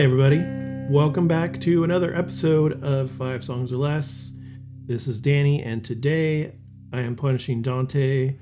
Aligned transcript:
Hi, 0.00 0.04
everybody. 0.04 0.42
Welcome 0.88 1.28
back 1.28 1.60
to 1.60 1.84
another 1.84 2.14
episode 2.14 2.82
of 2.82 3.10
Five 3.10 3.44
Songs 3.44 3.70
or 3.70 3.76
Less. 3.76 4.32
This 4.86 5.06
is 5.06 5.20
Danny, 5.20 5.62
and 5.62 5.84
today 5.84 6.54
I 6.90 7.02
am 7.02 7.14
punishing 7.14 7.60
Dante 7.60 8.38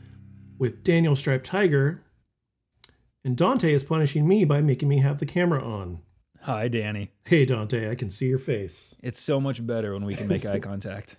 with 0.56 0.84
Daniel 0.84 1.16
Striped 1.16 1.44
Tiger. 1.44 2.04
And 3.24 3.36
Dante 3.36 3.72
is 3.72 3.82
punishing 3.82 4.28
me 4.28 4.44
by 4.44 4.62
making 4.62 4.88
me 4.88 4.98
have 4.98 5.18
the 5.18 5.26
camera 5.26 5.60
on. 5.60 6.02
Hi, 6.42 6.68
Danny. 6.68 7.10
Hey, 7.24 7.44
Dante, 7.44 7.90
I 7.90 7.96
can 7.96 8.12
see 8.12 8.28
your 8.28 8.38
face. 8.38 8.94
It's 9.02 9.18
so 9.18 9.40
much 9.40 9.66
better 9.66 9.94
when 9.94 10.04
we 10.04 10.14
can 10.14 10.28
make 10.28 10.46
eye 10.46 10.60
contact. 10.60 11.16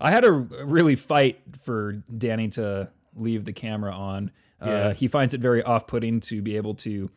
I 0.00 0.12
had 0.12 0.22
to 0.22 0.30
really 0.30 0.94
fight 0.94 1.40
for 1.64 2.04
Danny 2.16 2.50
to 2.50 2.88
leave 3.16 3.46
the 3.46 3.52
camera 3.52 3.90
on. 3.90 4.30
Yeah. 4.64 4.70
Uh, 4.70 4.94
he 4.94 5.08
finds 5.08 5.34
it 5.34 5.40
very 5.40 5.60
off 5.64 5.88
putting 5.88 6.20
to 6.20 6.40
be 6.40 6.56
able 6.56 6.74
to 6.76 7.10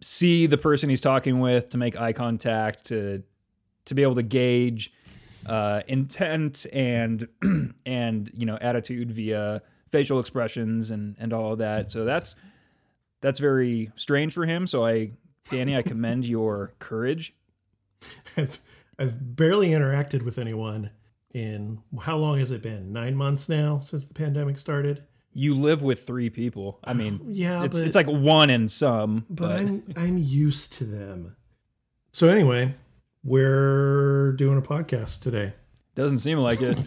see 0.00 0.46
the 0.46 0.58
person 0.58 0.88
he's 0.88 1.00
talking 1.00 1.40
with, 1.40 1.70
to 1.70 1.78
make 1.78 2.00
eye 2.00 2.12
contact, 2.12 2.86
to 2.86 3.22
to 3.86 3.94
be 3.94 4.02
able 4.02 4.14
to 4.14 4.22
gauge 4.22 4.92
uh, 5.46 5.82
intent 5.88 6.66
and 6.72 7.28
and 7.86 8.30
you 8.34 8.46
know 8.46 8.58
attitude 8.60 9.10
via 9.10 9.62
facial 9.88 10.20
expressions 10.20 10.90
and 10.90 11.16
and 11.18 11.32
all 11.32 11.52
of 11.52 11.58
that. 11.58 11.90
So 11.90 12.04
that's 12.04 12.36
that's 13.20 13.38
very 13.38 13.90
strange 13.96 14.32
for 14.32 14.44
him. 14.44 14.66
So 14.66 14.84
I, 14.84 15.12
Danny, 15.50 15.76
I 15.76 15.82
commend 15.82 16.24
your 16.24 16.74
courage. 16.78 17.34
I've, 18.36 18.60
I've 18.98 19.36
barely 19.36 19.70
interacted 19.70 20.22
with 20.22 20.38
anyone 20.38 20.90
in 21.32 21.80
how 22.00 22.16
long 22.16 22.38
has 22.38 22.50
it 22.50 22.62
been? 22.62 22.92
Nine 22.92 23.14
months 23.14 23.48
now 23.48 23.80
since 23.80 24.06
the 24.06 24.14
pandemic 24.14 24.58
started. 24.58 25.04
You 25.32 25.54
live 25.54 25.82
with 25.82 26.06
three 26.06 26.28
people. 26.30 26.80
I 26.84 26.92
mean, 26.92 27.20
Yeah, 27.28 27.64
it's 27.64 27.78
but, 27.78 27.86
it's 27.86 27.96
like 27.96 28.06
one 28.08 28.50
in 28.50 28.68
some, 28.68 29.24
but 29.30 29.48
but, 29.48 29.56
I'm 29.58 29.84
I'm 29.96 30.18
used 30.18 30.72
to 30.74 30.84
them. 30.84 31.36
So 32.12 32.28
anyway, 32.28 32.74
we're 33.22 34.32
doing 34.32 34.58
a 34.58 34.62
podcast 34.62 35.22
today. 35.22 35.52
doesn't 35.94 36.18
seem 36.18 36.38
like 36.38 36.60
it. 36.62 36.78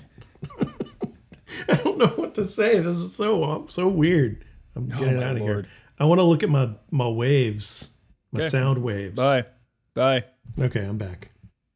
I 1.70 1.76
don't 1.76 1.98
know 1.98 2.08
what 2.08 2.34
to 2.36 2.44
say. 2.44 2.80
This 2.80 2.98
is 2.98 3.16
so 3.16 3.44
um, 3.44 3.68
so 3.70 3.88
weird. 3.88 4.44
I'm 4.76 4.92
Oh, 4.94 4.98
getting 5.00 5.22
out 5.24 5.36
of 5.36 5.42
Lord. 5.42 5.66
here. 5.66 5.74
I 6.00 6.06
want 6.06 6.20
to 6.20 6.24
look 6.24 6.44
at 6.44 6.50
my 6.50 6.72
my 6.92 7.08
waves, 7.08 7.94
my 8.32 8.40
Okay. 8.42 8.50
sound 8.50 8.84
waves. 8.84 9.16
Bye, 9.16 9.46
bye. 9.94 10.26
Okay, 10.60 10.84
I'm 10.84 10.98
back. 10.98 11.30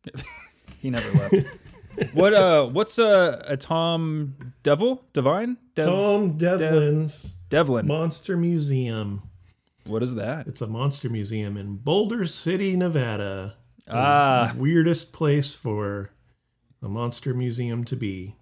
He 0.80 0.92
never 0.92 1.10
left. 1.18 1.34
what 2.14 2.34
uh? 2.34 2.66
What's 2.68 3.00
uh, 3.00 3.44
a 3.48 3.58
Tom 3.58 4.54
Devil 4.64 5.04
Divine 5.14 5.58
Dev- 5.76 5.88
Tom 5.88 6.38
Devlin's 6.38 7.34
Devlin? 7.50 7.88
Monster 7.88 8.38
Museum. 8.38 9.24
What 9.86 10.04
is 10.04 10.16
that? 10.16 10.48
It's 10.48 10.60
a 10.62 10.68
monster 10.68 11.10
museum 11.10 11.56
in 11.56 11.78
Boulder 11.78 12.28
City, 12.28 12.76
Nevada. 12.76 13.56
The 13.86 13.94
Ah, 13.96 14.54
weirdest 14.58 15.14
place 15.14 15.56
for 15.56 16.10
a 16.82 16.90
monster 16.90 17.34
museum 17.34 17.86
to 17.86 17.96
be. 17.96 18.36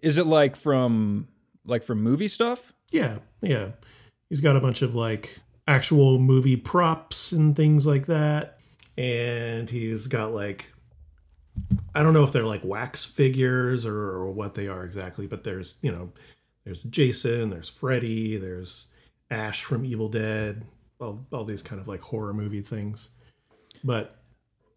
is 0.00 0.18
it 0.18 0.26
like 0.26 0.56
from 0.56 1.28
like 1.64 1.84
from 1.84 2.02
movie 2.02 2.26
stuff? 2.28 2.72
Yeah, 2.90 3.18
yeah. 3.40 3.70
He's 4.28 4.40
got 4.40 4.56
a 4.56 4.60
bunch 4.60 4.82
of 4.82 4.96
like 4.96 5.38
actual 5.68 6.18
movie 6.18 6.56
props 6.56 7.30
and 7.30 7.54
things 7.54 7.86
like 7.86 8.06
that. 8.06 8.58
And 8.98 9.70
he's 9.70 10.08
got 10.08 10.32
like 10.34 10.72
I 11.94 12.02
don't 12.02 12.12
know 12.12 12.24
if 12.24 12.32
they're 12.32 12.44
like 12.44 12.64
wax 12.64 13.04
figures 13.04 13.86
or, 13.86 13.96
or 13.96 14.30
what 14.30 14.54
they 14.54 14.68
are 14.68 14.84
exactly, 14.84 15.26
but 15.26 15.44
there's, 15.44 15.76
you 15.82 15.90
know, 15.90 16.12
there's 16.64 16.82
Jason, 16.82 17.50
there's 17.50 17.68
Freddy, 17.68 18.36
there's 18.36 18.86
Ash 19.30 19.62
from 19.62 19.84
Evil 19.84 20.08
Dead, 20.08 20.64
all, 21.00 21.26
all 21.32 21.44
these 21.44 21.62
kind 21.62 21.80
of 21.80 21.88
like 21.88 22.00
horror 22.00 22.34
movie 22.34 22.60
things. 22.60 23.10
But 23.82 24.16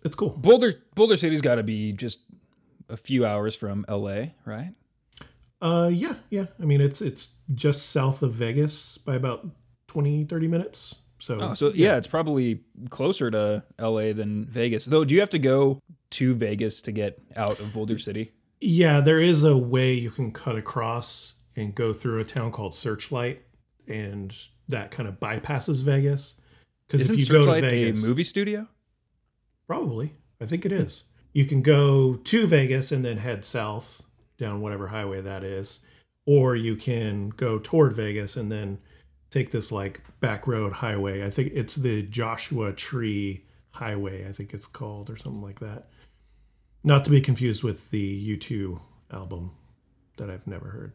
it's 0.04 0.16
cool. 0.16 0.30
Boulder 0.30 0.74
Boulder 0.96 1.18
City's 1.18 1.42
got 1.42 1.56
to 1.56 1.64
be 1.64 1.92
just 1.92 2.20
a 2.90 2.98
few 2.98 3.26
hours 3.26 3.56
from 3.56 3.86
L.A., 3.88 4.34
right? 4.46 4.74
Uh 5.62 5.90
yeah, 5.92 6.14
yeah. 6.30 6.46
I 6.62 6.64
mean 6.64 6.80
it's 6.80 7.02
it's 7.02 7.30
just 7.54 7.88
south 7.90 8.24
of 8.24 8.34
Vegas 8.34 8.98
by 8.98 9.16
about 9.16 9.46
20 9.88 10.24
30 10.24 10.48
minutes. 10.48 10.96
So, 11.20 11.38
Oh, 11.42 11.54
so 11.54 11.72
yeah, 11.76 11.98
it's 11.98 12.08
probably 12.08 12.62
closer 12.90 13.30
to 13.30 13.62
L.A. 13.78 14.14
than 14.14 14.46
Vegas. 14.46 14.86
Though, 14.86 15.04
do 15.04 15.14
you 15.14 15.20
have 15.20 15.30
to 15.32 15.40
go 15.40 15.82
to 16.12 16.34
Vegas 16.36 16.82
to 16.84 16.92
get 16.92 17.22
out 17.36 17.60
of 17.60 17.74
Boulder 17.74 17.98
City? 17.98 18.32
Yeah, 18.62 19.00
there 19.00 19.22
is 19.22 19.44
a 19.44 19.56
way 19.56 19.94
you 19.94 20.12
can 20.12 20.32
cut 20.32 20.56
across 20.56 21.36
and 21.56 21.74
go 21.74 21.94
through 21.94 22.20
a 22.20 22.26
town 22.26 22.52
called 22.52 22.74
Searchlight, 22.74 23.42
and 23.88 24.36
that 24.68 24.92
kind 24.92 25.08
of 25.08 25.20
bypasses 25.20 25.84
Vegas. 25.84 26.36
Because 26.88 27.10
if 27.10 27.20
you 27.20 27.26
go 27.26 27.40
to 27.40 27.44
Searchlight 27.44 27.64
a 27.64 27.70
Vegas, 27.70 28.02
movie 28.02 28.24
studio? 28.24 28.68
probably, 29.68 30.16
I 30.42 30.46
think 30.46 30.66
it 30.66 30.72
is. 30.72 31.06
You 31.32 31.46
can 31.46 31.62
go 31.62 32.16
to 32.16 32.48
Vegas 32.48 32.92
and 32.92 33.06
then 33.06 33.18
head 33.18 33.46
south 33.46 34.02
down 34.38 34.62
whatever 34.62 34.88
highway 34.88 35.22
that 35.22 35.44
is, 35.44 35.82
or 36.26 36.56
you 36.56 36.76
can 36.76 37.30
go 37.30 37.60
toward 37.60 37.94
Vegas 37.94 38.36
and 38.36 38.52
then 38.52 38.80
take 39.30 39.52
this 39.52 39.72
like 39.72 40.02
back 40.20 40.48
road 40.48 40.74
highway. 40.74 41.24
I 41.24 41.30
think 41.30 41.52
it's 41.54 41.76
the 41.76 42.02
Joshua 42.02 42.74
Tree 42.74 43.46
Highway. 43.72 44.28
I 44.28 44.32
think 44.32 44.54
it's 44.54 44.66
called 44.66 45.10
or 45.10 45.18
something 45.18 45.44
like 45.44 45.60
that. 45.60 45.90
Not 46.84 47.04
to 47.06 47.12
be 47.12 47.22
confused 47.22 47.64
with 47.64 47.92
the 47.92 48.38
U2 48.38 48.80
album 49.12 49.52
that 50.18 50.30
I've 50.30 50.48
never 50.48 50.70
heard. 50.70 50.94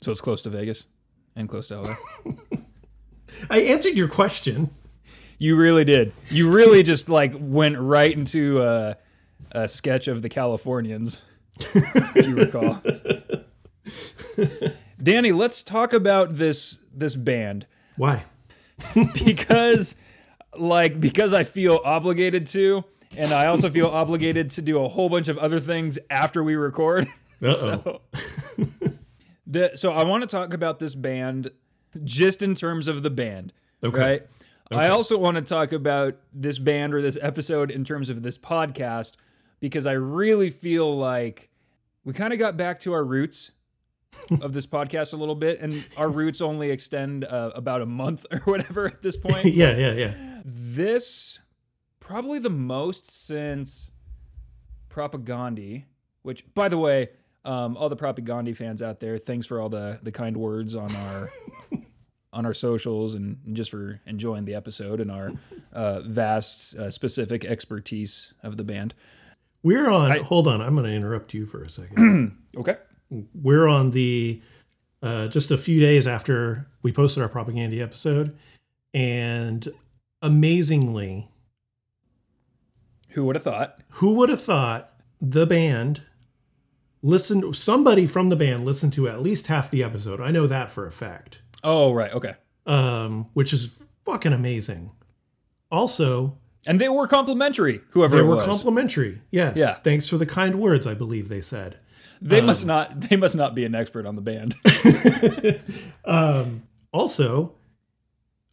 So 0.00 0.10
it's 0.10 0.20
close 0.20 0.42
to 0.42 0.50
Vegas 0.50 0.86
and 1.36 1.48
close 1.48 1.68
to 1.68 1.80
LA. 1.80 1.94
I 3.50 3.60
answered 3.60 3.96
your 3.96 4.08
question. 4.08 4.70
you 5.38 5.56
really 5.56 5.84
did. 5.84 6.12
You 6.28 6.50
really 6.50 6.82
just 6.82 7.08
like 7.08 7.32
went 7.38 7.78
right 7.78 8.12
into 8.12 8.60
a, 8.62 8.96
a 9.52 9.68
sketch 9.68 10.08
of 10.08 10.22
the 10.22 10.28
Californians, 10.28 11.20
if 11.58 12.26
you 12.26 12.36
recall. 12.36 12.82
Danny, 15.02 15.32
let's 15.32 15.62
talk 15.62 15.92
about 15.92 16.34
this 16.36 16.80
this 16.94 17.14
band 17.14 17.66
Why? 17.96 18.24
because 19.24 19.94
like 20.58 21.00
because 21.00 21.32
I 21.32 21.44
feel 21.44 21.80
obligated 21.84 22.46
to 22.48 22.84
and 23.16 23.32
I 23.32 23.46
also 23.46 23.70
feel 23.70 23.86
obligated 23.88 24.50
to 24.52 24.62
do 24.62 24.82
a 24.84 24.88
whole 24.88 25.08
bunch 25.08 25.28
of 25.28 25.38
other 25.38 25.60
things 25.60 25.98
after 26.10 26.42
we 26.44 26.56
record. 26.56 27.06
So, 27.42 28.02
the, 29.46 29.70
so 29.74 29.92
I 29.94 30.04
want 30.04 30.20
to 30.22 30.26
talk 30.26 30.52
about 30.52 30.78
this 30.78 30.94
band 30.94 31.50
just 32.04 32.42
in 32.42 32.54
terms 32.54 32.86
of 32.86 33.02
the 33.02 33.08
band, 33.08 33.54
Okay. 33.82 33.98
right? 33.98 34.22
I 34.70 34.88
also 34.88 35.16
want 35.16 35.36
to 35.36 35.42
talk 35.42 35.72
about 35.72 36.16
this 36.34 36.58
band 36.58 36.92
or 36.94 37.00
this 37.00 37.16
episode 37.20 37.70
in 37.70 37.82
terms 37.82 38.10
of 38.10 38.22
this 38.22 38.36
podcast 38.36 39.14
because 39.58 39.86
I 39.86 39.92
really 39.92 40.50
feel 40.50 40.96
like 40.98 41.48
we 42.04 42.12
kind 42.12 42.32
of 42.34 42.38
got 42.38 42.56
back 42.58 42.78
to 42.80 42.92
our 42.92 43.02
roots 43.02 43.52
of 44.42 44.52
this 44.52 44.66
podcast 44.66 45.12
a 45.12 45.16
little 45.16 45.34
bit, 45.34 45.60
and 45.60 45.74
our 45.96 46.08
roots 46.10 46.40
only 46.40 46.70
extend 46.70 47.24
uh, 47.24 47.50
about 47.54 47.80
a 47.80 47.86
month 47.86 48.26
or 48.32 48.38
whatever 48.40 48.86
at 48.86 49.02
this 49.02 49.16
point. 49.16 49.46
yeah, 49.46 49.76
yeah, 49.76 49.92
yeah. 49.92 50.14
This 50.44 51.38
probably 52.10 52.40
the 52.40 52.50
most 52.50 53.08
since 53.08 53.92
Propaganda, 54.88 55.82
which, 56.22 56.44
by 56.54 56.68
the 56.68 56.76
way, 56.76 57.08
um, 57.44 57.76
all 57.76 57.88
the 57.88 57.94
Propaganda 57.96 58.52
fans 58.54 58.82
out 58.82 58.98
there, 58.98 59.16
thanks 59.16 59.46
for 59.46 59.60
all 59.60 59.68
the 59.68 60.00
the 60.02 60.10
kind 60.10 60.36
words 60.36 60.74
on 60.74 60.94
our 60.94 61.30
on 62.32 62.44
our 62.44 62.52
socials 62.52 63.14
and, 63.14 63.38
and 63.46 63.54
just 63.56 63.70
for 63.70 64.00
enjoying 64.06 64.44
the 64.44 64.54
episode 64.54 65.00
and 65.00 65.10
our 65.10 65.32
uh, 65.72 66.00
vast 66.00 66.74
uh, 66.74 66.90
specific 66.90 67.44
expertise 67.44 68.34
of 68.42 68.56
the 68.56 68.64
band. 68.64 68.92
We're 69.62 69.88
on. 69.88 70.10
I- 70.10 70.18
hold 70.18 70.48
on, 70.48 70.60
I'm 70.60 70.74
going 70.74 70.86
to 70.86 70.92
interrupt 70.92 71.32
you 71.32 71.46
for 71.46 71.62
a 71.62 71.70
second. 71.70 72.36
Okay. 72.56 72.76
We're 73.32 73.68
on 73.68 73.92
the 73.92 74.42
uh, 75.04 75.28
just 75.28 75.52
a 75.52 75.56
few 75.56 75.78
days 75.78 76.08
after 76.08 76.66
we 76.82 76.90
posted 76.90 77.22
our 77.22 77.28
propaganda 77.28 77.80
episode, 77.80 78.36
and 78.92 79.68
amazingly, 80.20 81.28
Who 83.10 83.24
would 83.26 83.36
have 83.36 83.42
thought? 83.44 83.78
who 83.94 84.14
would 84.14 84.28
have 84.28 84.42
thought 84.42 84.92
the 85.20 85.46
band 85.46 86.02
listened? 87.02 87.56
Somebody 87.56 88.06
from 88.06 88.28
the 88.28 88.36
band 88.36 88.64
listened 88.64 88.92
to 88.94 89.08
at 89.08 89.20
least 89.22 89.48
half 89.48 89.70
the 89.70 89.82
episode. 89.82 90.20
I 90.20 90.30
know 90.30 90.46
that 90.46 90.70
for 90.70 90.86
a 90.86 90.92
fact. 90.92 91.40
Oh, 91.64 91.92
right. 91.92 92.12
Okay. 92.12 92.34
um, 92.66 93.26
which 93.34 93.52
is 93.52 93.82
fucking 94.04 94.32
amazing. 94.32 94.90
Also, 95.70 96.38
And 96.66 96.80
they 96.80 96.88
were 96.88 97.06
complimentary, 97.06 97.80
whoever 97.90 98.16
they 98.16 98.22
were 98.22 98.36
was. 98.36 98.46
complimentary. 98.46 99.20
Yes. 99.30 99.56
Yeah. 99.56 99.74
Thanks 99.74 100.08
for 100.08 100.16
the 100.18 100.26
kind 100.26 100.58
words, 100.60 100.86
I 100.86 100.94
believe 100.94 101.28
they 101.28 101.40
said. 101.42 101.78
they 102.22 102.40
must 102.40 102.64
not. 102.66 103.00
They 103.00 103.16
must 103.16 103.34
not 103.34 103.54
be 103.54 103.64
an 103.64 103.74
expert 103.74 104.04
on 104.06 104.14
the 104.16 104.22
band. 104.22 104.54
Um, 106.04 106.62
also, 106.92 107.54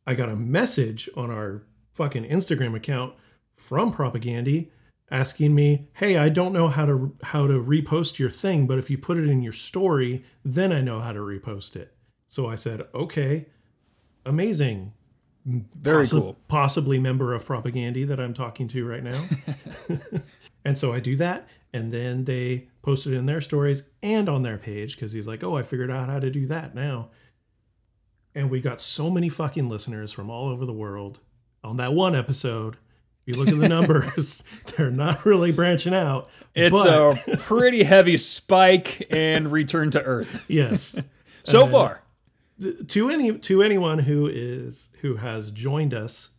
I 0.06 0.14
got 0.16 0.30
a 0.30 0.36
message 0.36 1.10
on 1.18 1.32
our 1.32 1.64
fucking 1.94 2.26
Instagram 2.26 2.76
account 2.76 3.14
from 3.58 3.92
Propagandhi 3.92 4.70
asking 5.12 5.54
me, 5.56 5.88
"Hey, 5.94 6.18
I 6.18 6.30
don't 6.30 6.54
know 6.54 6.68
how 6.68 6.86
to 6.86 7.16
how 7.24 7.48
to 7.48 7.54
repost 7.62 8.20
your 8.20 8.30
thing, 8.30 8.68
but 8.68 8.80
if 8.80 8.90
you 8.90 8.98
put 8.98 9.18
it 9.18 9.28
in 9.30 9.42
your 9.42 9.54
story, 9.54 10.24
then 10.46 10.72
I 10.72 10.82
know 10.82 11.00
how 11.00 11.14
to 11.14 11.20
repost 11.20 11.76
it." 11.76 11.94
So 12.30 12.48
I 12.48 12.56
said, 12.56 12.84
"Okay, 12.94 13.48
amazing. 14.26 14.94
Very 15.46 16.04
possi- 16.04 16.12
cool. 16.12 16.38
possibly 16.50 17.00
member 17.00 17.34
of 17.34 17.46
Propagandhi 17.46 18.06
that 18.08 18.20
I'm 18.20 18.34
talking 18.34 18.68
to 18.70 18.86
right 18.86 19.04
now. 19.04 19.26
and 20.66 20.78
so 20.78 20.92
I 20.92 21.00
do 21.00 21.16
that, 21.16 21.48
and 21.74 21.90
then 21.90 22.26
they 22.26 22.68
post 22.82 23.08
it 23.08 23.14
in 23.14 23.28
their 23.28 23.40
stories 23.40 23.84
and 24.04 24.28
on 24.28 24.42
their 24.42 24.58
page 24.58 24.96
because 24.96 25.14
he's 25.14 25.28
like, 25.28 25.44
"Oh, 25.44 25.56
I 25.56 25.64
figured 25.64 25.90
out 25.90 26.10
how 26.10 26.20
to 26.20 26.30
do 26.30 26.46
that 26.48 26.76
now." 26.76 27.10
And 28.36 28.50
we 28.52 28.62
got 28.62 28.82
so 28.82 29.10
many 29.10 29.30
fucking 29.30 29.68
listeners 29.70 30.12
from 30.12 30.30
all 30.30 30.50
over 30.50 30.66
the 30.66 30.74
world 30.74 31.22
on 31.64 31.78
that 31.78 31.94
one 31.94 32.14
episode. 32.14 32.78
You 33.28 33.36
look 33.36 33.50
at 33.50 33.60
the 33.60 33.68
numbers, 33.70 34.44
they're 34.78 34.90
not 34.90 35.26
really 35.26 35.52
branching 35.52 35.94
out. 35.94 36.30
It's 36.56 36.72
but, 36.74 37.28
a 37.28 37.38
pretty 37.38 37.84
heavy 37.84 38.18
spike 38.18 39.06
and 39.12 39.52
return 39.52 39.92
to 39.92 40.02
Earth 40.02 40.44
yes. 40.48 41.00
so 41.44 41.66
Uh, 41.66 41.70
far. 41.70 42.04
to 42.88 43.10
any 43.10 43.38
to 43.38 43.62
anyone 43.62 44.00
who 44.00 44.28
is 44.28 44.90
who 45.02 45.18
has 45.18 45.52
joined 45.52 45.94
us 45.94 46.30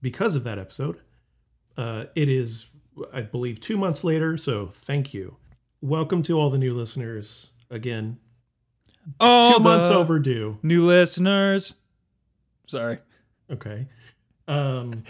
because 0.00 0.34
of 0.36 0.44
that 0.44 0.58
episode 0.58 1.00
uh, 1.76 2.04
it 2.14 2.28
is 2.30 2.68
i 3.12 3.20
believe 3.20 3.60
two 3.60 3.76
months 3.76 4.02
later 4.04 4.38
so 4.38 4.66
thank 4.68 5.12
you 5.12 5.36
welcome 5.82 6.22
to 6.22 6.38
all 6.38 6.48
the 6.48 6.56
new 6.58 6.72
listeners 6.72 7.50
again 7.70 8.16
Oh, 9.20 9.58
two 9.58 9.62
months 9.62 9.88
overdue 9.90 10.58
New 10.62 10.82
listeners. 10.86 11.74
Sorry. 12.66 12.98
okay 13.50 13.86
um 14.48 15.02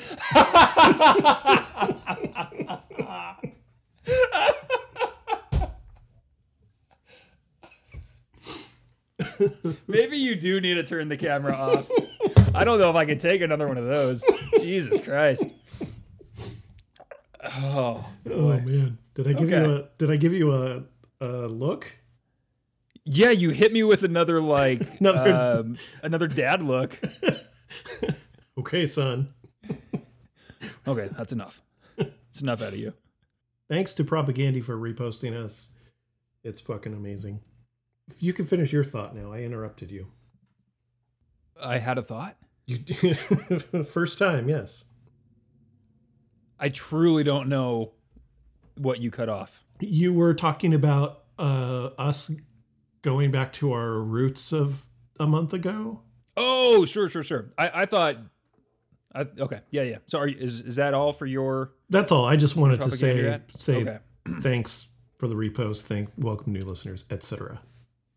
Maybe 9.87 10.17
you 10.19 10.35
do 10.37 10.61
need 10.61 10.75
to 10.75 10.83
turn 10.85 11.09
the 11.09 11.17
camera 11.17 11.55
off. 11.55 11.89
I 12.55 12.65
don't 12.65 12.79
know 12.79 12.91
if 12.91 12.97
I 12.97 13.05
can 13.05 13.19
take 13.19 13.41
another 13.41 13.67
one 13.67 13.79
of 13.79 13.85
those. 13.87 14.25
Jesus 14.61 15.01
Christ. 15.01 15.47
Oh, 17.59 18.05
oh 18.31 18.61
man 18.61 18.99
did 19.15 19.29
i 19.29 19.33
give 19.33 19.51
you 19.51 19.57
a 19.77 19.89
did 19.99 20.11
i 20.11 20.17
give 20.17 20.33
you 20.33 20.53
a, 20.53 20.83
a 21.21 21.27
look 21.47 21.97
yeah, 23.09 23.31
you 23.31 23.51
hit 23.51 23.73
me 23.73 23.85
with 23.85 24.03
another 24.03 24.41
like 24.41 24.81
Another- 25.01 25.61
um, 25.61 25.79
another 26.03 26.27
dad 26.27 26.61
look. 26.61 27.01
okay 28.59 28.87
son 28.87 29.29
Okay, 30.89 31.09
that's 31.17 31.33
enough. 31.33 31.63
It's 31.99 32.41
enough 32.41 32.63
out 32.63 32.69
of 32.73 32.79
you. 32.79 32.93
thanks 33.69 33.93
to 33.95 34.05
Propagandhi 34.05 34.63
for 34.63 34.77
reposting 34.77 35.35
us 35.35 35.71
it's 36.45 36.61
fucking 36.61 36.93
amazing 36.95 37.41
you 38.21 38.33
can 38.33 38.45
finish 38.47 38.73
your 38.73 38.85
thought 38.85 39.15
now 39.17 39.33
i 39.33 39.41
interrupted 39.41 39.91
you 39.91 40.09
I 41.63 41.79
had 41.79 41.97
a 41.97 42.03
thought. 42.03 42.37
You 42.67 42.77
first 43.85 44.19
time, 44.19 44.47
yes. 44.47 44.85
I 46.61 46.69
truly 46.69 47.23
don't 47.25 47.49
know 47.49 47.93
what 48.77 49.01
you 49.01 49.11
cut 49.11 49.31
off. 49.31 49.63
You 49.81 50.13
were 50.13 50.35
talking 50.35 50.75
about 50.75 51.25
uh, 51.39 51.91
us 51.97 52.31
going 53.01 53.31
back 53.31 53.55
to 53.55 53.73
our 53.73 54.01
roots 54.01 54.53
of 54.53 54.87
a 55.19 55.27
month 55.27 55.55
ago. 55.55 56.03
Oh, 56.37 56.85
sure, 56.85 57.09
sure, 57.09 57.23
sure. 57.23 57.49
I, 57.57 57.71
I 57.83 57.87
thought. 57.87 58.17
I, 59.17 59.27
okay, 59.41 59.61
yeah, 59.71 59.83
yeah. 59.83 59.99
So, 60.07 60.19
are 60.19 60.27
you, 60.29 60.37
is 60.39 60.61
is 60.61 60.77
that 60.77 60.95
all 60.95 61.13
for 61.13 61.27
your 61.27 61.73
That's 61.91 62.13
all. 62.13 62.25
I 62.25 62.37
just 62.37 62.55
wanted 62.57 62.81
to 62.83 62.91
say 62.91 63.41
say 63.55 63.77
Okay. 63.83 63.99
thanks 64.41 64.89
for 65.19 65.29
the 65.29 65.35
repost. 65.35 65.83
Thank 65.83 66.11
welcome 66.19 66.53
new 66.53 66.61
listeners, 66.63 67.05
etc. 67.11 67.61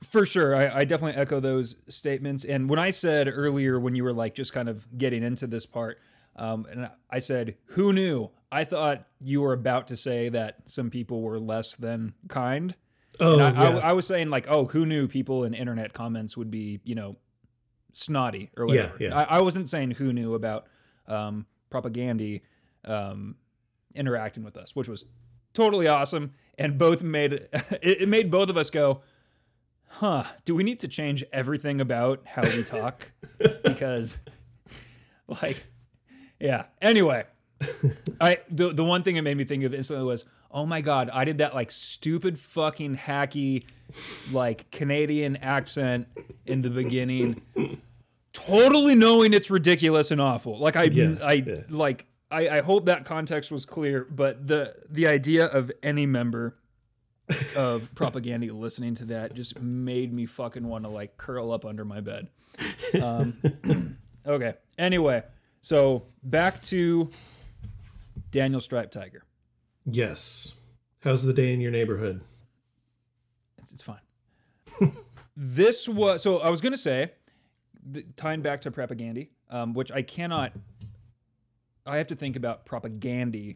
For 0.04 0.26
sure. 0.26 0.56
I, 0.56 0.80
I 0.80 0.84
definitely 0.86 1.20
echo 1.22 1.40
those 1.40 1.76
statements. 1.90 2.46
And 2.46 2.70
when 2.70 2.80
I 2.80 2.90
said 2.90 3.28
earlier, 3.34 3.80
when 3.80 3.96
you 3.96 4.04
were 4.04 4.14
like 4.14 4.34
just 4.34 4.54
kind 4.54 4.70
of 4.70 4.88
getting 4.98 5.24
into 5.24 5.46
this 5.48 5.66
part, 5.66 6.00
um, 6.38 6.66
and 6.72 6.90
I 7.10 7.20
said, 7.20 7.56
who 7.66 7.92
knew? 7.92 8.30
I 8.52 8.64
thought 8.64 9.06
you 9.20 9.42
were 9.42 9.52
about 9.54 9.88
to 9.90 9.98
say 9.98 10.30
that 10.30 10.58
some 10.66 10.90
people 10.90 11.22
were 11.22 11.38
less 11.40 11.76
than 11.76 12.14
kind. 12.30 12.76
Oh, 13.20 13.40
I, 13.40 13.50
I, 13.50 13.70
yeah. 13.70 13.78
I 13.80 13.92
was 13.94 14.08
saying, 14.08 14.30
like, 14.30 14.48
oh, 14.50 14.66
who 14.66 14.86
knew 14.86 15.08
people 15.10 15.44
in 15.44 15.54
internet 15.54 15.92
comments 15.92 16.38
would 16.38 16.50
be, 16.50 16.80
you 16.86 16.96
know, 16.96 17.18
snotty 17.92 18.52
or 18.58 18.68
Yeah, 18.68 18.84
whatever. 18.92 18.98
yeah. 19.04 19.18
I, 19.20 19.38
I 19.38 19.42
wasn't 19.42 19.68
saying 19.70 19.92
who 19.92 20.14
knew 20.14 20.34
about 20.34 20.68
um, 21.10 21.46
propaganda 21.70 22.40
um, 22.86 23.36
interacting 23.96 24.44
with 24.44 24.58
us, 24.58 24.76
which 24.76 24.88
was 24.88 25.06
totally 25.54 25.88
awesome. 25.88 26.34
And 26.58 26.78
both 26.78 27.02
made 27.02 27.34
it, 27.54 28.02
it 28.02 28.10
made 28.10 28.32
both 28.32 28.50
of 28.50 28.58
us 28.58 28.70
go, 28.70 29.02
huh, 29.90 30.24
do 30.46 30.56
we 30.56 30.64
need 30.64 30.80
to 30.82 30.88
change 30.88 31.24
everything 31.34 31.82
about 31.82 32.22
how 32.26 32.44
we 32.44 32.64
talk? 32.64 33.12
because, 33.64 34.18
like, 35.28 35.66
yeah. 36.40 36.66
Anyway, 36.82 37.26
I 38.22 38.38
the 38.50 38.74
the 38.74 38.84
one 38.84 39.04
thing 39.04 39.18
it 39.18 39.24
made 39.24 39.38
me 39.38 39.44
think 39.44 39.64
of 39.64 39.74
instantly 39.74 40.06
was, 40.06 40.26
oh 40.52 40.66
my 40.66 40.82
god, 40.82 41.10
I 41.12 41.26
did 41.26 41.40
that 41.40 41.54
like 41.54 41.72
stupid 41.72 42.38
fucking 42.38 42.96
hacky, 42.98 43.66
like 44.32 44.72
Canadian 44.72 45.38
accent 45.38 46.08
in 46.46 46.62
the 46.62 46.70
beginning, 46.70 47.42
totally 48.46 48.96
knowing 48.96 49.34
it's 49.34 49.50
ridiculous 49.50 50.12
and 50.12 50.20
awful. 50.22 50.58
Like 50.58 50.76
I, 50.76 50.84
Yeah, 50.84 51.16
I 51.24 51.34
yeah. 51.34 51.56
like. 51.70 52.06
I, 52.32 52.48
I 52.48 52.62
hope 52.62 52.86
that 52.86 53.06
context 53.06 53.52
was 53.52 53.66
clear, 53.66 54.06
but 54.10 54.48
the 54.48 54.76
the 54.88 55.08
idea 55.08 55.46
of 55.46 55.72
any 55.82 56.06
member 56.06 56.56
of 57.56 57.90
propaganda 57.96 58.54
listening 58.54 58.94
to 58.96 59.06
that 59.06 59.34
just 59.34 59.60
made 59.60 60.14
me 60.14 60.28
fucking 60.28 60.68
want 60.68 60.84
to 60.84 60.92
like 60.92 61.18
curl 61.18 61.52
up 61.52 61.66
under 61.66 61.84
my 61.84 62.02
bed. 62.02 62.30
Um, 63.02 63.98
okay. 64.28 64.54
Anyway, 64.78 65.24
so 65.62 66.04
back 66.22 66.62
to 66.64 67.10
Daniel 68.32 68.62
Stripe 68.62 68.92
Tiger. 68.92 69.24
yes. 69.86 70.54
How's 71.02 71.24
the 71.24 71.34
day 71.34 71.54
in 71.54 71.62
your 71.62 71.72
neighborhood? 71.72 72.20
It's, 73.58 73.72
it's 73.72 73.82
fine. 73.82 74.02
this 75.38 75.88
was 75.88 76.22
so 76.22 76.40
I 76.40 76.50
was 76.50 76.60
gonna 76.62 76.78
say, 76.78 77.14
th- 77.94 78.06
tying 78.16 78.42
back 78.42 78.62
to 78.62 78.72
propaganda, 78.72 79.26
um, 79.50 79.74
which 79.74 79.92
I 79.92 80.02
cannot. 80.02 80.54
I 81.86 81.98
have 81.98 82.08
to 82.08 82.16
think 82.16 82.36
about 82.36 82.66
propaganda. 82.66 83.54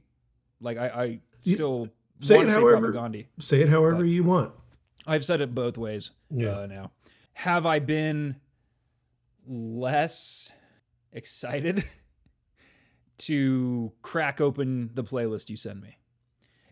Like 0.59 0.77
I, 0.77 0.87
I 0.87 1.03
You- 1.43 1.55
still 1.55 1.87
say 2.21 2.39
it 2.39 2.47
say 2.47 2.53
however- 2.53 2.91
propaganda. 2.91 3.23
Say 3.39 3.61
it 3.61 3.69
however 3.69 4.05
you 4.05 4.23
want. 4.23 4.53
I've 5.05 5.25
said 5.25 5.41
it 5.41 5.53
both 5.53 5.77
ways 5.77 6.11
Yeah. 6.31 6.59
uh, 6.59 6.65
now. 6.67 6.91
Have 7.33 7.65
I 7.65 7.79
been 7.79 8.37
less 9.45 10.51
excited 11.11 11.83
to 13.19 13.91
crack 14.01 14.41
open 14.41 14.89
the 14.93 15.03
playlist 15.03 15.49
you 15.49 15.57
send 15.57 15.81
me? 15.81 15.97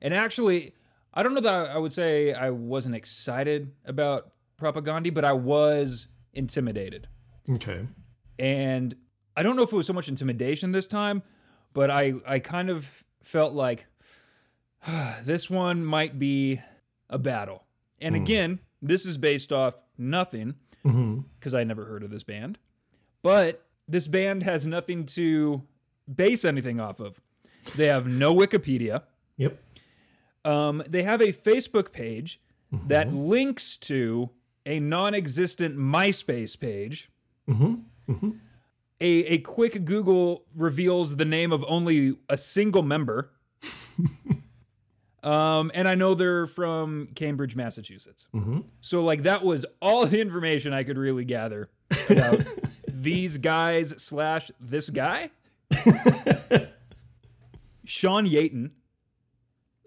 And 0.01 0.13
actually, 0.13 0.73
I 1.13 1.23
don't 1.23 1.33
know 1.33 1.41
that 1.41 1.53
I, 1.53 1.73
I 1.73 1.77
would 1.77 1.93
say 1.93 2.33
I 2.33 2.49
wasn't 2.49 2.95
excited 2.95 3.71
about 3.85 4.31
propaganda, 4.57 5.11
but 5.11 5.25
I 5.25 5.33
was 5.33 6.07
intimidated. 6.33 7.07
Okay. 7.53 7.87
And 8.39 8.95
I 9.35 9.43
don't 9.43 9.55
know 9.55 9.63
if 9.63 9.71
it 9.71 9.75
was 9.75 9.87
so 9.87 9.93
much 9.93 10.07
intimidation 10.07 10.71
this 10.71 10.87
time, 10.87 11.23
but 11.73 11.89
I, 11.89 12.13
I 12.25 12.39
kind 12.39 12.69
of 12.69 12.89
felt 13.23 13.53
like 13.53 13.85
this 15.23 15.49
one 15.49 15.83
might 15.85 16.19
be 16.19 16.61
a 17.09 17.17
battle. 17.17 17.63
And 17.99 18.15
hmm. 18.15 18.21
again, 18.21 18.59
this 18.81 19.05
is 19.05 19.17
based 19.17 19.51
off 19.51 19.75
nothing 19.97 20.55
mm-hmm. 20.85 21.19
because 21.39 21.53
I 21.53 21.63
never 21.63 21.85
heard 21.85 22.03
of 22.03 22.09
this 22.09 22.23
band. 22.23 22.57
But 23.21 23.65
this 23.87 24.07
band 24.07 24.43
has 24.43 24.65
nothing 24.65 25.05
to 25.07 25.61
base 26.13 26.45
anything 26.45 26.79
off 26.79 26.99
of. 26.99 27.19
They 27.75 27.87
have 27.87 28.07
no 28.07 28.33
Wikipedia. 28.35 29.03
Yep. 29.37 29.61
Um, 30.43 30.83
they 30.87 31.03
have 31.03 31.21
a 31.21 31.27
Facebook 31.27 31.91
page 31.91 32.41
that 32.87 33.07
mm-hmm. 33.07 33.27
links 33.27 33.77
to 33.77 34.29
a 34.65 34.79
non 34.79 35.13
existent 35.13 35.77
MySpace 35.77 36.59
page. 36.59 37.10
Hmm 37.47 37.75
A, 38.99 39.05
a 39.05 39.37
quick 39.39 39.83
Google 39.85 40.45
reveals 40.55 41.15
the 41.15 41.25
name 41.25 41.51
of 41.51 41.63
only 41.67 42.15
a 42.29 42.37
single 42.37 42.83
member. 42.83 43.31
um, 45.23 45.71
and 45.73 45.87
I 45.87 45.95
know 45.95 46.13
they're 46.15 46.47
from 46.47 47.09
Cambridge, 47.15 47.55
Massachusetts. 47.55 48.27
hmm 48.31 48.59
So, 48.81 49.03
like, 49.03 49.23
that 49.23 49.43
was 49.43 49.65
all 49.81 50.05
the 50.05 50.19
information 50.21 50.73
I 50.73 50.83
could 50.83 50.97
really 50.97 51.25
gather 51.25 51.69
about 52.09 52.41
these 52.87 53.37
guys 53.37 53.93
slash 53.97 54.51
this 54.59 54.89
guy. 54.89 55.31
Sean 57.85 58.25
Yaten 58.27 58.71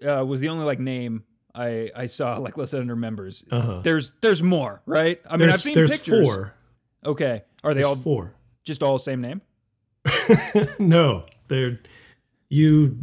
uh, 0.06 0.24
was 0.24 0.40
the 0.40 0.48
only 0.48 0.64
like 0.64 0.78
name 0.80 1.24
I 1.54 1.90
I 1.94 2.06
saw 2.06 2.36
like 2.38 2.56
listed 2.56 2.80
under 2.80 2.96
members. 2.96 3.44
Uh-huh. 3.50 3.80
There's 3.82 4.12
there's 4.20 4.42
more, 4.42 4.82
right? 4.86 5.20
I 5.26 5.32
mean, 5.32 5.40
There's, 5.40 5.54
I've 5.54 5.60
seen 5.62 5.74
there's 5.74 5.92
pictures. 5.92 6.26
four. 6.26 6.54
Okay, 7.04 7.42
are 7.62 7.74
they 7.74 7.80
There's 7.80 7.86
all 7.88 7.96
four. 7.96 8.34
just 8.64 8.82
all 8.82 8.98
same 8.98 9.20
name? 9.20 9.40
no, 10.78 11.24
they're 11.48 11.78
you. 12.48 12.98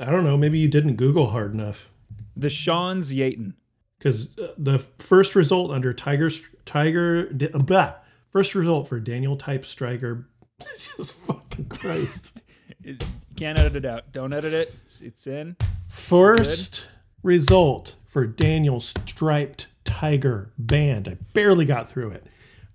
I 0.00 0.10
don't 0.10 0.24
know. 0.24 0.36
Maybe 0.36 0.58
you 0.58 0.68
didn't 0.68 0.96
Google 0.96 1.28
hard 1.28 1.54
enough 1.54 1.90
The 2.36 2.50
Sean's 2.50 3.12
Yaten. 3.12 3.54
because 3.98 4.34
the 4.58 4.78
first 4.98 5.34
result 5.34 5.70
under 5.70 5.92
Tiger 5.92 6.30
Tiger 6.64 7.30
uh, 7.54 7.58
blah, 7.58 7.94
first 8.30 8.54
result 8.54 8.88
for 8.88 9.00
Daniel 9.00 9.36
Type 9.36 9.64
Striker 9.64 10.28
just 10.76 11.12
fucking 11.12 11.66
Christ. 11.66 12.38
Can't 13.36 13.58
edit 13.58 13.76
it 13.76 13.84
out. 13.84 14.12
Don't 14.12 14.32
edit 14.32 14.52
it. 14.52 14.68
It's- 14.68 15.02
It's 15.02 15.26
in. 15.26 15.56
First 15.88 16.86
result 17.22 17.96
for 18.06 18.26
Daniel 18.26 18.80
Striped 18.80 19.68
Tiger 19.84 20.52
Band, 20.58 21.08
I 21.08 21.14
barely 21.32 21.64
got 21.64 21.88
through 21.88 22.10
it, 22.10 22.26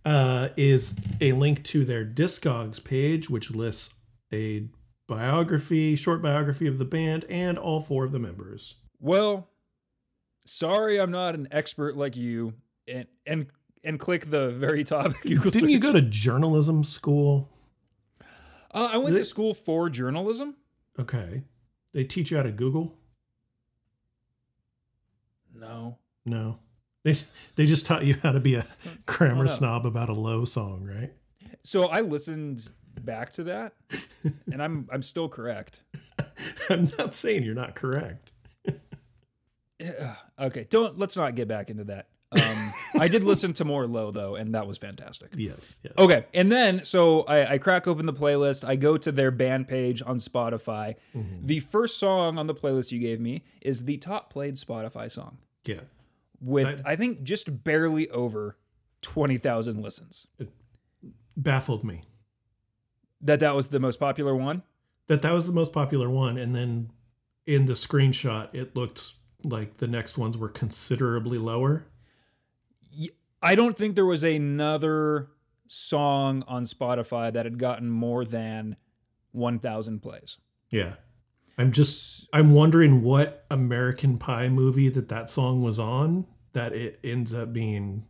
uh, 0.05 0.49
is 0.55 0.95
a 1.19 1.31
link 1.33 1.63
to 1.65 1.85
their 1.85 2.05
Discogs 2.05 2.83
page, 2.83 3.29
which 3.29 3.51
lists 3.51 3.93
a 4.33 4.67
biography, 5.07 5.95
short 5.95 6.21
biography 6.21 6.67
of 6.67 6.77
the 6.77 6.85
band, 6.85 7.25
and 7.29 7.57
all 7.57 7.81
four 7.81 8.05
of 8.05 8.11
the 8.11 8.19
members. 8.19 8.75
Well, 8.99 9.49
sorry, 10.45 10.99
I'm 10.99 11.11
not 11.11 11.35
an 11.35 11.47
expert 11.51 11.97
like 11.97 12.15
you. 12.15 12.53
And 12.87 13.07
and 13.25 13.47
and 13.83 13.99
click 13.99 14.29
the 14.29 14.51
very 14.51 14.83
top. 14.83 15.13
Google 15.21 15.51
Didn't 15.51 15.69
you 15.69 15.79
go 15.79 15.93
to 15.93 16.01
journalism 16.01 16.83
school? 16.83 17.49
Uh, 18.73 18.89
I 18.93 18.97
went 18.97 19.15
Did 19.15 19.21
to 19.21 19.25
school 19.25 19.53
for 19.53 19.89
journalism. 19.89 20.55
Okay. 20.99 21.43
They 21.93 22.03
teach 22.03 22.31
you 22.31 22.37
how 22.37 22.43
to 22.43 22.51
Google? 22.51 22.97
No. 25.53 25.97
No. 26.25 26.59
They, 27.03 27.17
they 27.55 27.65
just 27.65 27.85
taught 27.85 28.05
you 28.05 28.15
how 28.21 28.31
to 28.31 28.39
be 28.39 28.55
a 28.55 28.65
grammar 29.05 29.47
snob 29.47 29.85
about 29.85 30.09
a 30.09 30.13
low 30.13 30.45
song, 30.45 30.83
right? 30.85 31.11
So 31.63 31.83
I 31.83 32.01
listened 32.01 32.71
back 33.01 33.33
to 33.33 33.43
that, 33.45 33.73
and 34.51 34.61
I'm 34.61 34.87
I'm 34.91 35.01
still 35.01 35.29
correct. 35.29 35.83
I'm 36.69 36.91
not 36.97 37.15
saying 37.15 37.43
you're 37.43 37.55
not 37.55 37.75
correct. 37.75 38.31
Okay, 40.39 40.67
don't 40.69 40.97
let's 40.99 41.15
not 41.15 41.33
get 41.35 41.47
back 41.47 41.69
into 41.71 41.83
that. 41.85 42.07
Um, 42.31 42.73
I 42.99 43.07
did 43.07 43.23
listen 43.23 43.53
to 43.53 43.65
more 43.65 43.85
low 43.87 44.11
though, 44.11 44.35
and 44.35 44.55
that 44.55 44.65
was 44.65 44.77
fantastic. 44.77 45.31
Yes. 45.35 45.79
yes. 45.83 45.93
Okay, 45.97 46.25
and 46.33 46.51
then 46.51 46.83
so 46.85 47.21
I, 47.23 47.53
I 47.53 47.57
crack 47.57 47.87
open 47.87 48.05
the 48.05 48.13
playlist. 48.13 48.63
I 48.63 48.75
go 48.75 48.97
to 48.97 49.11
their 49.11 49.31
band 49.31 49.67
page 49.67 50.01
on 50.05 50.19
Spotify. 50.19 50.95
The 51.43 51.59
first 51.59 51.99
song 51.99 52.37
on 52.37 52.47
the 52.47 52.53
playlist 52.53 52.91
you 52.91 52.99
gave 52.99 53.19
me 53.19 53.43
is 53.61 53.85
the 53.85 53.97
top 53.97 54.31
played 54.31 54.55
Spotify 54.55 55.11
song 55.11 55.39
Yeah. 55.65 55.81
With 56.41 56.81
I 56.85 56.95
think 56.95 57.23
just 57.23 57.63
barely 57.63 58.09
over 58.09 58.57
twenty 59.01 59.37
thousand 59.37 59.81
listens. 59.81 60.27
It 60.39 60.49
baffled 61.37 61.83
me. 61.83 62.01
That 63.21 63.39
that 63.39 63.55
was 63.55 63.69
the 63.69 63.79
most 63.79 63.99
popular 63.99 64.35
one. 64.35 64.63
that 65.07 65.21
that 65.21 65.31
was 65.33 65.45
the 65.47 65.53
most 65.53 65.71
popular 65.73 66.09
one 66.09 66.37
and 66.37 66.55
then 66.55 66.91
in 67.45 67.65
the 67.65 67.73
screenshot 67.73 68.49
it 68.53 68.75
looked 68.75 69.13
like 69.43 69.77
the 69.77 69.87
next 69.87 70.17
ones 70.17 70.37
were 70.37 70.49
considerably 70.49 71.37
lower 71.37 71.85
I 73.41 73.55
don't 73.55 73.75
think 73.75 73.95
there 73.95 74.05
was 74.05 74.23
another 74.23 75.29
song 75.67 76.43
on 76.47 76.65
Spotify 76.65 77.33
that 77.33 77.45
had 77.45 77.57
gotten 77.57 77.89
more 77.89 78.23
than 78.23 78.75
1,000 79.31 79.99
plays. 80.01 80.37
yeah 80.69 80.95
i'm 81.61 81.71
just 81.71 82.27
i'm 82.33 82.53
wondering 82.53 83.01
what 83.01 83.45
american 83.49 84.17
pie 84.17 84.49
movie 84.49 84.89
that 84.89 85.07
that 85.09 85.29
song 85.29 85.61
was 85.61 85.79
on 85.79 86.25
that 86.53 86.73
it 86.73 86.99
ends 87.03 87.33
up 87.33 87.53
being 87.53 88.05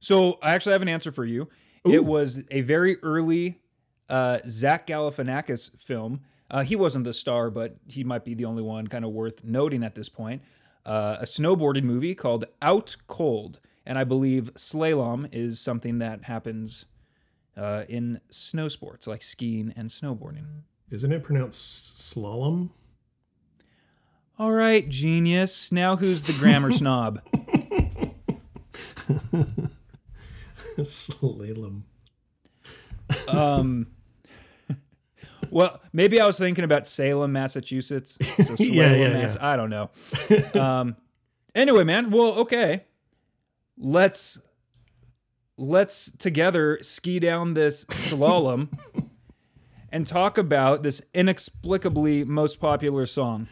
So 0.00 0.38
I 0.42 0.54
actually 0.54 0.72
have 0.72 0.82
an 0.82 0.88
answer 0.88 1.12
for 1.12 1.24
you. 1.26 1.48
It 1.84 2.04
was 2.04 2.42
a 2.50 2.62
very 2.62 2.96
early 3.02 3.60
uh, 4.08 4.38
Zach 4.48 4.86
Galifianakis 4.86 5.78
film. 5.78 6.20
Uh, 6.50 6.62
he 6.62 6.74
wasn't 6.76 7.04
the 7.04 7.12
star, 7.12 7.50
but 7.50 7.76
he 7.86 8.02
might 8.04 8.24
be 8.24 8.34
the 8.34 8.46
only 8.46 8.62
one 8.62 8.86
kind 8.86 9.04
of 9.04 9.12
worth 9.12 9.44
noting 9.44 9.84
at 9.84 9.94
this 9.94 10.08
point. 10.08 10.42
Uh, 10.86 11.16
a 11.20 11.24
snowboarding 11.24 11.84
movie 11.84 12.14
called 12.14 12.46
Out 12.62 12.96
Cold. 13.06 13.60
And 13.86 13.98
I 13.98 14.04
believe 14.04 14.54
slalom 14.54 15.28
is 15.32 15.60
something 15.60 15.98
that 15.98 16.24
happens 16.24 16.86
uh, 17.56 17.84
in 17.88 18.20
snow 18.30 18.68
sports 18.68 19.06
like 19.06 19.22
skiing 19.22 19.72
and 19.76 19.90
snowboarding. 19.90 20.62
Isn't 20.90 21.12
it 21.12 21.22
pronounced 21.22 21.98
slalom 21.98 22.70
All 24.38 24.52
right, 24.52 24.88
genius. 24.88 25.70
Now 25.72 25.96
who's 25.96 26.24
the 26.24 26.32
grammar 26.34 26.72
snob? 26.80 27.20
slalom 30.78 31.82
Um, 33.28 33.86
well, 35.50 35.80
maybe 35.92 36.20
I 36.20 36.26
was 36.26 36.38
thinking 36.38 36.64
about 36.64 36.86
Salem, 36.86 37.32
Massachusetts. 37.32 38.16
So 38.20 38.42
Salem, 38.56 38.72
Yeah, 38.72 38.94
yeah, 38.94 39.12
Mass- 39.12 39.36
I 39.40 39.56
don't 39.56 39.70
know. 39.70 39.90
Um, 40.54 40.96
anyway, 41.54 41.84
man. 41.84 42.10
Well, 42.10 42.32
okay. 42.40 42.84
Let's 43.76 44.38
let's 45.56 46.10
together 46.18 46.78
ski 46.82 47.18
down 47.18 47.54
this 47.54 47.84
slalom 47.86 48.68
and 49.92 50.06
talk 50.06 50.38
about 50.38 50.82
this 50.82 51.02
inexplicably 51.14 52.24
most 52.24 52.60
popular 52.60 53.06
song. 53.06 53.48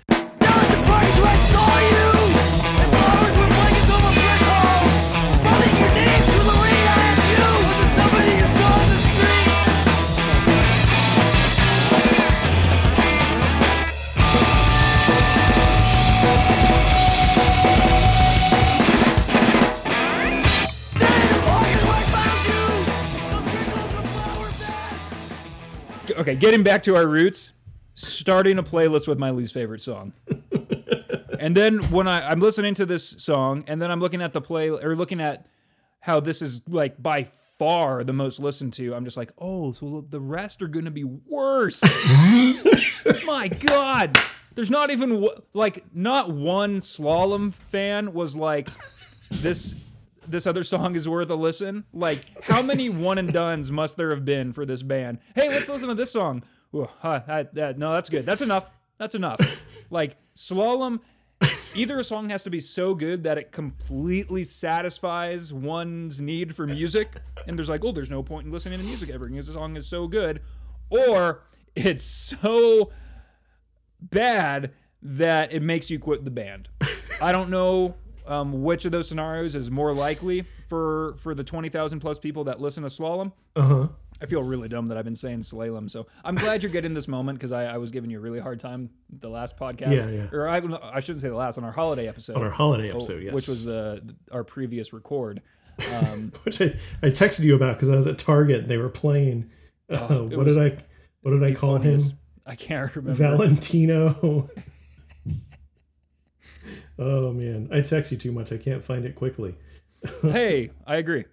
Okay, 26.29 26.37
getting 26.37 26.63
back 26.63 26.83
to 26.83 26.95
our 26.95 27.07
roots, 27.07 27.53
starting 27.95 28.59
a 28.59 28.63
playlist 28.63 29.09
with 29.09 29.19
my 29.19 29.31
least 29.31 29.55
favorite 29.55 29.81
song. 29.81 30.13
and 31.41 31.57
then 31.57 31.79
when 31.85 32.07
I, 32.07 32.29
I'm 32.29 32.39
listening 32.39 32.75
to 32.75 32.85
this 32.85 33.15
song, 33.17 33.65
and 33.67 33.81
then 33.81 33.91
I'm 33.91 33.99
looking 33.99 34.21
at 34.21 34.35
the 34.35 34.43
play 34.43 34.69
or 34.69 34.95
looking 34.95 35.23
at 35.23 35.47
how 36.01 36.21
this 36.21 36.43
is 36.43 36.61
like 36.69 37.03
by 37.03 37.25
far 37.25 38.05
the 38.05 38.13
most 38.13 38.41
listened 38.41 38.75
to, 38.75 38.95
I'm 38.95 39.07
just 39.07 39.17
like, 39.17 39.33
oh, 39.39 39.73
so 39.73 40.05
the 40.07 40.21
rest 40.21 40.61
are 40.61 40.69
gonna 40.69 40.91
be 40.91 41.05
worse. 41.05 41.83
my 43.25 43.49
God. 43.49 44.15
There's 44.55 44.71
not 44.71 44.91
even 44.91 45.27
like 45.55 45.83
not 45.95 46.31
one 46.31 46.81
slalom 46.81 47.55
fan 47.55 48.13
was 48.13 48.37
like 48.37 48.69
this 49.31 49.77
this 50.29 50.47
other 50.47 50.65
song 50.65 50.95
is 50.95 51.09
worth 51.09 51.31
a 51.31 51.35
listen. 51.35 51.85
Like, 51.93 52.25
how 52.45 52.63
many 52.63 52.89
one 52.89 53.19
and 53.19 53.33
duns 53.33 53.73
must 53.73 53.97
there 53.97 54.11
have 54.11 54.25
been 54.25 54.53
for 54.53 54.67
this 54.67 54.83
band? 54.83 55.19
Hey, 55.35 55.49
let's 55.49 55.69
listen 55.69 55.89
to 55.89 55.95
this 55.95 56.11
song. 56.11 56.43
Ooh, 56.75 56.89
that, 57.03 57.79
no, 57.79 57.93
that's 57.93 58.09
good. 58.09 58.27
That's 58.27 58.43
enough. 58.43 58.71
That's 58.99 59.15
enough. 59.15 59.41
like, 59.91 60.17
slalom, 60.37 61.01
either 61.75 61.99
a 61.99 62.05
song 62.05 62.31
has 62.31 62.43
to 62.43 62.51
be 62.51 62.61
so 62.61 62.95
good 62.95 63.25
that 63.25 63.39
it 63.39 63.53
completely 63.53 64.45
satisfies 64.45 65.53
one's 65.53 66.21
need 66.21 66.55
for 66.55 66.67
music, 66.67 67.17
and 67.47 67.59
there's 67.59 67.69
like, 67.69 67.85
oh, 67.85 67.93
there's 67.93 68.11
no 68.11 68.23
point 68.23 68.47
in 68.47 68.53
listening 68.53 68.79
to 68.79 68.85
music 68.85 69.11
ever 69.11 69.27
because 69.27 69.47
the 69.47 69.53
song 69.53 69.77
is 69.77 69.87
so 69.87 70.07
good, 70.07 70.43
or 70.91 71.43
it's 71.75 72.05
so 72.05 72.91
bad 74.01 74.73
that 75.01 75.53
it 75.53 75.63
makes 75.63 75.91
you 75.91 75.99
quit 75.99 76.25
the 76.25 76.31
band. 76.31 76.69
I 77.21 77.33
don't 77.33 77.51
know 77.51 77.95
um, 78.29 78.63
which 78.63 78.85
of 78.85 78.93
those 78.93 79.09
scenarios 79.09 79.55
is 79.55 79.71
more 79.71 79.93
likely 79.93 80.45
for 80.69 81.15
for 81.19 81.35
the 81.35 81.45
twenty 81.45 81.69
thousand 81.69 82.01
plus 82.01 82.19
people 82.19 82.45
that 82.45 82.61
listen 82.61 82.83
to 82.83 82.89
slalom. 82.89 83.33
uh-huh 83.57 83.89
I 84.21 84.27
feel 84.27 84.43
really 84.43 84.69
dumb 84.69 84.89
that 84.89 84.99
I've 84.99 85.05
been 85.05 85.17
saying 85.17 85.41
slalom, 85.41 85.89
so 85.89 86.07
I'm 86.25 86.35
glad 86.35 86.63
you're 86.63 86.73
getting 86.73 86.93
this 86.93 87.07
moment 87.07 87.39
because 87.39 87.53
I, 87.53 87.75
I 87.75 87.77
was 87.77 87.91
giving 87.91 88.11
you 88.11 88.19
a 88.19 88.21
really 88.21 88.41
hard 88.41 88.59
time 88.59 88.91
the 89.21 89.29
last 89.29 89.57
podcast. 89.57 89.95
Yeah, 89.95 90.09
yeah. 90.09 90.29
Or 90.33 90.49
I, 90.49 90.61
I 90.83 91.01
shouldn't 91.01 91.21
say 91.21 91.29
the 91.29 91.37
last 91.37 91.57
on 91.57 91.65
our 91.65 91.71
holiday 91.71 92.09
episode, 92.09 92.37
on 92.37 92.43
our 92.43 92.51
holiday 92.51 92.91
oh, 92.91 92.97
episode 92.97 93.23
yes 93.23 93.33
which 93.33 93.47
was 93.47 93.65
the 93.65 94.03
our 94.33 94.45
previous 94.45 94.93
record. 94.93 95.43
Um, 95.95 96.33
which 96.43 96.61
I, 96.61 96.75
I 97.05 97.07
texted 97.07 97.45
you 97.45 97.55
about 97.55 97.77
because 97.77 97.89
I 97.89 97.95
was 97.95 98.09
at 98.09 98.19
Target 98.19 98.63
and 98.63 98.69
they 98.69 98.79
were 98.79 98.89
playing. 98.89 99.49
Uh, 99.89 100.09
Oh, 100.11 100.27
it 100.27 100.37
what 100.37 100.47
was 100.47 100.57
did 100.57 100.73
I 100.73 100.85
what 101.23 101.31
did 101.31 101.45
I 101.45 101.55
call 101.55 101.77
him? 101.77 102.01
I 102.45 102.57
can't 102.57 102.97
remember. 102.97 103.17
Valentino. 103.17 104.51
oh 106.99 107.33
man, 107.33 107.69
I 107.73 107.81
text 107.81 108.13
you 108.13 108.19
too 108.19 108.33
much. 108.33 108.53
I 108.53 108.57
can't 108.59 108.85
find 108.85 109.05
it 109.05 109.15
quickly. 109.15 109.55
hey, 110.23 110.71
I 110.87 110.97
agree. 110.97 111.25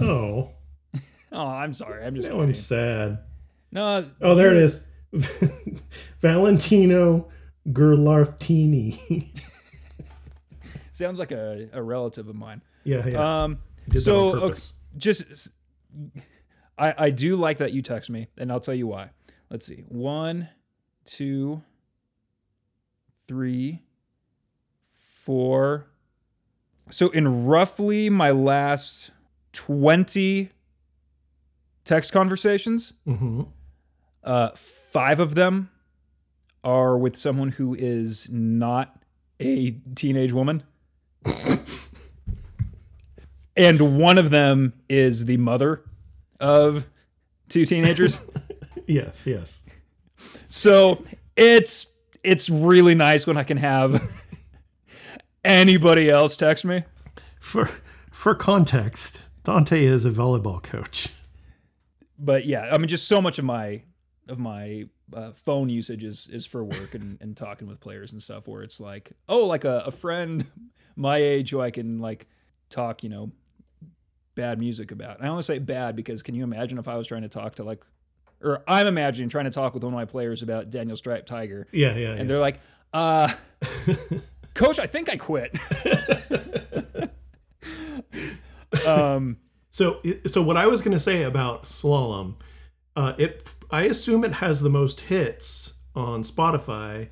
Oh, 0.00 0.50
Oh, 1.32 1.46
I'm 1.46 1.74
sorry. 1.74 2.04
I'm 2.04 2.14
just 2.14 2.30
now 2.30 2.40
I'm 2.40 2.54
sad. 2.54 3.18
no. 3.72 4.08
Oh, 4.20 4.34
there 4.36 4.50
it 4.54 4.58
is. 4.58 4.86
Valentino 6.20 7.28
Gerlartini. 7.68 9.28
Sounds 10.92 11.18
like 11.18 11.32
a, 11.32 11.68
a 11.72 11.82
relative 11.82 12.28
of 12.28 12.36
mine. 12.36 12.62
yeah, 12.84 13.06
yeah. 13.06 13.42
Um, 13.44 13.58
I 13.86 13.90
did 13.90 13.94
that 13.94 14.00
so 14.02 14.30
okay, 14.40 14.60
just 14.96 15.48
I 16.78 16.94
I 16.96 17.10
do 17.10 17.34
like 17.36 17.58
that 17.58 17.72
you 17.72 17.82
text 17.82 18.10
me, 18.10 18.28
and 18.38 18.50
I'll 18.52 18.60
tell 18.60 18.74
you 18.74 18.86
why. 18.86 19.10
Let's 19.50 19.66
see. 19.66 19.84
One, 19.88 20.48
two, 21.04 21.62
three, 23.26 23.82
four. 25.24 25.86
So 26.90 27.08
in 27.08 27.46
roughly 27.46 28.10
my 28.10 28.30
last 28.30 29.10
twenty 29.52 30.50
text 31.84 32.12
conversations, 32.12 32.92
hmm 33.06 33.42
Uh, 34.22 34.50
five 34.54 35.20
of 35.20 35.34
them 35.34 35.70
are 36.62 36.96
with 36.96 37.14
someone 37.16 37.50
who 37.50 37.74
is 37.74 38.26
not 38.30 39.02
a 39.40 39.72
teenage 39.94 40.32
woman. 40.32 40.62
and 43.56 43.98
one 43.98 44.18
of 44.18 44.30
them 44.30 44.72
is 44.88 45.26
the 45.26 45.36
mother 45.36 45.82
of 46.40 46.86
two 47.48 47.66
teenagers. 47.66 48.20
Yes, 48.86 49.22
yes. 49.26 49.62
So 50.48 51.02
it's 51.36 51.86
it's 52.22 52.50
really 52.50 52.94
nice 52.94 53.26
when 53.26 53.38
I 53.38 53.42
can 53.44 53.56
have 53.56 53.94
anybody 55.44 56.08
else 56.08 56.36
text 56.36 56.64
me. 56.64 56.84
For 57.40 57.70
for 58.12 58.34
context, 58.34 59.20
Dante 59.42 59.84
is 59.84 60.04
a 60.04 60.10
volleyball 60.10 60.62
coach. 60.62 61.08
But 62.18 62.46
yeah, 62.46 62.70
I 62.72 62.78
mean, 62.78 62.88
just 62.88 63.06
so 63.08 63.20
much 63.20 63.38
of 63.38 63.44
my 63.44 63.82
of 64.28 64.38
my 64.38 64.84
uh, 65.12 65.32
phone 65.32 65.68
usage 65.68 66.04
is 66.04 66.28
is 66.32 66.46
for 66.46 66.64
work 66.64 66.94
and, 66.94 67.18
and 67.20 67.36
talking 67.36 67.68
with 67.68 67.80
players 67.80 68.12
and 68.12 68.22
stuff. 68.22 68.48
Where 68.48 68.62
it's 68.62 68.80
like, 68.80 69.12
oh, 69.28 69.44
like 69.46 69.64
a, 69.64 69.84
a 69.86 69.90
friend 69.90 70.46
my 70.96 71.18
age 71.18 71.50
who 71.50 71.60
I 71.60 71.70
can 71.70 71.98
like 71.98 72.26
talk, 72.70 73.02
you 73.02 73.08
know, 73.10 73.30
bad 74.34 74.58
music 74.58 74.90
about. 74.90 75.18
And 75.18 75.26
I 75.26 75.30
only 75.30 75.42
say 75.42 75.58
bad 75.58 75.96
because 75.96 76.22
can 76.22 76.34
you 76.34 76.44
imagine 76.44 76.78
if 76.78 76.88
I 76.88 76.96
was 76.96 77.06
trying 77.06 77.22
to 77.22 77.28
talk 77.28 77.56
to 77.56 77.64
like, 77.64 77.84
or 78.42 78.62
I'm 78.66 78.86
imagining 78.86 79.28
trying 79.28 79.44
to 79.44 79.50
talk 79.50 79.74
with 79.74 79.84
one 79.84 79.92
of 79.92 79.96
my 79.96 80.04
players 80.06 80.42
about 80.42 80.70
Daniel 80.70 80.96
Stripe 80.96 81.26
Tiger, 81.26 81.66
Yeah, 81.72 81.94
yeah. 81.96 82.10
and 82.10 82.20
yeah. 82.20 82.24
they're 82.24 82.38
like, 82.38 82.60
uh, 82.92 83.32
coach, 84.54 84.78
I 84.78 84.86
think 84.86 85.08
I 85.10 85.16
quit. 85.16 85.54
um, 88.86 89.38
So, 89.70 90.00
so 90.26 90.42
what 90.42 90.56
I 90.56 90.66
was 90.68 90.82
going 90.82 90.92
to 90.92 91.00
say 91.00 91.22
about 91.22 91.64
slalom, 91.64 92.36
uh, 92.96 93.14
it 93.18 93.48
I 93.70 93.82
assume 93.84 94.24
it 94.24 94.34
has 94.34 94.60
the 94.60 94.70
most 94.70 95.00
hits 95.02 95.74
on 95.96 96.22
Spotify 96.22 97.08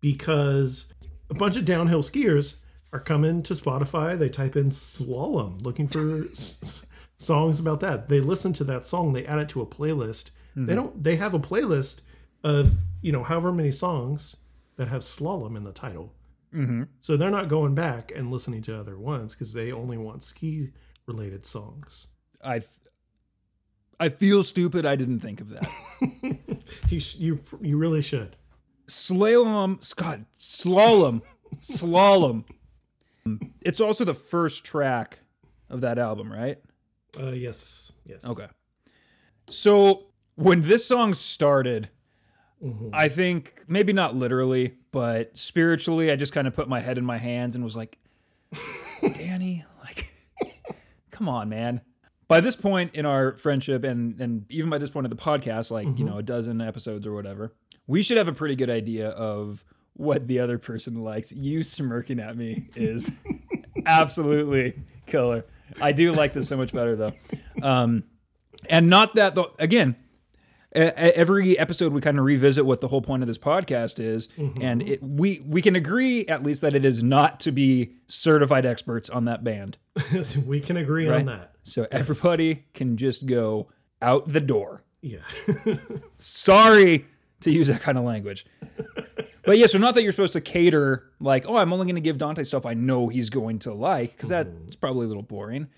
because 0.00 0.92
a 1.30 1.34
bunch 1.34 1.56
of 1.56 1.64
downhill 1.64 2.02
skiers 2.02 2.54
are 2.92 3.00
coming 3.00 3.42
to 3.42 3.54
Spotify. 3.54 4.16
They 4.16 4.28
type 4.28 4.54
in 4.54 4.70
slalom, 4.70 5.60
looking 5.64 5.88
for 5.88 6.26
s- 6.30 6.84
songs 7.18 7.58
about 7.58 7.80
that. 7.80 8.08
They 8.08 8.20
listen 8.20 8.52
to 8.54 8.64
that 8.64 8.86
song. 8.86 9.12
They 9.12 9.26
add 9.26 9.40
it 9.40 9.48
to 9.50 9.60
a 9.62 9.66
playlist. 9.66 10.30
They 10.56 10.76
don't. 10.76 11.02
They 11.02 11.16
have 11.16 11.34
a 11.34 11.40
playlist 11.40 12.02
of 12.44 12.76
you 13.02 13.10
know 13.10 13.24
however 13.24 13.50
many 13.50 13.72
songs 13.72 14.36
that 14.76 14.86
have 14.86 15.02
slalom 15.02 15.56
in 15.56 15.64
the 15.64 15.72
title. 15.72 16.12
So 17.00 17.16
they're 17.16 17.30
not 17.30 17.48
going 17.48 17.74
back 17.74 18.12
and 18.14 18.30
listening 18.30 18.62
to 18.62 18.78
other 18.78 18.98
ones 18.98 19.34
because 19.34 19.52
they 19.52 19.72
only 19.72 19.98
want 19.98 20.22
ski 20.22 20.70
related 21.06 21.46
songs. 21.46 22.06
I 22.44 22.62
I 23.98 24.08
feel 24.08 24.42
stupid. 24.44 24.86
I 24.86 24.96
didn't 24.96 25.20
think 25.20 25.40
of 25.40 25.50
that. 25.50 25.68
You 26.88 27.00
you 27.18 27.40
you 27.60 27.76
really 27.78 28.02
should. 28.02 28.36
Slalom, 28.88 29.94
God, 29.96 30.24
slalom, 30.38 31.22
slalom. 31.60 32.44
It's 33.60 33.80
also 33.80 34.04
the 34.04 34.14
first 34.14 34.64
track 34.64 35.20
of 35.70 35.80
that 35.82 35.98
album, 35.98 36.32
right? 36.32 36.58
Uh, 37.20 37.30
yes, 37.30 37.92
yes. 38.04 38.24
Okay. 38.24 38.46
So 39.48 40.06
when 40.36 40.62
this 40.62 40.86
song 40.86 41.14
started, 41.14 41.88
I 42.92 43.08
think 43.08 43.62
maybe 43.68 43.92
not 43.92 44.14
literally, 44.14 44.74
but 44.92 45.36
spiritually, 45.36 46.10
I 46.10 46.16
just 46.16 46.32
kind 46.32 46.46
of 46.46 46.54
put 46.54 46.68
my 46.68 46.80
head 46.80 46.98
in 46.98 47.04
my 47.04 47.18
hands 47.18 47.56
and 47.56 47.64
was 47.64 47.76
like, 47.76 47.98
Danny, 49.02 49.64
like, 49.82 50.10
come 51.10 51.28
on, 51.28 51.48
man. 51.48 51.80
By 52.26 52.40
this 52.40 52.56
point 52.56 52.94
in 52.94 53.04
our 53.04 53.36
friendship, 53.36 53.84
and 53.84 54.18
and 54.20 54.46
even 54.50 54.70
by 54.70 54.78
this 54.78 54.88
point 54.88 55.04
of 55.04 55.10
the 55.10 55.22
podcast, 55.22 55.70
like 55.70 55.98
you 55.98 56.04
know, 56.04 56.18
a 56.18 56.22
dozen 56.22 56.60
episodes 56.62 57.06
or 57.06 57.12
whatever, 57.12 57.52
we 57.86 58.02
should 58.02 58.16
have 58.16 58.28
a 58.28 58.32
pretty 58.32 58.56
good 58.56 58.70
idea 58.70 59.08
of 59.10 59.62
what 59.92 60.26
the 60.26 60.40
other 60.40 60.58
person 60.58 61.02
likes. 61.02 61.32
You 61.32 61.62
smirking 61.62 62.18
at 62.20 62.36
me 62.36 62.68
is 62.74 63.10
absolutely 63.86 64.74
killer. 65.06 65.44
I 65.82 65.92
do 65.92 66.12
like 66.12 66.32
this 66.32 66.48
so 66.48 66.56
much 66.56 66.72
better 66.72 66.96
though. 66.96 67.12
Um, 67.62 68.04
and 68.70 68.88
not 68.88 69.14
that 69.16 69.34
though. 69.34 69.52
Again, 69.58 69.96
every 70.74 71.58
episode 71.58 71.92
we 71.92 72.00
kind 72.00 72.18
of 72.18 72.24
revisit 72.24 72.66
what 72.66 72.80
the 72.80 72.88
whole 72.88 73.02
point 73.02 73.22
of 73.22 73.26
this 73.26 73.38
podcast 73.38 74.00
is, 74.00 74.28
mm-hmm. 74.38 74.60
and 74.60 74.82
it, 74.82 75.02
we 75.02 75.42
we 75.46 75.62
can 75.62 75.76
agree 75.76 76.26
at 76.26 76.42
least 76.42 76.60
that 76.62 76.74
it 76.74 76.84
is 76.84 77.02
not 77.02 77.40
to 77.40 77.52
be 77.52 77.92
certified 78.06 78.66
experts 78.66 79.08
on 79.08 79.24
that 79.26 79.44
band. 79.44 79.78
we 80.46 80.60
can 80.60 80.76
agree 80.76 81.08
Right. 81.08 81.20
on 81.20 81.26
that. 81.26 81.52
So 81.62 81.86
everybody 81.90 82.64
can 82.74 82.96
just 82.96 83.26
go 83.26 83.68
out 84.02 84.28
the 84.28 84.40
door. 84.40 84.82
Yeah. 85.00 85.20
Sorry 86.18 87.06
to 87.40 87.50
use 87.50 87.68
that 87.68 87.80
kind 87.80 87.98
of 87.98 88.04
language. 88.04 88.46
But 89.44 89.58
yeah, 89.58 89.66
so 89.66 89.78
not 89.78 89.94
that 89.94 90.02
you're 90.02 90.12
supposed 90.12 90.32
to 90.32 90.40
cater 90.40 91.10
like, 91.20 91.44
oh, 91.46 91.56
I'm 91.56 91.72
only 91.72 91.84
going 91.84 91.96
to 91.96 92.00
give 92.00 92.18
Dante 92.18 92.42
stuff 92.44 92.64
I 92.64 92.74
know 92.74 93.08
he's 93.08 93.28
going 93.28 93.58
to 93.60 93.74
like, 93.74 94.12
because 94.12 94.30
that's 94.30 94.48
mm-hmm. 94.48 94.80
probably 94.80 95.04
a 95.04 95.08
little 95.08 95.22
boring. 95.22 95.68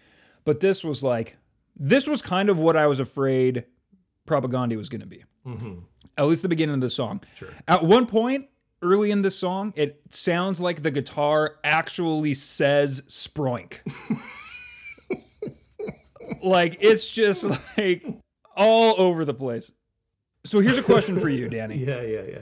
But 0.45 0.61
this 0.61 0.85
was 0.85 1.03
like, 1.03 1.37
this 1.75 2.07
was 2.07 2.23
kind 2.23 2.49
of 2.49 2.59
what 2.59 2.77
I 2.77 2.87
was 2.87 3.01
afraid 3.01 3.65
Propaganda 4.27 4.77
was 4.77 4.89
going 4.89 5.01
to 5.01 5.07
be. 5.07 5.25
At 6.19 6.27
least 6.27 6.43
the 6.43 6.49
beginning 6.49 6.75
of 6.75 6.81
the 6.81 6.91
song. 6.91 7.21
Sure. 7.35 7.49
At 7.69 7.85
one 7.85 8.07
point, 8.07 8.49
early 8.83 9.11
in 9.11 9.23
the 9.23 9.31
song, 9.31 9.73
it 9.77 10.01
sounds 10.11 10.61
like 10.61 10.83
the 10.83 10.91
guitar 10.91 11.57
actually 11.63 12.35
says 12.35 13.03
Sproink. 13.09 13.79
like 16.43 16.79
it's 16.81 17.09
just 17.09 17.45
like 17.79 18.05
all 18.57 18.95
over 18.99 19.25
the 19.25 19.35
place. 19.35 19.73
So 20.45 20.61
here's 20.61 20.79
a 20.79 20.83
question 20.83 21.19
for 21.21 21.29
you, 21.29 21.49
Danny. 21.51 21.77
yeah, 21.77 22.03
yeah, 22.03 22.23
yeah. 22.29 22.39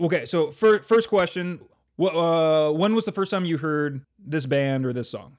Okay, 0.00 0.26
so 0.26 0.50
fir- 0.50 0.80
first 0.82 1.08
question: 1.08 1.60
What? 1.96 2.14
Uh, 2.14 2.72
when 2.72 2.94
was 2.94 3.04
the 3.04 3.12
first 3.12 3.30
time 3.30 3.44
you 3.44 3.58
heard 3.58 4.04
this 4.18 4.46
band 4.46 4.86
or 4.86 4.92
this 4.92 5.10
song? 5.10 5.36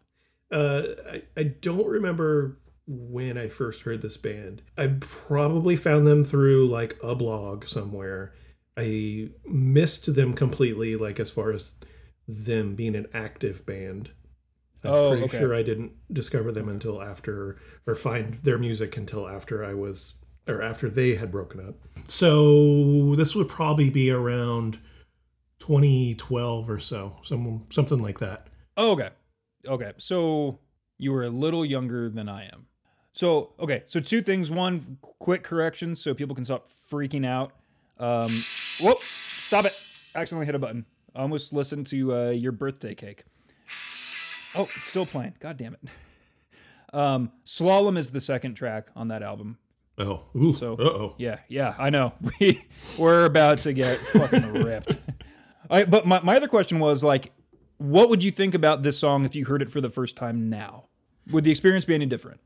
Uh, 0.52 0.84
I, 1.12 1.24
I 1.38 1.44
don't 1.44 1.88
remember 1.88 2.58
when 2.94 3.38
I 3.38 3.48
first 3.48 3.82
heard 3.84 4.02
this 4.02 4.18
band. 4.18 4.62
I 4.78 4.88
probably 5.00 5.76
found 5.76 6.06
them 6.06 6.24
through 6.24 6.68
like 6.68 6.98
a 7.02 7.16
blog 7.16 7.66
somewhere. 7.66 8.34
I 8.78 9.30
missed 9.46 10.14
them 10.14 10.34
completely, 10.34 10.96
like 10.96 11.20
as 11.20 11.32
far 11.32 11.52
as 11.52 11.76
them 12.28 12.76
being 12.76 12.96
an 12.96 13.08
active 13.14 13.66
band. 13.66 14.12
I'm 14.84 14.92
Oh, 14.92 15.10
pretty 15.10 15.24
okay. 15.26 15.38
sure 15.40 15.56
I 15.56 15.64
didn't 15.64 15.92
discover 16.12 16.52
them 16.52 16.68
until 16.68 17.02
after, 17.02 17.58
or 17.86 17.96
find 17.96 18.36
their 18.44 18.58
music 18.58 18.98
until 18.98 19.28
after 19.28 19.64
I 19.64 19.74
was, 19.74 20.16
or 20.48 20.62
after 20.62 20.90
they 20.90 21.16
had 21.16 21.32
broken 21.32 21.66
up. 21.66 21.76
So 22.08 23.16
this 23.16 23.36
would 23.36 23.48
probably 23.48 23.90
be 23.90 24.10
around 24.12 24.80
2012 25.60 26.70
or 26.70 26.80
so, 26.80 27.18
some 27.24 27.66
something 27.70 28.00
like 28.00 28.20
that. 28.20 28.48
Oh, 28.76 28.92
okay, 28.94 29.10
okay. 29.68 29.92
So 29.98 30.60
you 30.98 31.12
were 31.12 31.24
a 31.24 31.30
little 31.30 31.66
younger 31.66 32.10
than 32.10 32.28
I 32.28 32.46
am. 32.46 32.66
So 33.13 33.54
okay, 33.60 33.84
so 33.88 34.00
two 34.00 34.21
things. 34.21 34.50
One, 34.52 34.97
quick 35.19 35.43
correction, 35.43 35.95
so 35.95 36.13
people 36.13 36.36
can 36.36 36.45
stop 36.45 36.69
freaking 36.89 37.26
out. 37.26 37.52
Um, 38.00 38.43
whoop! 38.82 39.00
Stop 39.38 39.65
it! 39.65 39.74
Accidentally 40.15 40.45
hit 40.45 40.56
a 40.56 40.60
button. 40.60 40.86
I 41.15 41.21
almost 41.21 41.52
listened 41.54 41.88
to 41.88 42.15
uh, 42.15 42.30
your 42.30 42.52
birthday 42.54 42.95
cake. 42.95 43.24
Oh, 44.56 44.63
it's 44.76 44.88
still 44.88 45.06
playing. 45.06 45.36
God 45.39 45.58
damn 45.58 45.74
it. 45.74 45.80
Um, 46.93 47.32
Slalom 47.45 47.97
is 47.97 48.12
the 48.12 48.19
second 48.19 48.56
track 48.56 48.89
on 48.97 49.08
that 49.08 49.24
album. 49.24 49.58
Oh, 49.97 50.24
ooh, 50.36 50.54
So- 50.54 50.76
oh. 50.78 51.15
Yeah, 51.17 51.38
yeah, 51.47 51.74
I 51.80 51.89
know. 51.89 52.12
We 52.41 52.65
we're 53.00 53.24
about 53.24 53.60
to 53.60 53.71
get 53.71 53.97
fucking 53.97 54.52
ripped. 54.65 54.97
I, 55.69 55.86
but 55.86 56.06
my, 56.06 56.19
my 56.19 56.36
other 56.36 56.50
question 56.50 56.80
was 56.80 57.02
like, 57.02 57.32
what 57.78 58.10
would 58.10 58.26
you 58.26 58.30
think 58.32 58.56
about 58.56 58.84
this 58.84 58.97
song 59.00 59.24
if 59.24 59.38
you 59.38 59.45
heard 59.45 59.62
it 59.62 59.69
for 59.69 59.80
the 59.80 59.89
first 59.89 60.17
time 60.17 60.50
now? 60.50 60.88
Would 61.32 61.45
the 61.45 61.52
experience 61.52 61.86
be 61.86 61.95
any 61.95 62.08
different? 62.08 62.41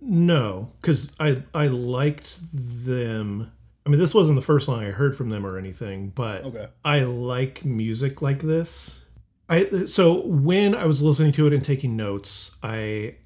No, 0.00 0.72
because 0.80 1.14
I 1.20 1.42
I 1.54 1.66
liked 1.66 2.38
them. 2.52 3.52
I 3.84 3.90
mean, 3.90 3.98
this 3.98 4.14
wasn't 4.14 4.36
the 4.36 4.42
first 4.42 4.66
song 4.66 4.82
I 4.84 4.90
heard 4.90 5.16
from 5.16 5.30
them 5.30 5.46
or 5.46 5.58
anything, 5.58 6.10
but 6.10 6.44
Okay. 6.44 6.68
I 6.84 7.00
like 7.02 7.64
music 7.64 8.22
like 8.22 8.40
this. 8.40 9.00
I 9.48 9.84
so 9.86 10.24
when 10.26 10.74
I 10.74 10.86
was 10.86 11.02
listening 11.02 11.32
to 11.32 11.46
it 11.46 11.52
and 11.52 11.62
taking 11.62 11.96
notes, 11.96 12.52
I 12.62 13.16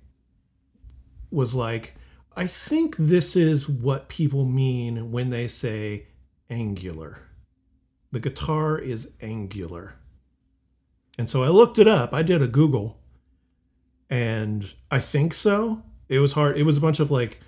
was 1.31 1.55
like, 1.55 1.95
I 2.37 2.47
think 2.47 2.97
this 2.97 3.37
is 3.37 3.69
what 3.69 4.09
people 4.09 4.45
mean 4.45 5.13
when 5.13 5.31
they 5.31 5.49
say 5.49 6.07
angular. 6.49 7.19
The 8.13 8.21
guitar 8.21 8.79
is 8.79 9.11
angular. 9.21 9.95
And 11.19 11.29
so 11.29 11.43
I 11.45 11.49
looked 11.49 11.79
it 11.79 11.87
up. 11.89 12.13
I 12.15 12.23
did 12.23 12.43
a 12.43 12.49
Google 12.49 12.99
and 14.11 14.73
I 14.91 14.99
think 15.01 15.35
so. 15.35 15.83
It 16.09 16.19
was 16.19 16.33
hard. 16.33 16.57
It 16.59 16.64
was 16.64 16.77
a 16.77 16.81
bunch 16.81 17.01
of 17.01 17.11
like 17.11 17.40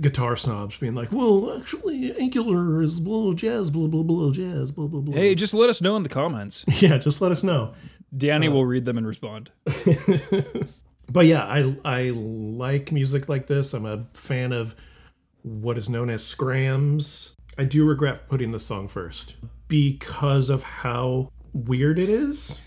guitar 0.00 0.36
snobs 0.36 0.78
being 0.78 0.94
like, 0.94 1.12
well, 1.12 1.58
actually, 1.58 2.16
angular 2.18 2.82
is 2.82 2.98
blah, 2.98 3.34
jazz, 3.34 3.70
blah, 3.70 3.88
blah, 3.88 4.02
blah, 4.02 4.32
jazz, 4.32 4.70
blah, 4.70 4.86
blah, 4.86 5.00
blah. 5.00 5.14
Hey, 5.14 5.34
just 5.34 5.52
let 5.54 5.68
us 5.68 5.80
know 5.80 5.96
in 5.96 6.02
the 6.02 6.08
comments. 6.08 6.64
Yeah, 6.80 6.98
just 6.98 7.20
let 7.20 7.30
us 7.32 7.42
know. 7.42 7.74
Danny 8.16 8.48
will 8.48 8.66
read 8.66 8.84
them 8.84 8.98
and 8.98 9.06
respond. 9.06 9.50
But 11.12 11.26
yeah, 11.26 11.44
I 11.44 11.76
I 11.84 12.10
like 12.10 12.90
music 12.90 13.28
like 13.28 13.46
this. 13.46 13.74
I'm 13.74 13.84
a 13.84 14.06
fan 14.14 14.52
of 14.52 14.74
what 15.42 15.76
is 15.76 15.88
known 15.88 16.08
as 16.08 16.22
skramz. 16.22 17.32
I 17.58 17.64
do 17.64 17.86
regret 17.86 18.28
putting 18.28 18.52
the 18.52 18.58
song 18.58 18.88
first 18.88 19.34
because 19.68 20.48
of 20.48 20.62
how 20.62 21.30
weird 21.52 21.98
it 21.98 22.08
is. 22.08 22.60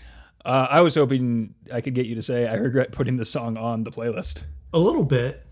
Uh, 0.44 0.68
I 0.70 0.80
was 0.80 0.94
hoping 0.94 1.54
I 1.72 1.80
could 1.80 1.94
get 1.94 2.06
you 2.06 2.14
to 2.14 2.22
say 2.22 2.46
I 2.46 2.54
regret 2.54 2.92
putting 2.92 3.16
the 3.16 3.24
song 3.24 3.56
on 3.56 3.82
the 3.82 3.90
playlist. 3.90 4.42
A 4.72 4.78
little 4.78 5.04
bit. 5.04 5.46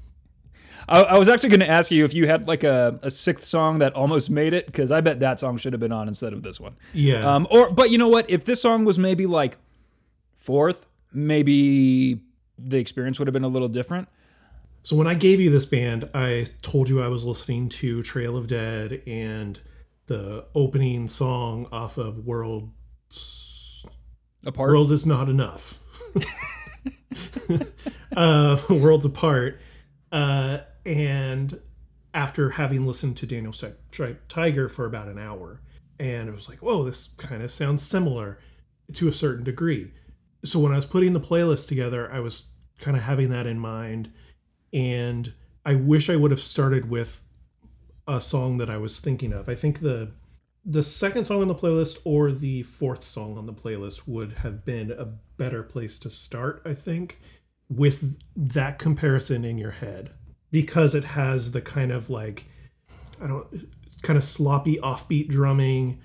I, 0.89 1.03
I 1.03 1.19
was 1.19 1.29
actually 1.29 1.51
going 1.51 1.61
to 1.61 1.71
ask 1.71 1.91
you 1.91 2.05
if 2.05 2.13
you 2.13 2.27
had 2.27 2.47
like 2.47 2.65
a, 2.65 2.99
a 3.03 3.11
sixth 3.11 3.45
song 3.45 3.79
that 3.79 3.95
almost 3.95 4.29
made 4.29 4.53
it, 4.53 4.67
because 4.67 4.91
I 4.91 5.01
bet 5.01 5.21
that 5.21 5.41
song 5.41 5.57
should 5.57 5.73
have 5.73 5.81
been 5.81 5.93
on 5.93 6.09
instead 6.09 6.33
of 6.33 6.43
this 6.43 6.61
one. 6.61 6.77
Yeah. 6.93 7.35
Um, 7.35 7.47
or 7.51 7.71
but 7.71 7.91
you 7.91 7.99
know 7.99 8.09
what? 8.09 8.29
If 8.29 8.45
this 8.45 8.61
song 8.61 8.85
was 8.85 8.99
maybe 8.99 9.27
like 9.27 9.57
fourth, 10.37 10.87
maybe 11.13 12.21
the 12.59 12.79
experience 12.79 13.19
would 13.19 13.29
have 13.29 13.33
been 13.33 13.45
a 13.45 13.49
little 13.49 13.69
different. 13.69 14.09
So 14.83 14.97
when 14.97 15.07
I 15.07 15.15
gave 15.15 15.41
you 15.41 15.49
this 15.49 15.65
band, 15.65 16.11
I 16.13 16.47
told 16.61 16.91
you 16.91 17.03
I 17.03 17.09
was 17.09 17.25
listening 17.25 17.71
to 17.71 18.03
Trail 18.03 18.37
of 18.37 18.47
Dead 18.47 19.01
and 19.07 19.59
the 20.07 20.45
opening 20.55 21.09
song 21.09 21.67
off 21.73 21.97
of 21.97 22.27
World 22.27 22.71
Apart. 24.45 24.71
World 24.71 24.93
is 24.93 25.07
not 25.07 25.31
enough. 25.31 25.81
uh, 28.17 28.61
Worlds 28.69 29.05
apart. 29.05 29.61
Uh, 30.13 30.59
and 30.87 31.61
after 32.13 32.51
having 32.51 32.87
listened 32.87 33.17
to 33.17 33.27
Daniel 33.27 33.55
Tiger 34.29 34.69
for 34.69 34.87
about 34.87 35.09
an 35.09 35.19
hour, 35.19 35.61
and 35.99 36.29
it 36.29 36.35
was 36.35 36.49
like, 36.49 36.59
whoa, 36.59 36.85
this 36.85 37.09
kind 37.17 37.43
of 37.43 37.51
sounds 37.51 37.83
similar 37.83 38.39
to 38.95 39.09
a 39.09 39.13
certain 39.13 39.45
degree. 39.45 39.93
So 40.45 40.59
when 40.59 40.73
I 40.73 40.77
was 40.77 40.87
putting 40.87 41.13
the 41.13 41.21
playlist 41.21 41.69
together, 41.69 42.11
I 42.13 42.21
was 42.21 42.49
kind 42.79 42.97
of 42.97 43.03
having 43.05 43.31
that 43.31 43.47
in 43.47 43.59
mind. 43.59 44.13
And 44.73 45.33
I 45.65 45.77
wish 45.77 46.11
I 46.11 46.17
would 46.17 46.31
have 46.31 46.41
started 46.41 46.91
with 46.91 47.25
a 48.07 48.21
song 48.21 48.59
that 48.59 48.69
I 48.69 48.77
was 48.77 49.01
thinking 49.01 49.33
of. 49.33 49.49
I 49.49 49.55
think 49.55 49.81
the 49.81 50.13
the 50.67 50.83
second 50.83 51.27
song 51.27 51.43
on 51.43 51.49
the 51.49 51.55
playlist 51.55 51.99
or 52.05 52.33
the 52.33 52.63
fourth 52.63 53.03
song 53.03 53.37
on 53.37 53.47
the 53.47 53.53
playlist 53.53 54.07
would 54.07 54.33
have 54.39 54.65
been 54.65 54.91
a 54.91 55.09
better 55.37 55.63
place 55.63 55.99
to 56.01 56.11
start, 56.11 56.63
I 56.65 56.75
think, 56.75 57.21
with 57.69 58.19
that 58.37 58.79
comparison 58.79 59.45
in 59.45 59.59
your 59.59 59.73
head 59.73 60.11
because 60.51 60.95
it 60.95 61.05
has 61.05 61.53
the 61.53 61.61
kind 61.61 61.91
of 61.91 62.11
like 62.11 62.45
I 63.21 63.27
don't 63.27 63.69
kind 64.03 64.17
of 64.17 64.25
sloppy 64.25 64.77
offbeat 64.77 65.29
drumming 65.29 66.01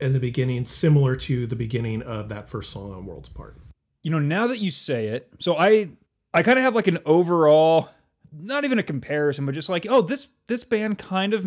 in 0.00 0.12
the 0.12 0.20
beginning 0.20 0.64
similar 0.64 1.16
to 1.16 1.46
the 1.46 1.56
beginning 1.56 2.02
of 2.02 2.28
that 2.30 2.48
first 2.48 2.70
song 2.70 2.92
on 2.92 3.04
Worlds 3.04 3.28
Apart. 3.28 3.56
You 4.02 4.10
know, 4.10 4.18
now 4.18 4.46
that 4.46 4.58
you 4.58 4.70
say 4.70 5.08
it, 5.08 5.30
so 5.38 5.56
I 5.56 5.90
I 6.32 6.42
kind 6.42 6.58
of 6.58 6.64
have 6.64 6.74
like 6.74 6.86
an 6.86 6.98
overall 7.04 7.90
not 8.32 8.64
even 8.64 8.78
a 8.78 8.82
comparison, 8.82 9.44
but 9.44 9.54
just 9.54 9.68
like, 9.68 9.86
oh, 9.88 10.02
this 10.02 10.28
this 10.46 10.64
band 10.64 10.98
kind 10.98 11.34
of 11.34 11.46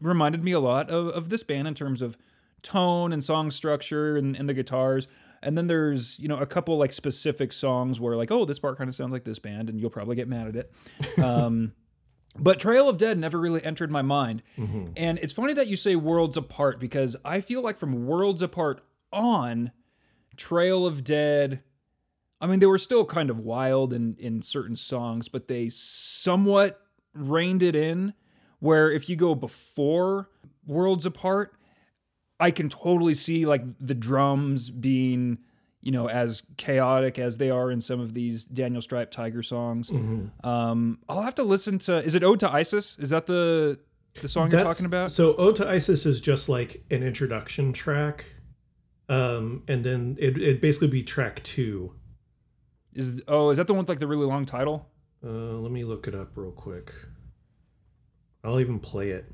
reminded 0.00 0.42
me 0.42 0.52
a 0.52 0.60
lot 0.60 0.90
of, 0.90 1.08
of 1.08 1.28
this 1.28 1.42
band 1.42 1.68
in 1.68 1.74
terms 1.74 2.02
of 2.02 2.16
tone 2.62 3.12
and 3.12 3.22
song 3.22 3.50
structure 3.50 4.16
and, 4.16 4.36
and 4.36 4.48
the 4.48 4.54
guitars. 4.54 5.08
And 5.42 5.56
then 5.56 5.66
there's, 5.66 6.18
you 6.18 6.28
know, 6.28 6.36
a 6.36 6.46
couple 6.46 6.76
like 6.76 6.92
specific 6.92 7.52
songs 7.52 7.98
where 7.98 8.16
like, 8.16 8.30
oh, 8.30 8.44
this 8.44 8.58
part 8.58 8.76
kind 8.76 8.88
of 8.88 8.94
sounds 8.94 9.12
like 9.12 9.24
this 9.24 9.38
band, 9.38 9.70
and 9.70 9.80
you'll 9.80 9.90
probably 9.90 10.16
get 10.16 10.28
mad 10.28 10.48
at 10.48 10.56
it. 10.56 10.72
Um, 11.22 11.72
but 12.38 12.60
Trail 12.60 12.88
of 12.88 12.96
Dead 12.96 13.18
never 13.18 13.40
really 13.40 13.62
entered 13.64 13.90
my 13.90 14.02
mind. 14.02 14.42
Mm-hmm. 14.56 14.92
And 14.96 15.18
it's 15.18 15.32
funny 15.32 15.52
that 15.54 15.66
you 15.66 15.74
say 15.76 15.96
Worlds 15.96 16.36
Apart 16.36 16.78
because 16.78 17.16
I 17.24 17.40
feel 17.40 17.60
like 17.60 17.76
from 17.76 18.06
Worlds 18.06 18.40
Apart 18.40 18.82
on, 19.12 19.72
Trail 20.36 20.86
of 20.86 21.02
Dead 21.02 21.62
I 22.40 22.46
mean, 22.46 22.58
they 22.58 22.66
were 22.66 22.78
still 22.78 23.04
kind 23.04 23.28
of 23.28 23.40
wild 23.40 23.92
in, 23.92 24.16
in 24.18 24.40
certain 24.40 24.76
songs, 24.76 25.28
but 25.28 25.46
they 25.46 25.68
somewhat 25.68 26.80
reined 27.12 27.62
it 27.62 27.76
in. 27.76 28.14
Where 28.60 28.90
if 28.90 29.08
you 29.08 29.16
go 29.16 29.34
before 29.34 30.28
Worlds 30.66 31.06
Apart, 31.06 31.54
I 32.40 32.50
can 32.50 32.68
totally 32.68 33.14
see 33.14 33.46
like 33.46 33.62
the 33.78 33.94
drums 33.94 34.70
being, 34.70 35.38
you 35.80 35.92
know, 35.92 36.08
as 36.08 36.42
chaotic 36.56 37.18
as 37.18 37.38
they 37.38 37.50
are 37.50 37.70
in 37.70 37.80
some 37.80 38.00
of 38.00 38.14
these 38.14 38.44
Daniel 38.44 38.80
Stripe 38.80 39.10
Tiger 39.10 39.42
songs. 39.42 39.90
Mm-hmm. 39.90 40.46
Um, 40.46 40.98
I'll 41.08 41.22
have 41.22 41.34
to 41.36 41.42
listen 41.42 41.78
to. 41.80 42.02
Is 42.02 42.14
it 42.14 42.24
Ode 42.24 42.40
to 42.40 42.50
Isis? 42.50 42.96
Is 42.98 43.10
that 43.10 43.26
the 43.26 43.78
the 44.20 44.28
song 44.28 44.48
That's, 44.48 44.62
you're 44.62 44.72
talking 44.72 44.86
about? 44.86 45.12
So 45.12 45.36
Ode 45.36 45.56
to 45.56 45.68
Isis 45.68 46.06
is 46.06 46.20
just 46.20 46.48
like 46.48 46.82
an 46.90 47.02
introduction 47.02 47.72
track, 47.72 48.24
um, 49.08 49.62
and 49.68 49.84
then 49.84 50.16
it 50.18 50.38
it 50.38 50.60
basically 50.60 50.88
be 50.88 51.02
track 51.02 51.42
two. 51.42 51.94
Is 52.94 53.22
oh, 53.28 53.50
is 53.50 53.58
that 53.58 53.66
the 53.66 53.74
one 53.74 53.82
with 53.82 53.88
like 53.88 54.00
the 54.00 54.08
really 54.08 54.26
long 54.26 54.46
title? 54.46 54.88
Uh, 55.24 55.58
let 55.58 55.70
me 55.70 55.84
look 55.84 56.08
it 56.08 56.14
up 56.14 56.30
real 56.34 56.50
quick. 56.50 56.92
I'll 58.42 58.58
even 58.58 58.80
play 58.80 59.10
it. 59.10 59.26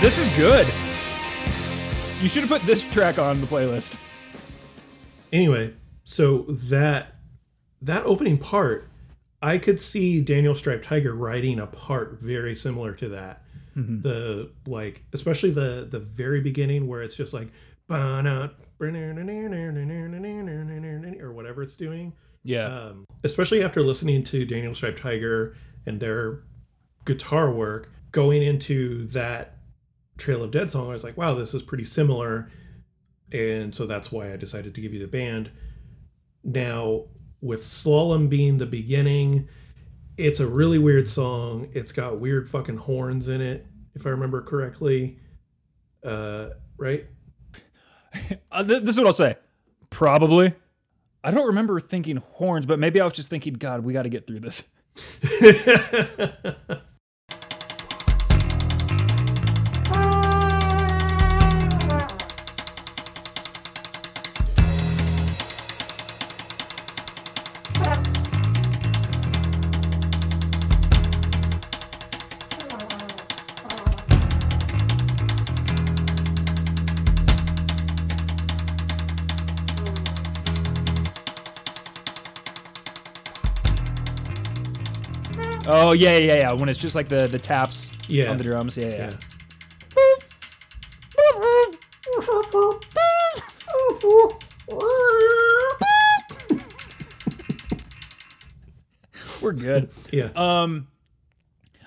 This 0.00 0.16
is 0.18 0.34
good. 0.36 0.66
You 2.22 2.28
should 2.28 2.42
have 2.42 2.48
put 2.48 2.62
this 2.62 2.82
track 2.82 3.18
on 3.18 3.40
the 3.40 3.46
playlist. 3.46 3.96
Anyway, 5.30 5.74
so 6.04 6.46
that 6.48 7.16
that 7.82 8.04
opening 8.04 8.38
part, 8.38 8.88
I 9.42 9.58
could 9.58 9.78
see 9.78 10.20
Daniel 10.22 10.54
Stripe 10.54 10.82
Tiger 10.82 11.14
writing 11.14 11.60
a 11.60 11.66
part 11.66 12.18
very 12.18 12.54
similar 12.54 12.94
to 12.94 13.10
that. 13.10 13.44
Mm-hmm. 13.76 14.00
The 14.00 14.50
like, 14.66 15.04
especially 15.12 15.50
the 15.50 15.86
the 15.90 16.00
very 16.00 16.40
beginning 16.40 16.88
where 16.88 17.02
it's 17.02 17.16
just 17.16 17.34
like 17.34 17.48
or 21.20 21.32
whatever 21.32 21.62
it's 21.62 21.76
doing. 21.76 22.14
Yeah. 22.42 22.66
Um, 22.66 23.04
especially 23.22 23.62
after 23.62 23.82
listening 23.82 24.22
to 24.24 24.46
Daniel 24.46 24.74
Stripe 24.74 24.96
Tiger 24.96 25.56
and 25.84 26.00
their 26.00 26.42
guitar 27.04 27.50
work, 27.50 27.90
going 28.12 28.42
into 28.42 29.06
that 29.08 29.59
Trail 30.20 30.44
of 30.44 30.50
Dead 30.50 30.70
song, 30.70 30.88
I 30.88 30.92
was 30.92 31.02
like, 31.02 31.16
wow, 31.16 31.34
this 31.34 31.54
is 31.54 31.62
pretty 31.62 31.84
similar. 31.84 32.50
And 33.32 33.74
so 33.74 33.86
that's 33.86 34.12
why 34.12 34.32
I 34.32 34.36
decided 34.36 34.74
to 34.74 34.80
give 34.80 34.92
you 34.92 35.00
the 35.00 35.08
band. 35.08 35.50
Now, 36.44 37.04
with 37.40 37.62
Slalom 37.62 38.28
being 38.28 38.58
the 38.58 38.66
beginning, 38.66 39.48
it's 40.16 40.40
a 40.40 40.46
really 40.46 40.78
weird 40.78 41.08
song. 41.08 41.68
It's 41.72 41.92
got 41.92 42.20
weird 42.20 42.48
fucking 42.48 42.76
horns 42.76 43.28
in 43.28 43.40
it, 43.40 43.66
if 43.94 44.06
I 44.06 44.10
remember 44.10 44.42
correctly. 44.42 45.18
Uh, 46.04 46.50
right? 46.76 47.06
Uh, 48.50 48.64
this 48.64 48.88
is 48.88 48.98
what 48.98 49.06
I'll 49.06 49.12
say. 49.12 49.36
Probably. 49.88 50.52
I 51.22 51.30
don't 51.30 51.46
remember 51.46 51.78
thinking 51.78 52.16
horns, 52.16 52.66
but 52.66 52.80
maybe 52.80 53.00
I 53.00 53.04
was 53.04 53.12
just 53.12 53.30
thinking, 53.30 53.54
God, 53.54 53.84
we 53.84 53.92
got 53.92 54.02
to 54.02 54.08
get 54.08 54.26
through 54.26 54.40
this. 54.40 54.64
Oh 85.90 85.92
yeah, 85.92 86.16
yeah, 86.18 86.36
yeah. 86.36 86.52
When 86.52 86.68
it's 86.68 86.78
just 86.78 86.94
like 86.94 87.08
the 87.08 87.26
the 87.26 87.40
taps 87.40 87.90
yeah. 88.06 88.30
on 88.30 88.38
the 88.38 88.44
drums. 88.44 88.76
Yeah, 88.76 88.86
yeah. 88.86 88.96
yeah. 88.96 89.16
We're 99.42 99.52
good. 99.52 99.90
Yeah. 100.12 100.28
Um, 100.36 100.86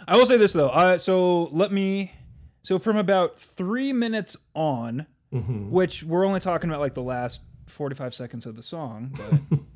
I 0.05 0.17
will 0.17 0.25
say 0.25 0.35
this 0.35 0.51
though. 0.51 0.67
Uh, 0.67 0.97
so 0.97 1.43
let 1.53 1.71
me. 1.71 2.11
So 2.63 2.79
from 2.79 2.97
about 2.97 3.39
three 3.39 3.93
minutes 3.93 4.35
on, 4.53 5.05
mm-hmm. 5.33 5.71
which 5.71 6.03
we're 6.03 6.25
only 6.25 6.41
talking 6.41 6.69
about 6.69 6.81
like 6.81 6.93
the 6.93 7.01
last 7.01 7.39
forty-five 7.67 8.13
seconds 8.13 8.45
of 8.45 8.57
the 8.57 8.63
song, 8.63 9.15
but. 9.15 9.59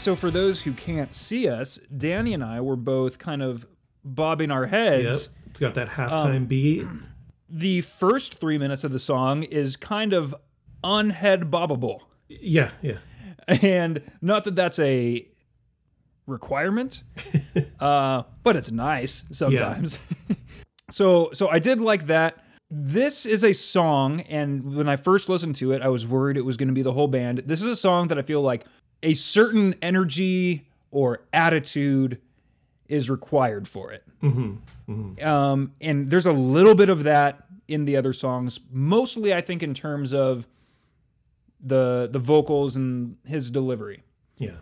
so 0.00 0.16
for 0.16 0.30
those 0.30 0.62
who 0.62 0.72
can't 0.72 1.14
see 1.14 1.46
us, 1.46 1.78
Danny 1.94 2.32
and 2.32 2.42
I 2.42 2.62
were 2.62 2.76
both 2.76 3.18
kind 3.18 3.42
of 3.42 3.66
bobbing 4.02 4.50
our 4.50 4.66
heads. 4.66 5.28
Yep. 5.28 5.50
It's 5.50 5.60
got 5.60 5.74
that 5.74 5.88
halftime 5.88 6.48
beat. 6.48 6.86
The 7.52 7.80
first 7.80 8.34
three 8.34 8.58
minutes 8.58 8.84
of 8.84 8.92
the 8.92 9.00
song 9.00 9.42
is 9.42 9.76
kind 9.76 10.12
of 10.12 10.36
unhead 10.84 11.50
bobbable. 11.50 12.02
Yeah, 12.28 12.70
yeah. 12.80 12.98
And 13.48 14.02
not 14.22 14.44
that 14.44 14.54
that's 14.54 14.78
a 14.78 15.26
requirement, 16.28 17.02
uh, 17.80 18.22
but 18.44 18.54
it's 18.54 18.70
nice 18.70 19.24
sometimes. 19.32 19.98
Yeah. 20.28 20.36
so 20.92 21.30
so 21.32 21.48
I 21.48 21.58
did 21.58 21.80
like 21.80 22.06
that. 22.06 22.44
This 22.70 23.26
is 23.26 23.42
a 23.42 23.52
song, 23.52 24.20
and 24.20 24.76
when 24.76 24.88
I 24.88 24.94
first 24.94 25.28
listened 25.28 25.56
to 25.56 25.72
it, 25.72 25.82
I 25.82 25.88
was 25.88 26.06
worried 26.06 26.36
it 26.36 26.44
was 26.44 26.56
going 26.56 26.68
to 26.68 26.74
be 26.74 26.82
the 26.82 26.92
whole 26.92 27.08
band. 27.08 27.38
This 27.46 27.60
is 27.60 27.66
a 27.66 27.74
song 27.74 28.06
that 28.08 28.18
I 28.18 28.22
feel 28.22 28.42
like 28.42 28.64
a 29.02 29.14
certain 29.14 29.74
energy 29.82 30.66
or 30.90 31.22
attitude 31.32 32.20
is 32.88 33.08
required 33.08 33.68
for 33.68 33.92
it. 33.92 34.04
Um, 35.22 35.72
and 35.80 36.10
there's 36.10 36.26
a 36.26 36.32
little 36.32 36.74
bit 36.74 36.88
of 36.88 37.04
that 37.04 37.44
in 37.68 37.84
the 37.84 37.96
other 37.96 38.12
songs, 38.12 38.58
mostly 38.70 39.32
I 39.32 39.40
think 39.40 39.62
in 39.62 39.74
terms 39.74 40.12
of 40.12 40.46
the 41.60 42.08
the 42.10 42.18
vocals 42.18 42.76
and 42.76 43.16
his 43.24 43.50
delivery. 43.50 44.02
Yeah. 44.38 44.56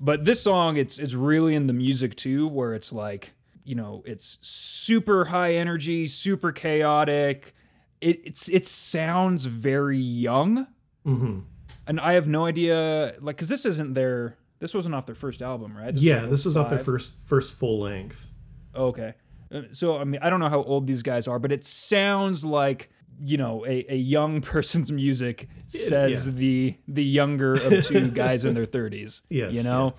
But 0.00 0.24
this 0.24 0.40
song, 0.40 0.76
it's 0.76 0.98
it's 0.98 1.14
really 1.14 1.54
in 1.54 1.66
the 1.66 1.72
music 1.72 2.14
too, 2.14 2.46
where 2.46 2.74
it's 2.74 2.92
like 2.92 3.32
you 3.64 3.74
know 3.74 4.02
it's 4.06 4.38
super 4.42 5.26
high 5.26 5.54
energy, 5.54 6.06
super 6.06 6.52
chaotic. 6.52 7.54
It 8.00 8.20
it's 8.24 8.48
it 8.48 8.66
sounds 8.66 9.46
very 9.46 9.98
young, 9.98 10.68
hmm 11.04 11.40
and 11.86 12.00
I 12.00 12.14
have 12.14 12.28
no 12.28 12.46
idea 12.46 13.14
like 13.20 13.36
because 13.36 13.48
this 13.48 13.64
isn't 13.66 13.94
their 13.94 14.36
this 14.58 14.74
wasn't 14.74 14.94
off 14.94 15.06
their 15.06 15.14
first 15.14 15.42
album, 15.42 15.76
right? 15.76 15.92
This 15.92 16.02
Yeah, 16.02 16.22
was 16.22 16.30
this 16.30 16.46
is 16.46 16.56
off 16.56 16.68
their 16.68 16.78
first 16.78 17.20
first 17.20 17.58
full 17.58 17.80
length. 17.80 18.30
Oh, 18.74 18.86
okay. 18.86 19.14
Uh, 19.52 19.62
So 19.72 19.98
I 19.98 20.04
mean, 20.04 20.20
I 20.22 20.30
don't 20.30 20.40
know 20.40 20.48
how 20.48 20.62
old 20.62 20.86
these 20.86 21.02
guys 21.02 21.28
are, 21.28 21.38
but 21.38 21.52
it 21.52 21.64
sounds 21.64 22.44
like 22.44 22.90
you 23.20 23.36
know 23.36 23.64
a, 23.66 23.92
a 23.92 23.96
young 23.96 24.40
person's 24.52 24.90
music 24.90 25.48
says 25.66 26.26
yeah. 26.26 26.32
the 26.34 26.76
the 26.88 27.04
younger 27.04 27.54
of 27.54 27.84
two 27.86 28.10
guys 28.10 28.44
in 28.44 28.54
their 28.54 28.66
thirties. 28.66 29.22
Yes, 29.28 29.54
you 29.54 29.62
know. 29.62 29.94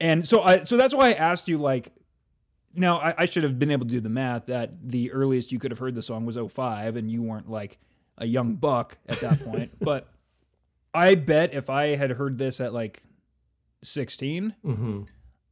And 0.00 0.26
so 0.26 0.42
I 0.42 0.64
so 0.64 0.76
that's 0.76 0.94
why 0.94 1.10
I 1.10 1.12
asked 1.12 1.48
you 1.48 1.58
like. 1.58 1.92
Now 2.78 2.98
I, 2.98 3.14
I 3.18 3.24
should 3.24 3.42
have 3.42 3.58
been 3.58 3.70
able 3.70 3.86
to 3.86 3.90
do 3.90 4.00
the 4.00 4.10
math 4.10 4.46
that 4.46 4.90
the 4.90 5.10
earliest 5.10 5.50
you 5.50 5.58
could 5.58 5.70
have 5.70 5.78
heard 5.78 5.94
the 5.94 6.02
song 6.02 6.26
was 6.26 6.36
05 6.36 6.96
and 6.96 7.10
you 7.10 7.22
weren't 7.22 7.48
like 7.48 7.78
a 8.18 8.26
young 8.26 8.54
buck 8.54 8.98
at 9.08 9.20
that 9.20 9.42
point. 9.42 9.72
but 9.80 10.08
I 10.96 11.14
bet 11.14 11.54
if 11.54 11.70
I 11.70 11.96
had 11.96 12.10
heard 12.12 12.38
this 12.38 12.60
at 12.60 12.72
like 12.72 13.02
16 13.82 14.54
hmm 14.62 15.02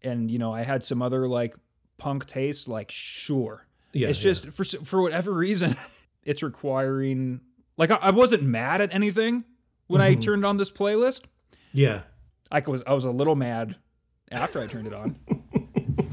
and 0.02 0.30
you 0.30 0.38
know 0.38 0.52
I 0.52 0.62
had 0.62 0.84
some 0.84 1.02
other 1.02 1.26
like 1.26 1.54
punk 1.98 2.26
taste, 2.26 2.68
like 2.68 2.90
sure. 2.90 3.66
Yeah, 3.92 4.08
it's 4.08 4.18
yeah. 4.18 4.30
just 4.30 4.50
for 4.50 4.64
for 4.84 5.02
whatever 5.02 5.32
reason, 5.32 5.76
it's 6.22 6.42
requiring. 6.42 7.40
Like 7.76 7.90
I, 7.90 7.96
I 7.96 8.10
wasn't 8.10 8.42
mad 8.42 8.80
at 8.80 8.94
anything 8.94 9.44
when 9.86 10.00
I 10.00 10.14
turned 10.14 10.44
on 10.44 10.56
this 10.56 10.70
playlist. 10.70 11.22
Yeah. 11.72 12.02
I 12.50 12.60
was 12.60 12.82
I 12.86 12.92
was 12.92 13.04
a 13.04 13.10
little 13.10 13.34
mad 13.34 13.76
after 14.30 14.60
I 14.60 14.66
turned 14.66 14.86
it 14.86 14.94
on. 14.94 15.16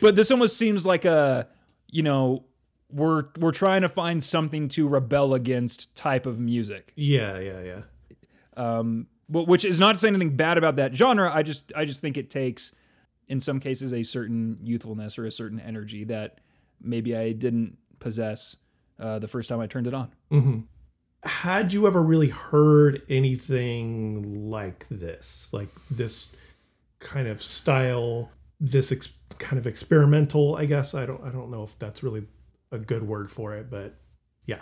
but 0.00 0.16
this 0.16 0.30
almost 0.30 0.56
seems 0.56 0.86
like 0.86 1.04
a 1.04 1.48
you 1.88 2.02
know 2.02 2.44
we're 2.90 3.24
we're 3.38 3.52
trying 3.52 3.82
to 3.82 3.88
find 3.88 4.22
something 4.22 4.68
to 4.70 4.88
rebel 4.88 5.34
against 5.34 5.94
type 5.94 6.26
of 6.26 6.40
music. 6.40 6.92
Yeah, 6.96 7.38
yeah, 7.38 7.60
yeah. 7.60 7.82
Um, 8.56 9.06
which 9.28 9.64
is 9.64 9.78
not 9.78 9.92
to 9.92 9.98
say 9.98 10.08
anything 10.08 10.36
bad 10.36 10.58
about 10.58 10.76
that 10.76 10.94
genre. 10.94 11.30
I 11.32 11.42
just 11.42 11.72
I 11.74 11.84
just 11.84 12.00
think 12.00 12.16
it 12.16 12.30
takes, 12.30 12.72
in 13.28 13.40
some 13.40 13.60
cases, 13.60 13.92
a 13.92 14.02
certain 14.02 14.58
youthfulness 14.62 15.18
or 15.18 15.26
a 15.26 15.30
certain 15.30 15.60
energy 15.60 16.04
that 16.04 16.40
maybe 16.80 17.16
I 17.16 17.32
didn't 17.32 17.76
possess 17.98 18.56
uh, 18.98 19.18
the 19.18 19.28
first 19.28 19.48
time 19.48 19.60
I 19.60 19.66
turned 19.66 19.86
it 19.86 19.94
on. 19.94 20.10
Had 21.24 21.72
you 21.72 21.86
ever 21.86 22.02
really 22.02 22.28
heard 22.28 23.02
anything 23.08 24.50
like 24.50 24.86
this? 24.88 25.48
Like 25.52 25.68
this 25.90 26.28
kind 26.98 27.26
of 27.26 27.42
style, 27.42 28.30
this 28.60 28.92
ex- 28.92 29.12
kind 29.38 29.58
of 29.58 29.66
experimental, 29.66 30.56
I 30.56 30.66
guess. 30.66 30.94
I 30.94 31.04
don't 31.04 31.22
I 31.24 31.30
don't 31.30 31.50
know 31.50 31.64
if 31.64 31.78
that's 31.78 32.02
really 32.02 32.24
a 32.70 32.78
good 32.78 33.02
word 33.02 33.30
for 33.30 33.54
it, 33.54 33.70
but 33.70 33.94
yeah. 34.44 34.60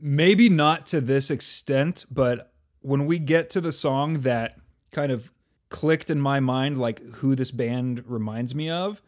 Maybe 0.00 0.48
not 0.48 0.86
to 0.86 1.00
this 1.00 1.30
extent, 1.30 2.04
but 2.10 2.51
when 2.82 3.06
we 3.06 3.18
get 3.18 3.50
to 3.50 3.60
the 3.60 3.72
song 3.72 4.14
that 4.20 4.58
kind 4.90 5.10
of 5.10 5.32
clicked 5.68 6.10
in 6.10 6.20
my 6.20 6.40
mind, 6.40 6.78
like 6.78 7.02
who 7.16 7.34
this 7.34 7.50
band 7.50 8.04
reminds 8.06 8.54
me 8.54 8.68
of, 8.70 9.02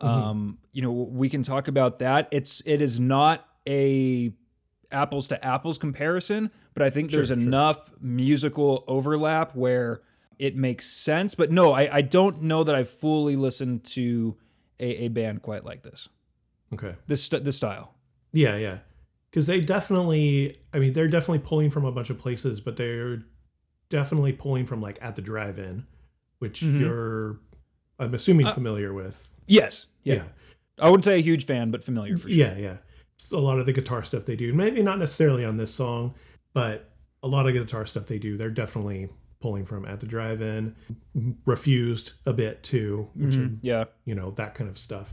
um, 0.00 0.58
you 0.72 0.82
know, 0.82 0.92
we 0.92 1.28
can 1.28 1.42
talk 1.42 1.66
about 1.68 1.98
that. 1.98 2.28
It's 2.30 2.62
it 2.66 2.80
is 2.80 3.00
not 3.00 3.46
a 3.68 4.32
apples 4.90 5.28
to 5.28 5.44
apples 5.44 5.78
comparison, 5.78 6.50
but 6.74 6.82
I 6.82 6.90
think 6.90 7.10
there's 7.10 7.28
Sure, 7.28 7.36
sure. 7.36 7.46
enough 7.46 7.90
musical 8.00 8.84
overlap 8.86 9.54
where 9.56 10.02
it 10.38 10.56
makes 10.56 10.86
sense. 10.86 11.34
But 11.34 11.50
no, 11.50 11.72
I, 11.72 11.96
I 11.96 12.02
don't 12.02 12.42
know 12.42 12.64
that 12.64 12.74
I've 12.74 12.88
fully 12.88 13.36
listened 13.36 13.84
to 13.84 14.36
a, 14.78 15.04
a 15.04 15.08
band 15.08 15.42
quite 15.42 15.64
like 15.64 15.82
this. 15.82 16.08
Okay. 16.72 16.94
This 17.06 17.28
this 17.28 17.56
style. 17.56 17.94
Yeah, 18.32 18.56
yeah. 18.56 18.78
Because 19.34 19.46
they 19.46 19.58
definitely, 19.60 20.60
I 20.72 20.78
mean, 20.78 20.92
they're 20.92 21.08
definitely 21.08 21.40
pulling 21.40 21.68
from 21.68 21.84
a 21.84 21.90
bunch 21.90 22.08
of 22.08 22.16
places, 22.18 22.60
but 22.60 22.76
they're 22.76 23.24
definitely 23.88 24.32
pulling 24.32 24.64
from 24.64 24.80
like 24.80 24.96
at 25.02 25.16
the 25.16 25.22
drive-in, 25.22 25.84
which 26.38 26.60
Mhm. 26.60 26.80
you're, 26.80 27.40
I'm 27.98 28.14
assuming, 28.14 28.46
Uh, 28.46 28.52
familiar 28.52 28.94
with. 28.94 29.34
Yes. 29.48 29.88
Yeah. 30.04 30.14
Yeah. 30.14 30.22
I 30.78 30.88
wouldn't 30.88 31.02
say 31.02 31.16
a 31.16 31.20
huge 31.20 31.46
fan, 31.46 31.72
but 31.72 31.82
familiar 31.82 32.16
for 32.16 32.28
sure. 32.28 32.38
Yeah, 32.38 32.56
yeah. 32.56 32.76
A 33.32 33.36
lot 33.40 33.58
of 33.58 33.66
the 33.66 33.72
guitar 33.72 34.04
stuff 34.04 34.24
they 34.24 34.36
do, 34.36 34.54
maybe 34.54 34.82
not 34.84 35.00
necessarily 35.00 35.44
on 35.44 35.56
this 35.56 35.74
song, 35.74 36.14
but 36.52 36.92
a 37.24 37.26
lot 37.26 37.44
of 37.48 37.54
the 37.54 37.58
guitar 37.58 37.86
stuff 37.86 38.06
they 38.06 38.20
do, 38.20 38.36
they're 38.36 38.50
definitely 38.50 39.08
pulling 39.40 39.66
from 39.66 39.84
at 39.84 39.98
the 39.98 40.06
drive-in. 40.06 40.76
Refused 41.44 42.12
a 42.24 42.32
bit 42.32 42.62
too, 42.62 43.08
which 43.16 43.34
are, 43.36 43.50
Yeah. 43.62 43.84
you 44.04 44.14
know 44.14 44.30
that 44.32 44.54
kind 44.54 44.70
of 44.70 44.78
stuff. 44.78 45.12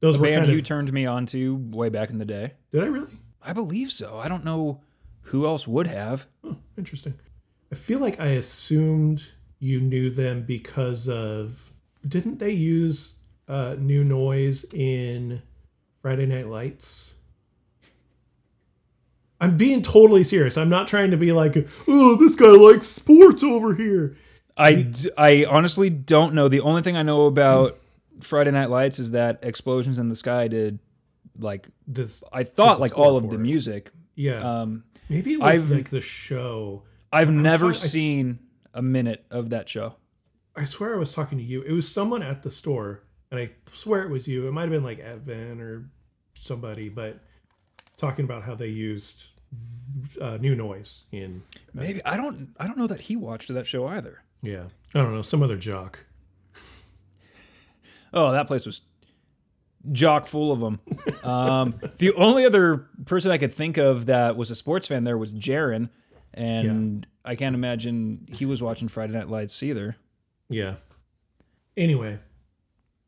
Those 0.00 0.16
The 0.16 0.22
were 0.22 0.28
band 0.30 0.48
you 0.48 0.58
of. 0.58 0.64
turned 0.64 0.92
me 0.92 1.06
on 1.06 1.26
to 1.26 1.54
way 1.70 1.90
back 1.90 2.10
in 2.10 2.18
the 2.18 2.24
day. 2.24 2.54
Did 2.72 2.82
I 2.82 2.86
really? 2.86 3.08
I 3.44 3.52
believe 3.52 3.90
so. 3.90 4.18
I 4.18 4.28
don't 4.28 4.44
know 4.44 4.80
who 5.22 5.46
else 5.46 5.66
would 5.66 5.86
have. 5.86 6.26
Oh, 6.44 6.56
interesting. 6.76 7.14
I 7.70 7.74
feel 7.74 7.98
like 7.98 8.20
I 8.20 8.28
assumed 8.28 9.24
you 9.58 9.80
knew 9.80 10.10
them 10.10 10.42
because 10.42 11.08
of 11.08 11.72
didn't 12.06 12.38
they 12.38 12.50
use 12.50 13.14
uh, 13.48 13.76
new 13.78 14.04
noise 14.04 14.64
in 14.72 15.42
Friday 16.00 16.26
Night 16.26 16.48
Lights? 16.48 17.14
I'm 19.40 19.56
being 19.56 19.82
totally 19.82 20.22
serious. 20.22 20.56
I'm 20.56 20.68
not 20.68 20.86
trying 20.86 21.10
to 21.10 21.16
be 21.16 21.32
like, 21.32 21.56
oh, 21.88 22.16
this 22.16 22.36
guy 22.36 22.46
likes 22.46 22.86
sports 22.86 23.42
over 23.42 23.74
here. 23.74 24.16
I, 24.56 24.82
d- 24.82 25.10
I 25.18 25.44
honestly 25.48 25.90
don't 25.90 26.34
know. 26.34 26.46
The 26.46 26.60
only 26.60 26.82
thing 26.82 26.96
I 26.96 27.02
know 27.02 27.26
about 27.26 27.78
Friday 28.20 28.52
Night 28.52 28.70
Lights 28.70 28.98
is 29.00 29.10
that 29.12 29.40
Explosions 29.42 29.98
in 29.98 30.08
the 30.10 30.14
Sky 30.14 30.46
did 30.46 30.78
like 31.38 31.68
This, 31.86 32.22
I 32.32 32.44
thought 32.44 32.80
like 32.80 32.96
all 32.98 33.16
of 33.16 33.28
the 33.30 33.36
it. 33.36 33.40
music. 33.40 33.90
yeah, 34.14 34.60
Um, 34.62 34.84
maybe 35.08 35.34
it 35.34 35.40
was 35.40 35.64
I've- 35.64 35.74
like 35.74 35.90
the 35.90 36.00
show. 36.00 36.82
I've 37.12 37.30
never 37.30 37.68
I- 37.68 37.72
seen 37.72 38.38
a 38.74 38.82
minute 38.82 39.24
of 39.30 39.50
that 39.50 39.68
show. 39.68 39.96
I 40.56 40.64
swear 40.66 40.94
I 40.94 40.98
was 40.98 41.12
talking 41.14 41.38
to 41.38 41.44
you. 41.44 41.62
It 41.62 41.72
was 41.72 41.90
someone 41.90 42.22
at 42.22 42.42
the 42.42 42.50
store, 42.50 43.04
and 43.30 43.40
I 43.40 43.52
swear 43.72 44.02
it 44.04 44.10
was 44.10 44.28
you. 44.28 44.46
It 44.48 44.52
might 44.52 44.62
have 44.62 44.70
been 44.70 44.82
like 44.84 44.98
Evan 44.98 45.60
or 45.60 45.90
somebody, 46.34 46.88
but 46.90 47.18
talking 47.96 48.24
about 48.26 48.42
how 48.42 48.54
they 48.54 48.68
used 48.68 49.24
uh, 50.20 50.36
new 50.38 50.54
noise 50.54 51.04
in. 51.12 51.42
Maybe 51.74 52.02
I 52.04 52.16
don't 52.16 52.54
I 52.58 52.66
don't 52.66 52.76
know 52.78 52.86
that 52.86 53.02
he 53.02 53.16
watched 53.16 53.48
that 53.52 53.66
show 53.66 53.86
either. 53.86 54.22
Yeah, 54.42 54.64
I 54.94 55.02
don't 55.02 55.14
know 55.14 55.22
some 55.22 55.42
other 55.42 55.56
jock. 55.56 56.04
Oh, 58.14 58.32
that 58.32 58.46
place 58.46 58.66
was 58.66 58.82
jock 59.90 60.26
full 60.26 60.52
of 60.52 60.60
them. 60.60 60.80
Um, 61.24 61.74
the 61.98 62.12
only 62.14 62.44
other 62.44 62.88
person 63.06 63.30
I 63.30 63.38
could 63.38 63.52
think 63.52 63.76
of 63.76 64.06
that 64.06 64.36
was 64.36 64.50
a 64.50 64.56
sports 64.56 64.88
fan 64.88 65.04
there 65.04 65.18
was 65.18 65.32
Jaron, 65.32 65.90
and 66.34 67.06
I 67.24 67.34
can't 67.34 67.54
imagine 67.54 68.28
he 68.32 68.44
was 68.44 68.62
watching 68.62 68.88
Friday 68.88 69.12
Night 69.12 69.28
Lights 69.28 69.62
either. 69.62 69.96
Yeah. 70.48 70.76
Anyway, 71.76 72.18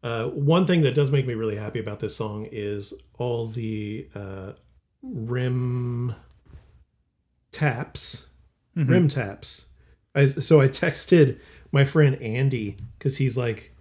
uh, 0.02 0.26
one 0.28 0.66
thing 0.66 0.82
that 0.82 0.94
does 0.94 1.10
make 1.10 1.26
me 1.26 1.34
really 1.34 1.56
happy 1.56 1.78
about 1.78 2.00
this 2.00 2.16
song 2.16 2.46
is 2.50 2.94
all 3.18 3.46
the 3.46 4.08
uh, 4.14 4.52
rim 5.02 6.14
taps, 7.52 8.26
rim 8.74 9.08
taps. 9.08 9.66
I 10.14 10.32
so 10.40 10.60
I 10.60 10.68
texted 10.68 11.40
my 11.72 11.84
friend 11.84 12.16
Andy 12.22 12.76
because 12.98 13.18
he's 13.18 13.36
like 13.36 13.73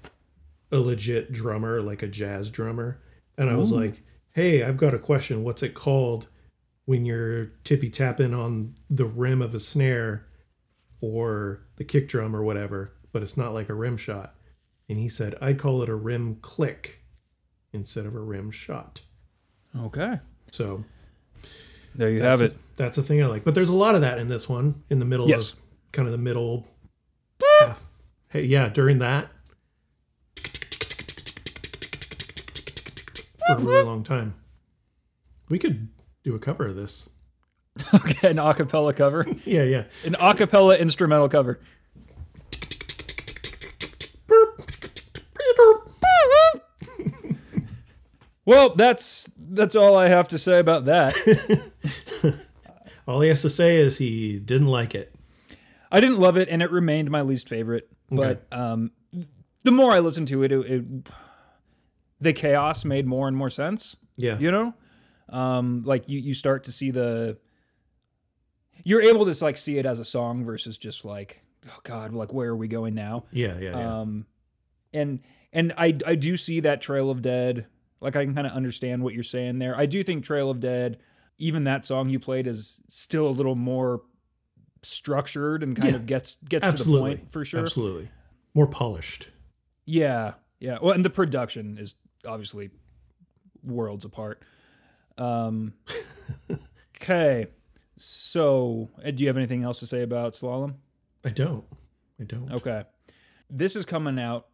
a 0.74 0.80
legit 0.80 1.32
drummer, 1.32 1.82
like 1.82 2.04
a 2.04 2.08
jazz 2.08 2.50
drummer, 2.52 3.00
and 3.38 3.50
I 3.50 3.56
was 3.56 3.72
like, 3.72 4.02
"Hey, 4.32 4.64
I've 4.64 4.76
got 4.78 4.94
a 4.94 5.00
question. 5.00 5.44
What's 5.44 5.64
it 5.64 5.74
called 5.74 6.28
when 6.86 7.06
you're 7.06 7.46
tippy 7.64 7.90
tapping 7.90 8.34
on 8.34 8.76
the 8.90 9.06
rim 9.06 9.42
of 9.42 9.56
a 9.56 9.60
snare 9.62 10.26
or 11.00 11.62
the 11.78 11.84
kick 11.86 12.10
drum 12.10 12.36
or 12.36 12.44
whatever?" 12.44 12.94
but 13.14 13.22
it's 13.22 13.38
not 13.38 13.54
like 13.54 13.70
a 13.70 13.74
rim 13.76 13.96
shot. 13.96 14.34
And 14.90 14.98
he 14.98 15.08
said, 15.08 15.36
I'd 15.40 15.60
call 15.60 15.84
it 15.84 15.88
a 15.90 15.94
rim 15.94 16.38
click 16.42 17.04
instead 17.72 18.08
of 18.08 18.16
a 18.16 18.20
rim 18.20 18.50
shot. 18.50 19.02
Okay. 19.80 20.20
So 20.52 20.84
There 21.94 22.10
you 22.10 22.22
have 22.24 22.42
a, 22.42 22.46
it. 22.46 22.58
that's 22.76 22.98
a 22.98 23.04
thing 23.04 23.22
I 23.22 23.28
like. 23.28 23.44
But 23.44 23.54
there's 23.54 23.70
a 23.70 23.74
lot 23.74 23.94
of 23.94 24.02
that 24.02 24.18
in 24.18 24.30
this 24.30 24.50
one, 24.50 24.82
in 24.90 24.98
the 24.98 25.06
middle 25.06 25.30
Yes. 25.30 25.54
of 25.54 25.60
kind 25.92 26.08
of 26.08 26.12
the 26.12 26.18
middle 26.18 26.68
half. 27.62 27.86
Hey, 28.30 28.46
yeah, 28.46 28.68
during 28.70 28.98
that. 28.98 29.30
For 33.48 33.54
a 33.54 33.60
really 33.60 33.84
long 33.84 34.04
time. 34.04 34.36
We 35.50 35.60
could 35.60 35.90
do 36.24 36.36
a 36.36 36.40
cover 36.40 36.68
of 36.68 36.76
this. 36.76 37.10
Okay, 37.94 38.30
an 38.30 38.38
acapella 38.38 38.96
cover. 38.96 39.26
Yeah, 39.46 39.64
yeah. 39.64 39.84
An 40.06 40.14
acapella 40.14 40.80
instrumental 40.80 41.30
cover. 41.30 41.60
Well, 48.46 48.76
that's 48.76 49.30
that's 49.38 49.74
all 49.74 49.96
I 49.96 50.10
have 50.10 50.28
to 50.28 50.38
say 50.38 50.60
about 50.60 50.84
that. 50.86 51.14
All 53.08 53.22
he 53.22 53.30
has 53.30 53.42
to 53.42 53.50
say 53.50 53.78
is 53.78 53.98
he 53.98 54.40
didn't 54.40 54.68
like 54.68 54.96
it. 54.96 55.14
I 55.92 56.00
didn't 56.00 56.20
love 56.20 56.38
it, 56.38 56.50
and 56.50 56.62
it 56.62 56.72
remained 56.72 57.12
my 57.12 57.22
least 57.22 57.48
favorite. 57.48 57.90
But 58.10 58.46
um, 58.52 58.92
the 59.64 59.72
more 59.72 59.92
I 59.92 60.00
listened 60.00 60.28
to 60.30 60.44
it, 60.44 60.52
it, 60.52 60.72
it, 60.72 60.84
the 62.24 62.34
chaos 62.34 62.86
made 62.86 63.06
more 63.06 63.28
and 63.28 63.36
more 63.36 63.50
sense. 63.50 63.96
Yeah. 64.18 64.38
You 64.40 64.52
know, 64.52 64.74
um, 65.30 65.84
like 65.86 66.08
you 66.10 66.20
you 66.20 66.34
start 66.34 66.66
to 66.66 66.72
see 66.72 66.92
the. 66.92 67.38
You're 68.86 69.02
able 69.02 69.26
to 69.32 69.44
like 69.44 69.58
see 69.58 69.78
it 69.78 69.86
as 69.86 70.00
a 70.00 70.06
song 70.06 70.44
versus 70.44 70.78
just 70.78 71.06
like, 71.06 71.42
oh 71.68 71.80
God, 71.84 72.14
like 72.14 72.34
where 72.34 72.50
are 72.50 72.56
we 72.56 72.68
going 72.68 72.96
now? 72.96 73.26
Yeah, 73.32 73.58
yeah, 73.60 73.78
yeah. 73.78 74.00
Um, 74.02 74.26
and 74.94 75.20
and 75.54 75.74
I 75.78 75.98
I 76.06 76.16
do 76.16 76.36
see 76.36 76.62
that 76.62 76.82
Trail 76.82 77.10
of 77.10 77.22
Dead. 77.22 77.68
Like 78.02 78.16
I 78.16 78.26
can 78.26 78.36
kind 78.36 78.48
of 78.48 78.54
understand 78.54 79.04
what 79.04 79.14
you're 79.14 79.24
saying 79.24 79.60
there. 79.60 79.78
I 79.78 79.86
do 79.86 80.04
think 80.04 80.26
Trail 80.26 80.50
of 80.50 80.60
Dead, 80.60 80.98
even 81.38 81.64
that 81.66 81.86
song 81.86 82.10
you 82.10 82.20
played, 82.20 82.48
is 82.48 82.82
still 82.90 83.28
a 83.28 83.30
little 83.30 83.56
more 83.56 84.02
structured 84.82 85.64
and 85.64 85.76
kind 85.76 85.92
Yeah, 85.92 85.96
of 85.96 86.06
gets 86.06 86.38
gets 86.50 86.68
to 86.68 86.84
the 86.84 87.00
point 87.00 87.32
for 87.32 87.46
sure. 87.46 87.62
Absolutely. 87.62 88.10
More 88.54 88.68
polished. 88.68 89.30
Yeah, 89.86 90.34
yeah. 90.60 90.80
Well, 90.82 90.94
and 90.94 91.06
the 91.06 91.10
production 91.10 91.78
is 91.78 91.96
obviously 92.28 92.70
worlds 93.64 94.06
apart. 94.06 94.42
Um, 95.18 95.74
okay, 96.98 97.48
so 97.98 98.90
do 99.04 99.24
you 99.24 99.28
have 99.28 99.38
anything 99.38 99.64
else 99.64 99.80
to 99.80 99.88
say 99.88 100.02
about 100.02 100.34
Slalom? 100.34 100.76
I 101.24 101.30
don't. 101.30 101.66
I 102.20 102.24
don't. 102.24 102.52
Okay. 102.52 102.84
This 103.50 103.76
is 103.76 103.86
coming 103.86 104.20
out 104.20 104.48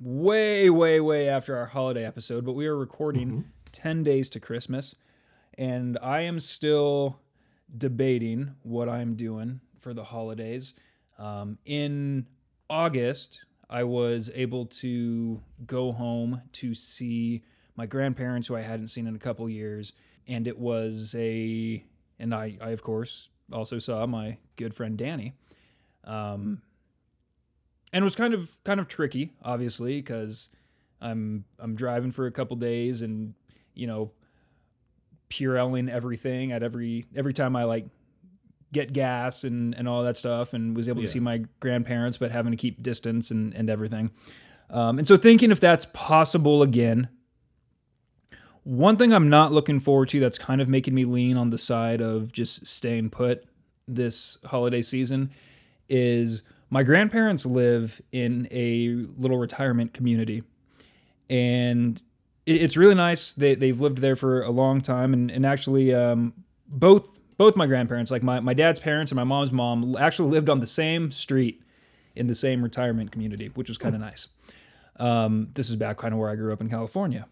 way, 0.00 0.68
way, 0.68 1.00
way 1.00 1.28
after 1.28 1.56
our 1.56 1.66
holiday 1.66 2.04
episode, 2.04 2.44
but 2.44 2.52
we 2.52 2.66
are 2.66 2.76
recording 2.76 3.44
10 3.72 4.02
days 4.02 4.28
to 4.30 4.40
Christmas. 4.40 4.94
And 5.58 5.98
I 6.02 6.22
am 6.22 6.40
still 6.40 7.20
debating 7.76 8.54
what 8.62 8.88
I'm 8.88 9.14
doing 9.14 9.60
for 9.78 9.94
the 9.94 10.04
holidays. 10.04 10.74
Um, 11.18 11.58
in 11.64 12.26
August, 12.68 13.44
I 13.72 13.84
was 13.84 14.30
able 14.34 14.66
to 14.66 15.40
go 15.66 15.92
home 15.92 16.42
to 16.52 16.74
see 16.74 17.42
my 17.74 17.86
grandparents, 17.86 18.48
who 18.48 18.54
I 18.54 18.60
hadn't 18.60 18.88
seen 18.88 19.06
in 19.06 19.16
a 19.16 19.18
couple 19.18 19.48
years. 19.48 19.94
And 20.28 20.46
it 20.46 20.58
was 20.58 21.16
a, 21.18 21.82
and 22.18 22.34
I, 22.34 22.58
I 22.60 22.70
of 22.70 22.82
course, 22.82 23.30
also 23.50 23.78
saw 23.78 24.06
my 24.06 24.36
good 24.56 24.74
friend 24.74 24.98
Danny. 24.98 25.32
Um, 26.04 26.60
and 27.94 28.02
it 28.02 28.04
was 28.04 28.14
kind 28.14 28.34
of 28.34 28.62
kind 28.64 28.78
of 28.78 28.88
tricky, 28.88 29.32
obviously, 29.42 29.96
because 29.96 30.50
I'm 31.00 31.44
I'm 31.58 31.74
driving 31.74 32.10
for 32.10 32.26
a 32.26 32.30
couple 32.30 32.56
days 32.56 33.02
and 33.02 33.34
you 33.74 33.86
know 33.86 34.12
Purelling 35.28 35.88
everything 35.88 36.52
at 36.52 36.62
every 36.62 37.06
every 37.14 37.32
time 37.32 37.56
I 37.56 37.64
like 37.64 37.86
get 38.72 38.92
gas 38.92 39.44
and 39.44 39.74
and 39.74 39.86
all 39.88 40.02
that 40.04 40.16
stuff, 40.16 40.52
and 40.54 40.76
was 40.76 40.88
able 40.88 41.00
Yeah. 41.00 41.06
to 41.06 41.12
see 41.12 41.20
my 41.20 41.44
grandparents, 41.60 42.18
but 42.18 42.30
having 42.32 42.52
to 42.52 42.56
keep 42.56 42.82
distance 42.82 43.30
and 43.30 43.54
and 43.54 43.68
everything. 43.70 44.10
Um, 44.70 44.98
and 44.98 45.06
so 45.06 45.16
thinking 45.16 45.50
if 45.50 45.60
that's 45.60 45.86
possible 45.92 46.62
again. 46.62 47.08
One 48.64 48.96
thing 48.96 49.12
I'm 49.12 49.28
not 49.28 49.52
looking 49.52 49.80
forward 49.80 50.08
to 50.10 50.20
that's 50.20 50.38
kind 50.38 50.60
of 50.60 50.68
making 50.68 50.94
me 50.94 51.04
lean 51.04 51.36
on 51.36 51.50
the 51.50 51.58
side 51.58 52.00
of 52.00 52.32
just 52.32 52.64
staying 52.66 53.10
put 53.10 53.44
this 53.88 54.38
holiday 54.44 54.82
season 54.82 55.30
is 55.88 56.42
my 56.70 56.84
grandparents 56.84 57.44
live 57.44 58.00
in 58.12 58.46
a 58.52 58.90
little 59.18 59.36
retirement 59.36 59.92
community 59.92 60.44
and 61.28 62.00
it's 62.46 62.76
really 62.76 62.94
nice 62.94 63.34
they, 63.34 63.56
they've 63.56 63.80
lived 63.80 63.98
there 63.98 64.14
for 64.16 64.42
a 64.42 64.50
long 64.50 64.80
time 64.80 65.12
and, 65.12 65.30
and 65.32 65.44
actually 65.44 65.92
um, 65.92 66.32
both 66.68 67.08
both 67.36 67.56
my 67.56 67.66
grandparents 67.66 68.10
like 68.10 68.22
my, 68.22 68.40
my 68.40 68.54
dad's 68.54 68.80
parents 68.80 69.10
and 69.10 69.16
my 69.16 69.24
mom's 69.24 69.52
mom 69.52 69.96
actually 69.98 70.30
lived 70.30 70.48
on 70.48 70.60
the 70.60 70.66
same 70.66 71.10
street 71.10 71.62
in 72.14 72.26
the 72.26 72.34
same 72.34 72.62
retirement 72.62 73.10
community 73.10 73.50
which 73.54 73.68
was 73.68 73.78
kind 73.78 73.94
of 73.94 74.00
nice 74.00 74.28
um, 74.96 75.48
this 75.54 75.70
is 75.70 75.76
back 75.76 75.96
kind 75.96 76.12
of 76.14 76.20
where 76.20 76.30
i 76.30 76.36
grew 76.36 76.52
up 76.52 76.60
in 76.60 76.68
california 76.68 77.26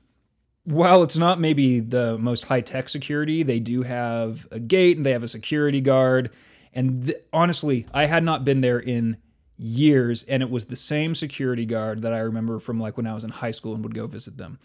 while 0.64 1.02
it's 1.02 1.16
not 1.16 1.40
maybe 1.40 1.80
the 1.80 2.18
most 2.18 2.44
high 2.44 2.60
tech 2.60 2.88
security, 2.88 3.42
they 3.42 3.60
do 3.60 3.82
have 3.82 4.46
a 4.50 4.60
gate 4.60 4.96
and 4.96 5.06
they 5.06 5.12
have 5.12 5.22
a 5.22 5.28
security 5.28 5.80
guard. 5.80 6.30
And 6.74 7.06
th- 7.06 7.16
honestly, 7.32 7.86
I 7.92 8.06
had 8.06 8.22
not 8.22 8.44
been 8.44 8.60
there 8.60 8.78
in 8.78 9.16
years, 9.56 10.22
and 10.24 10.42
it 10.42 10.50
was 10.50 10.66
the 10.66 10.76
same 10.76 11.14
security 11.14 11.66
guard 11.66 12.02
that 12.02 12.12
I 12.12 12.18
remember 12.20 12.58
from 12.58 12.80
like 12.80 12.96
when 12.96 13.06
I 13.06 13.14
was 13.14 13.24
in 13.24 13.30
high 13.30 13.50
school 13.50 13.74
and 13.74 13.82
would 13.82 13.94
go 13.94 14.06
visit 14.06 14.36
them. 14.36 14.58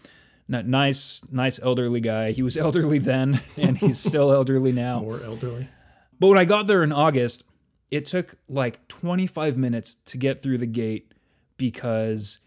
Nice, 0.48 1.22
nice 1.30 1.60
elderly 1.60 2.00
guy. 2.00 2.32
He 2.32 2.42
was 2.42 2.56
elderly 2.56 2.98
then, 2.98 3.40
and 3.56 3.76
he's 3.78 3.98
still 3.98 4.32
elderly 4.32 4.72
now. 4.72 5.00
More 5.00 5.20
elderly. 5.22 5.68
But 6.18 6.28
when 6.28 6.38
I 6.38 6.44
got 6.44 6.66
there 6.66 6.82
in 6.82 6.92
August, 6.92 7.44
it 7.90 8.06
took 8.06 8.36
like 8.48 8.86
25 8.88 9.56
minutes 9.56 9.96
to 10.06 10.18
get 10.18 10.42
through 10.42 10.58
the 10.58 10.66
gate 10.66 11.12
because 11.56 12.38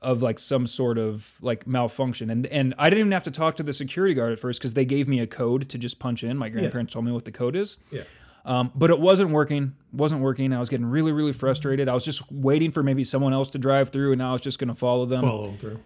of 0.00 0.22
like 0.22 0.38
some 0.38 0.66
sort 0.66 0.98
of 0.98 1.32
like 1.40 1.66
malfunction. 1.66 2.30
And 2.30 2.46
and 2.46 2.74
I 2.78 2.90
didn't 2.90 3.00
even 3.00 3.12
have 3.12 3.24
to 3.24 3.30
talk 3.30 3.56
to 3.56 3.62
the 3.62 3.72
security 3.72 4.14
guard 4.14 4.32
at 4.32 4.38
first 4.38 4.58
because 4.60 4.74
they 4.74 4.84
gave 4.84 5.08
me 5.08 5.20
a 5.20 5.26
code 5.26 5.68
to 5.68 5.78
just 5.78 5.98
punch 5.98 6.24
in. 6.24 6.36
My 6.36 6.48
grandparents 6.48 6.92
told 6.92 7.04
me 7.04 7.12
what 7.12 7.24
the 7.24 7.32
code 7.32 7.56
is. 7.56 7.76
Yeah. 7.90 8.02
Um, 8.44 8.72
but 8.74 8.90
it 8.90 8.98
wasn't 8.98 9.30
working. 9.30 9.74
Wasn't 9.92 10.20
working. 10.20 10.52
I 10.52 10.58
was 10.58 10.68
getting 10.68 10.86
really, 10.86 11.12
really 11.12 11.32
frustrated. 11.32 11.88
I 11.88 11.94
was 11.94 12.04
just 12.04 12.30
waiting 12.32 12.72
for 12.72 12.82
maybe 12.82 13.04
someone 13.04 13.32
else 13.32 13.50
to 13.50 13.58
drive 13.58 13.90
through, 13.90 14.12
and 14.12 14.20
I 14.20 14.32
was 14.32 14.40
just 14.40 14.58
going 14.58 14.68
to 14.68 14.74
follow 14.74 15.06
them. 15.06 15.20
Follow 15.20 15.46
them 15.46 15.58
through. 15.58 15.80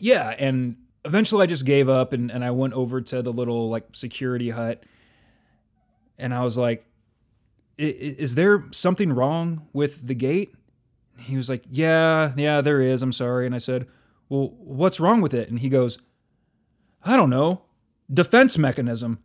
Yeah, 0.00 0.34
and 0.38 0.76
eventually 1.04 1.42
I 1.44 1.46
just 1.46 1.64
gave 1.64 1.88
up 1.88 2.12
and, 2.12 2.30
and 2.30 2.44
I 2.44 2.50
went 2.50 2.74
over 2.74 3.00
to 3.00 3.22
the 3.22 3.32
little 3.32 3.68
like 3.70 3.84
security 3.92 4.50
hut 4.50 4.82
and 6.18 6.34
I 6.34 6.42
was 6.42 6.56
like, 6.58 6.84
"I- 7.78 7.84
i- 7.84 8.16
is 8.18 8.34
there 8.34 8.64
something 8.72 9.12
wrong 9.12 9.66
with 9.72 10.06
the 10.06 10.14
gate? 10.14 10.54
He 11.18 11.36
was 11.36 11.48
like, 11.50 11.64
yeah, 11.70 12.32
yeah, 12.36 12.60
there 12.62 12.80
is. 12.80 13.02
I'm 13.02 13.12
sorry. 13.12 13.44
And 13.46 13.54
I 13.54 13.58
said, 13.58 13.86
well, 14.30 14.54
what's 14.58 15.00
wrong 15.00 15.20
with 15.20 15.34
it? 15.34 15.50
And 15.50 15.58
he 15.58 15.68
goes, 15.68 15.98
I 17.04 17.16
don't 17.16 17.30
know. 17.30 17.62
Defense 18.12 18.56
mechanism. 18.58 19.18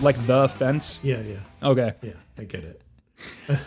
Like 0.00 0.26
the 0.26 0.48
fence. 0.48 0.98
Yeah, 1.02 1.20
yeah. 1.20 1.36
Okay. 1.62 1.94
Yeah, 2.02 2.12
I 2.38 2.44
get 2.44 2.64
it. 2.64 2.82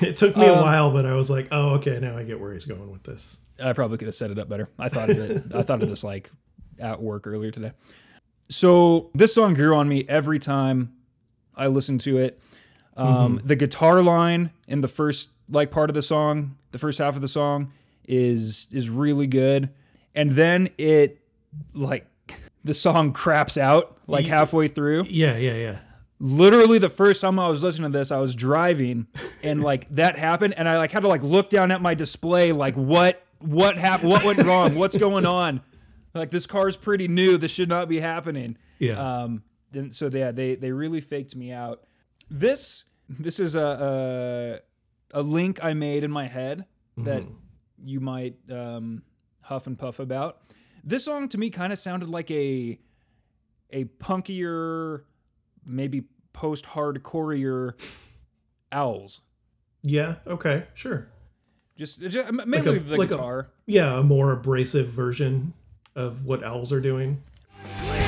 it 0.00 0.16
took 0.16 0.36
me 0.36 0.46
a 0.46 0.54
while, 0.54 0.92
but 0.92 1.04
I 1.04 1.14
was 1.14 1.30
like, 1.30 1.48
oh, 1.50 1.74
okay, 1.76 1.98
now 2.00 2.16
I 2.16 2.22
get 2.22 2.38
where 2.40 2.52
he's 2.52 2.64
going 2.64 2.90
with 2.90 3.02
this. 3.02 3.38
I 3.62 3.72
probably 3.72 3.98
could 3.98 4.06
have 4.06 4.14
set 4.14 4.30
it 4.30 4.38
up 4.38 4.48
better. 4.48 4.68
I 4.78 4.88
thought 4.88 5.10
of 5.10 5.18
it. 5.18 5.42
I 5.54 5.62
thought 5.62 5.82
of 5.82 5.88
this 5.88 6.04
like 6.04 6.30
at 6.78 7.00
work 7.02 7.26
earlier 7.26 7.50
today. 7.50 7.72
So 8.48 9.10
this 9.14 9.34
song 9.34 9.54
grew 9.54 9.76
on 9.76 9.88
me 9.88 10.04
every 10.08 10.38
time 10.38 10.92
I 11.56 11.66
listened 11.66 12.00
to 12.02 12.18
it. 12.18 12.40
Um, 12.96 13.40
The 13.44 13.56
guitar 13.56 14.02
line 14.02 14.50
in 14.68 14.80
the 14.80 14.88
first 14.88 15.30
like 15.48 15.70
part 15.70 15.90
of 15.90 15.94
the 15.94 16.02
song, 16.02 16.56
the 16.70 16.78
first 16.78 16.98
half 16.98 17.16
of 17.16 17.22
the 17.22 17.28
song, 17.28 17.72
is 18.06 18.68
is 18.70 18.88
really 18.90 19.26
good, 19.26 19.70
and 20.14 20.32
then 20.32 20.68
it 20.78 21.18
like 21.74 22.06
the 22.64 22.74
song 22.74 23.12
craps 23.12 23.56
out 23.58 23.96
like 24.06 24.24
halfway 24.26 24.68
through 24.68 25.04
Yeah, 25.08 25.36
yeah, 25.36 25.54
yeah. 25.54 25.78
literally 26.20 26.78
the 26.78 26.90
first 26.90 27.20
time 27.20 27.38
I 27.38 27.48
was 27.48 27.62
listening 27.62 27.90
to 27.92 27.98
this, 27.98 28.10
I 28.12 28.18
was 28.18 28.34
driving 28.34 29.06
and 29.42 29.62
like 29.70 29.88
that 29.90 30.16
happened 30.18 30.54
and 30.56 30.68
I 30.68 30.76
like 30.78 30.92
had 30.92 31.00
to 31.00 31.08
like 31.08 31.22
look 31.22 31.50
down 31.50 31.70
at 31.72 31.80
my 31.82 31.94
display 31.94 32.52
like 32.52 32.74
what 32.74 33.22
what 33.40 33.76
happened? 33.76 34.10
What 34.10 34.24
went 34.24 34.38
wrong? 34.44 34.76
What's 34.76 34.96
going 34.96 35.26
on? 35.26 35.60
Like 36.14 36.30
this 36.30 36.46
car's 36.46 36.76
pretty 36.76 37.08
new. 37.08 37.38
This 37.38 37.50
should 37.50 37.68
not 37.68 37.88
be 37.88 37.98
happening. 37.98 38.56
Yeah. 38.78 39.22
Um. 39.22 39.42
Then 39.72 39.90
so 39.90 40.08
yeah, 40.12 40.30
they 40.30 40.54
they 40.54 40.70
really 40.70 41.00
faked 41.00 41.34
me 41.34 41.50
out. 41.50 41.82
This 42.30 42.84
this 43.08 43.40
is 43.40 43.54
a 43.56 44.60
a, 45.12 45.18
a 45.18 45.22
link 45.22 45.58
I 45.62 45.74
made 45.74 46.04
in 46.04 46.10
my 46.12 46.28
head 46.28 46.66
that 46.98 47.24
you 47.84 47.98
might 47.98 48.36
um, 48.50 49.02
huff 49.40 49.66
and 49.66 49.76
puff 49.78 49.98
about. 49.98 50.38
This 50.84 51.04
song 51.04 51.28
to 51.28 51.38
me 51.38 51.50
kind 51.50 51.72
of 51.72 51.78
sounded 51.78 52.08
like 52.08 52.30
a 52.30 52.78
a 53.70 53.84
punkier, 53.84 55.02
maybe 55.64 56.04
post 56.32 56.64
hardcore 56.64 57.74
owls. 58.72 59.20
yeah. 59.82 60.16
Okay. 60.26 60.66
Sure. 60.74 61.08
Just, 61.78 62.00
just 62.00 62.16
uh, 62.28 62.32
mainly 62.32 62.76
a- 62.76 62.80
the 62.80 62.96
like 62.96 63.10
a- 63.10 63.14
guitar. 63.14 63.48
Yeah, 63.66 63.98
a 63.98 64.02
more 64.02 64.32
abrasive 64.32 64.88
version 64.88 65.54
of 65.94 66.26
what 66.26 66.42
owls 66.44 66.72
are 66.72 66.80
doing. 66.80 67.22
Clear. 67.80 68.02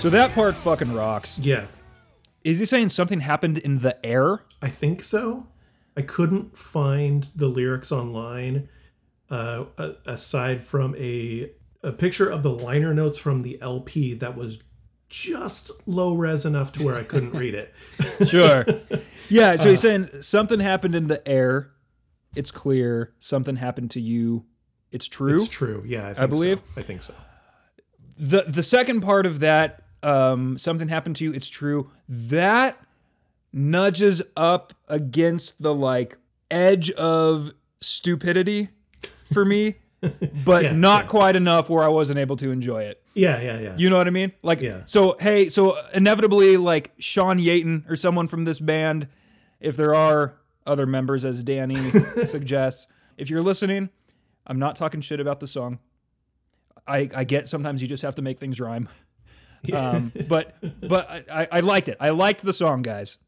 So 0.00 0.08
that 0.08 0.32
part 0.34 0.56
fucking 0.56 0.94
rocks. 0.94 1.38
Yeah, 1.38 1.66
Is 2.42 2.58
he 2.58 2.64
saying 2.64 2.88
something 2.88 3.20
happened 3.20 3.58
in 3.58 3.80
the 3.80 4.04
air? 4.04 4.40
I 4.62 4.68
think 4.70 5.02
so. 5.02 5.46
I 5.94 6.00
couldn't 6.00 6.56
find 6.56 7.28
the 7.36 7.48
lyrics 7.48 7.92
online 7.92 8.70
uh, 9.28 9.66
aside 10.06 10.62
from 10.62 10.96
a 10.96 11.50
a 11.82 11.92
picture 11.92 12.30
of 12.30 12.42
the 12.42 12.50
liner 12.50 12.94
notes 12.94 13.18
from 13.18 13.42
the 13.42 13.60
LP 13.60 14.14
that 14.14 14.36
was 14.36 14.60
just 15.10 15.70
low 15.86 16.14
res 16.14 16.46
enough 16.46 16.72
to 16.72 16.82
where 16.82 16.94
I 16.94 17.02
couldn't 17.02 17.32
read 17.32 17.54
it. 17.54 17.74
Sure. 18.26 18.64
yeah. 19.28 19.56
So 19.56 19.68
he's 19.68 19.80
saying 19.80 20.08
something 20.22 20.60
happened 20.60 20.94
in 20.94 21.08
the 21.08 21.26
air. 21.28 21.72
It's 22.34 22.50
clear. 22.50 23.12
Something 23.18 23.56
happened 23.56 23.90
to 23.92 24.00
you. 24.00 24.46
It's 24.92 25.08
true. 25.08 25.36
It's 25.36 25.48
true. 25.48 25.82
Yeah, 25.86 26.08
I, 26.08 26.14
think 26.14 26.30
believe. 26.30 26.58
so. 26.58 26.80
I 26.80 26.82
think 26.84 27.02
so. 27.02 27.14
the 28.18 28.44
the 28.48 28.62
second 28.62 29.02
part 29.02 29.26
of 29.26 29.40
that 29.40 29.79
um 30.02 30.56
something 30.58 30.88
happened 30.88 31.16
to 31.16 31.24
you 31.24 31.32
it's 31.32 31.48
true 31.48 31.90
that 32.08 32.78
nudges 33.52 34.22
up 34.36 34.72
against 34.88 35.60
the 35.62 35.74
like 35.74 36.16
edge 36.50 36.90
of 36.92 37.52
stupidity 37.80 38.68
for 39.32 39.44
me 39.44 39.76
but 40.44 40.62
Yeah, 40.64 40.72
not 40.72 41.04
yeah. 41.04 41.08
quite 41.08 41.36
enough 41.36 41.68
where 41.68 41.84
i 41.84 41.88
wasn't 41.88 42.18
able 42.18 42.36
to 42.36 42.50
enjoy 42.50 42.84
it 42.84 43.02
Yeah, 43.14 43.40
yeah, 43.40 43.58
yeah. 43.58 43.74
you 43.76 43.90
know 43.90 43.98
what 43.98 44.06
i 44.06 44.10
mean 44.10 44.32
like 44.42 44.60
Yeah. 44.60 44.82
so 44.86 45.16
hey 45.20 45.48
so 45.48 45.76
inevitably 45.92 46.56
like 46.56 46.92
sean 46.98 47.38
yaten 47.38 47.88
or 47.90 47.96
someone 47.96 48.26
from 48.26 48.44
this 48.44 48.60
band 48.60 49.08
if 49.60 49.76
there 49.76 49.94
are 49.94 50.36
other 50.66 50.86
members 50.86 51.24
as 51.24 51.42
danny 51.42 51.74
suggests 52.26 52.86
if 53.18 53.28
you're 53.28 53.42
listening 53.42 53.90
i'm 54.46 54.58
not 54.58 54.76
talking 54.76 55.00
shit 55.00 55.20
about 55.20 55.40
the 55.40 55.46
song 55.46 55.78
I, 56.88 57.08
I 57.14 57.24
get 57.24 57.46
sometimes 57.46 57.82
you 57.82 57.86
just 57.88 58.02
have 58.02 58.16
to 58.16 58.22
make 58.22 58.40
things 58.40 58.58
rhyme. 58.58 58.88
Um, 59.74 60.10
but 60.28 60.56
but 60.80 61.30
I, 61.30 61.48
I- 61.52 61.60
liked 61.60 61.88
it. 61.88 61.98
I 62.00 62.10
liked 62.10 62.42
the 62.42 62.52
song, 62.52 62.82
guys. 62.82 63.18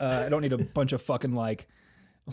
Uh, 0.00 0.22
I 0.26 0.28
don't 0.28 0.42
need 0.42 0.52
a 0.52 0.58
bunch 0.58 0.92
of 0.92 1.02
fucking 1.02 1.34
like 1.34 1.66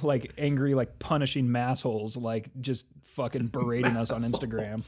like 0.01 0.31
angry 0.37 0.73
like 0.73 0.99
punishing 0.99 1.47
massholes 1.47 2.19
like 2.19 2.49
just 2.61 2.85
fucking 3.03 3.47
berating 3.47 3.97
us 3.97 4.11
on 4.11 4.21
Instagram. 4.21 4.85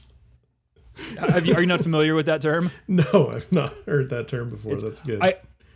You, 1.46 1.54
are 1.54 1.60
you 1.62 1.68
not 1.68 1.82
familiar 1.82 2.16
with 2.16 2.26
that 2.28 2.42
term? 2.42 2.72
no, 2.88 3.32
I've 3.34 3.52
not 3.52 3.74
heard 3.86 4.10
that 4.10 4.28
term 4.28 4.50
before. 4.50 4.76
That's 4.76 5.02
good. 5.02 5.22
I 5.22 5.36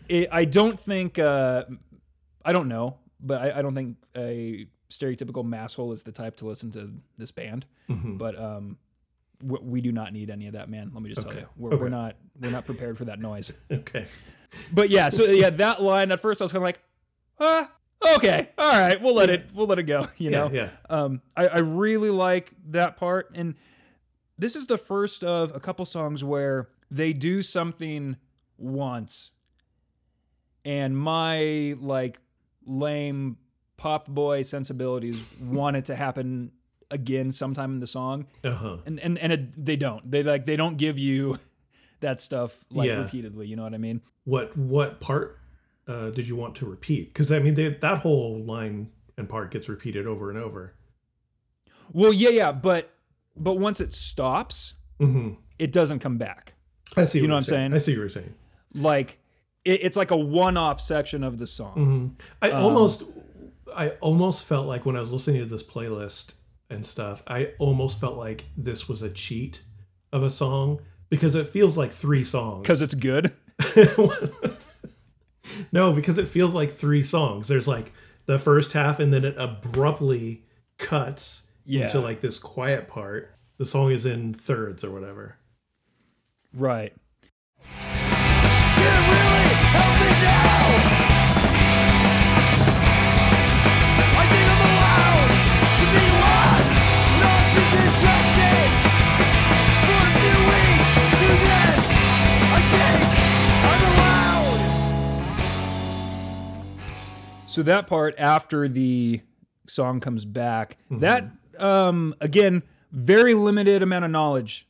I 0.09 0.27
I 0.31 0.45
don't 0.45 0.79
think 0.79 1.19
uh, 1.19 1.65
I 2.43 2.53
don't 2.53 2.67
know, 2.67 2.97
but 3.19 3.41
I, 3.41 3.59
I 3.59 3.61
don't 3.61 3.75
think 3.75 3.97
a 4.15 4.67
stereotypical 4.89 5.45
masshole 5.45 5.93
is 5.93 6.03
the 6.03 6.11
type 6.11 6.37
to 6.37 6.47
listen 6.47 6.71
to 6.71 6.91
this 7.17 7.31
band. 7.31 7.65
Mm-hmm. 7.89 8.17
But 8.17 8.39
um, 8.39 8.77
we, 9.43 9.59
we 9.61 9.81
do 9.81 9.91
not 9.91 10.13
need 10.13 10.29
any 10.29 10.47
of 10.47 10.53
that, 10.53 10.69
man. 10.69 10.89
Let 10.93 11.01
me 11.03 11.09
just 11.13 11.27
tell 11.27 11.35
you, 11.35 11.47
we're, 11.57 11.77
we're 11.77 11.89
not 11.89 12.15
we're 12.39 12.51
not 12.51 12.65
prepared 12.65 12.97
for 12.97 13.05
that 13.05 13.19
noise. 13.19 13.51
okay. 13.71 14.07
But 14.73 14.89
yeah, 14.89 15.09
so 15.09 15.25
yeah, 15.25 15.49
that 15.49 15.81
line 15.81 16.11
at 16.11 16.19
first 16.19 16.41
I 16.41 16.45
was 16.45 16.51
kind 16.51 16.61
of 16.61 16.65
like, 16.65 16.81
ah, 17.39 17.71
okay, 18.17 18.49
all 18.57 18.71
right, 18.79 19.01
we'll 19.01 19.15
let 19.15 19.29
it 19.29 19.45
we'll 19.53 19.67
let 19.67 19.79
it 19.79 19.83
go. 19.83 20.07
You 20.17 20.29
Yeah, 20.31 20.37
know, 20.39 20.51
yeah. 20.51 20.69
um, 20.89 21.21
I, 21.35 21.47
I 21.47 21.57
really 21.59 22.09
like 22.09 22.51
that 22.69 22.97
part, 22.97 23.31
and 23.35 23.55
this 24.37 24.55
is 24.55 24.67
the 24.67 24.77
first 24.77 25.23
of 25.23 25.55
a 25.55 25.59
couple 25.59 25.85
songs 25.85 26.23
where 26.23 26.69
they 26.89 27.13
do 27.13 27.41
something 27.43 28.17
once, 28.57 29.31
and 30.65 30.97
my 30.97 31.75
like 31.79 32.19
lame 32.65 33.37
pop 33.77 34.07
boy 34.07 34.43
sensibilities 34.43 35.35
want 35.41 35.75
it 35.75 35.85
to 35.85 35.95
happen 35.95 36.51
again 36.91 37.31
sometime 37.31 37.71
in 37.73 37.79
the 37.79 37.87
song, 37.87 38.27
Uh 38.43 38.51
huh. 38.51 38.77
and 38.85 38.99
and 38.99 39.17
and 39.17 39.33
it, 39.33 39.65
they 39.65 39.75
don't. 39.75 40.09
They 40.09 40.21
like 40.23 40.45
they 40.45 40.55
don't 40.55 40.77
give 40.77 40.99
you 40.99 41.37
that 42.01 42.21
stuff 42.21 42.63
like 42.71 42.87
Yeah. 42.87 42.99
repeatedly. 42.99 43.47
You 43.47 43.55
know 43.55 43.63
what 43.63 43.73
I 43.73 43.77
mean? 43.77 44.01
What 44.25 44.55
what 44.57 44.99
part 44.99 45.39
uh, 45.87 46.09
did 46.11 46.27
you 46.27 46.35
want 46.35 46.55
to 46.55 46.65
repeat? 46.65 47.13
Because 47.13 47.31
I 47.31 47.39
mean, 47.39 47.55
they, 47.55 47.69
that 47.69 47.99
whole 47.99 48.39
line 48.43 48.91
and 49.17 49.27
part 49.27 49.51
gets 49.51 49.67
repeated 49.67 50.05
over 50.07 50.29
and 50.29 50.37
over. 50.37 50.73
Well, 51.93 52.13
yeah, 52.13 52.29
yeah, 52.29 52.51
but 52.51 52.91
but 53.35 53.53
once 53.55 53.81
it 53.81 53.93
stops, 53.93 54.75
hmm 54.99 55.31
it 55.59 55.71
doesn't 55.71 55.99
come 55.99 56.17
back. 56.17 56.53
I 56.97 57.03
see. 57.05 57.19
You 57.19 57.23
know 57.27 57.33
you're 57.33 57.35
what 57.35 57.37
I'm 57.39 57.43
saying? 57.43 57.73
I 57.73 57.77
see 57.79 57.91
what 57.93 57.99
you're 57.99 58.09
saying. 58.09 58.33
Like 58.73 59.19
it, 59.63 59.83
it's 59.83 59.97
like 59.97 60.11
a 60.11 60.17
one-off 60.17 60.81
section 60.81 61.23
of 61.23 61.37
the 61.37 61.47
song. 61.47 61.73
hmm 61.73 62.25
I 62.41 62.51
Um, 62.51 62.63
almost, 62.63 63.03
I 63.75 63.89
almost 64.01 64.45
felt 64.45 64.65
like 64.67 64.85
when 64.85 64.95
I 64.95 64.99
was 64.99 65.13
listening 65.13 65.39
to 65.41 65.45
this 65.45 65.63
playlist 65.63 66.33
and 66.71 66.85
stuff, 66.85 67.23
I 67.27 67.53
almost 67.59 67.99
felt 67.99 68.17
like 68.17 68.45
this 68.57 68.87
was 68.87 69.01
a 69.01 69.11
cheat 69.11 69.61
of 70.11 70.23
a 70.23 70.29
song 70.29 70.81
because 71.09 71.35
it 71.35 71.47
feels 71.47 71.77
like 71.77 71.91
three 71.91 72.23
songs. 72.23 72.61
Because 72.63 72.81
it's 72.81 72.93
good. 72.93 73.33
no, 75.71 75.93
because 75.93 76.17
it 76.17 76.27
feels 76.29 76.55
like 76.55 76.71
three 76.71 77.03
songs. 77.03 77.47
There's 77.47 77.67
like 77.67 77.91
the 78.25 78.39
first 78.39 78.73
half, 78.73 78.99
and 78.99 79.11
then 79.13 79.25
it 79.25 79.35
abruptly 79.37 80.45
cuts 80.77 81.43
Yeah. 81.65 81.83
into 81.83 81.99
like 81.99 82.21
this 82.21 82.39
quiet 82.39 82.87
part. 82.87 83.35
The 83.57 83.65
song 83.65 83.91
is 83.91 84.05
in 84.05 84.33
thirds 84.33 84.83
or 84.83 84.91
whatever. 84.91 85.37
Right. 86.53 86.93
So 107.47 107.63
that 107.63 107.85
part 107.87 108.15
after 108.17 108.67
the 108.69 109.21
song 109.67 109.99
comes 109.99 110.25
back, 110.25 110.77
Mm-hmm. 110.89 110.99
that 111.01 111.31
um 111.59 112.15
again, 112.21 112.63
very 112.91 113.33
limited 113.33 113.83
amount 113.83 114.05
of 114.05 114.11
knowledge 114.11 114.67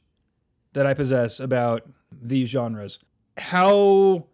that 0.73 0.85
I 0.87 0.93
possess 0.93 1.39
about 1.39 1.83
these 2.11 2.49
genres. 2.49 2.97
How 3.37 4.25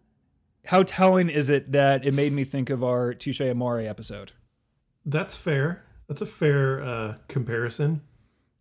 how 0.66 0.84
telling 0.84 1.30
is 1.30 1.50
it 1.50 1.72
that 1.74 2.06
it 2.06 2.14
made 2.14 2.32
me 2.32 2.43
think 2.45 2.70
of 2.70 2.84
our 2.84 3.14
Touche 3.14 3.41
Amore 3.41 3.80
episode? 3.82 4.32
That's 5.06 5.36
fair. 5.36 5.84
That's 6.08 6.22
a 6.22 6.26
fair 6.26 6.82
uh, 6.82 7.16
comparison. 7.28 8.02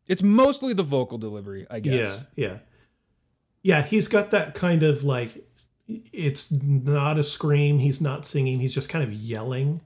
It's 0.09 0.22
mostly 0.22 0.72
the 0.72 0.82
vocal 0.82 1.18
delivery, 1.18 1.66
I 1.70 1.80
guess. 1.80 2.24
Yeah, 2.36 2.48
yeah, 2.48 2.59
yeah. 3.62 3.82
He's 3.82 4.09
got 4.09 4.30
that 4.30 4.54
kind 4.54 4.82
of 4.82 5.04
like 5.04 5.46
it's 5.88 6.50
not 6.50 7.18
a 7.18 7.22
scream. 7.22 7.78
He's 7.78 8.00
not 8.00 8.26
singing. 8.26 8.61
He's 8.61 8.74
just 8.74 8.88
kind 8.88 9.04
of 9.04 9.12
yelling, 9.12 9.80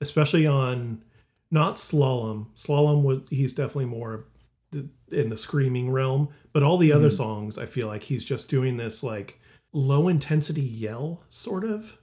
especially 0.00 0.46
on 0.46 1.02
not 1.50 1.76
slalom. 1.76 2.46
Slalom 2.56 3.02
was 3.02 3.20
he's 3.30 3.52
definitely 3.52 3.86
more 3.86 4.26
in 4.72 5.28
the 5.28 5.36
screaming 5.36 5.90
realm. 5.90 6.28
But 6.52 6.62
all 6.62 6.78
the 6.78 6.92
other 6.92 7.08
mm-hmm. 7.08 7.16
songs, 7.16 7.58
I 7.58 7.66
feel 7.66 7.86
like 7.86 8.04
he's 8.04 8.24
just 8.24 8.48
doing 8.48 8.76
this 8.76 9.02
like 9.02 9.40
low 9.72 10.08
intensity 10.08 10.62
yell, 10.62 11.22
sort 11.28 11.64
of. 11.64 11.98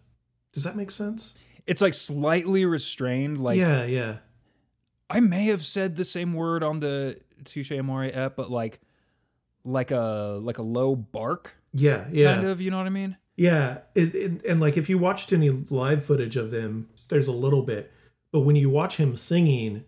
Does 0.54 0.64
that 0.64 0.76
make 0.76 0.92
sense? 0.92 1.36
It's 1.68 1.82
like 1.82 1.94
slightly 1.94 2.66
restrained. 2.66 3.38
Like 3.38 3.58
yeah, 3.58 3.86
yeah, 3.86 4.18
I 5.10 5.20
may 5.20 5.46
have 5.46 5.66
said 5.66 5.96
the 5.96 6.06
same 6.06 6.34
word 6.34 6.64
on 6.64 6.80
the 6.80 7.20
Touche 7.46 7.72
Amore 7.72 8.10
app, 8.14 8.36
but 8.36 8.52
like 8.52 8.80
like 9.66 9.92
a 9.92 10.40
like 10.42 10.58
a 10.58 10.64
low 10.64 10.96
bark 10.96 11.56
yeah, 11.74 12.08
yeah. 12.12 12.36
kind 12.36 12.48
of, 12.48 12.62
you 12.62 12.72
know 12.72 12.78
what 12.78 12.88
I 12.88 12.92
mean? 12.92 13.18
Yeah, 13.36 13.80
it, 13.96 14.16
it, 14.16 14.46
and 14.46 14.60
like 14.60 14.78
if 14.78 14.90
you 14.90 14.98
watched 14.98 15.32
any 15.32 15.50
live 15.50 16.04
footage 16.04 16.36
of 16.36 16.52
them, 16.52 16.90
there's 17.08 17.28
a 17.28 17.34
little 17.34 17.64
bit, 17.64 17.92
but 18.32 18.42
when 18.42 18.56
you 18.56 18.70
watch 18.70 18.98
him 18.98 19.16
singing 19.16 19.86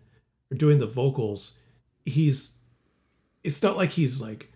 or 0.50 0.56
doing 0.56 0.78
the 0.78 0.86
vocals, 0.86 1.58
he's 2.04 2.52
it's 3.44 3.62
not 3.62 3.76
like 3.76 3.90
he's 3.90 4.20
like 4.20 4.50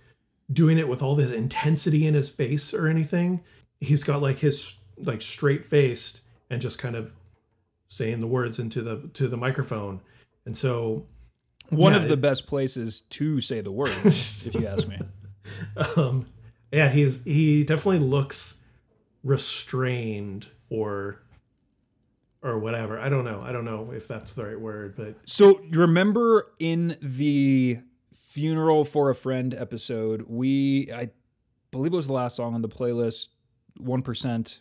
doing 0.51 0.79
it 0.79 0.89
with 0.89 1.03
all 1.03 1.15
this 1.15 1.33
intensity 1.33 2.07
in 2.07 2.15
his 2.15 2.31
face 2.31 2.73
or 2.73 2.89
anything. 2.89 3.43
He's 3.81 4.05
got 4.05 4.23
like 4.23 4.39
his 4.39 4.79
like 4.97 5.21
straight 5.21 5.65
faced 5.65 6.21
and 6.49 6.63
just 6.63 6.79
kind 6.79 6.97
of 6.97 7.15
saying 7.89 8.21
the 8.21 8.27
words 8.27 8.59
into 8.59 8.81
the 8.81 9.11
to 9.15 9.29
the 9.29 9.37
microphone. 9.37 10.01
And 10.47 10.57
so 10.57 11.07
One 11.71 11.93
Yeah, 11.93 12.03
of 12.03 12.09
the 12.09 12.17
best 12.17 12.47
places 12.47 13.01
to 13.11 13.41
say 13.41 13.61
the 13.61 13.73
words, 13.73 14.43
if 14.47 14.55
you 14.55 14.67
ask 14.67 14.87
me. 14.89 14.99
um 15.97 16.27
yeah, 16.73 16.89
he's 16.89 17.25
he 17.25 17.65
definitely 17.65 18.01
looks 18.07 18.63
restrained 19.25 20.49
or 20.71 21.21
or 22.43 22.59
whatever. 22.59 22.99
I 22.99 23.09
don't 23.09 23.25
know. 23.25 23.41
I 23.43 23.51
don't 23.53 23.65
know 23.65 23.91
if 23.93 24.07
that's 24.07 24.35
the 24.35 24.45
right 24.47 24.61
word, 24.61 24.95
but 24.97 25.17
So 25.25 25.61
you 25.73 25.81
remember 25.81 26.53
in 26.59 26.97
the 27.03 27.79
funeral 28.15 28.85
for 28.85 29.11
a 29.11 29.15
friend 29.15 29.55
episode, 29.55 30.27
we 30.29 30.91
I 30.93 31.11
believe 31.71 31.93
it 31.93 31.97
was 31.97 32.07
the 32.07 32.13
last 32.13 32.37
song 32.37 32.55
on 32.55 32.63
the 32.63 32.69
playlist, 32.69 33.29
one 33.79 34.03
percent, 34.03 34.61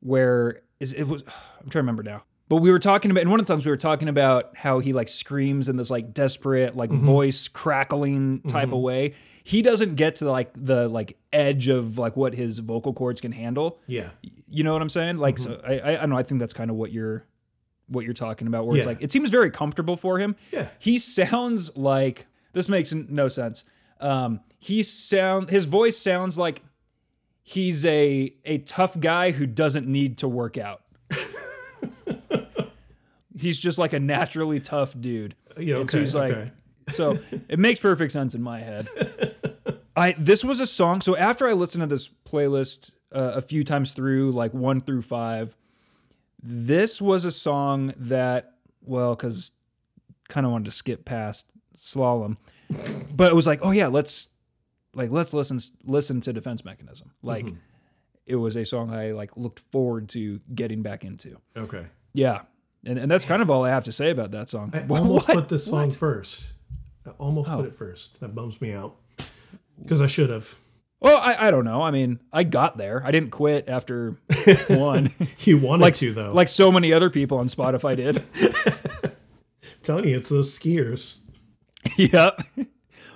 where 0.00 0.60
is 0.80 0.92
it 0.92 1.04
was 1.04 1.22
I'm 1.60 1.68
trying 1.70 1.70
to 1.70 1.78
remember 1.78 2.02
now. 2.02 2.24
But 2.48 2.56
we 2.56 2.70
were 2.70 2.78
talking 2.78 3.10
about 3.10 3.22
in 3.22 3.30
one 3.30 3.40
of 3.40 3.46
the 3.46 3.52
songs 3.52 3.66
we 3.66 3.70
were 3.70 3.76
talking 3.76 4.08
about 4.08 4.56
how 4.56 4.78
he 4.78 4.92
like 4.92 5.08
screams 5.08 5.68
in 5.68 5.76
this 5.76 5.90
like 5.90 6.14
desperate 6.14 6.76
like 6.76 6.90
mm-hmm. 6.90 7.04
voice 7.04 7.48
crackling 7.48 8.40
type 8.42 8.64
of 8.64 8.70
mm-hmm. 8.70 8.82
way. 8.82 9.14
He 9.44 9.62
doesn't 9.62 9.96
get 9.96 10.16
to 10.16 10.30
like 10.30 10.50
the 10.54 10.88
like 10.88 11.18
edge 11.32 11.68
of 11.68 11.98
like 11.98 12.16
what 12.16 12.34
his 12.34 12.58
vocal 12.58 12.92
cords 12.92 13.20
can 13.20 13.32
handle. 13.32 13.80
yeah. 13.86 14.10
You 14.50 14.64
know 14.64 14.72
what 14.72 14.80
I'm 14.80 14.88
saying? 14.88 15.18
Like, 15.18 15.38
so 15.38 15.50
mm-hmm. 15.50 15.66
I, 15.66 15.78
I, 15.78 15.92
I 15.92 15.96
don't 15.96 16.10
know. 16.10 16.16
I 16.16 16.22
think 16.22 16.40
that's 16.40 16.54
kind 16.54 16.70
of 16.70 16.76
what 16.76 16.90
you're, 16.90 17.26
what 17.88 18.06
you're 18.06 18.14
talking 18.14 18.46
about. 18.46 18.66
Where 18.66 18.78
it's 18.78 18.86
like 18.86 19.02
it 19.02 19.12
seems 19.12 19.28
very 19.28 19.50
comfortable 19.50 19.96
for 19.96 20.18
him. 20.18 20.36
Yeah. 20.52 20.68
He 20.78 20.98
sounds 20.98 21.76
like 21.76 22.26
this 22.54 22.68
makes 22.68 22.92
no 22.92 23.28
sense. 23.28 23.64
Um, 24.00 24.40
he 24.58 24.82
sound 24.82 25.50
his 25.50 25.66
voice 25.66 25.98
sounds 25.98 26.38
like 26.38 26.62
he's 27.42 27.84
a 27.86 28.34
a 28.44 28.58
tough 28.58 28.98
guy 28.98 29.32
who 29.32 29.46
doesn't 29.46 29.86
need 29.86 30.18
to 30.18 30.28
work 30.28 30.56
out. 30.56 30.82
he's 33.38 33.58
just 33.58 33.78
like 33.78 33.92
a 33.92 34.00
naturally 34.00 34.60
tough 34.60 34.94
dude. 34.98 35.34
Yeah, 35.58 35.76
And 35.76 35.90
so 35.90 35.98
okay, 35.98 36.04
he's 36.04 36.14
like, 36.14 36.32
okay. 36.32 36.50
so 36.90 37.18
it 37.48 37.58
makes 37.58 37.80
perfect 37.80 38.12
sense 38.12 38.34
in 38.34 38.42
my 38.42 38.60
head. 38.60 38.88
I 39.96 40.12
this 40.18 40.44
was 40.44 40.60
a 40.60 40.66
song. 40.66 41.00
So 41.00 41.16
after 41.16 41.48
I 41.48 41.52
listened 41.52 41.82
to 41.82 41.86
this 41.86 42.08
playlist 42.24 42.92
uh, 43.12 43.32
a 43.36 43.42
few 43.42 43.64
times 43.64 43.92
through, 43.92 44.32
like 44.32 44.54
one 44.54 44.80
through 44.80 45.02
five, 45.02 45.56
this 46.42 47.00
was 47.02 47.24
a 47.24 47.32
song 47.32 47.92
that, 47.96 48.54
well, 48.82 49.14
because 49.16 49.50
kind 50.28 50.46
of 50.46 50.52
wanted 50.52 50.66
to 50.66 50.70
skip 50.70 51.04
past 51.04 51.46
slalom, 51.76 52.36
but 53.16 53.30
it 53.32 53.34
was 53.34 53.46
like, 53.46 53.60
oh 53.62 53.70
yeah, 53.72 53.88
let's 53.88 54.28
like 54.94 55.10
let's 55.10 55.32
listen 55.32 55.58
listen 55.84 56.20
to 56.22 56.32
Defense 56.32 56.64
Mechanism. 56.64 57.12
Like 57.22 57.46
Mm-hmm. 57.46 57.56
it 58.26 58.36
was 58.36 58.56
a 58.56 58.64
song 58.64 58.92
I 58.92 59.12
like 59.12 59.36
looked 59.36 59.60
forward 59.72 60.08
to 60.10 60.40
getting 60.54 60.82
back 60.82 61.04
into. 61.04 61.38
Okay. 61.56 61.86
Yeah. 62.12 62.42
And, 62.84 62.98
and 62.98 63.10
that's 63.10 63.24
kind 63.24 63.42
of 63.42 63.50
all 63.50 63.64
I 63.64 63.70
have 63.70 63.84
to 63.84 63.92
say 63.92 64.10
about 64.10 64.30
that 64.32 64.48
song. 64.48 64.70
I 64.72 64.80
almost 64.88 65.28
what? 65.28 65.34
put 65.34 65.48
this 65.48 65.64
song 65.66 65.86
What? 65.88 65.94
first. 65.96 66.44
I 67.06 67.10
almost 67.18 67.50
Oh. 67.50 67.56
put 67.56 67.66
it 67.66 67.74
first. 67.76 68.18
That 68.20 68.34
bums 68.34 68.60
me 68.60 68.72
out. 68.72 68.96
Because 69.82 70.00
I 70.00 70.06
should 70.06 70.30
have. 70.30 70.54
Well, 71.00 71.18
I, 71.18 71.46
I 71.48 71.50
don't 71.52 71.64
know. 71.64 71.80
I 71.82 71.90
mean, 71.92 72.18
I 72.32 72.42
got 72.44 72.76
there. 72.76 73.02
I 73.04 73.10
didn't 73.12 73.30
quit 73.30 73.68
after 73.68 74.16
one, 74.68 75.10
You 75.40 75.58
wanted 75.58 75.82
like 75.82 75.94
to 75.96 76.12
though. 76.12 76.32
like 76.32 76.48
so 76.48 76.72
many 76.72 76.92
other 76.92 77.08
people 77.10 77.38
on 77.38 77.46
Spotify 77.46 77.96
did. 77.96 78.22
telling 79.82 80.08
you, 80.08 80.16
it's 80.16 80.28
those 80.28 80.56
skiers. 80.58 81.18
yep. 81.96 82.40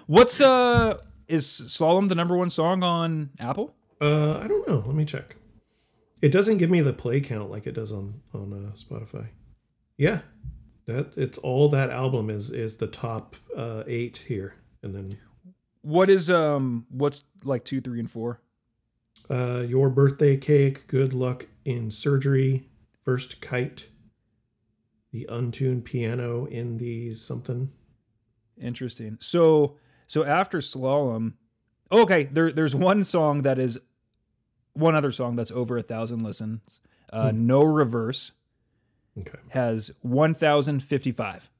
What's 0.06 0.40
uh 0.40 0.98
is 1.28 1.44
Slalom 1.46 2.08
the 2.08 2.14
number 2.14 2.36
one 2.36 2.50
song 2.50 2.82
on 2.82 3.30
Apple? 3.40 3.74
Uh, 4.00 4.38
I 4.42 4.46
don't 4.48 4.66
know. 4.68 4.82
Let 4.86 4.94
me 4.94 5.04
check. 5.04 5.36
It 6.20 6.30
doesn't 6.32 6.58
give 6.58 6.70
me 6.70 6.80
the 6.80 6.92
play 6.92 7.20
count 7.20 7.50
like 7.50 7.66
it 7.66 7.72
does 7.72 7.90
on 7.92 8.20
on 8.34 8.52
uh, 8.52 8.76
Spotify. 8.76 9.26
Yeah, 9.98 10.20
that 10.86 11.12
it's 11.16 11.38
all 11.38 11.68
that 11.70 11.90
album 11.90 12.30
is 12.30 12.50
is 12.50 12.76
the 12.76 12.86
top 12.86 13.36
uh, 13.56 13.84
eight 13.86 14.18
here, 14.28 14.54
and 14.82 14.94
then 14.94 15.18
What 15.82 16.10
is 16.10 16.30
um 16.30 16.86
what's 16.90 17.24
like 17.44 17.64
two, 17.64 17.80
three, 17.80 18.00
and 18.00 18.10
four? 18.10 18.40
uh, 19.30 19.64
your 19.68 19.88
birthday 19.88 20.36
cake, 20.36 20.86
good 20.88 21.14
luck 21.14 21.46
in 21.64 21.90
surgery, 21.90 22.68
first 23.04 23.40
kite, 23.40 23.88
the 25.12 25.26
untuned 25.30 25.84
piano 25.84 26.46
in 26.46 26.76
the 26.78 27.14
something. 27.14 27.70
Interesting. 28.60 29.18
So 29.20 29.76
so 30.06 30.24
after 30.24 30.58
Slalom, 30.58 31.34
okay, 31.90 32.24
there 32.24 32.50
there's 32.52 32.74
one 32.74 33.04
song 33.04 33.42
that 33.42 33.58
is 33.58 33.78
one 34.74 34.94
other 34.94 35.12
song 35.12 35.36
that's 35.36 35.50
over 35.52 35.78
a 35.78 35.82
thousand 35.82 36.22
listens. 36.22 36.80
Uh, 37.12 37.30
No 37.34 37.62
reverse 37.62 38.32
Okay. 39.18 39.38
has 39.50 39.90
one 40.00 40.34
thousand 40.34 40.82
fifty 40.82 41.12
five. 41.12 41.50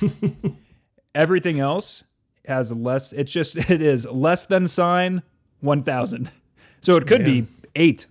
Everything 1.14 1.60
else 1.60 2.04
has 2.46 2.72
less. 2.72 3.12
It's 3.12 3.32
just 3.32 3.56
it 3.70 3.82
is 3.82 4.06
less 4.06 4.46
than 4.46 4.68
sign 4.68 5.22
one 5.60 5.82
thousand. 5.82 6.30
So 6.80 6.96
it 6.96 7.06
could 7.06 7.24
be 7.24 7.46
eight. 7.74 8.06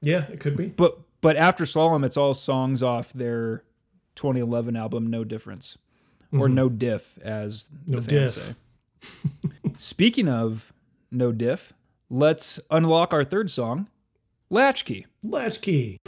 Yeah, 0.00 0.24
it 0.30 0.40
could 0.40 0.56
be. 0.56 0.68
But 0.68 0.98
but 1.20 1.36
after 1.36 1.64
Slalom, 1.64 2.04
it's 2.04 2.16
all 2.16 2.34
songs 2.34 2.82
off 2.82 3.12
their 3.12 3.64
2011 4.16 4.76
album, 4.76 5.06
No 5.08 5.24
Difference, 5.24 5.76
or 6.32 6.46
mm-hmm. 6.46 6.54
No 6.54 6.68
Diff, 6.68 7.18
as 7.22 7.68
the 7.86 8.02
fans 8.02 8.34
diff. 8.34 8.54
say. 9.02 9.70
Speaking 9.76 10.28
of 10.28 10.72
No 11.10 11.32
Diff, 11.32 11.72
let's 12.08 12.60
unlock 12.70 13.12
our 13.12 13.24
third 13.24 13.50
song, 13.50 13.88
Latchkey. 14.50 15.06
Latchkey. 15.22 15.98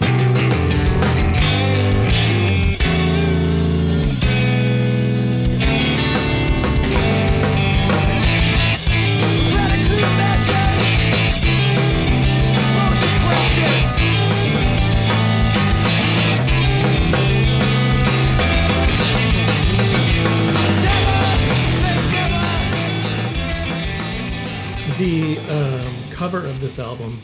Cover 26.22 26.46
of 26.46 26.60
this 26.60 26.78
album 26.78 27.20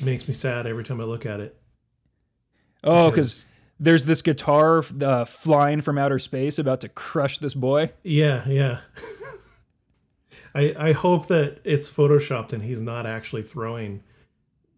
makes 0.00 0.26
me 0.26 0.34
sad 0.34 0.66
every 0.66 0.82
time 0.82 1.00
I 1.00 1.04
look 1.04 1.24
at 1.24 1.38
it. 1.38 1.56
Oh, 2.82 3.08
because 3.08 3.46
there's 3.78 4.06
this 4.06 4.22
guitar 4.22 4.82
uh, 5.00 5.24
flying 5.24 5.82
from 5.82 5.98
outer 5.98 6.18
space 6.18 6.58
about 6.58 6.80
to 6.80 6.88
crush 6.88 7.38
this 7.38 7.54
boy. 7.54 7.92
Yeah, 8.02 8.42
yeah. 8.48 8.80
I 10.56 10.74
I 10.76 10.90
hope 10.90 11.28
that 11.28 11.60
it's 11.62 11.88
photoshopped 11.88 12.52
and 12.52 12.60
he's 12.60 12.80
not 12.80 13.06
actually 13.06 13.44
throwing 13.44 14.02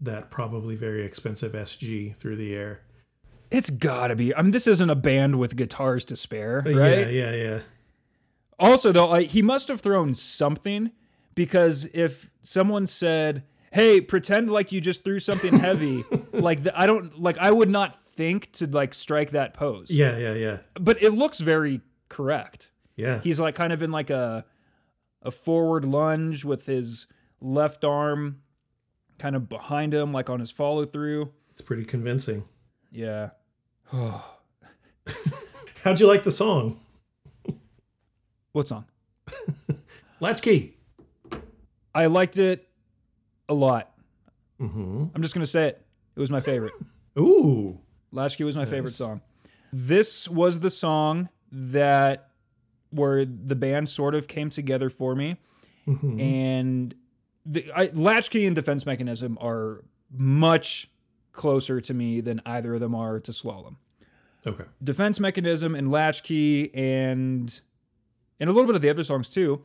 that 0.03 0.31
probably 0.31 0.77
very 0.77 1.07
expensive 1.07 1.53
SG 1.53 2.15
through 2.15 2.37
the 2.37 2.55
air. 2.55 2.83
It's 3.51 3.71
gotta 3.71 4.15
be. 4.15 4.35
I 4.35 4.43
mean, 4.43 4.51
this 4.51 4.67
isn't 4.67 4.91
a 4.91 4.95
band 4.95 5.39
with 5.39 5.57
guitars 5.57 6.05
to 6.07 6.17
spare, 6.17 6.63
right? 6.67 6.75
Yeah, 6.75 7.09
yeah, 7.09 7.35
yeah. 7.35 7.61
Also, 8.59 8.93
though, 8.93 9.09
like, 9.09 9.29
he 9.29 9.41
must 9.41 9.69
have 9.69 9.81
thrown 9.81 10.15
something 10.15 10.91
because 11.35 11.89
if 11.95 12.29
someone 12.43 12.87
said, 12.87 13.45
"Hey, 13.73 14.01
pretend 14.01 14.51
like 14.51 14.73
you 14.73 14.81
just 14.81 15.05
threw 15.05 15.19
something 15.19 15.59
heavy," 15.59 16.05
like 16.33 16.63
the, 16.63 16.79
I 16.79 16.87
don't 16.87 17.21
like 17.21 17.39
I 17.39 17.51
would 17.51 17.71
not 17.71 18.01
think 18.01 18.53
to 18.53 18.67
like 18.67 18.95
strike 18.95 19.31
that 19.31 19.55
pose. 19.55 19.91
Yeah, 19.91 20.17
yeah, 20.19 20.35
yeah. 20.35 20.59
But 20.75 21.03
it 21.03 21.11
looks 21.11 21.41
very 21.41 21.81
correct. 22.09 22.71
Yeah. 22.97 23.21
He's 23.21 23.41
like 23.41 23.55
kind 23.55 23.73
of 23.73 23.83
in 23.83 23.91
like 23.91 24.11
a 24.11 24.45
a 25.23 25.31
forward 25.31 25.85
lunge 25.85 26.45
with 26.45 26.67
his 26.67 27.07
left 27.41 27.85
arm 27.85 28.43
kind 29.19 29.37
of 29.37 29.49
behind 29.49 29.95
him, 29.95 30.13
like 30.13 30.29
on 30.29 30.41
his 30.41 30.51
follow 30.51 30.85
through. 30.85 31.33
It's 31.53 31.63
pretty 31.63 31.85
convincing. 31.85 32.45
Yeah. 32.91 33.31
How'd 35.85 35.99
you 35.99 36.07
like 36.07 36.25
the 36.25 36.31
song? 36.31 36.81
What 38.53 38.69
song? 38.69 38.85
Latchkey. 40.21 40.77
I 41.95 42.07
liked 42.07 42.39
it 42.39 42.69
a 43.53 43.55
lot. 43.55 43.93
Mm-hmm. 44.61 45.05
I'm 45.15 45.23
just 45.23 45.35
gonna 45.35 45.47
say 45.47 45.69
it. 45.69 45.85
It 46.17 46.21
was 46.21 46.31
my 46.31 46.41
favorite. 46.41 46.73
Ooh. 47.19 47.79
Latchkey 48.11 48.45
was 48.45 48.57
my 48.57 48.65
favorite 48.67 48.93
song. 48.93 49.21
This 49.73 50.29
was 50.29 50.61
the 50.61 50.71
song 50.71 51.29
that 51.51 52.31
where 52.91 53.25
the 53.25 53.57
band 53.57 53.89
sort 53.89 54.15
of 54.15 54.27
came 54.29 54.51
together 54.51 54.91
for 54.91 55.15
me, 55.15 55.37
Mhm. 55.87 56.21
and 56.21 56.95
the 57.47 57.71
I, 57.75 57.91
Latchkey 57.95 58.45
and 58.47 58.55
Defense 58.55 58.85
Mechanism 58.85 59.39
are 59.41 59.83
much 60.11 60.91
closer 61.33 61.81
to 61.81 61.95
me 61.95 62.21
than 62.21 62.43
either 62.45 62.75
of 62.75 62.81
them 62.81 62.95
are 62.95 63.19
to 63.21 63.33
Slalom. 63.33 63.77
Okay. 64.47 64.65
Defense 64.85 65.19
Mechanism 65.21 65.75
and 65.75 65.91
Latchkey 65.91 66.75
and 66.75 67.61
and 68.39 68.51
a 68.51 68.53
little 68.53 68.67
bit 68.67 68.77
of 68.77 68.83
the 68.83 68.91
other 68.91 69.05
songs 69.05 69.29
too 69.31 69.63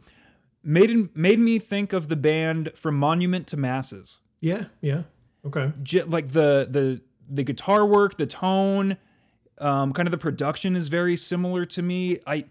made 0.63 1.15
made 1.15 1.39
me 1.39 1.59
think 1.59 1.93
of 1.93 2.07
the 2.07 2.15
band 2.15 2.71
from 2.75 2.97
Monument 2.97 3.47
to 3.47 3.57
Masses. 3.57 4.19
Yeah. 4.39 4.65
Yeah. 4.81 5.03
Okay. 5.45 5.71
J- 5.83 6.03
like 6.03 6.31
the 6.31 6.67
the 6.69 7.01
the 7.29 7.43
guitar 7.43 7.85
work, 7.85 8.17
the 8.17 8.25
tone, 8.27 8.97
um, 9.59 9.93
kind 9.93 10.07
of 10.07 10.11
the 10.11 10.17
production 10.17 10.75
is 10.75 10.87
very 10.87 11.17
similar 11.17 11.65
to 11.65 11.81
me. 11.81 12.19
I 12.25 12.45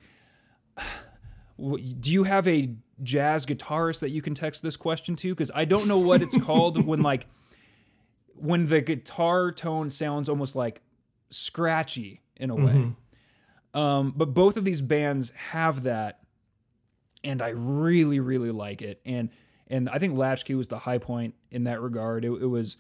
do 1.59 2.11
you 2.11 2.25
have 2.25 2.47
a 2.47 2.75
jazz 3.03 3.47
guitarist 3.47 4.01
that 4.01 4.11
you 4.11 4.23
can 4.23 4.35
text 4.35 4.63
this 4.63 4.77
question 4.77 5.17
to? 5.17 5.29
Because 5.35 5.51
I 5.55 5.65
don't 5.65 5.87
know 5.89 5.99
what 5.99 6.23
it's 6.23 6.39
called 6.39 6.85
when 6.85 7.01
like 7.01 7.27
when 8.35 8.67
the 8.67 8.81
guitar 8.81 9.53
tone 9.53 9.89
sounds 9.91 10.29
almost 10.29 10.55
like 10.55 10.83
scratchy 11.31 12.21
in 12.37 12.51
a 12.51 12.55
way. 12.55 12.93
Um, 13.75 14.13
but 14.17 14.33
both 14.35 14.57
of 14.57 14.65
these 14.65 14.81
bands 14.81 15.33
have 15.51 15.83
that, 15.85 16.21
and 17.27 17.43
I 17.43 17.51
really, 17.51 18.21
really 18.21 18.51
like 18.51 18.81
it. 18.81 19.01
And 19.05 19.31
and 19.69 19.89
I 19.89 19.99
think 19.99 20.17
Latchkey 20.17 20.55
was 20.55 20.69
the 20.69 20.79
high 20.79 20.99
point 20.99 21.35
in 21.51 21.65
that 21.65 21.81
regard. 21.83 22.25
It, 22.25 22.31
it 22.31 22.47
was 22.47 22.77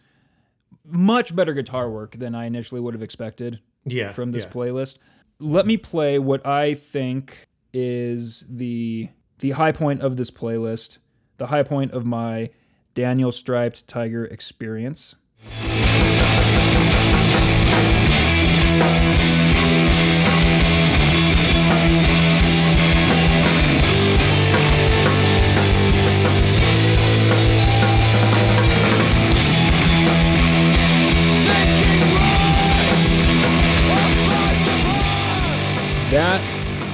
much 0.84 1.34
better 1.34 1.52
guitar 1.52 1.90
work 1.90 2.12
than 2.12 2.34
I 2.34 2.46
initially 2.46 2.80
would 2.80 2.94
have 2.94 3.02
expected 3.02 3.58
Yeah. 3.84 4.12
from 4.12 4.30
this 4.30 4.44
yeah. 4.44 4.50
playlist. 4.50 4.98
Let 5.40 5.66
me 5.66 5.76
play 5.76 6.18
what 6.18 6.46
I 6.46 6.74
think 6.74 7.48
is 7.72 8.44
the 8.48 9.08
the 9.40 9.50
high 9.50 9.72
point 9.72 10.00
of 10.00 10.16
this 10.16 10.30
playlist, 10.30 10.98
the 11.36 11.48
high 11.48 11.62
point 11.62 11.92
of 11.92 12.06
my 12.06 12.50
Daniel 12.94 13.32
Striped 13.32 13.86
Tiger 13.86 14.24
experience. 14.24 15.16
That 36.10 36.40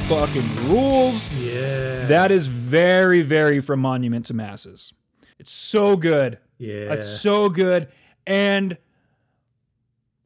fucking 0.09 0.71
rules. 0.71 1.31
Yeah. 1.35 2.07
That 2.07 2.31
is 2.31 2.47
very, 2.49 3.21
very 3.21 3.61
from 3.61 3.81
Monument 3.81 4.25
to 4.27 4.35
Masses. 4.35 4.95
It's 5.39 5.53
so 5.53 5.97
good. 5.97 6.39
yeah. 6.57 6.95
It's 6.95 7.21
so 7.21 7.51
good. 7.51 7.89
And 8.27 8.79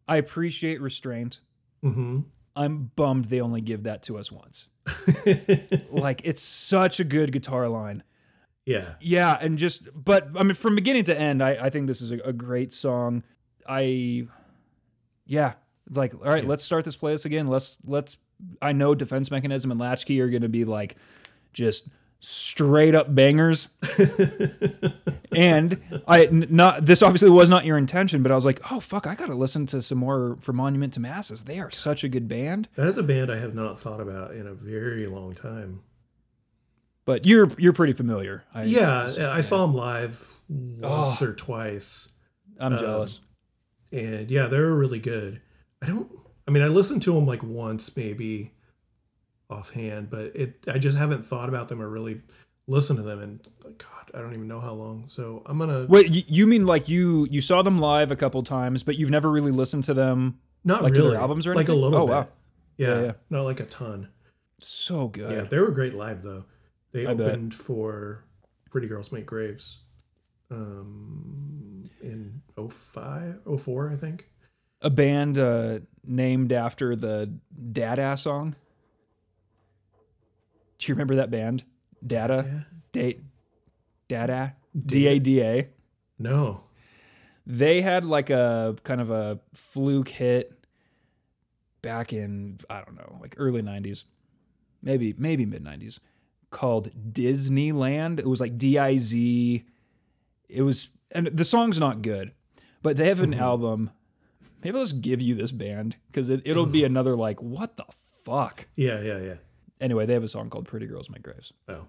I 0.07 0.19
appreciate 0.19 0.81
restraint. 0.81 1.41
mm-hmm. 1.85 2.21
I'm 2.55 2.93
bummed 2.95 3.25
they 3.25 3.41
only 3.41 3.61
give 3.61 3.83
that 3.83 4.05
to 4.05 4.19
us 4.19 4.31
once. 4.31 4.69
like, 5.91 6.21
it's 6.23 6.41
such 6.41 7.01
a 7.01 7.05
good 7.05 7.33
guitar 7.33 7.69
line. 7.69 8.05
yeah. 8.67 8.95
Yeah, 9.01 9.37
and 9.41 9.59
just, 9.59 9.89
but 9.95 10.29
I 10.37 10.45
mean, 10.45 10.55
from 10.55 10.77
beginning 10.77 11.05
to 11.05 11.21
end, 11.21 11.43
I, 11.43 11.59
I 11.61 11.71
think 11.71 11.89
this 11.89 12.01
is 12.01 12.13
a, 12.13 12.19
a 12.19 12.33
great 12.33 12.73
song. 12.73 13.25
I, 13.69 14.29
yeah, 15.27 15.55
it's 15.89 15.97
like, 15.97 16.15
all 16.15 16.21
right, 16.21 16.47
let's 16.47 16.63
start 16.63 16.85
this 16.85 16.97
playlist 16.97 17.25
again. 17.25 17.49
Let's, 17.49 17.79
let's, 17.85 18.17
I 18.61 18.73
know 18.73 18.95
Defense 18.95 19.31
Mechanism 19.31 19.71
and 19.71 19.81
Latchkey 19.81 20.21
are 20.21 20.29
going 20.29 20.43
to 20.43 20.49
be 20.49 20.65
like 20.65 20.97
just 21.53 21.89
straight 22.21 22.95
up 22.95 23.15
bangers. 23.15 23.69
and 25.33 25.81
I 26.09 26.27
not, 26.31 26.85
this 26.87 27.03
obviously 27.03 27.31
was 27.31 27.49
not 27.49 27.65
your 27.65 27.79
intention, 27.79 28.23
but 28.23 28.33
I 28.33 28.35
was 28.35 28.45
like, 28.45 28.61
oh, 28.73 28.81
fuck, 28.81 29.07
I 29.07 29.15
got 29.15 29.27
to 29.27 29.35
listen 29.35 29.67
to 29.67 29.83
some 29.83 29.99
more 29.99 30.37
for 30.41 30.53
Monument 30.53 30.93
to 30.95 31.01
Masses. 31.01 31.45
They 31.45 31.59
are 31.59 31.71
such 31.71 32.05
a 32.05 32.09
good 32.09 32.29
band. 32.29 32.69
That 32.77 32.89
is 32.89 32.99
a 32.99 33.03
band 33.03 33.31
I 33.31 33.39
have 33.39 33.55
not 33.55 33.79
thought 33.79 34.01
about 34.01 34.33
in 34.35 34.47
a 34.47 34.55
very 34.55 35.07
long 35.07 35.35
time. 35.35 35.83
But 37.05 37.25
you're, 37.25 37.49
you're 37.59 37.73
pretty 37.73 37.93
familiar. 37.93 38.45
I, 38.53 38.65
Yeah, 38.65 39.09
I 39.21 39.41
saw 39.41 39.65
them 39.65 39.75
live 39.75 40.35
ah. 40.83 41.05
once 41.05 41.23
Oh. 41.23 41.27
or 41.27 41.33
twice, 41.35 42.09
I'm 42.59 42.73
um, 42.73 42.79
jealous. 42.79 43.21
and 43.93 44.31
yeah, 44.31 44.49
they 44.49 44.59
were 44.59 44.77
really 44.77 44.99
good. 44.99 45.41
I 45.81 45.87
don't. 45.87 46.11
I 46.47 46.51
mean, 46.51 46.63
I 46.63 46.69
listened 46.69 47.03
to 47.03 47.13
them 47.15 47.27
like 47.27 47.43
once, 47.43 47.95
maybe 47.97 48.53
offhand, 49.51 50.11
but 50.11 50.35
it. 50.37 50.65
I 50.69 50.79
just 50.79 50.97
haven't 50.97 51.25
thought 51.25 51.49
about 51.49 51.69
them 51.69 51.81
or 51.83 51.89
really 51.89 52.21
listened 52.67 52.99
to 52.99 53.03
them, 53.03 53.19
and 53.21 53.49
God, 53.79 54.11
I 54.15 54.19
don't 54.21 54.33
even 54.35 54.49
know 54.49 54.61
how 54.61 54.73
long. 54.73 55.05
So 55.09 55.43
I'm 55.47 55.59
gonna 55.59 55.87
Wait, 55.89 56.11
you, 56.29 56.47
mean 56.47 56.67
like 56.67 56.89
you 56.89 57.27
you 57.31 57.41
saw 57.41 57.63
them 57.63 57.79
live 57.79 58.11
a 58.11 58.17
couple 58.17 58.43
times, 58.43 58.83
but 58.83 58.97
you've 58.97 59.11
never 59.11 59.31
really 59.31 59.53
listened 59.53 59.85
to 59.85 59.95
them? 59.95 60.39
not 60.65 60.83
like 60.83 60.95
to 60.95 61.01
really 61.01 61.13
their 61.13 61.21
albums 61.21 61.47
or 61.47 61.53
anything? 61.53 61.69
like 61.77 61.79
a 61.79 61.81
little 61.81 61.99
Oh, 62.03 62.07
bit. 62.07 62.13
wow. 62.13 62.29
Yeah, 62.77 62.89
Yeah, 62.97 63.03
yeah. 63.07 63.13
not 63.31 63.43
like 63.43 63.61
a 63.61 63.67
ton. 63.67 64.09
So 64.59 65.07
good. 65.09 65.31
Yeah, 65.31 65.43
they 65.43 65.59
were 65.61 65.71
great 65.71 65.95
live 65.95 66.23
though. 66.23 66.45
They 66.93 67.07
I 67.07 67.15
bet. 67.15 67.29
opened 67.29 67.55
for 67.55 68.25
Pretty 68.71 68.89
Girls 68.89 69.13
Make 69.13 69.27
Graves 69.27 69.79
um, 70.51 71.89
in 72.03 72.41
05, 72.57 73.41
04, 73.61 73.91
I 73.93 73.97
think. 73.97 74.29
A 74.83 74.91
band 74.91 75.39
uh, 75.39 75.81
named 76.05 76.53
after 76.53 76.95
the 76.95 77.33
Dada 77.73 78.17
song. 78.17 78.55
Do 80.79 80.89
you 80.89 80.95
remember 80.95 81.17
that 81.17 81.31
band? 81.31 81.65
Dada. 82.07 82.67
Date 82.93 83.23
Dada. 84.09 84.57
D 84.85 85.07
A 85.07 85.19
D 85.19 85.43
A. 85.43 85.69
No. 86.19 86.65
They 87.47 87.81
had 87.81 88.05
like 88.05 88.31
a 88.31 88.77
kind 88.85 89.01
of 89.01 89.11
a 89.11 89.41
fluke 89.55 90.09
hit 90.09 90.53
back 91.83 92.13
in 92.13 92.59
I 92.69 92.83
don't 92.83 92.97
know, 92.97 93.19
like 93.21 93.37
early 93.39 93.63
'90s, 93.63 94.05
maybe 94.83 95.15
maybe 95.17 95.47
mid 95.47 95.65
'90s, 95.65 96.01
called 96.51 96.91
Dizz 97.13 97.51
Knee 97.51 97.73
Land. 97.73 98.19
It 98.19 98.27
was 98.27 98.41
like 98.41 98.59
D 98.59 98.79
I 98.79 98.97
Z. 98.97 99.65
It 100.49 100.63
was, 100.63 100.89
and 101.13 101.29
the 101.29 101.45
song's 101.45 101.79
not 101.79 102.03
good, 102.03 102.33
but 102.83 102.97
they 102.97 103.09
have 103.09 103.21
an 103.21 103.35
album. 103.35 103.91
Maybe 104.63 104.77
I'll 104.77 104.85
just 104.85 105.01
give 105.01 105.21
you 105.21 105.35
this 105.35 105.53
band 105.53 105.97
because 106.09 106.29
it, 106.29 106.43
it'll 106.45 106.67
be 106.67 106.85
another 106.85 107.15
like 107.17 107.43
what 107.43 107.77
the 107.77 107.85
fuck. 108.25 108.67
Yeah, 108.77 109.01
yeah, 109.01 109.19
yeah. 109.19 109.37
Anyway, 109.81 110.07
they 110.07 110.15
have 110.15 110.25
a 110.25 110.29
song 110.29 110.51
called 110.51 110.67
"Pretty 110.67 110.87
Girls 110.87 111.11
Make 111.11 111.23
Graves." 111.23 111.53
Oh. 111.69 111.87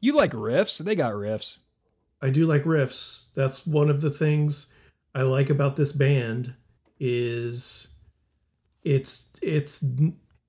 You 0.00 0.16
like 0.16 0.32
riffs? 0.32 0.78
They 0.84 0.96
got 0.96 1.12
riffs. 1.12 1.60
I 2.20 2.30
do 2.30 2.46
like 2.46 2.64
riffs. 2.64 3.26
That's 3.34 3.66
one 3.66 3.88
of 3.88 4.00
the 4.00 4.10
things 4.10 4.66
I 5.14 5.22
like 5.22 5.48
about 5.48 5.76
this 5.76 5.92
band 5.92 6.54
is 6.98 7.88
it's 8.82 9.28
it's 9.40 9.84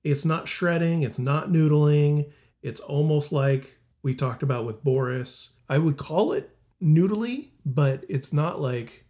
it's 0.02 0.24
not 0.24 0.48
shredding, 0.48 1.02
it's 1.02 1.18
not 1.18 1.50
noodling. 1.50 2.30
It's 2.62 2.80
almost 2.80 3.32
like 3.32 3.78
we 4.02 4.14
talked 4.14 4.42
about 4.42 4.66
with 4.66 4.84
Boris. 4.84 5.50
I 5.68 5.78
would 5.78 5.96
call 5.96 6.32
it 6.32 6.56
noodly, 6.82 7.50
but 7.64 8.04
it's 8.08 8.32
not 8.32 8.60
like 8.60 9.03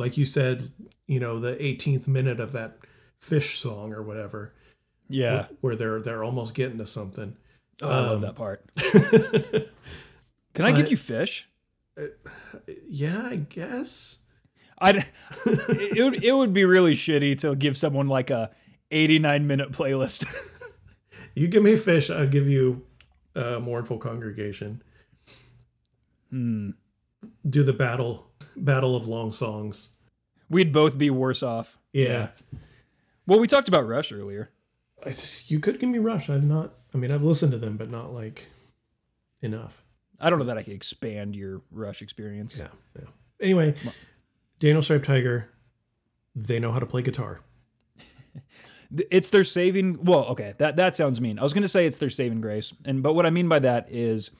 like 0.00 0.16
you 0.16 0.26
said, 0.26 0.70
you 1.06 1.20
know, 1.20 1.38
the 1.38 1.54
18th 1.56 2.08
minute 2.08 2.40
of 2.40 2.52
that 2.52 2.78
Phish 3.22 3.58
song 3.60 3.92
or 3.92 4.02
whatever 4.02 4.54
Yeah, 5.08 5.46
where 5.60 5.76
they're 5.76 6.00
they're 6.00 6.24
almost 6.24 6.54
getting 6.54 6.78
to 6.78 6.86
something. 6.86 7.36
oh, 7.82 7.88
I 7.88 8.00
love 8.00 8.14
Um, 8.16 8.20
that 8.22 8.34
part. 8.34 8.64
Can 10.54 10.64
I 10.64 10.72
give 10.72 10.90
you 10.90 10.96
Phish? 10.96 11.44
Yeah, 12.88 13.22
I 13.26 13.36
guess. 13.36 14.18
I 14.80 14.90
it 15.46 16.02
would 16.02 16.24
it 16.24 16.32
would 16.32 16.52
be 16.54 16.64
really 16.64 16.94
shitty 16.94 17.36
to 17.40 17.54
give 17.54 17.76
someone 17.76 18.08
like 18.08 18.30
a 18.30 18.50
89 18.90 19.46
minute 19.46 19.70
playlist. 19.72 20.24
You 21.36 21.46
give 21.46 21.62
me 21.62 21.74
Phish, 21.74 22.12
I'll 22.14 22.26
give 22.26 22.48
you 22.48 22.84
a 23.36 23.60
mournful 23.60 23.98
congregation. 23.98 24.82
Hmm. 26.30 26.70
Do 27.48 27.62
the 27.62 27.72
battle 27.72 28.26
battle 28.56 28.94
of 28.96 29.08
long 29.08 29.32
songs. 29.32 29.96
We'd 30.48 30.72
both 30.72 30.98
be 30.98 31.10
worse 31.10 31.42
off. 31.42 31.78
Yeah. 31.92 32.28
Well, 33.26 33.38
we 33.38 33.46
talked 33.46 33.68
about 33.68 33.86
Rush 33.86 34.12
earlier. 34.12 34.50
I 35.04 35.10
just- 35.10 35.50
you 35.50 35.60
could 35.60 35.78
give 35.80 35.88
me 35.88 35.98
Rush. 35.98 36.28
I've 36.28 36.44
not 36.44 36.74
I 36.94 36.98
mean 36.98 37.10
I've 37.10 37.22
listened 37.24 37.52
to 37.52 37.58
them, 37.58 37.76
but 37.76 37.90
not 37.90 38.12
like 38.12 38.46
enough. 39.42 39.84
I 40.20 40.28
don't 40.28 40.38
know 40.38 40.44
that 40.46 40.58
I 40.58 40.62
could 40.62 40.74
expand 40.74 41.34
your 41.34 41.62
Rush 41.70 42.02
experience. 42.02 42.58
Yeah. 42.58 42.68
Yeah. 42.98 43.08
Anyway, 43.40 43.74
Daniel 44.58 44.82
Striped 44.82 45.06
Tiger, 45.06 45.48
they 46.34 46.58
know 46.60 46.72
how 46.72 46.78
to 46.78 46.86
play 46.86 47.02
guitar. 47.02 47.40
It's 49.10 49.30
their 49.30 49.44
saving. 49.44 50.02
Well, 50.04 50.24
okay, 50.30 50.54
that 50.58 50.74
that 50.76 50.96
sounds 50.96 51.20
mean. 51.20 51.38
I 51.38 51.44
was 51.44 51.52
going 51.52 51.62
to 51.62 51.68
say 51.68 51.86
it's 51.86 51.98
their 51.98 52.10
saving 52.10 52.40
grace, 52.40 52.72
and 52.84 53.04
but 53.04 53.12
what 53.14 53.24
I 53.24 53.30
mean 53.30 53.48
by 53.48 53.60
that 53.60 53.86
is, 53.88 54.32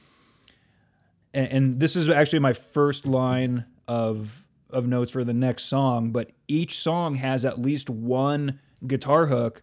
and, 1.35 1.49
and 1.53 1.81
this 1.81 1.97
is 1.97 2.09
actually 2.09 2.39
my 2.41 2.53
first 2.53 3.07
line 3.07 3.65
of 3.89 4.47
of 4.71 4.87
notes 4.87 5.11
for 5.13 5.25
the 5.25 5.35
next 5.35 5.65
song. 5.65 6.13
But 6.13 6.31
each 6.49 6.79
song 6.79 7.17
has 7.17 7.45
at 7.45 7.59
least 7.59 7.91
one 7.91 8.61
guitar 8.87 9.27
hook 9.27 9.63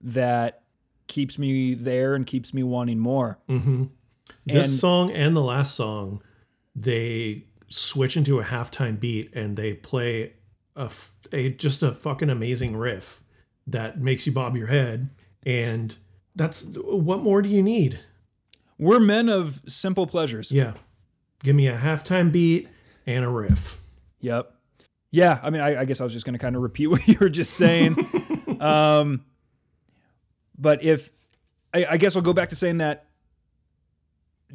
that 0.00 0.62
keeps 1.08 1.38
me 1.38 1.74
there 1.74 2.14
and 2.14 2.26
keeps 2.26 2.54
me 2.54 2.62
wanting 2.62 2.98
more. 2.98 3.38
Mm-hmm. 3.48 3.84
This 4.46 4.66
And- 4.68 4.76
song 4.78 5.10
and 5.12 5.36
the 5.36 5.42
last 5.42 5.74
song, 5.74 6.22
they 6.74 7.44
switch 7.68 8.16
into 8.16 8.38
a 8.40 8.44
halftime 8.44 8.98
beat 8.98 9.34
and 9.34 9.56
they 9.56 9.74
play 9.74 10.32
a 10.76 11.50
just 11.50 11.82
a 11.82 11.92
fucking 11.92 12.30
amazing 12.30 12.76
riff 12.76 13.22
that 13.66 14.00
makes 14.00 14.26
you 14.26 14.32
bob 14.32 14.56
your 14.56 14.66
head 14.68 15.10
and 15.44 15.96
that's 16.36 16.66
what 16.84 17.22
more 17.22 17.40
do 17.42 17.48
you 17.48 17.62
need 17.62 17.98
We're 18.78 19.00
men 19.00 19.28
of 19.28 19.62
simple 19.66 20.06
pleasures. 20.06 20.52
yeah 20.52 20.74
give 21.46 21.54
me 21.54 21.68
a 21.68 21.78
halftime 21.78 22.32
beat 22.32 22.68
and 23.06 23.24
a 23.24 23.28
riff 23.28 23.80
Yep. 24.18 24.52
Yeah, 25.12 25.38
I 25.40 25.50
mean, 25.50 25.60
I, 25.60 25.82
I 25.82 25.84
guess 25.84 26.00
I 26.00 26.04
was 26.04 26.12
just 26.12 26.26
going 26.26 26.32
to 26.32 26.40
kind 26.40 26.56
of 26.56 26.62
repeat 26.62 26.86
what 26.88 27.06
you 27.06 27.16
were 27.20 27.28
just 27.28 27.54
saying. 27.54 27.96
um, 28.60 29.24
but 30.58 30.82
if 30.82 31.10
I, 31.72 31.86
I 31.90 31.96
guess 31.98 32.16
I'll 32.16 32.22
go 32.22 32.32
back 32.32 32.48
to 32.48 32.56
saying 32.56 32.78
that 32.78 33.06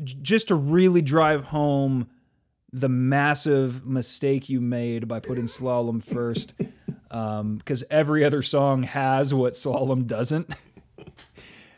j- 0.03 0.17
just 0.21 0.49
to 0.49 0.55
really 0.55 1.01
drive 1.01 1.45
home 1.45 2.09
the 2.73 2.89
massive 2.89 3.85
mistake 3.85 4.49
you 4.49 4.59
made 4.59 5.07
by 5.07 5.21
putting 5.21 5.45
slalom 5.45 6.03
first, 6.03 6.53
because 7.09 7.85
every 7.89 8.25
other 8.25 8.41
song 8.41 8.83
has 8.83 9.33
what 9.33 9.53
slalom 9.53 10.07
doesn't. 10.07 10.53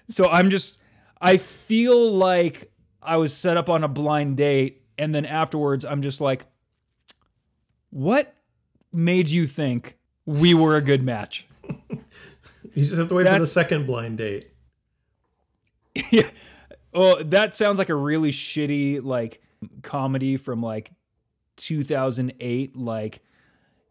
so 0.10 0.28
I'm 0.28 0.50
just, 0.50 0.80
I 1.22 1.38
feel 1.38 2.12
like 2.14 2.72
I 3.00 3.18
was 3.18 3.32
set 3.32 3.58
up 3.58 3.70
on 3.70 3.84
a 3.84 3.88
blind 3.88 4.38
date, 4.38 4.83
and 4.98 5.14
then 5.14 5.26
afterwards, 5.26 5.86
I'm 5.86 6.02
just 6.02 6.22
like, 6.22 6.46
what 7.90 8.34
made 8.92 9.28
you 9.28 9.46
think 9.46 9.98
we 10.26 10.54
were 10.54 10.76
a 10.76 10.82
good 10.82 11.04
match? 11.04 11.48
you 11.90 11.98
just 12.76 12.96
have 12.96 13.08
to 13.10 13.16
wait 13.16 13.28
for 13.28 13.40
the 13.40 13.46
second 13.46 13.86
blind 13.86 14.18
date 14.18 14.54
yeah. 16.12 16.30
Oh, 16.94 17.22
that 17.24 17.56
sounds 17.56 17.80
like 17.80 17.90
a 17.90 17.96
really 17.96 18.32
shitty 18.32 19.04
like 19.04 19.42
comedy 19.82 20.38
from 20.38 20.62
like 20.62 20.92
2008. 21.58 22.76
Like 22.76 23.22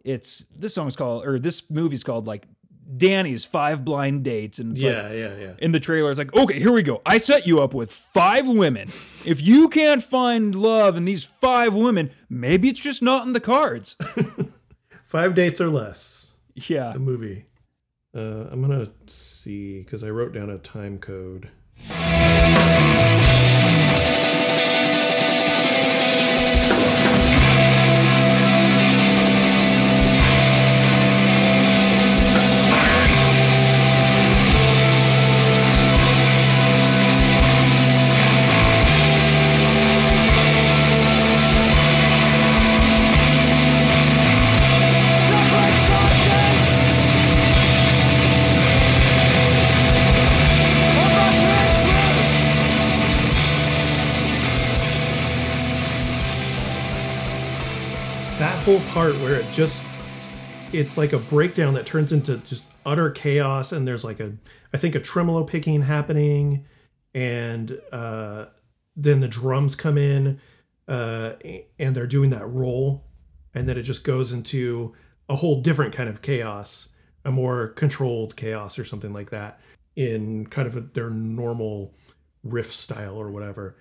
it's 0.04 0.46
this 0.56 0.74
song's 0.74 0.96
called 0.96 1.26
or 1.26 1.38
this 1.38 1.68
movie's 1.70 2.04
called 2.04 2.26
like 2.26 2.46
Danny's 2.96 3.44
Five 3.44 3.84
Blind 3.84 4.24
Dates, 4.24 4.58
and 4.58 4.72
it's 4.72 4.82
like 4.82 4.92
yeah 4.92 5.12
yeah 5.12 5.36
yeah. 5.36 5.52
in 5.58 5.72
the 5.72 5.80
trailer 5.80 6.10
it's 6.10 6.18
like 6.18 6.34
okay 6.34 6.58
here 6.58 6.72
we 6.72 6.82
go. 6.82 7.00
I 7.06 7.18
set 7.18 7.46
you 7.46 7.62
up 7.62 7.74
with 7.74 7.92
five 7.92 8.46
women. 8.46 8.88
If 9.24 9.40
you 9.40 9.68
can't 9.68 10.02
find 10.02 10.54
love 10.54 10.96
in 10.96 11.04
these 11.04 11.24
five 11.24 11.74
women 11.74 12.10
maybe 12.28 12.68
it's 12.68 12.80
just 12.80 13.02
not 13.02 13.26
in 13.26 13.32
the 13.32 13.40
cards. 13.40 13.96
Five 15.04 15.34
dates 15.34 15.60
or 15.60 15.68
less. 15.68 16.32
Yeah. 16.54 16.92
The 16.94 16.98
movie. 16.98 17.44
Uh, 18.14 18.46
i'm 18.50 18.60
gonna 18.60 18.86
see 19.06 19.78
because 19.82 20.04
i 20.04 20.10
wrote 20.10 20.34
down 20.34 20.50
a 20.50 20.58
time 20.58 20.98
code 20.98 21.48
whole 58.62 58.80
part 58.90 59.12
where 59.14 59.34
it 59.34 59.52
just 59.52 59.82
it's 60.72 60.96
like 60.96 61.12
a 61.12 61.18
breakdown 61.18 61.74
that 61.74 61.84
turns 61.84 62.12
into 62.12 62.36
just 62.38 62.64
utter 62.86 63.10
chaos 63.10 63.72
and 63.72 63.88
there's 63.88 64.04
like 64.04 64.20
a 64.20 64.32
i 64.72 64.76
think 64.76 64.94
a 64.94 65.00
tremolo 65.00 65.42
picking 65.42 65.82
happening 65.82 66.64
and 67.12 67.76
uh 67.90 68.46
then 68.94 69.18
the 69.18 69.26
drums 69.26 69.74
come 69.74 69.98
in 69.98 70.40
uh 70.86 71.32
and 71.80 71.96
they're 71.96 72.06
doing 72.06 72.30
that 72.30 72.46
roll 72.46 73.02
and 73.52 73.68
then 73.68 73.76
it 73.76 73.82
just 73.82 74.04
goes 74.04 74.30
into 74.30 74.94
a 75.28 75.34
whole 75.34 75.60
different 75.60 75.92
kind 75.92 76.08
of 76.08 76.22
chaos 76.22 76.88
a 77.24 77.32
more 77.32 77.66
controlled 77.66 78.36
chaos 78.36 78.78
or 78.78 78.84
something 78.84 79.12
like 79.12 79.30
that 79.30 79.58
in 79.96 80.46
kind 80.46 80.68
of 80.68 80.76
a, 80.76 80.80
their 80.82 81.10
normal 81.10 81.92
riff 82.44 82.72
style 82.72 83.16
or 83.16 83.28
whatever 83.28 83.76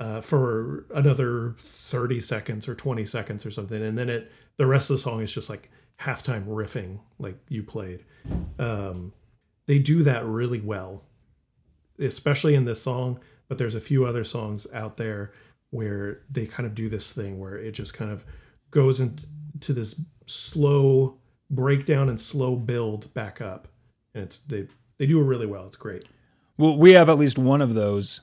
uh, 0.00 0.20
for 0.20 0.86
another 0.94 1.54
30 1.58 2.20
seconds 2.20 2.68
or 2.68 2.74
20 2.74 3.04
seconds 3.06 3.44
or 3.44 3.50
something 3.50 3.82
and 3.82 3.98
then 3.98 4.08
it 4.08 4.30
the 4.56 4.66
rest 4.66 4.90
of 4.90 4.96
the 4.96 5.02
song 5.02 5.20
is 5.20 5.32
just 5.32 5.50
like 5.50 5.70
halftime 6.00 6.46
riffing 6.46 7.00
like 7.18 7.36
you 7.48 7.62
played. 7.62 8.04
Um, 8.58 9.12
they 9.66 9.78
do 9.78 10.02
that 10.04 10.24
really 10.24 10.60
well 10.60 11.04
especially 11.98 12.54
in 12.54 12.64
this 12.64 12.82
song 12.82 13.20
but 13.48 13.58
there's 13.58 13.74
a 13.74 13.80
few 13.80 14.04
other 14.04 14.24
songs 14.24 14.66
out 14.72 14.96
there 14.96 15.32
where 15.70 16.20
they 16.30 16.46
kind 16.46 16.66
of 16.66 16.74
do 16.74 16.88
this 16.88 17.12
thing 17.12 17.38
where 17.38 17.56
it 17.56 17.72
just 17.72 17.94
kind 17.94 18.10
of 18.10 18.24
goes 18.70 19.00
into 19.00 19.72
this 19.72 20.00
slow 20.26 21.18
breakdown 21.50 22.08
and 22.08 22.20
slow 22.20 22.56
build 22.56 23.12
back 23.14 23.40
up 23.40 23.68
and 24.14 24.24
it's 24.24 24.38
they 24.40 24.66
they 24.98 25.06
do 25.06 25.20
it 25.20 25.24
really 25.24 25.46
well. 25.46 25.64
It's 25.66 25.76
great. 25.76 26.04
Well 26.56 26.76
we 26.76 26.92
have 26.92 27.08
at 27.08 27.18
least 27.18 27.38
one 27.38 27.60
of 27.60 27.74
those 27.74 28.20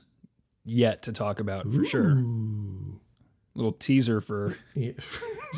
yet 0.66 1.02
to 1.02 1.12
talk 1.12 1.40
about 1.40 1.72
for 1.72 1.84
sure 1.84 2.22
little 3.54 3.72
teaser 3.72 4.20
for 4.20 4.56
Yeah. 4.74 4.92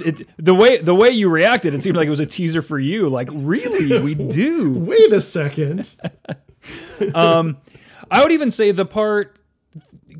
it 0.05 0.29
the 0.37 0.55
way 0.55 0.79
the 0.79 0.95
way 0.95 1.09
you 1.11 1.29
reacted 1.29 1.75
it 1.75 1.83
seemed 1.83 1.97
like 1.97 2.07
it 2.07 2.11
was 2.11 2.21
a 2.21 2.27
teaser 2.27 2.63
for 2.63 2.79
you 2.79 3.09
like 3.09 3.29
really 3.33 4.01
we 4.01 4.15
do 4.31 4.79
wait 4.79 5.11
a 5.13 5.21
second 5.21 5.97
um, 7.15 7.57
I 8.11 8.23
would 8.23 8.33
even 8.33 8.51
say 8.51 8.71
the 8.71 8.85
part 8.85 9.39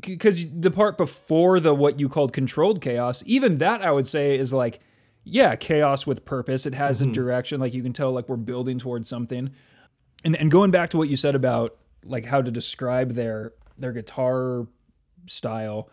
because 0.01 0.45
the 0.51 0.71
part 0.71 0.97
before 0.97 1.59
the 1.59 1.73
what 1.73 1.99
you 1.99 2.07
called 2.09 2.33
controlled 2.33 2.81
chaos, 2.81 3.23
even 3.25 3.57
that 3.57 3.81
I 3.81 3.91
would 3.91 4.07
say 4.07 4.37
is 4.37 4.53
like, 4.53 4.79
yeah, 5.23 5.55
chaos 5.55 6.07
with 6.07 6.23
purpose. 6.25 6.65
It 6.65 6.73
has 6.75 7.01
a 7.01 7.05
direction. 7.07 7.59
Like 7.59 7.73
you 7.73 7.83
can 7.83 7.91
tell, 7.93 8.11
like 8.11 8.29
we're 8.29 8.37
building 8.37 8.79
towards 8.79 9.09
something. 9.09 9.51
And 10.23 10.35
and 10.37 10.49
going 10.51 10.71
back 10.71 10.91
to 10.91 10.97
what 10.97 11.09
you 11.09 11.17
said 11.17 11.35
about 11.35 11.77
like 12.05 12.25
how 12.25 12.41
to 12.41 12.51
describe 12.51 13.13
their 13.13 13.53
their 13.77 13.91
guitar 13.91 14.67
style. 15.29 15.89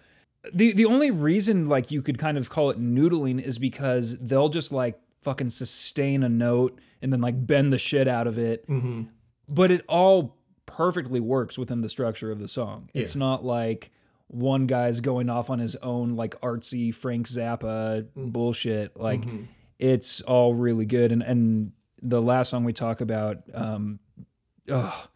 The 0.52 0.72
the 0.72 0.84
only 0.84 1.10
reason 1.10 1.66
like 1.66 1.90
you 1.90 2.02
could 2.02 2.18
kind 2.18 2.38
of 2.38 2.50
call 2.50 2.70
it 2.70 2.80
noodling 2.80 3.40
is 3.40 3.58
because 3.58 4.16
they'll 4.18 4.48
just 4.48 4.72
like 4.72 4.98
fucking 5.22 5.50
sustain 5.50 6.22
a 6.22 6.28
note 6.28 6.78
and 7.02 7.12
then 7.12 7.20
like 7.20 7.46
bend 7.46 7.72
the 7.72 7.78
shit 7.78 8.06
out 8.06 8.28
of 8.28 8.38
it 8.38 8.64
mm-hmm. 8.68 9.02
but 9.48 9.72
it 9.72 9.84
all 9.88 10.36
perfectly 10.66 11.20
works 11.20 11.56
within 11.56 11.80
the 11.80 11.88
structure 11.88 12.30
of 12.30 12.38
the 12.38 12.48
song. 12.48 12.90
It's 12.92 13.16
not 13.16 13.44
like 13.44 13.90
one 14.26 14.66
guy's 14.66 15.00
going 15.00 15.30
off 15.30 15.48
on 15.48 15.60
his 15.60 15.76
own 15.76 16.16
like 16.16 16.38
artsy 16.40 16.92
Frank 16.94 17.28
Zappa 17.28 18.02
mm. 18.02 18.32
bullshit. 18.32 18.96
Like 18.96 19.22
mm-hmm. 19.22 19.44
it's 19.78 20.20
all 20.22 20.54
really 20.54 20.84
good. 20.84 21.12
And 21.12 21.22
and 21.22 21.72
the 22.02 22.20
last 22.20 22.50
song 22.50 22.64
we 22.64 22.72
talk 22.72 23.00
about, 23.00 23.38
um, 23.54 24.00
ugh, 24.70 25.08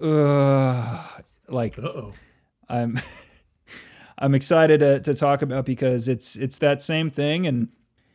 ugh, 0.00 1.24
like 1.48 1.78
uh-oh 1.78 2.14
I'm 2.72 3.00
I'm 4.18 4.34
excited 4.34 4.80
to, 4.80 5.00
to 5.00 5.14
talk 5.14 5.42
about 5.42 5.64
because 5.64 6.08
it's 6.08 6.36
it's 6.36 6.58
that 6.58 6.82
same 6.82 7.10
thing 7.10 7.46
and 7.46 7.68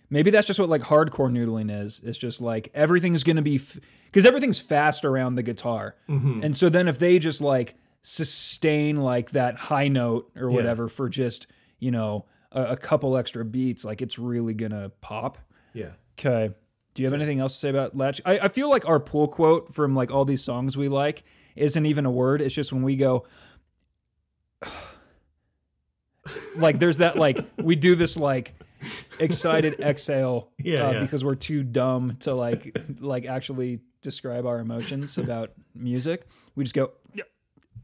maybe 0.10 0.32
that's 0.32 0.48
just 0.48 0.60
what 0.60 0.70
like 0.70 0.82
hardcore 0.82 1.32
noodling 1.32 1.72
is. 1.72 2.02
It's 2.04 2.18
just 2.18 2.42
like 2.42 2.70
everything's 2.74 3.24
going 3.24 3.36
to 3.36 3.42
be 3.42 3.60
because 4.06 4.26
everything's 4.26 4.60
fast 4.60 5.06
around 5.06 5.36
the 5.36 5.44
guitar. 5.44 5.96
Mm-hmm. 6.10 6.42
And 6.44 6.58
so 6.58 6.70
then 6.70 6.88
if 6.88 7.00
they 7.00 7.20
just 7.20 7.42
like 7.42 7.76
sustain 8.02 8.98
like 8.98 9.32
that 9.32 9.56
high 9.56 9.88
note 9.88 10.32
or 10.36 10.50
whatever 10.50 10.88
for 10.88 11.10
just, 11.10 11.48
you 11.80 11.92
know, 11.92 12.26
a, 12.52 12.64
a 12.64 12.78
couple 12.78 13.18
extra 13.18 13.44
beats, 13.44 13.84
like 13.84 14.02
it's 14.02 14.18
really 14.18 14.54
going 14.54 14.72
to 14.72 14.92
pop. 15.02 15.38
yeah 15.74 15.92
Okay. 16.20 16.54
Do 16.94 17.04
you 17.04 17.08
have 17.08 17.14
anything 17.14 17.40
else 17.40 17.54
to 17.54 17.60
say 17.60 17.70
about 17.70 17.96
Latch? 17.96 18.22
I, 18.26 18.40
I 18.40 18.48
feel 18.48 18.72
like 18.72 18.88
our 18.88 19.00
pull 19.00 19.28
quote 19.28 19.74
from 19.74 19.96
like 19.96 20.10
all 20.10 20.26
these 20.26 20.44
songs 20.44 20.76
we 20.76 20.88
like 20.88 21.24
isn't 21.56 21.86
even 21.86 22.08
a 22.08 22.12
word. 22.12 22.42
It's 22.42 22.56
just 22.56 22.74
when 22.74 22.82
we 22.82 22.96
go, 22.96 23.24
like 26.58 26.80
there's 26.80 26.98
that 26.98 27.18
like 27.18 27.40
we 27.58 27.76
do 27.76 27.96
this 27.96 28.18
like 28.18 28.54
excited 29.20 29.80
exhale 29.80 30.50
Yeah, 30.58 30.88
uh, 30.88 30.92
yeah. 30.92 31.00
because 31.02 31.24
we're 31.24 31.36
too 31.36 31.64
dumb 31.64 32.18
to 32.22 32.34
like 32.34 32.78
like 33.00 33.26
actually 33.26 33.80
describe 34.02 34.46
our 34.46 34.60
emotions 34.60 35.18
about 35.18 35.52
music. 35.76 36.28
We 36.56 36.64
just 36.64 36.76
go, 36.76 36.92
yeah. 37.14 37.24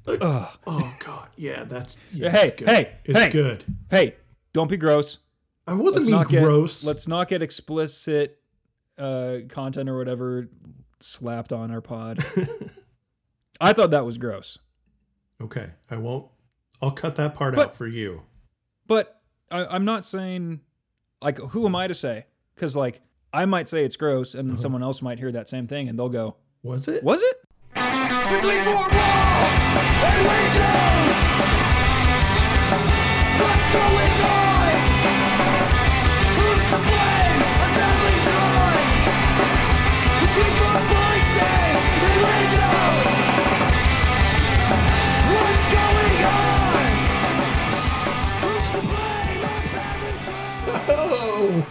Oh 0.08 0.96
God, 1.00 1.30
yeah, 1.38 1.64
that's 1.64 1.98
yeah, 2.12 2.30
Hey, 2.30 2.52
good. 2.58 2.68
hey, 2.68 2.96
it's 3.06 3.20
hey. 3.20 3.30
good. 3.30 3.64
hey, 3.90 4.16
don't 4.52 4.70
be 4.70 4.78
gross. 4.78 5.20
I 5.66 5.74
wasn't 5.74 5.96
let's 5.96 6.06
being 6.08 6.18
not 6.20 6.28
get 6.30 6.44
gross. 6.44 6.84
let's 6.84 7.08
not 7.08 7.30
get 7.30 7.42
explicit 7.42 8.40
uh, 8.98 9.38
content 9.48 9.88
or 9.90 9.98
whatever 9.98 10.50
slapped 11.00 11.54
on 11.54 11.72
our 11.72 11.80
pod. 11.82 12.20
I 13.62 13.72
thought 13.72 13.92
that 13.92 14.04
was 14.06 14.18
gross, 14.18 14.58
okay, 15.42 15.68
I 15.90 15.98
won't. 15.98 16.28
I'll 16.84 16.92
cut 16.92 17.16
that 17.16 17.34
part 17.34 17.56
But- 17.56 17.70
out 17.70 17.76
for 17.76 17.88
you. 17.88 18.24
but 18.88 19.22
I, 19.50 19.66
I'm 19.66 19.86
not 19.86 20.04
saying 20.04 20.60
like 21.22 21.38
who 21.38 21.66
am 21.66 21.76
I 21.78 21.88
to 21.88 21.94
say? 21.94 22.26
Because 22.56 22.76
like 22.76 23.00
I 23.32 23.46
might 23.46 23.68
say 23.70 23.86
it's 23.86 23.96
gross, 23.96 24.36
and 24.36 24.48
then 24.50 24.56
uh-huh. 24.56 24.62
someone 24.62 24.84
else 24.84 25.02
might 25.02 25.18
hear 25.18 25.32
that 25.32 25.48
same 25.48 25.66
thing, 25.66 25.88
and 25.90 25.98
they'll 25.98 26.10
go, 26.10 26.36
Was 26.62 26.88
it? 26.88 27.04
"Was 27.04 27.24
it?" 27.24 27.38
Between 27.74 28.64
four 28.66 28.76
walls 28.76 28.92
and 29.80 30.28
windows 30.28 30.93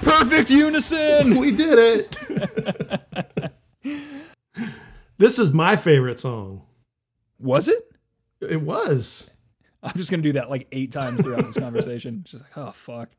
Perfect 0.01 0.51
unison. 0.51 1.37
we 1.37 1.51
did 1.53 1.79
it. 2.25 3.53
this 5.19 5.39
is 5.39 5.53
my 5.53 5.77
favorite 5.77 6.19
song. 6.19 6.63
Was 7.39 7.69
it? 7.69 7.83
It 8.41 8.61
was. 8.61 9.31
I'm 9.83 9.93
just 9.97 10.11
gonna 10.11 10.23
do 10.23 10.33
that 10.33 10.51
like 10.51 10.67
eight 10.73 10.93
times 10.93 11.21
throughout 11.21 11.45
this 11.47 11.57
conversation. 11.57 12.23
Just 12.25 12.43
like, 12.45 12.57
oh 12.57 12.73
fuck. 12.73 13.11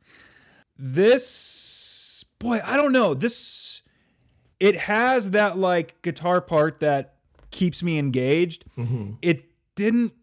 This 0.78 2.24
boy, 2.40 2.62
I 2.64 2.78
don't 2.78 2.92
know. 2.92 3.14
This 3.14 3.82
it 4.60 4.78
has 4.78 5.32
that 5.32 5.58
like 5.58 6.02
guitar 6.02 6.40
part 6.42 6.80
that 6.82 7.16
keeps 7.52 7.84
me 7.84 7.98
engaged. 8.00 8.66
It 9.22 9.46
didn't. 9.76 10.14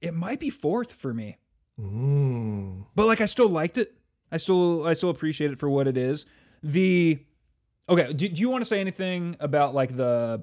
It 0.00 0.14
might 0.14 0.38
be 0.38 0.50
fourth 0.50 0.92
for 0.92 1.12
me, 1.14 1.38
Mm. 1.80 2.84
but 2.94 3.06
like 3.06 3.20
I 3.20 3.26
still 3.26 3.48
liked 3.48 3.78
it. 3.78 3.94
I 4.34 4.36
still 4.36 4.84
I 4.84 4.94
still 4.94 5.10
appreciate 5.10 5.52
it 5.52 5.60
for 5.60 5.70
what 5.70 5.86
it 5.86 5.96
is. 5.96 6.26
The 6.64 7.20
okay. 7.88 8.12
Do, 8.12 8.28
do 8.28 8.40
you 8.40 8.50
want 8.50 8.62
to 8.62 8.68
say 8.68 8.80
anything 8.80 9.36
about 9.38 9.74
like 9.74 9.96
the? 9.96 10.42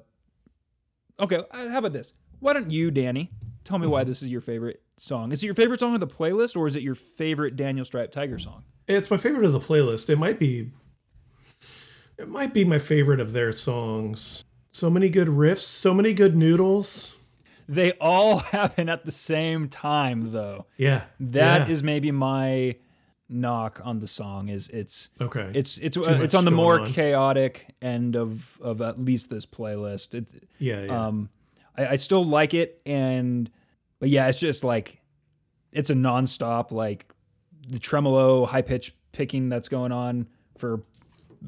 Okay, 1.20 1.36
uh, 1.36 1.68
how 1.68 1.78
about 1.78 1.92
this? 1.92 2.14
Why 2.40 2.54
don't 2.54 2.70
you, 2.70 2.90
Danny, 2.90 3.30
tell 3.64 3.78
me 3.78 3.86
why 3.86 4.02
this 4.04 4.22
is 4.22 4.30
your 4.30 4.40
favorite 4.40 4.82
song? 4.96 5.30
Is 5.30 5.42
it 5.42 5.46
your 5.46 5.54
favorite 5.54 5.78
song 5.78 5.92
of 5.92 6.00
the 6.00 6.06
playlist, 6.06 6.56
or 6.56 6.66
is 6.66 6.74
it 6.74 6.82
your 6.82 6.94
favorite 6.94 7.54
Daniel 7.54 7.84
Striped 7.84 8.14
Tiger 8.14 8.38
song? 8.38 8.64
It's 8.88 9.10
my 9.10 9.18
favorite 9.18 9.44
of 9.44 9.52
the 9.52 9.60
playlist. 9.60 10.08
It 10.08 10.16
might 10.18 10.38
be. 10.38 10.70
It 12.18 12.28
might 12.28 12.54
be 12.54 12.64
my 12.64 12.78
favorite 12.78 13.20
of 13.20 13.32
their 13.32 13.52
songs. 13.52 14.42
So 14.72 14.88
many 14.88 15.08
good 15.10 15.28
riffs, 15.28 15.58
so 15.60 15.92
many 15.92 16.14
good 16.14 16.34
noodles. 16.34 17.14
They 17.68 17.92
all 18.00 18.38
happen 18.56 18.88
at 18.88 19.04
the 19.04 19.12
same 19.12 19.68
time, 19.68 20.32
though. 20.32 20.66
Yeah, 20.78 21.04
That 21.20 21.68
is 21.70 21.80
yeah. 21.80 21.86
maybe 21.86 22.10
my 22.10 22.76
knock 23.32 23.80
on 23.84 23.98
the 23.98 24.06
song. 24.06 24.48
Is 24.48 24.68
it's 24.68 25.10
okay. 25.20 25.50
it's 25.54 25.78
it's 25.78 25.96
uh, 25.96 26.18
it's 26.22 26.34
on 26.34 26.44
the 26.44 26.50
more 26.50 26.80
on. 26.80 26.92
chaotic 26.92 27.74
end 27.80 28.16
of 28.16 28.58
of 28.60 28.80
at 28.80 29.00
least 29.00 29.30
this 29.30 29.46
playlist. 29.46 30.14
It, 30.14 30.48
yeah, 30.58 30.84
yeah. 30.84 31.06
Um, 31.06 31.30
I, 31.76 31.86
I 31.88 31.96
still 31.96 32.24
like 32.24 32.54
it, 32.54 32.80
and 32.86 33.50
but 33.98 34.08
yeah, 34.08 34.28
it's 34.28 34.38
just 34.38 34.64
like 34.64 35.00
it's 35.72 35.90
a 35.90 35.94
nonstop 35.94 36.70
like 36.70 37.12
the 37.68 37.78
tremolo, 37.78 38.46
high 38.46 38.62
pitch 38.62 38.94
picking 39.12 39.48
that's 39.48 39.68
going 39.68 39.92
on 39.92 40.28
for 40.58 40.82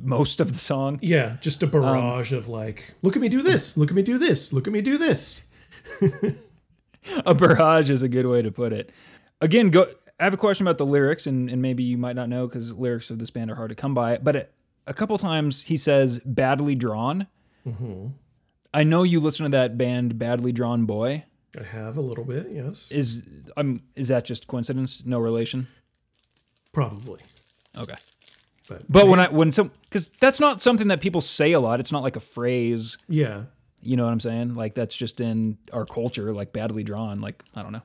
most 0.03 0.41
of 0.41 0.53
the 0.53 0.59
song. 0.59 0.99
yeah, 1.03 1.37
just 1.41 1.63
a 1.63 1.67
barrage 1.67 2.33
of 2.33 2.49
like, 2.49 2.95
look 3.03 3.17
at 3.17 3.23
me 3.23 3.29
do 3.29 3.43
this, 3.43 3.77
look 3.77 3.91
at 3.91 3.97
me 3.97 4.03
do 4.03 4.19
this, 4.19 4.53
look 4.53 4.67
at 4.67 4.73
me 4.73 4.81
do 4.81 4.99
this. 4.99 5.45
a 7.27 7.35
barrage 7.35 7.91
is 7.91 8.03
a 8.03 8.09
good 8.09 8.27
way 8.27 8.43
to 8.43 8.51
put 8.51 8.73
it. 8.73 8.91
Again, 9.41 9.71
go. 9.71 9.87
I 10.21 10.25
have 10.25 10.35
a 10.35 10.37
question 10.39 10.67
about 10.67 10.79
the 10.79 10.87
lyrics, 10.87 11.27
and, 11.27 11.51
and 11.51 11.61
maybe 11.61 11.83
you 11.83 11.99
might 11.99 12.15
not 12.17 12.29
know 12.29 12.47
because 12.47 12.73
lyrics 12.73 13.11
of 13.11 13.19
this 13.19 13.31
band 13.31 13.51
are 13.51 13.57
hard 13.57 13.71
to 13.71 13.75
come 13.75 13.95
by. 13.95 14.19
But 14.19 14.37
it, 14.37 14.55
a 14.87 14.95
couple 14.95 15.19
times 15.19 15.63
he 15.63 15.77
says 15.77 16.21
"badly 16.25 16.75
drawn." 16.75 17.27
I 18.75 18.85
know 18.85 19.03
you 19.05 19.21
listen 19.21 19.45
to 19.45 19.51
that 19.57 19.79
band, 19.79 20.19
Badly 20.19 20.53
Drawn 20.53 20.85
Boy. 20.85 21.25
I 21.59 21.63
have 21.63 21.97
a 21.97 22.01
little 22.03 22.25
bit, 22.25 22.49
yes, 22.51 22.91
Is 22.91 23.23
um 23.57 23.83
is 23.95 24.09
that 24.09 24.25
just 24.25 24.47
coincidence? 24.49 25.03
No 25.07 25.19
relation. 25.21 25.69
probably. 26.73 27.21
Okay. 27.77 27.95
But, 28.69 28.83
But 28.91 29.09
when 29.09 29.21
I 29.21 29.29
when 29.29 29.53
some 29.53 29.71
because 29.85 30.09
that's 30.21 30.41
not 30.41 30.61
something 30.63 30.89
that 30.89 31.01
people 31.01 31.21
say 31.21 31.53
a 31.53 31.61
lot. 31.61 31.81
It's 31.81 31.93
not 31.93 32.03
like 32.03 32.17
a 32.17 32.21
phrase. 32.21 32.99
yeah, 33.09 33.45
You 33.83 33.97
know 33.97 34.05
what 34.05 34.13
I'm 34.13 34.21
saying? 34.21 34.55
Like 34.55 34.75
that's 34.75 34.97
just 34.97 35.21
in 35.21 35.59
our 35.73 35.85
culture. 35.87 36.33
Like 36.33 36.53
badly 36.53 36.83
drawn. 36.83 37.21
Like 37.21 37.43
I 37.55 37.63
don't 37.63 37.73
know. 37.73 37.83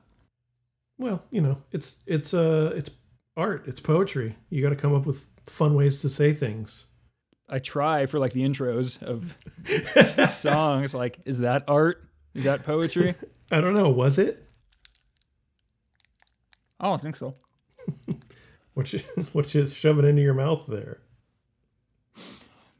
Well, 1.00 1.24
you 1.30 1.40
know, 1.40 1.62
it's 1.72 2.02
it's 2.06 2.34
uh 2.34 2.72
it's 2.76 2.90
art, 3.36 3.64
it's 3.66 3.80
poetry. 3.80 4.36
You 4.50 4.62
got 4.62 4.68
to 4.68 4.76
come 4.76 4.94
up 4.94 5.06
with 5.06 5.26
fun 5.46 5.74
ways 5.74 6.02
to 6.02 6.10
say 6.10 6.34
things. 6.34 6.86
I 7.48 7.58
try 7.58 8.04
for 8.06 8.18
like 8.18 8.34
the 8.34 8.42
intros 8.42 9.02
of 9.02 9.36
songs. 10.30 10.94
Like, 10.94 11.18
is 11.24 11.40
that 11.40 11.64
art? 11.66 12.04
Is 12.34 12.44
that 12.44 12.64
poetry? 12.64 13.14
I 13.50 13.60
don't 13.62 13.74
know, 13.74 13.88
was 13.88 14.18
it? 14.18 14.46
I 16.78 16.84
don't 16.84 17.02
think 17.02 17.16
so. 17.16 17.34
What 18.74 18.92
you 18.92 19.00
what 19.32 19.52
you 19.52 19.66
shoving 19.66 20.06
into 20.06 20.22
your 20.22 20.32
mouth 20.32 20.64
there? 20.66 21.00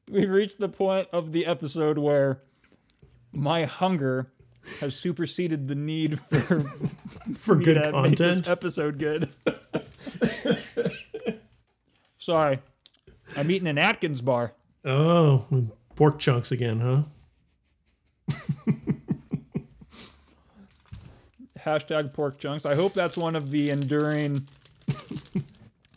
We've 0.08 0.30
reached 0.30 0.60
the 0.60 0.68
point 0.68 1.08
of 1.12 1.32
the 1.32 1.44
episode 1.44 1.98
where 1.98 2.42
my 3.32 3.64
hunger 3.64 4.32
has 4.80 4.94
superseded 4.96 5.68
the 5.68 5.74
need 5.74 6.20
for 6.20 6.60
For 7.38 7.56
good 7.56 7.74
to 7.82 8.02
make 8.02 8.16
this 8.16 8.36
content. 8.42 8.48
episode 8.48 8.98
good. 8.98 9.28
Sorry, 12.18 12.60
I'm 13.36 13.50
eating 13.50 13.68
an 13.68 13.78
Atkins 13.78 14.20
bar. 14.20 14.54
Oh, 14.84 15.46
pork 15.96 16.18
chunks 16.18 16.52
again, 16.52 16.80
huh? 16.80 17.02
Hashtag 21.58 22.14
pork 22.14 22.38
chunks. 22.38 22.64
I 22.64 22.74
hope 22.74 22.94
that's 22.94 23.16
one 23.16 23.36
of 23.36 23.50
the 23.50 23.70
enduring 23.70 24.46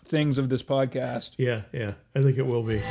things 0.06 0.38
of 0.38 0.50
this 0.50 0.62
podcast. 0.64 1.32
Yeah, 1.38 1.62
yeah. 1.72 1.94
I 2.16 2.22
think 2.22 2.38
it 2.38 2.46
will 2.46 2.64
be. 2.64 2.82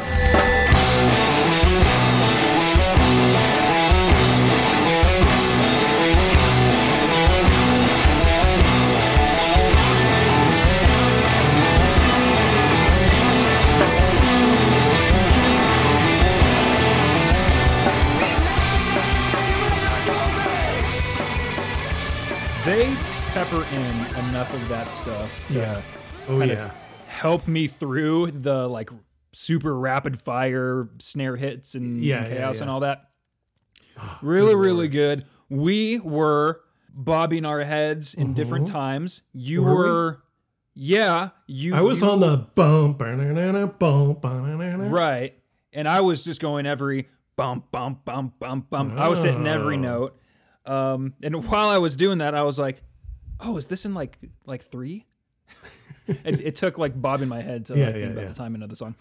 Pepper 23.45 23.65
in 23.75 24.27
enough 24.29 24.53
of 24.55 24.69
that 24.69 24.89
stuff 24.93 25.49
to 25.49 25.55
Yeah. 25.55 25.83
Oh 26.29 26.43
yeah. 26.45 26.71
help 27.09 27.49
me 27.49 27.67
through 27.67 28.31
the 28.31 28.69
like 28.69 28.89
super 29.33 29.77
rapid 29.77 30.21
fire 30.21 30.89
snare 31.01 31.35
hits 31.37 31.75
and 31.75 32.03
Yeah, 32.05 32.23
yeah, 32.23 32.29
chaos 32.37 32.57
yeah. 32.57 32.63
and 32.63 32.71
all 32.71 32.81
that. 32.81 33.11
Really, 34.23 34.55
really 34.55 34.87
good. 34.87 35.27
We 35.49 35.99
were 35.99 36.61
bobbing 36.89 37.45
our 37.45 37.63
heads 37.65 38.15
in 38.15 38.33
different 38.35 38.69
times. 38.69 39.23
You 39.33 39.63
Mm-hmm. 39.63 39.71
Were 39.71 39.77
we? 39.85 39.91
were, 39.91 40.23
yeah. 40.75 41.31
You. 41.49 41.75
I 41.75 41.81
was 41.81 42.01
you- 42.01 42.11
on 42.11 42.21
the 42.21 42.37
bump, 42.55 42.99
bump, 42.99 44.25
right, 44.25 45.35
and 45.73 45.89
I 45.89 46.01
was 46.01 46.23
just 46.23 46.41
going 46.41 46.65
every 46.67 47.09
bump, 47.37 47.73
bump, 47.73 48.05
bump, 48.05 48.39
bump, 48.39 48.71
bump. 48.71 48.97
I 48.99 49.09
was 49.09 49.23
hitting 49.25 49.47
every 49.49 49.77
Oh. 49.79 49.81
note. 49.81 50.21
Um, 50.65 51.15
and 51.23 51.45
while 51.49 51.69
I 51.71 51.79
was 51.79 51.97
doing 51.97 52.19
that, 52.19 52.35
I 52.37 52.43
was 52.43 52.57
like, 52.59 52.83
"Oh, 53.43 53.57
is 53.57 53.67
this 53.67 53.85
in 53.85 53.95
like 53.95 54.19
like 54.47 54.63
three? 54.63 55.07
it, 56.07 56.41
it 56.41 56.57
took 56.57 56.79
like 56.79 57.01
bobbing 57.01 57.29
my 57.29 57.43
head 57.43 57.67
to 57.67 57.77
Yeah, 57.77 57.87
like, 57.87 57.95
yeah, 57.97 58.01
think 58.01 58.13
about 58.13 58.23
yeah. 58.23 58.29
the 58.29 58.35
timing 58.35 58.63
of 58.63 58.71
the 58.71 58.77
song. 58.77 58.95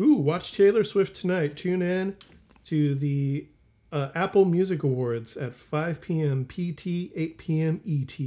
Ooh, 0.00 0.14
watch 0.14 0.52
Taylor 0.52 0.82
Swift 0.82 1.14
tonight. 1.14 1.56
Tune 1.56 1.80
in 1.80 2.16
to 2.64 2.94
the 2.96 3.46
uh, 3.92 4.08
Apple 4.14 4.44
Music 4.44 4.82
Awards 4.82 5.36
at 5.36 5.54
5 5.54 6.00
p.m. 6.00 6.44
PT, 6.46 7.12
8 7.14 7.38
p.m. 7.38 7.80
ET. 7.86 8.18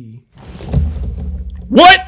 What? 1.68 2.08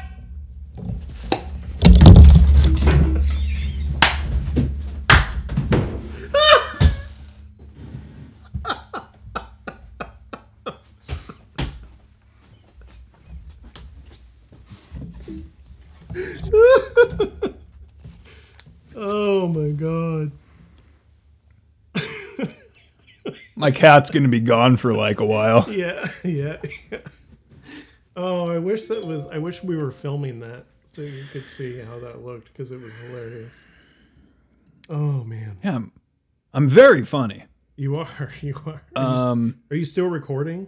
Oh 18.96 19.48
my 19.48 19.70
god. 19.70 20.32
My 23.60 23.70
cat's 23.70 24.10
gonna 24.10 24.28
be 24.28 24.40
gone 24.40 24.76
for 24.76 24.94
like 24.94 25.20
a 25.20 25.26
while. 25.26 25.66
Yeah, 25.70 26.08
yeah. 26.24 26.56
Oh, 28.16 28.52
I 28.52 28.58
wish 28.58 28.86
that 28.86 29.04
was. 29.06 29.24
I 29.26 29.38
wish 29.38 29.62
we 29.62 29.76
were 29.76 29.92
filming 29.92 30.40
that 30.40 30.66
so 30.92 31.00
you 31.02 31.22
could 31.32 31.46
see 31.46 31.78
how 31.78 31.98
that 32.00 32.22
looked 32.24 32.48
because 32.52 32.72
it 32.72 32.80
was 32.80 32.92
hilarious. 33.06 33.54
Oh 34.90 35.22
man, 35.24 35.56
Yeah, 35.62 35.76
I'm, 35.76 35.92
I'm 36.52 36.68
very 36.68 37.04
funny. 37.04 37.44
you 37.76 37.96
are, 37.96 38.30
you 38.42 38.54
are. 38.66 38.72
Are, 38.72 38.82
you, 38.96 39.00
Um, 39.08 39.58
are 39.70 39.76
you 39.76 39.84
still 39.84 40.08
recording? 40.08 40.66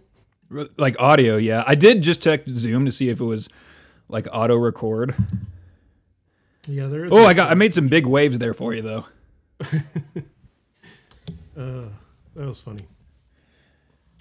like 0.78 0.94
audio, 1.00 1.36
yeah. 1.36 1.64
I 1.66 1.74
did 1.74 2.00
just 2.02 2.22
check 2.22 2.48
Zoom 2.48 2.84
to 2.86 2.92
see 2.92 3.08
if 3.08 3.20
it 3.20 3.24
was 3.24 3.48
like 4.08 4.28
auto 4.32 4.56
record. 4.56 5.14
Yeah, 6.68 6.86
there 6.86 7.04
is. 7.06 7.12
Oh, 7.12 7.24
I 7.26 7.34
got 7.34 7.50
I 7.50 7.54
made 7.54 7.74
some 7.74 7.88
big 7.88 8.06
waves 8.06 8.38
there 8.38 8.54
for 8.54 8.72
you 8.72 8.82
though. 8.82 9.06
Uh, 11.58 11.84
that 12.36 12.46
was 12.46 12.60
funny. 12.60 12.84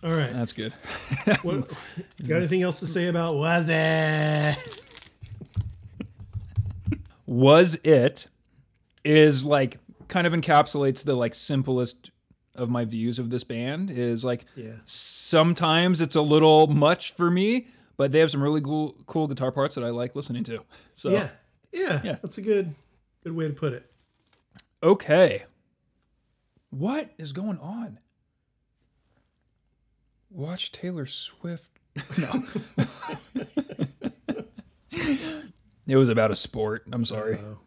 All 0.04 0.12
right. 0.12 0.32
That's 0.34 0.52
good. 0.54 0.74
What, 1.44 1.70
got 2.28 2.38
anything 2.38 2.62
else 2.64 2.80
to 2.80 2.88
say 2.88 3.08
about 3.08 3.36
was 3.36 3.68
it? 3.70 4.58
Was 7.26 7.76
it 7.84 8.28
is 9.04 9.46
like 9.46 9.78
kind 10.08 10.28
of 10.28 10.34
encapsulates 10.34 11.04
the 11.04 11.16
like 11.16 11.34
simplest 11.34 12.12
of 12.56 12.70
my 12.70 12.84
views 12.84 13.18
of 13.20 13.30
this 13.30 13.44
band 13.44 13.90
is 13.90 14.26
like 14.26 14.46
Yeah. 14.56 14.74
sometimes 14.86 16.02
it's 16.02 16.16
a 16.16 16.22
little 16.22 16.68
much 16.68 17.14
for 17.14 17.32
me, 17.32 17.68
but 17.98 18.12
they 18.12 18.20
have 18.20 18.30
some 18.32 18.44
really 18.44 18.62
cool 18.62 18.96
cool 19.08 19.28
guitar 19.28 19.52
parts 19.52 19.76
that 19.76 19.84
I 19.84 19.90
like 19.90 20.16
listening 20.16 20.44
to. 20.46 20.64
So 20.96 21.10
Yeah. 21.12 21.30
Yeah. 21.72 22.02
Yeah. 22.04 22.18
That's 22.22 22.38
a 22.38 22.42
good 22.42 22.76
good 23.24 23.34
way 23.36 23.48
to 23.48 23.54
put 23.54 23.74
it. 23.74 23.90
okay. 24.84 25.44
What 26.72 27.12
is 27.18 27.34
going 27.34 27.60
on? 27.60 28.00
Watch 30.30 30.72
Taylor 30.72 31.06
Swift. 31.06 31.70
No. 32.18 32.44
it 34.92 35.98
was 35.98 36.10
about 36.10 36.32
a 36.32 36.36
sport. 36.36 36.86
I'm 36.92 37.06
sorry. 37.06 37.38
Oh. 37.38 37.60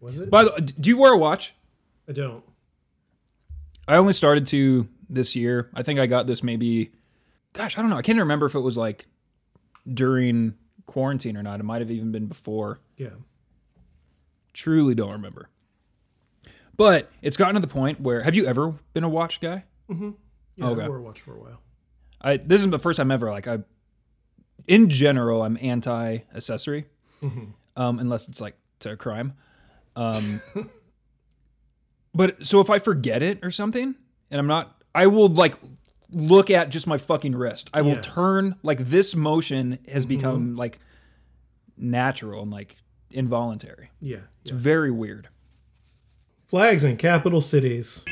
Was 0.00 0.20
it? 0.20 0.30
By 0.30 0.44
the 0.44 0.72
do 0.80 0.88
you 0.88 0.96
wear 0.96 1.12
a 1.12 1.18
watch? 1.18 1.54
I 2.08 2.12
don't. 2.12 2.44
I 3.88 3.96
only 3.96 4.12
started 4.12 4.46
to 4.48 4.88
this 5.10 5.34
year. 5.34 5.70
I 5.74 5.82
think 5.82 5.98
I 5.98 6.06
got 6.06 6.28
this 6.28 6.44
maybe 6.44 6.92
gosh, 7.52 7.76
I 7.76 7.80
don't 7.80 7.90
know. 7.90 7.96
I 7.96 8.02
can't 8.02 8.18
remember 8.18 8.46
if 8.46 8.54
it 8.54 8.60
was 8.60 8.76
like 8.76 9.06
during 9.92 10.54
quarantine 10.86 11.36
or 11.36 11.42
not. 11.42 11.58
It 11.58 11.64
might 11.64 11.80
have 11.80 11.90
even 11.90 12.12
been 12.12 12.26
before. 12.26 12.80
Yeah. 12.96 13.14
Truly 14.52 14.94
don't 14.94 15.12
remember. 15.12 15.48
But 16.78 17.10
it's 17.20 17.36
gotten 17.36 17.54
to 17.56 17.60
the 17.60 17.66
point 17.66 18.00
where 18.00 18.22
have 18.22 18.34
you 18.34 18.46
ever 18.46 18.74
been 18.94 19.04
a 19.04 19.08
watch 19.10 19.40
guy? 19.40 19.64
Yeah, 19.90 20.12
Okay. 20.62 20.82
I 20.82 20.88
wore 20.88 20.96
a 20.98 21.02
watch 21.02 21.20
for 21.20 21.34
a 21.34 21.38
while. 21.40 21.60
I 22.20 22.36
this 22.38 22.64
is 22.64 22.70
the 22.70 22.78
first 22.78 22.96
time 22.96 23.10
ever. 23.10 23.30
Like 23.30 23.46
I, 23.46 23.58
in 24.66 24.88
general, 24.88 25.42
I'm 25.42 25.58
anti 25.60 26.18
accessory, 26.34 26.86
um, 27.76 27.98
unless 27.98 28.28
it's 28.28 28.40
like 28.40 28.56
to 28.80 28.92
a 28.92 28.96
crime. 28.96 29.34
Um, 29.96 30.40
but 32.14 32.46
so 32.46 32.60
if 32.60 32.70
I 32.70 32.78
forget 32.78 33.22
it 33.22 33.40
or 33.44 33.50
something, 33.50 33.94
and 34.30 34.40
I'm 34.40 34.46
not, 34.46 34.82
I 34.94 35.06
will 35.06 35.28
like 35.28 35.54
look 36.10 36.50
at 36.50 36.70
just 36.70 36.86
my 36.86 36.98
fucking 36.98 37.34
wrist. 37.34 37.70
I 37.74 37.82
will 37.82 37.92
Yeah. 37.94 38.00
turn 38.02 38.56
like 38.62 38.78
this 38.78 39.14
motion 39.14 39.78
has 39.90 40.06
become 40.06 40.56
like 40.56 40.78
natural 41.76 42.42
and 42.42 42.50
like 42.50 42.76
involuntary. 43.10 43.90
Yeah. 44.00 44.20
It's 44.42 44.50
very 44.52 44.90
weird. 44.90 45.28
Flags 46.48 46.82
in 46.82 46.96
capital 46.96 47.42
cities. 47.42 48.04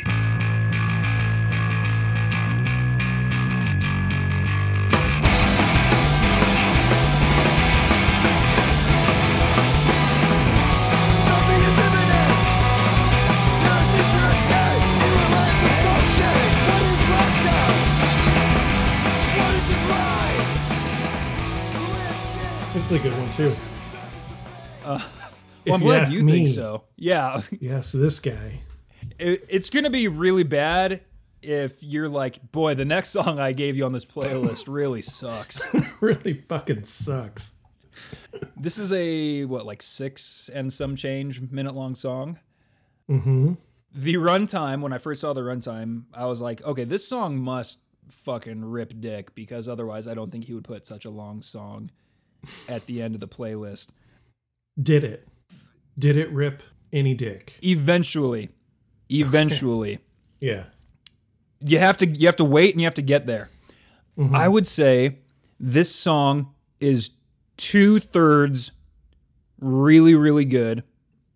Something 11.25 11.61
is 11.65 11.79
imminent. 11.81 12.47
Nothing's 13.65 14.13
gonna 14.13 14.37
stay 14.45 14.77
in 14.77 15.11
relentless 15.17 15.79
motion. 15.87 16.37
What 16.69 16.83
is 16.93 17.03
left 17.17 17.47
out? 17.57 17.77
What 19.39 19.53
is 19.57 19.67
it 19.73 19.81
right? 19.89 20.45
Landscape. 21.95 22.75
This 22.75 22.85
is 22.85 22.93
a 22.93 22.99
good 22.99 23.17
one 23.19 23.31
too. 23.31 23.53
Uh, 24.85 25.01
Well, 25.67 25.75
I'm 25.77 25.83
you 25.83 25.87
glad 25.89 26.11
you 26.11 26.25
me- 26.25 26.33
think 26.33 26.49
so. 26.49 26.85
Yeah, 26.97 27.43
Yeah, 27.61 27.81
so 27.81 27.99
this 27.99 28.21
guy. 28.21 28.61
it, 29.19 29.45
it's 29.49 29.71
gonna 29.71 29.91
be 29.91 30.09
really 30.09 30.45
bad 30.45 31.03
if 31.43 31.83
you're 31.83 32.09
like, 32.09 32.51
boy, 32.53 32.75
the 32.75 32.85
next 32.85 33.11
song 33.19 33.39
I 33.39 33.53
gave 33.53 33.77
you 33.77 33.85
on 33.85 33.93
this 33.93 34.05
playlist 34.05 34.65
really 34.73 35.03
sucks. 35.03 35.63
really 36.01 36.35
fucking 36.49 36.85
sucks. 36.85 37.55
this 38.57 38.79
is 38.79 38.93
a 38.93 39.45
what, 39.45 39.65
like 39.67 39.83
six 39.83 40.49
and 40.53 40.73
some 40.73 40.97
change 40.97 41.41
minute 41.41 41.75
long 41.75 41.95
song. 41.95 42.39
Mm-hmm. 43.11 43.55
The 43.95 44.15
runtime, 44.17 44.81
when 44.83 44.93
I 44.93 44.99
first 44.99 45.21
saw 45.23 45.33
the 45.33 45.41
runtime, 45.41 46.05
I 46.13 46.27
was 46.27 46.41
like, 46.41 46.63
okay, 46.65 46.85
this 46.85 47.07
song 47.09 47.39
must 47.39 47.79
fucking 48.09 48.65
rip 48.65 48.93
dick 49.01 49.35
because 49.35 49.67
otherwise 49.69 50.07
I 50.07 50.15
don't 50.15 50.31
think 50.31 50.45
he 50.45 50.53
would 50.55 50.65
put 50.65 50.85
such 50.85 51.05
a 51.07 51.11
long 51.11 51.41
song 51.41 51.91
at 52.69 52.85
the 52.87 53.01
end 53.03 53.15
of 53.15 53.21
the 53.21 53.29
playlist. 53.29 53.89
Did 54.81 55.03
it? 55.05 55.27
Did 55.99 56.17
it 56.17 56.31
rip 56.31 56.63
any 56.93 57.15
dick? 57.15 57.59
Eventually, 57.63 58.51
eventually. 59.09 60.01
Yeah. 60.39 60.65
you 61.61 61.79
have 61.79 61.97
to 61.97 62.07
you 62.07 62.27
have 62.27 62.37
to 62.37 62.45
wait 62.45 62.75
and 62.75 62.81
you 62.81 62.87
have 62.87 62.95
to 62.95 63.03
get 63.03 63.27
there. 63.27 63.49
Mm-hmm. 64.19 64.37
I 64.37 64.47
would 64.49 64.67
say 64.67 65.21
this 65.59 65.93
song 65.95 66.53
is 66.79 67.13
two 67.57 67.99
thirds 67.99 68.73
really 69.59 70.15
really 70.15 70.45
good, 70.45 70.85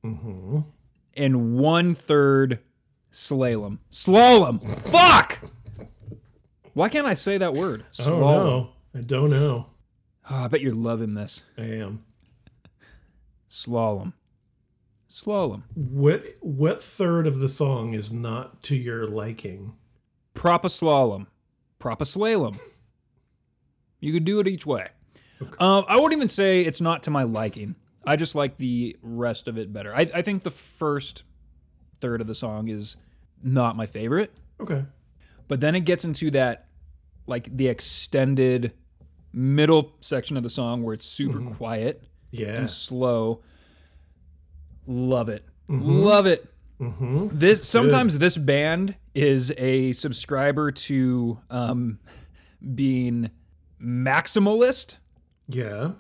mm-hmm. 0.05 0.61
and 1.17 1.57
one 1.57 1.95
third 1.95 2.59
slalom. 3.11 3.79
Slalom. 3.91 4.69
Fuck. 4.69 5.39
Why 6.75 6.91
can't 6.91 7.07
I 7.07 7.15
say 7.15 7.39
that 7.39 7.55
word? 7.55 7.85
I 7.99 8.05
don't 8.05 8.21
know. 8.21 8.71
I 8.95 9.01
don't 9.01 9.31
know. 9.31 9.67
Oh, 10.31 10.45
I 10.45 10.49
bet 10.49 10.61
you're 10.61 10.75
loving 10.75 11.15
this. 11.15 11.43
I 11.57 11.63
am. 11.63 12.05
Slalom. 13.49 14.13
Slalom. 15.25 15.63
What 15.75 16.25
what 16.41 16.83
third 16.83 17.27
of 17.27 17.41
the 17.41 17.49
song 17.49 17.93
is 17.95 18.13
not 18.13 18.63
to 18.65 18.77
your 18.77 19.07
liking? 19.07 19.75
Propa 20.35 20.67
slalom. 20.67 21.27
Propa 21.79 21.99
slalom. 22.03 22.59
You 24.01 24.13
could 24.13 24.25
do 24.25 24.41
it 24.41 24.49
each 24.49 24.65
way. 24.65 24.89
Um, 25.59 25.85
I 25.89 25.97
wouldn't 25.97 26.13
even 26.15 26.29
say 26.29 26.63
it's 26.63 26.81
not 26.81 27.03
to 27.05 27.11
my 27.11 27.25
liking. 27.25 27.75
I 28.05 28.17
just 28.17 28.35
like 28.35 28.57
the 28.57 28.97
rest 29.03 29.47
of 29.49 29.59
it 29.59 29.73
better. 29.73 29.95
I, 29.95 30.11
I 30.15 30.23
think 30.23 30.43
the 30.43 30.51
first 30.51 31.23
third 32.01 32.21
of 32.23 32.27
the 32.27 32.35
song 32.35 32.69
is 32.69 32.97
not 33.43 33.77
my 33.77 33.85
favorite, 33.87 34.33
Okay. 34.59 34.85
but 35.49 35.61
then 35.61 35.75
it 35.75 35.81
gets 35.81 36.05
into 36.05 36.31
that 36.31 36.67
like 37.27 37.55
the 37.55 37.69
extended 37.69 38.73
middle 39.33 39.93
section 40.01 40.37
of 40.39 40.43
the 40.43 40.51
song 40.51 40.83
where 40.83 40.95
it's 40.95 41.07
super 41.07 41.41
quiet 41.41 42.05
Yeah. 42.31 42.57
and 42.57 42.71
slow. 42.71 43.43
Love 44.91 45.29
it. 45.29 45.45
Mm-hmm. 45.69 45.89
Love 45.89 46.27
it. 46.27 46.53
Mm-hmm. 46.81 47.29
This 47.31 47.69
sometimes 47.69 48.19
this 48.19 48.37
band 48.37 48.97
is 49.15 49.53
a 49.57 49.93
subscriber 49.93 50.73
to 50.73 51.39
um, 51.49 52.01
being 52.75 53.31
maximalist, 53.81 54.97
Yeah. 55.49 55.93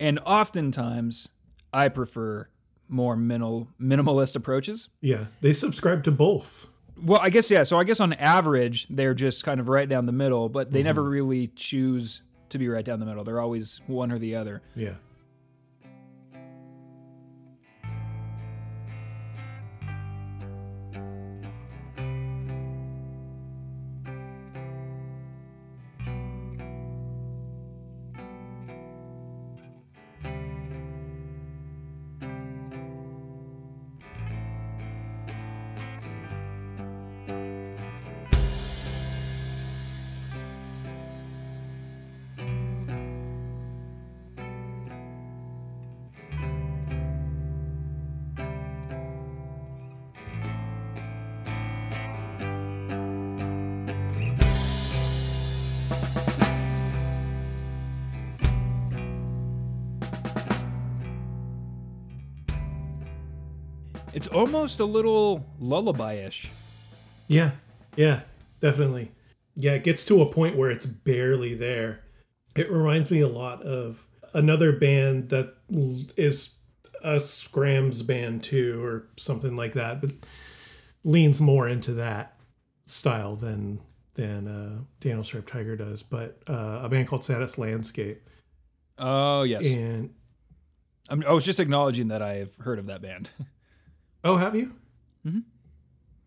and 0.00 0.18
oftentimes 0.20 1.28
I 1.74 1.88
prefer 1.88 2.48
more 2.88 3.16
minimal 3.16 3.68
minimalist 3.80 4.34
approaches. 4.34 4.88
Yeah. 5.02 5.26
They 5.42 5.52
subscribe 5.52 6.04
to 6.04 6.10
both. 6.10 6.68
Well, 7.02 7.20
I 7.20 7.28
guess 7.30 7.50
yeah. 7.50 7.64
So 7.64 7.78
I 7.78 7.84
guess 7.84 8.00
on 8.00 8.14
average 8.14 8.86
they're 8.88 9.14
just 9.14 9.44
kind 9.44 9.60
of 9.60 9.68
right 9.68 9.88
down 9.88 10.06
the 10.06 10.12
middle, 10.12 10.48
but 10.48 10.70
they 10.70 10.82
never 10.82 11.02
mm-hmm. 11.02 11.10
really 11.10 11.46
choose 11.48 12.22
to 12.50 12.58
be 12.58 12.68
right 12.68 12.84
down 12.84 13.00
the 13.00 13.06
middle. 13.06 13.24
They're 13.24 13.40
always 13.40 13.80
one 13.86 14.10
or 14.10 14.18
the 14.18 14.36
other. 14.36 14.62
Yeah. 14.74 14.94
It's 64.12 64.28
almost 64.28 64.80
a 64.80 64.84
little 64.84 65.46
lullaby-ish. 65.58 66.50
Yeah, 67.28 67.52
yeah, 67.96 68.20
definitely. 68.60 69.12
Yeah, 69.54 69.72
it 69.72 69.84
gets 69.84 70.04
to 70.06 70.22
a 70.22 70.26
point 70.26 70.56
where 70.56 70.70
it's 70.70 70.86
barely 70.86 71.54
there. 71.54 72.04
It 72.56 72.70
reminds 72.70 73.10
me 73.10 73.20
a 73.20 73.28
lot 73.28 73.62
of 73.62 74.06
another 74.34 74.72
band 74.72 75.30
that 75.30 75.54
is 76.16 76.54
a 77.02 77.16
skramz 77.16 78.06
band 78.06 78.42
too, 78.42 78.82
or 78.84 79.08
something 79.16 79.56
like 79.56 79.72
that, 79.74 80.00
but 80.00 80.10
leans 81.04 81.40
more 81.40 81.68
into 81.68 81.94
that 81.94 82.36
style 82.84 83.36
than 83.36 83.80
than 84.14 84.46
uh, 84.46 84.78
Daniel 85.00 85.24
Striped 85.24 85.48
Tiger 85.48 85.76
does. 85.76 86.02
But 86.02 86.42
uh, 86.46 86.80
a 86.82 86.88
band 86.88 87.08
called 87.08 87.24
Saddest 87.24 87.58
Landscape, 87.58 88.22
Oh 88.98 89.42
yes, 89.42 89.66
and 89.66 90.14
I'm, 91.08 91.24
I 91.26 91.32
was 91.32 91.44
just 91.44 91.60
acknowledging 91.60 92.08
that 92.08 92.22
I 92.22 92.34
have 92.34 92.56
heard 92.58 92.78
of 92.78 92.86
that 92.86 93.02
band. 93.02 93.30
oh, 94.24 94.36
have 94.36 94.54
you? 94.54 94.74
Mm-hmm. 95.26 95.40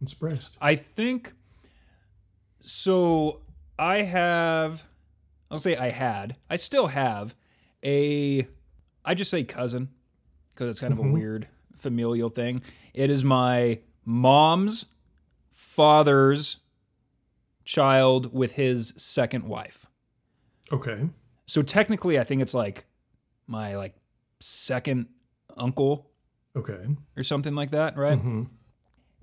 I'm 0.02 0.08
surprised. 0.08 0.58
I 0.62 0.76
think 0.76 1.34
so. 2.62 3.42
I 3.78 4.04
have. 4.04 4.88
I'll 5.50 5.60
say 5.60 5.76
I 5.76 5.90
had. 5.90 6.38
I 6.50 6.56
still 6.56 6.88
have 6.88 7.36
a. 7.84 8.48
I 9.04 9.14
just 9.14 9.30
say 9.30 9.44
cousin 9.44 9.90
because 10.54 10.70
it's 10.70 10.80
kind 10.80 10.94
of 10.94 11.00
a 11.00 11.04
weird 11.04 11.48
familial 11.78 12.30
thing. 12.30 12.62
It 12.94 13.10
is 13.10 13.24
my 13.24 13.80
mom's 14.06 14.86
father's 15.52 16.60
child 17.64 18.34
with 18.34 18.54
his 18.54 18.94
second 18.98 19.46
wife. 19.46 19.86
Okay. 20.72 21.10
So 21.46 21.62
technically, 21.62 22.20
I 22.20 22.24
think 22.24 22.42
it's 22.42 22.54
like 22.54 22.86
my 23.48 23.76
like 23.76 23.96
second 24.40 25.08
uncle 25.58 26.10
Okay. 26.56 26.86
or 27.18 27.24
something 27.24 27.54
like 27.56 27.72
that, 27.72 27.98
right? 27.98 28.20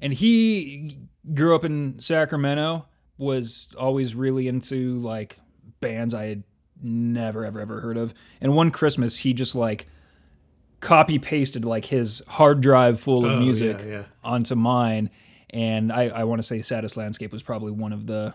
And 0.01 0.12
he 0.12 0.99
grew 1.33 1.55
up 1.55 1.64
in 1.64 1.99
Sacramento, 2.01 2.87
was 3.18 3.68
always 3.78 4.14
really 4.14 4.49
into 4.49 4.99
like 4.99 5.39
bands 5.80 6.12
I 6.14 6.24
had 6.26 6.45
never 6.83 7.45
ever 7.47 7.61
ever 7.61 7.80
heard 7.80 7.97
of. 7.97 8.12
And 8.41 8.55
one 8.55 8.70
Christmas, 8.70 9.18
he 9.18 9.33
just 9.33 9.55
like 9.55 9.87
copy 10.80 11.18
pasted 11.18 11.64
like 11.64 11.85
his 11.85 12.22
hard 12.26 12.61
drive 12.61 12.99
full 12.99 13.24
of 13.24 13.33
Oh, 13.33 13.39
music 13.41 13.78
yeah, 13.80 13.87
yeah. 13.87 14.05
onto 14.24 14.57
mine. 14.57 15.11
And 15.51 15.93
I, 15.93 16.09
I 16.09 16.24
want 16.24 16.41
to 16.41 16.47
say 16.47 16.61
Saddest 16.62 16.97
Landscape 16.97 17.30
was 17.30 17.43
probably 17.43 17.70
one 17.72 17.93
of 17.93 18.07
the 18.07 18.35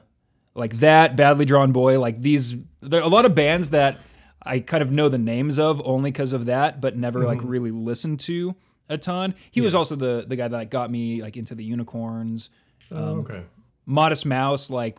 like 0.55 0.77
that 0.79 1.15
badly 1.15 1.45
drawn 1.45 1.71
boy 1.71 1.99
like 1.99 2.19
these 2.21 2.55
there 2.81 2.99
are 3.01 3.03
a 3.03 3.07
lot 3.09 3.25
of 3.25 3.35
bands 3.35 3.69
that 3.69 3.99
i 4.41 4.57
kind 4.59 4.81
of 4.81 4.91
know 4.91 5.07
the 5.07 5.19
names 5.19 5.59
of 5.59 5.79
only 5.85 6.09
because 6.09 6.33
of 6.33 6.47
that 6.47 6.81
but 6.81 6.97
never 6.97 7.23
like 7.25 7.37
Mm-hmm. 7.37 7.47
really 7.47 7.69
listened 7.71 8.19
to 8.21 8.55
a 8.89 8.97
ton 8.97 9.35
he 9.51 9.61
was 9.61 9.75
also 9.75 9.95
the 9.95 10.25
the 10.27 10.35
guy 10.35 10.47
that 10.47 10.69
got 10.71 10.89
me 10.91 11.21
like 11.21 11.37
into 11.37 11.55
the 11.55 11.63
unicorns 11.63 12.49
Oh, 12.91 13.19
okay. 13.19 13.43
modest 13.85 14.25
mouse 14.25 14.69
like 14.69 14.97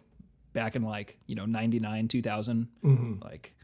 back 0.53 0.77
in 0.77 0.83
like 0.83 1.19
you 1.27 1.35
know 1.35 1.47
99 1.47 2.09
2000 2.09 2.69
Mm-hmm. 2.85 3.23
like 3.23 3.55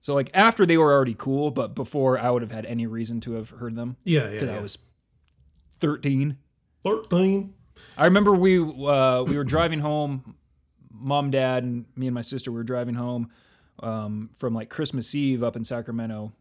so 0.00 0.14
like 0.14 0.30
after 0.34 0.64
they 0.66 0.76
were 0.76 0.92
already 0.92 1.14
cool 1.14 1.50
but 1.50 1.74
before 1.74 2.18
i 2.18 2.30
would 2.30 2.42
have 2.42 2.50
had 2.52 2.66
any 2.66 2.86
reason 2.86 3.20
to 3.20 3.32
have 3.32 3.50
heard 3.50 3.74
them 3.76 3.96
Yeah, 4.04 4.24
yeah. 4.24 4.30
because 4.30 4.50
yeah. 4.50 4.56
i 4.56 4.60
was 4.60 4.78
13 5.78 6.36
thirteen. 6.84 7.54
I 7.96 8.04
remember 8.04 8.32
we 8.32 8.58
uh, 8.60 9.22
we 9.26 9.36
were 9.36 9.44
driving 9.44 9.80
home, 9.80 10.36
mom, 10.92 11.30
dad, 11.30 11.64
and 11.64 11.86
me 11.96 12.06
and 12.06 12.14
my 12.14 12.20
sister. 12.20 12.50
We 12.52 12.58
were 12.58 12.62
driving 12.64 12.94
home 12.94 13.30
um, 13.82 14.30
from 14.34 14.54
like 14.54 14.68
Christmas 14.70 15.14
Eve 15.14 15.42
up 15.42 15.56
in 15.56 15.64
Sacramento, 15.64 16.32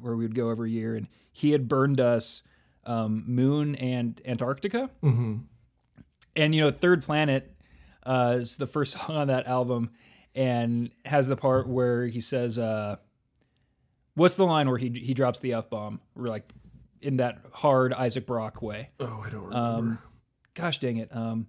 where 0.00 0.14
we 0.16 0.24
would 0.24 0.34
go 0.34 0.50
every 0.50 0.70
year, 0.70 0.94
and 0.94 1.08
he 1.32 1.52
had 1.52 1.68
burned 1.68 2.00
us 2.00 2.42
um, 2.84 3.24
Moon 3.26 3.74
and 3.76 4.20
Antarctica. 4.24 4.90
Mm-hmm. 5.02 5.38
And 6.36 6.54
you 6.54 6.62
know, 6.62 6.70
Third 6.70 7.02
Planet 7.02 7.54
uh, 8.04 8.38
is 8.40 8.56
the 8.56 8.66
first 8.66 8.92
song 8.98 9.16
on 9.16 9.28
that 9.28 9.46
album, 9.46 9.90
and 10.34 10.90
has 11.04 11.28
the 11.28 11.36
part 11.36 11.68
where 11.68 12.06
he 12.06 12.20
says, 12.20 12.58
uh, 12.58 12.96
"What's 14.14 14.36
the 14.36 14.46
line 14.46 14.68
where 14.68 14.78
he 14.78 14.90
he 14.90 15.14
drops 15.14 15.40
the 15.40 15.54
f 15.54 15.68
bomb?" 15.68 16.00
We're 16.14 16.28
like 16.28 16.50
in 17.00 17.18
that 17.18 17.38
hard 17.52 17.92
Isaac 17.92 18.26
Brock 18.26 18.62
way. 18.62 18.90
Oh, 19.00 19.22
I 19.24 19.30
don't 19.30 19.44
remember. 19.44 19.56
Um, 19.56 19.98
gosh 20.54 20.78
dang 20.78 20.98
it. 20.98 21.14
Um, 21.14 21.48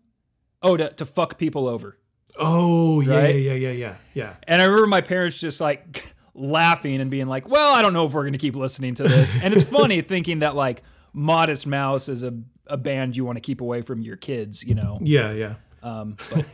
oh, 0.61 0.77
to, 0.77 0.89
to 0.89 1.05
fuck 1.05 1.37
people 1.37 1.67
over. 1.67 1.97
oh, 2.37 3.01
yeah, 3.01 3.15
right? 3.15 3.35
yeah, 3.35 3.53
yeah, 3.53 3.69
yeah, 3.69 3.71
yeah, 3.71 3.95
yeah. 4.13 4.35
And 4.47 4.61
I 4.61 4.65
remember 4.65 4.87
my 4.87 5.01
parents 5.01 5.39
just 5.39 5.61
like 5.61 6.03
laughing 6.33 6.99
and 6.99 7.11
being 7.11 7.27
like, 7.27 7.47
well, 7.47 7.75
I 7.75 7.81
don't 7.81 7.93
know 7.93 8.07
if 8.07 8.13
we're 8.13 8.23
going 8.23 8.33
to 8.33 8.39
keep 8.39 8.55
listening 8.55 8.95
to 8.95 9.03
this. 9.03 9.35
And 9.41 9.53
it's 9.53 9.63
funny 9.69 10.01
thinking 10.01 10.39
that 10.39 10.55
like 10.55 10.81
Modest 11.13 11.67
Mouse 11.67 12.09
is 12.09 12.23
a, 12.23 12.33
a 12.67 12.77
band 12.77 13.15
you 13.15 13.23
want 13.25 13.37
to 13.37 13.41
keep 13.41 13.61
away 13.61 13.81
from 13.81 14.01
your 14.01 14.15
kids, 14.17 14.63
you 14.63 14.75
know? 14.75 14.97
Yeah, 15.01 15.31
yeah. 15.31 15.55
Um, 15.83 16.17
but 16.33 16.45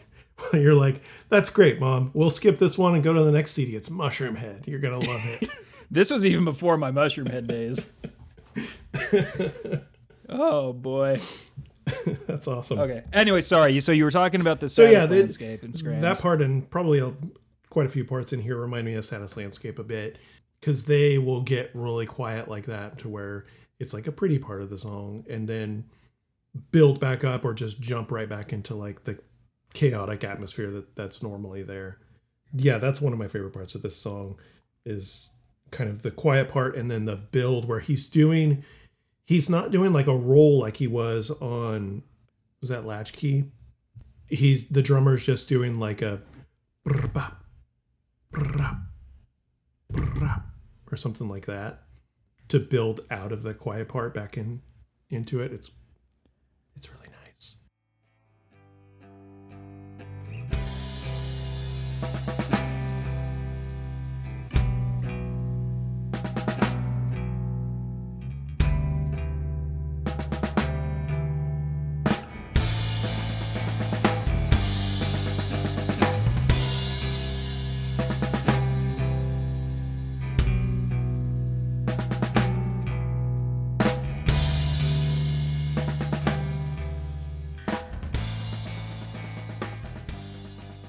You're 0.53 0.73
like, 0.75 1.01
that's 1.29 1.49
great, 1.49 1.79
mom. 1.79 2.11
We'll 2.13 2.29
skip 2.29 2.59
this 2.59 2.77
one 2.77 2.95
and 2.95 3.03
go 3.03 3.13
to 3.13 3.23
the 3.23 3.31
next 3.31 3.51
CD. 3.51 3.75
It's 3.75 3.89
Mushroomhead. 3.89 4.67
You're 4.67 4.79
gonna 4.79 4.99
love 4.99 5.21
it. 5.25 5.49
this 5.91 6.11
was 6.11 6.25
even 6.25 6.45
before 6.45 6.77
my 6.77 6.91
Mushroomhead 6.91 7.47
days. 7.47 7.85
oh 10.29 10.73
boy. 10.73 11.19
that's 12.27 12.47
awesome. 12.47 12.79
Okay. 12.79 13.03
Anyway, 13.13 13.41
sorry. 13.41 13.79
So 13.81 13.91
you 13.91 14.03
were 14.03 14.11
talking 14.11 14.41
about 14.41 14.59
the 14.59 14.69
So 14.69 14.85
yeah, 14.85 15.05
they- 15.05 15.19
landscape 15.19 15.63
and 15.63 15.73
skramz. 15.73 16.01
that 16.01 16.19
part 16.19 16.41
and 16.41 16.69
probably 16.69 16.99
a, 16.99 17.13
quite 17.69 17.85
a 17.85 17.89
few 17.89 18.05
parts 18.05 18.33
in 18.33 18.41
here 18.41 18.57
remind 18.57 18.85
me 18.85 18.93
of 18.95 19.05
Saddest 19.05 19.37
Landscape 19.37 19.79
a 19.79 19.83
bit 19.83 20.17
because 20.59 20.85
they 20.85 21.17
will 21.17 21.41
get 21.41 21.71
really 21.73 22.05
quiet 22.05 22.47
like 22.47 22.65
that 22.65 22.97
to 22.99 23.09
where 23.09 23.45
it's 23.79 23.93
like 23.93 24.07
a 24.07 24.11
pretty 24.11 24.37
part 24.37 24.61
of 24.61 24.69
the 24.69 24.77
song 24.77 25.25
and 25.29 25.47
then 25.47 25.85
build 26.71 26.99
back 26.99 27.23
up 27.23 27.45
or 27.45 27.53
just 27.53 27.79
jump 27.79 28.11
right 28.11 28.27
back 28.27 28.51
into 28.51 28.75
like 28.75 29.03
the 29.03 29.17
chaotic 29.73 30.23
atmosphere 30.23 30.71
that 30.71 30.95
that's 30.95 31.23
normally 31.23 31.63
there. 31.63 31.99
Yeah, 32.53 32.77
that's 32.77 32.99
one 32.99 33.13
of 33.13 33.19
my 33.19 33.27
favorite 33.27 33.53
parts 33.53 33.75
of 33.75 33.81
this 33.81 33.95
song 33.95 34.37
is 34.85 35.29
kind 35.71 35.89
of 35.89 36.01
the 36.01 36.11
quiet 36.11 36.49
part 36.49 36.75
and 36.75 36.89
then 36.89 37.05
the 37.05 37.15
build 37.15 37.67
where 37.67 37.79
he's 37.79 38.07
doing 38.07 38.63
he's 39.25 39.49
not 39.49 39.71
doing 39.71 39.93
like 39.93 40.07
a 40.07 40.15
roll 40.15 40.59
like 40.59 40.77
he 40.77 40.87
was 40.87 41.29
on 41.41 42.01
was 42.59 42.69
that 42.69 42.85
latchkey 42.85 43.51
he's 44.27 44.67
the 44.69 44.81
drummer's 44.81 45.23
just 45.23 45.47
doing 45.47 45.79
like 45.79 46.01
a 46.01 46.19
or 50.91 50.95
something 50.95 51.29
like 51.29 51.45
that 51.45 51.83
to 52.49 52.59
build 52.59 53.01
out 53.09 53.31
of 53.31 53.43
the 53.43 53.53
quiet 53.53 53.87
part 53.87 54.13
back 54.13 54.37
in 54.37 54.61
into 55.09 55.41
it. 55.41 55.51
It's 55.51 55.71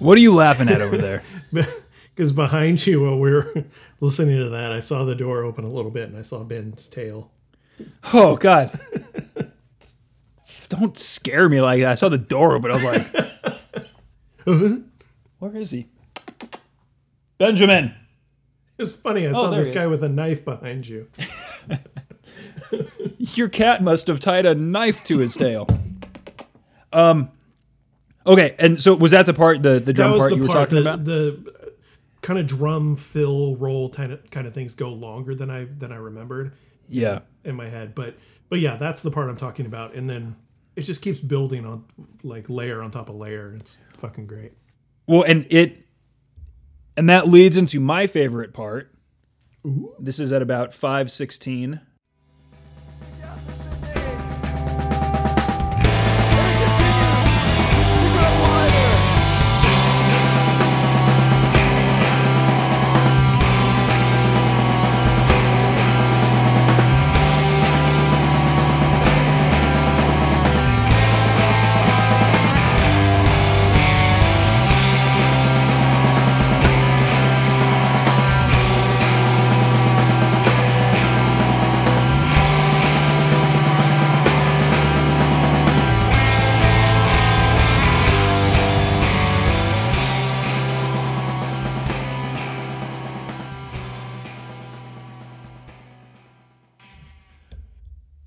what 0.01 0.19
are 0.19 0.21
you 0.21 0.35
laughing 0.35 0.69
at 0.69 0.81
over 0.81 0.97
there? 0.97 1.23
because 2.15 2.33
behind 2.33 2.85
you 2.87 3.03
while 3.03 3.19
we 3.19 3.31
were 3.31 3.65
listening 4.01 4.39
to 4.41 4.49
that 4.51 4.73
i 4.73 4.81
saw 4.81 5.05
the 5.05 5.15
door 5.15 5.43
open 5.45 5.65
a 5.65 5.71
little 5.71 5.91
bit 5.91 6.09
and 6.09 6.19
i 6.19 6.23
saw 6.23 6.43
ben's 6.45 6.89
tail 6.89 7.31
Oh 8.13 8.37
God! 8.37 8.79
Don't 10.69 10.99
scare 10.99 11.49
me 11.49 11.63
like 11.63 11.81
that. 11.81 11.93
I 11.93 11.95
saw 11.95 12.11
the 12.11 12.19
door 12.19 12.53
open. 12.53 12.71
I 12.71 12.75
was 12.75 12.85
like, 14.45 14.77
"Where 15.39 15.57
is 15.57 15.71
he?" 15.71 15.87
Benjamin. 17.39 17.95
it's 18.79 18.93
funny 18.93 19.27
i 19.27 19.33
saw 19.33 19.49
this 19.51 19.71
guy 19.71 19.87
with 19.87 20.03
a 20.05 20.09
knife 20.11 20.45
behind 20.45 20.87
you 20.87 21.09
Your 23.19 23.49
cat 23.49 23.83
must 23.83 24.07
have 24.07 24.21
tied 24.21 24.45
a 24.47 24.55
knife 24.55 25.03
to 25.05 25.19
his 25.19 25.35
tail. 25.37 25.67
Um. 26.93 27.31
Okay, 28.31 28.55
and 28.59 28.81
so 28.81 28.95
was 28.95 29.11
that 29.11 29.27
the 29.27 29.35
part, 29.35 29.63
the 29.63 29.81
the 29.81 29.93
drum 29.93 30.17
part 30.17 30.31
the 30.31 30.37
you 30.37 30.43
were 30.43 30.49
part 30.49 30.71
talking 30.71 30.85
the, 30.85 30.91
about? 30.91 31.05
the 31.05 31.53
uh, 31.63 31.71
kind 32.23 32.39
of 32.39 32.47
drum 32.47 32.97
fill 32.97 33.57
roll 33.57 33.89
kind 33.91 34.13
of 34.13 34.31
kind 34.31 34.47
of 34.47 34.55
things 34.55 34.75
go 34.75 34.91
longer 34.91 35.35
than 35.35 35.51
i 35.51 35.65
than 35.65 35.91
i 35.91 35.97
remembered 35.97 36.53
yeah. 36.87 37.21
in 37.45 37.55
my 37.57 37.67
head 37.67 37.95
but 37.95 38.15
but 38.51 38.61
yeah 38.61 38.77
that's 38.77 39.03
the 39.03 39.11
part 39.11 39.31
i'm 39.31 39.39
talking 39.39 39.65
about 39.65 39.95
and 39.95 40.09
then 40.09 40.37
it 40.77 40.83
just 40.83 41.01
keeps 41.01 41.19
building 41.19 41.65
on 41.65 41.85
like 42.23 42.49
layer 42.51 42.83
on 42.83 42.91
top 42.91 43.09
of 43.09 43.15
layer 43.17 43.55
it's 43.59 43.79
fucking 43.97 44.27
great 44.27 44.53
Well, 45.07 45.23
and 45.23 45.47
it, 45.51 45.87
and 46.97 47.09
that 47.09 47.27
leads 47.27 47.57
into 47.57 47.81
my 47.81 48.07
favorite 48.07 48.53
part. 48.53 48.95
This 49.99 50.21
is 50.21 50.31
at 50.33 50.43
about 50.43 50.73
five 50.75 51.11
sixteen. 51.11 51.81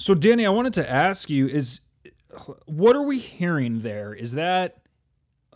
So, 0.03 0.13
Danny, 0.13 0.45
I 0.45 0.49
wanted 0.49 0.73
to 0.73 0.91
ask 0.91 1.29
you: 1.29 1.47
is 1.47 1.79
what 2.65 2.93
are 2.93 3.03
we 3.03 3.19
hearing 3.19 3.83
there? 3.83 4.13
Is 4.13 4.33
that 4.33 4.81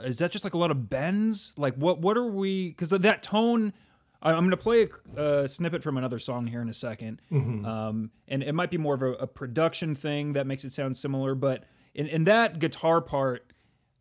is 0.02 0.20
that 0.20 0.32
just 0.32 0.46
like 0.46 0.54
a 0.54 0.58
lot 0.58 0.72
of 0.72 0.90
bends? 0.90 1.54
Like, 1.58 1.76
what 1.76 2.00
what 2.00 2.16
are 2.16 2.32
we? 2.32 2.70
Because 2.70 2.92
that 2.92 3.22
tone. 3.22 3.74
I'm 4.22 4.36
going 4.36 4.52
to 4.52 4.58
play 4.58 4.88
a, 5.18 5.48
snippet 5.50 5.84
from 5.84 5.98
another 5.98 6.18
song 6.18 6.48
here 6.48 6.62
in 6.62 6.68
a 6.70 6.72
2nd 6.72 7.20
um, 7.66 8.10
and 8.28 8.42
it 8.42 8.56
might 8.56 8.72
be 8.72 8.78
more 8.78 8.96
of 8.96 9.04
a, 9.04 9.12
a 9.12 9.28
production 9.28 9.94
thing 9.94 10.34
that 10.34 10.48
makes 10.48 10.66
it 10.66 10.72
sound 10.72 10.98
similar. 10.98 11.36
But 11.36 11.66
in, 11.94 12.08
in 12.08 12.24
that 12.24 12.58
guitar 12.58 13.00
part, 13.00 13.54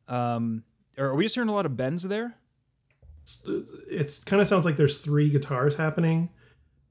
um, 0.08 0.62
are 0.96 1.14
we 1.14 1.24
just 1.24 1.34
hearing 1.34 1.50
a 1.50 1.54
lot 1.54 1.66
of 1.66 1.76
bends 1.76 2.04
there? 2.04 2.36
It's 3.90 4.24
kind 4.24 4.40
of 4.40 4.48
sounds 4.48 4.64
like 4.64 4.76
there's 4.76 5.00
three 5.00 5.28
guitars 5.28 5.74
happening. 5.74 6.30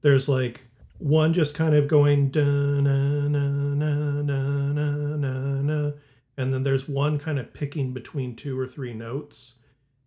There's 0.02 0.28
like 0.28 0.65
one 0.98 1.32
just 1.32 1.54
kind 1.54 1.74
of 1.74 1.88
going 1.88 2.30
na 2.34 2.80
na 2.80 3.28
na 3.28 4.22
na 4.22 4.72
na 4.72 5.16
na 5.16 5.62
na, 5.62 5.90
and 6.36 6.52
then 6.52 6.62
there's 6.62 6.88
one 6.88 7.18
kind 7.18 7.38
of 7.38 7.52
picking 7.52 7.92
between 7.92 8.34
two 8.36 8.58
or 8.58 8.66
three 8.66 8.94
notes, 8.94 9.54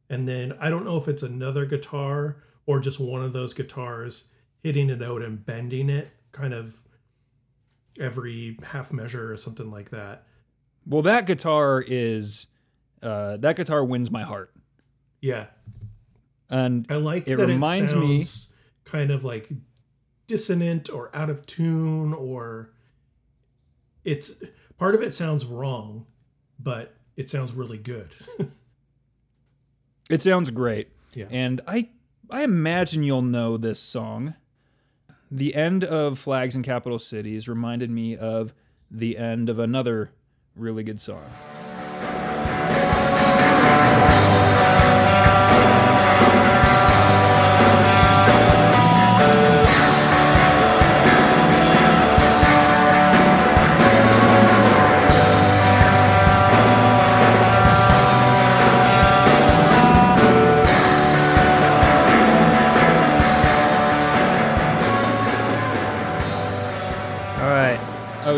and 0.10 0.28
then 0.28 0.54
I 0.60 0.70
don't 0.70 0.86
know 0.86 0.98
if 0.98 1.08
it's 1.08 1.24
another 1.24 1.66
guitar 1.66 2.44
or 2.66 2.80
just 2.80 3.00
one 3.00 3.22
of 3.24 3.34
those 3.34 3.54
guitars 3.54 4.26
hitting 4.64 4.90
a 4.92 4.96
note 4.96 5.22
and 5.22 5.46
bending 5.46 5.90
it, 5.90 6.10
kind 6.32 6.54
of 6.54 6.82
every 8.00 8.58
half 8.64 8.92
measure 8.94 9.32
or 9.32 9.38
something 9.38 9.70
like 9.72 9.90
that. 9.92 10.24
Well, 10.86 11.02
that 11.04 11.26
guitar 11.26 11.84
is 11.86 12.48
uh, 13.02 13.38
that 13.38 13.56
guitar 13.56 13.84
wins 13.86 14.10
my 14.12 14.24
heart, 14.24 14.54
Yeah, 15.22 15.48
and 16.50 16.86
I 16.90 16.96
like 16.96 17.28
It 17.28 17.38
that 17.38 17.48
reminds 17.48 17.94
it 17.94 17.98
me- 17.98 18.26
kind 18.86 19.12
of 19.12 19.24
like 19.24 19.50
dissonant 20.30 20.90
or 20.90 21.10
out 21.14 21.30
of 21.30 21.46
tune 21.48 22.14
or 22.14 22.72
it's 24.06 24.32
part 24.78 24.94
of 24.94 25.02
it 25.02 25.14
sounds 25.14 25.44
wrong, 25.44 26.06
but 26.60 26.94
it 27.18 27.30
sounds 27.30 27.52
really 27.52 27.80
good. 27.80 28.10
It 30.10 30.24
sounds 30.24 30.50
great. 30.50 30.90
Yeah. 31.14 31.28
And 31.30 31.62
I 31.68 31.90
I 32.32 32.42
imagine 32.42 33.04
you'll 33.04 33.22
know 33.22 33.58
this 33.58 33.80
song. 33.80 34.34
The 35.30 35.54
end 35.54 35.84
of 35.84 36.18
Flags 36.18 36.56
in 36.56 36.64
Capital 36.64 36.98
Cities 36.98 37.48
reminded 37.48 37.92
me 37.92 38.18
of 38.18 38.56
the 38.90 39.18
end 39.20 39.50
of 39.50 39.60
another 39.60 40.10
really 40.56 40.84
good 40.84 41.00
song. 41.00 41.30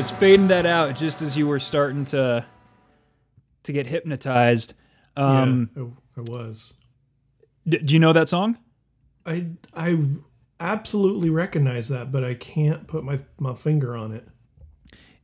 Was 0.01 0.09
fading 0.09 0.47
that 0.47 0.65
out 0.65 0.95
just 0.95 1.21
as 1.21 1.37
you 1.37 1.45
were 1.45 1.59
starting 1.59 2.05
to 2.05 2.43
to 3.61 3.71
get 3.71 3.85
hypnotized. 3.85 4.73
Um, 5.15 5.69
yeah, 5.77 5.83
I, 5.83 6.21
I 6.21 6.23
was. 6.23 6.73
d- 7.67 7.77
do 7.77 7.93
you 7.93 7.99
know 7.99 8.11
that 8.11 8.27
song? 8.27 8.57
I 9.27 9.49
I 9.75 10.03
absolutely 10.59 11.29
recognize 11.29 11.87
that, 11.89 12.11
but 12.11 12.23
I 12.23 12.33
can't 12.33 12.87
put 12.87 13.03
my 13.03 13.19
my 13.37 13.53
finger 13.53 13.95
on 13.95 14.11
it. 14.11 14.27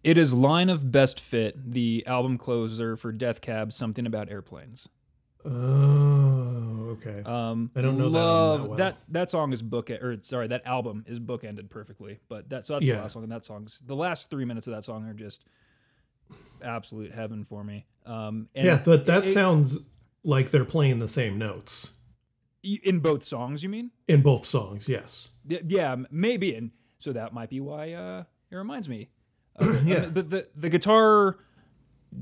It 0.03 0.15
is 0.15 0.35
Line 0.35 0.69
of 0.69 0.91
Best 0.91 1.19
Fit, 1.19 1.73
the 1.73 2.05
album 2.05 2.37
closer 2.37 2.95
for 2.95 3.11
Death 3.11 3.41
Cab, 3.41 3.73
something 3.73 4.05
about 4.05 4.29
airplanes. 4.29 4.89
Oh, 5.48 6.98
okay. 6.98 7.22
Um, 7.24 7.72
I 7.76 7.82
don't 7.82 7.98
know 7.98 8.10
that 8.10 8.19
love 8.19 8.60
that 8.61 8.68
well. 8.68 8.78
that 8.78 8.98
that 9.10 9.32
song 9.32 9.53
is 9.53 9.61
book 9.61 9.90
or 9.90 10.18
sorry 10.22 10.48
that 10.48 10.65
album 10.65 11.06
is 11.07 11.19
bookended 11.19 11.69
perfectly. 11.69 12.19
But 12.30 12.49
that 12.49 12.65
so 12.65 12.74
that's 12.74 12.86
Yeah. 12.86 12.95
the 12.95 13.02
last 13.02 13.14
song 13.14 13.24
and 13.24 13.32
that 13.32 13.45
song's 13.45 13.82
the 13.86 13.95
last 13.95 14.30
three 14.30 14.45
minutes 14.45 14.68
of 14.68 14.74
that 14.74 14.84
song 14.84 15.06
are 15.07 15.14
just 15.14 15.45
absolute 16.61 17.14
heaven 17.14 17.44
for 17.44 17.64
me. 17.64 17.86
Um, 18.06 18.49
and 18.56 18.65
yeah, 18.65 18.82
but 18.84 19.06
that 19.06 19.26
it- 19.26 19.30
sounds 19.30 19.78
like 20.24 20.52
they're 20.52 20.65
playing 20.65 20.99
the 20.99 21.07
same 21.07 21.38
notes 21.38 21.94
in 22.64 22.99
both 22.99 23.24
songs. 23.24 23.64
You 23.64 23.69
mean? 23.69 23.91
in 24.07 24.22
both 24.22 24.45
songs. 24.45 24.88
Yes. 24.90 25.30
Yeah, 25.48 25.95
maybe, 26.11 26.53
and 26.56 26.72
so 26.99 27.14
that 27.14 27.34
might 27.34 27.49
be 27.49 27.60
why 27.61 27.94
uh, 27.94 28.24
it 28.52 28.56
reminds 28.56 28.90
me. 28.90 29.10
It. 29.60 29.84
Yeah. 29.86 29.95
Uh, 29.98 30.10
the, 30.10 30.24
the 30.24 30.48
the 30.56 30.69
guitar 30.69 31.38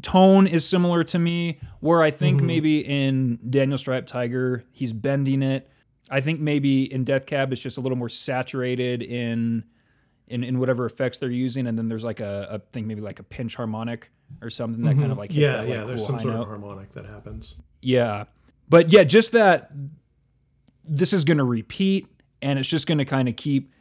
tone 0.01 0.47
is 0.47 0.67
similar 0.67 1.03
to 1.05 1.19
me. 1.19 1.59
Where 1.79 2.01
I 2.01 2.11
think 2.11 2.37
Mm-hmm. 2.37 2.47
maybe 2.47 2.79
in 2.79 3.39
Daniel 3.49 3.77
Striped 3.77 4.07
Tiger 4.07 4.63
he's 4.71 4.93
bending 4.93 5.41
it. 5.43 5.69
I 6.09 6.21
think 6.21 6.39
maybe 6.39 6.91
in 6.91 7.03
Death 7.03 7.25
Cab 7.25 7.51
it's 7.51 7.61
just 7.61 7.77
a 7.77 7.81
little 7.81 7.97
more 7.97 8.09
saturated 8.09 9.01
in 9.03 9.63
in, 10.27 10.43
in 10.43 10.57
whatever 10.59 10.87
effects 10.87 11.19
they're 11.19 11.29
using, 11.29 11.67
and 11.67 11.77
then 11.77 11.87
there's 11.87 12.03
like 12.03 12.19
a, 12.19 12.47
a 12.49 12.59
thing 12.73 12.87
maybe 12.87 13.01
like 13.01 13.19
a 13.19 13.23
pinch 13.23 13.55
harmonic 13.55 14.09
or 14.41 14.49
something 14.49 14.83
that 14.83 14.97
kind 14.97 15.11
of 15.11 15.19
like 15.19 15.31
hits 15.31 15.41
yeah, 15.41 15.51
that, 15.51 15.59
like, 15.59 15.69
yeah. 15.69 15.83
there's 15.83 16.03
some 16.05 16.19
sort 16.19 16.33
note. 16.33 16.41
of 16.41 16.47
harmonic 16.47 16.91
that 16.93 17.05
happens. 17.05 17.55
Yeah. 17.81 18.23
But 18.67 18.91
yeah, 18.91 19.03
just 19.03 19.33
that 19.33 19.71
this 20.83 21.13
is 21.13 21.23
going 21.23 21.37
to 21.37 21.43
repeat 21.43 22.07
and 22.41 22.57
it's 22.57 22.67
just 22.67 22.87
going 22.87 22.97
to 22.97 23.05
kind 23.05 23.29
of 23.29 23.35
keep 23.35 23.71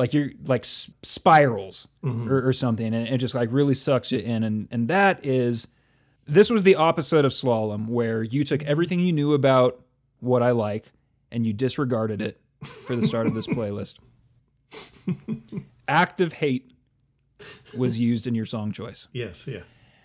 like 0.00 0.14
you're 0.14 0.30
like 0.46 0.64
spirals 0.64 1.88
mm-hmm. 2.02 2.26
or, 2.26 2.48
or 2.48 2.54
something 2.54 2.94
and 2.94 3.06
it 3.06 3.18
just 3.18 3.34
like 3.34 3.50
really 3.52 3.74
sucks 3.74 4.10
you 4.10 4.18
in 4.18 4.42
and 4.42 4.66
and 4.70 4.88
that 4.88 5.20
is 5.22 5.68
this 6.26 6.48
was 6.48 6.62
the 6.62 6.74
opposite 6.74 7.26
of 7.26 7.32
slalom 7.32 7.86
where 7.86 8.22
you 8.22 8.42
took 8.42 8.62
everything 8.62 9.00
you 9.00 9.12
knew 9.12 9.34
about 9.34 9.84
what 10.20 10.42
I 10.42 10.52
like 10.52 10.90
and 11.30 11.46
you 11.46 11.52
disregarded 11.52 12.22
it 12.22 12.40
for 12.64 12.96
the 12.96 13.06
start 13.06 13.26
of 13.26 13.34
this 13.34 13.46
playlist. 13.48 13.98
Active 15.86 16.32
hate 16.32 16.72
was 17.76 18.00
used 18.00 18.26
in 18.26 18.34
your 18.34 18.46
song 18.46 18.72
choice 18.72 19.06
Yes, 19.12 19.46
yeah. 19.46 19.60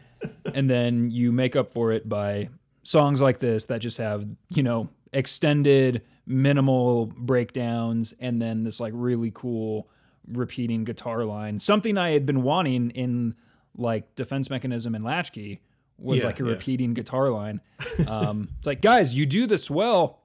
and 0.53 0.69
then 0.69 1.09
you 1.09 1.31
make 1.31 1.55
up 1.55 1.71
for 1.71 1.93
it 1.93 2.09
by 2.09 2.49
songs 2.83 3.21
like 3.21 3.39
this 3.39 3.67
that 3.67 3.79
just 3.79 3.97
have 3.97 4.27
you 4.49 4.61
know 4.61 4.89
extended 5.13 6.01
minimal 6.25 7.05
breakdowns 7.07 8.13
and 8.19 8.41
then 8.41 8.63
this 8.63 8.79
like 8.79 8.93
really 8.95 9.31
cool 9.33 9.87
repeating 10.27 10.83
guitar 10.83 11.23
line 11.23 11.59
something 11.59 11.97
i 11.97 12.09
had 12.11 12.25
been 12.25 12.41
wanting 12.41 12.89
in 12.91 13.35
like 13.77 14.15
defense 14.15 14.49
mechanism 14.49 14.95
and 14.95 15.03
latchkey 15.03 15.61
was 15.99 16.19
Yeah, 16.19 16.25
like 16.25 16.39
a 16.39 16.43
yeah. 16.43 16.49
repeating 16.51 16.93
guitar 16.93 17.29
line 17.29 17.61
um 18.07 18.49
it's 18.57 18.65
like 18.67 18.81
guys 18.81 19.15
you 19.15 19.25
do 19.25 19.45
this 19.45 19.69
well 19.69 20.21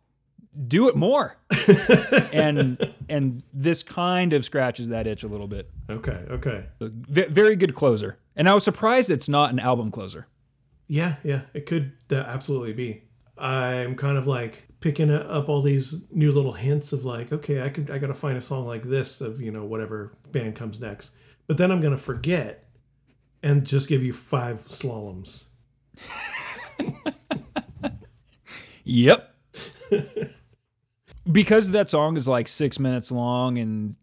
do 0.66 0.88
it 0.88 0.96
more 0.96 1.36
and 2.32 2.92
and 3.08 3.42
this 3.52 3.82
kind 3.82 4.32
of 4.32 4.44
scratches 4.44 4.88
that 4.88 5.06
itch 5.06 5.22
a 5.22 5.28
little 5.28 5.48
bit 5.48 5.70
Okay, 5.88 6.24
okay. 6.30 6.64
V- 6.80 7.24
very 7.24 7.56
good 7.56 7.74
closer 7.74 8.18
and 8.36 8.48
i 8.48 8.54
was 8.54 8.64
surprised 8.64 9.10
it's 9.10 9.28
not 9.28 9.50
an 9.50 9.58
album 9.58 9.90
closer 9.90 10.26
Yeah, 10.88 11.16
yeah, 11.22 11.42
it 11.54 11.66
could 11.66 11.92
absolutely 12.10 12.72
be. 12.72 13.02
I'm 13.38 13.94
kind 13.94 14.18
of 14.18 14.26
like 14.26 14.66
picking 14.80 15.10
up 15.10 15.48
all 15.48 15.62
these 15.62 16.04
new 16.10 16.32
little 16.32 16.52
hints 16.52 16.92
of 16.92 17.04
like, 17.04 17.32
okay, 17.32 17.62
I 17.62 17.68
could 17.68 17.90
I 17.90 17.98
gotta 17.98 18.14
find 18.14 18.36
a 18.36 18.42
song 18.42 18.66
like 18.66 18.84
this 18.84 19.20
of 19.20 19.40
you 19.40 19.50
know 19.50 19.64
whatever 19.64 20.12
band 20.32 20.56
comes 20.56 20.80
next, 20.80 21.14
but 21.46 21.56
then 21.56 21.70
I'm 21.70 21.80
gonna 21.80 21.98
forget 21.98 22.68
and 23.42 23.66
just 23.66 23.88
give 23.88 24.02
you 24.02 24.12
five 24.12 24.58
slaloms. 24.60 25.44
Yep. 28.90 29.34
because 31.30 31.70
that 31.70 31.88
song 31.88 32.16
is 32.16 32.26
like 32.26 32.48
six 32.48 32.80
minutes 32.80 33.12
long 33.12 33.56
and 33.56 33.96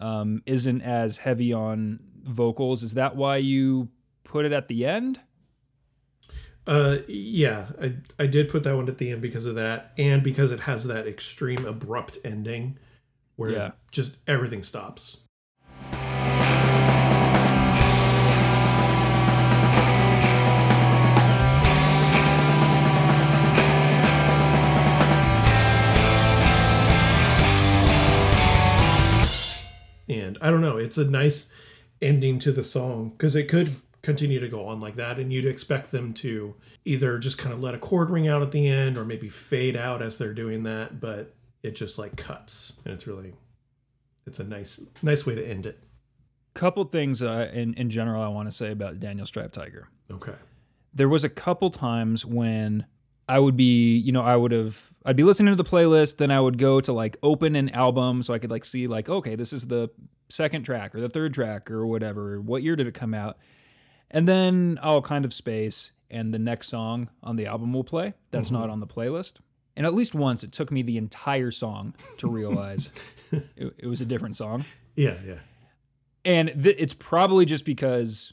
um, 0.00 0.42
isn't 0.46 0.80
as 0.82 1.18
heavy 1.18 1.52
on 1.52 1.98
vocals, 2.22 2.84
is 2.84 2.94
that 2.94 3.16
why 3.16 3.38
you 3.38 3.88
put 4.22 4.44
it 4.44 4.52
at 4.52 4.68
the 4.68 4.86
end? 4.86 5.20
Uh, 6.66 6.98
yeah, 7.08 7.68
I 7.80 7.94
I 8.20 8.26
did 8.26 8.48
put 8.48 8.62
that 8.64 8.76
one 8.76 8.88
at 8.88 8.98
the 8.98 9.10
end 9.10 9.20
because 9.20 9.44
of 9.46 9.56
that, 9.56 9.92
and 9.98 10.22
because 10.22 10.52
it 10.52 10.60
has 10.60 10.84
that 10.86 11.06
extreme 11.08 11.64
abrupt 11.66 12.18
ending 12.24 12.78
where 13.36 13.50
Yeah. 13.50 13.70
just 13.90 14.16
everything 14.28 14.62
stops. 14.62 15.18
And 30.08 30.36
I 30.42 30.50
don't 30.50 30.60
know, 30.60 30.76
it's 30.76 30.98
a 30.98 31.04
nice 31.04 31.48
ending 32.02 32.38
to 32.40 32.52
the 32.52 32.64
song 32.64 33.10
because 33.10 33.34
it 33.34 33.48
could 33.48 33.70
continue 34.02 34.40
to 34.40 34.48
go 34.48 34.66
on 34.66 34.80
like 34.80 34.96
that, 34.96 35.18
and 35.18 35.32
you'd 35.32 35.44
expect 35.46 35.90
them 35.92 36.12
to 36.14 36.54
either 36.84 37.18
just 37.18 37.38
kind 37.38 37.54
of 37.54 37.60
let 37.60 37.74
a 37.74 37.78
chord 37.78 38.10
ring 38.10 38.26
out 38.28 38.42
at 38.42 38.50
the 38.50 38.68
end 38.68 38.98
or 38.98 39.04
maybe 39.04 39.28
fade 39.28 39.76
out 39.76 40.02
as 40.02 40.18
they're 40.18 40.34
doing 40.34 40.64
that, 40.64 41.00
but 41.00 41.34
it 41.62 41.76
just 41.76 41.98
like 41.98 42.16
cuts, 42.16 42.74
and 42.84 42.92
it's 42.92 43.06
really, 43.06 43.34
it's 44.26 44.40
a 44.40 44.44
nice, 44.44 44.84
nice 45.02 45.24
way 45.24 45.34
to 45.36 45.46
end 45.46 45.66
it. 45.66 45.78
Couple 46.54 46.84
things 46.84 47.22
uh, 47.22 47.50
in 47.54 47.74
in 47.74 47.88
general 47.88 48.22
I 48.22 48.28
want 48.28 48.46
to 48.48 48.52
say 48.52 48.72
about 48.72 49.00
Daniel 49.00 49.24
Striped 49.24 49.54
Tiger. 49.54 49.88
Okay. 50.10 50.34
there 50.94 51.08
was 51.08 51.24
a 51.24 51.28
couple 51.28 51.70
times 51.70 52.24
when 52.24 52.86
I 53.28 53.38
would 53.38 53.56
be, 53.56 53.96
you 53.96 54.12
know, 54.12 54.22
I 54.22 54.36
would 54.36 54.52
have, 54.52 54.92
I'd 55.06 55.16
be 55.16 55.22
listening 55.22 55.56
to 55.56 55.62
the 55.62 55.68
playlist, 55.68 56.18
then 56.18 56.30
I 56.30 56.40
would 56.40 56.58
go 56.58 56.80
to 56.80 56.92
like 56.92 57.16
open 57.22 57.56
an 57.56 57.70
album 57.70 58.22
so 58.22 58.34
I 58.34 58.38
could 58.38 58.50
like 58.50 58.64
see, 58.64 58.86
like, 58.86 59.08
okay, 59.08 59.36
this 59.36 59.52
is 59.52 59.68
the 59.68 59.90
second 60.28 60.64
track 60.64 60.94
or 60.94 61.00
the 61.00 61.08
third 61.08 61.32
track 61.32 61.70
or 61.70 61.86
whatever. 61.86 62.40
What 62.40 62.62
year 62.62 62.76
did 62.76 62.86
it 62.86 62.94
come 62.94 63.14
out? 63.14 63.38
And 64.12 64.28
then 64.28 64.78
I'll 64.82 65.02
kind 65.02 65.24
of 65.24 65.32
space, 65.32 65.92
and 66.10 66.32
the 66.32 66.38
next 66.38 66.68
song 66.68 67.08
on 67.22 67.36
the 67.36 67.46
album 67.46 67.72
will 67.72 67.84
play. 67.84 68.14
That's 68.30 68.48
mm-hmm. 68.48 68.60
not 68.60 68.70
on 68.70 68.80
the 68.80 68.86
playlist. 68.86 69.40
And 69.76 69.86
at 69.86 69.94
least 69.94 70.14
once 70.14 70.44
it 70.44 70.52
took 70.52 70.70
me 70.70 70.82
the 70.82 70.98
entire 70.98 71.50
song 71.50 71.94
to 72.18 72.28
realize 72.28 72.90
it, 73.56 73.74
it 73.78 73.86
was 73.86 74.00
a 74.00 74.04
different 74.04 74.36
song 74.36 74.64
Yeah, 74.96 75.16
yeah. 75.26 75.38
and 76.24 76.48
th- 76.62 76.76
it's 76.78 76.94
probably 76.94 77.46
just 77.46 77.64
because 77.64 78.32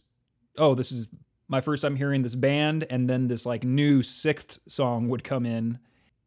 oh 0.58 0.76
this 0.76 0.92
is 0.92 1.08
my 1.48 1.62
first 1.62 1.82
time 1.82 1.96
hearing 1.96 2.22
this 2.22 2.36
band 2.36 2.86
and 2.90 3.10
then 3.10 3.28
this 3.28 3.46
like 3.46 3.64
new 3.64 4.04
sixth 4.04 4.60
song 4.68 5.08
would 5.08 5.24
come 5.24 5.46
in 5.46 5.80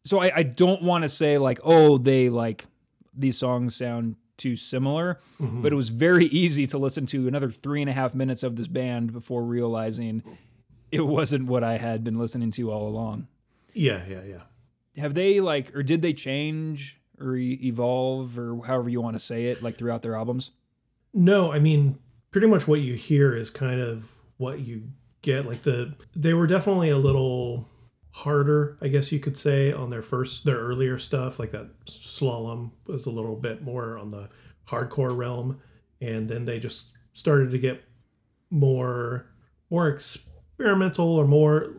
so 0.04 0.18
i, 0.20 0.32
I 0.34 0.42
don't 0.42 0.82
want 0.82 1.02
to 1.02 1.08
say 1.08 1.36
like 1.36 1.60
oh 1.62 1.98
they 1.98 2.30
like 2.30 2.64
these 3.14 3.36
songs 3.36 3.76
sound 3.76 4.16
too 4.42 4.56
similar 4.56 5.20
but 5.38 5.46
mm-hmm. 5.46 5.66
it 5.66 5.74
was 5.74 5.88
very 5.90 6.26
easy 6.42 6.66
to 6.66 6.78
listen 6.78 7.06
to 7.06 7.28
another 7.28 7.50
three 7.50 7.80
and 7.80 7.90
a 7.90 7.92
half 7.92 8.14
minutes 8.14 8.42
of 8.42 8.56
this 8.56 8.66
band 8.68 9.12
before 9.12 9.42
realizing 9.44 10.22
it 10.90 11.06
wasn't 11.06 11.46
what 11.46 11.62
i 11.62 11.76
had 11.78 12.02
been 12.04 12.18
listening 12.18 12.50
to 12.50 12.70
all 12.70 12.86
along 12.88 13.26
Yeah, 13.74 14.02
yeah, 14.08 14.22
yeah. 14.24 14.42
have 15.02 15.14
they 15.14 15.40
like 15.40 15.74
or 15.76 15.82
did 15.82 16.02
they 16.02 16.12
change 16.12 17.00
or 17.20 17.36
evolve 17.36 18.38
or 18.38 18.60
however 18.66 18.88
you 18.88 19.00
want 19.00 19.14
to 19.14 19.24
say 19.30 19.46
it 19.46 19.62
like 19.62 19.76
throughout 19.76 20.02
their 20.02 20.16
albums 20.16 20.50
No, 21.14 21.52
I 21.52 21.58
mean, 21.60 21.98
pretty 22.30 22.46
much 22.46 22.66
what 22.66 22.80
you 22.80 22.94
hear 22.94 23.34
is 23.36 23.50
kind 23.50 23.80
of 23.80 24.14
what 24.38 24.60
you 24.60 24.88
get. 25.20 25.46
Like 25.46 25.62
the 25.62 25.94
they 26.16 26.32
were 26.34 26.46
definitely 26.46 26.90
a 26.90 26.96
little 26.98 27.68
harder, 28.12 28.76
I 28.80 28.88
guess 28.88 29.10
you 29.10 29.18
could 29.18 29.36
say, 29.36 29.72
on 29.72 29.90
their 29.90 30.02
first 30.02 30.44
their 30.44 30.58
earlier 30.58 30.98
stuff. 30.98 31.38
Like 31.38 31.50
that 31.52 31.84
slalom 31.86 32.72
was 32.86 33.06
a 33.06 33.10
little 33.10 33.36
bit 33.36 33.62
more 33.62 33.98
on 33.98 34.10
the 34.10 34.28
hardcore 34.66 35.16
realm, 35.16 35.60
and 36.00 36.28
then 36.28 36.44
they 36.44 36.58
just 36.58 36.90
started 37.12 37.50
to 37.50 37.58
get 37.58 37.82
more 38.50 39.26
more 39.70 39.88
experimental 39.88 41.08
or 41.08 41.26
more. 41.26 41.74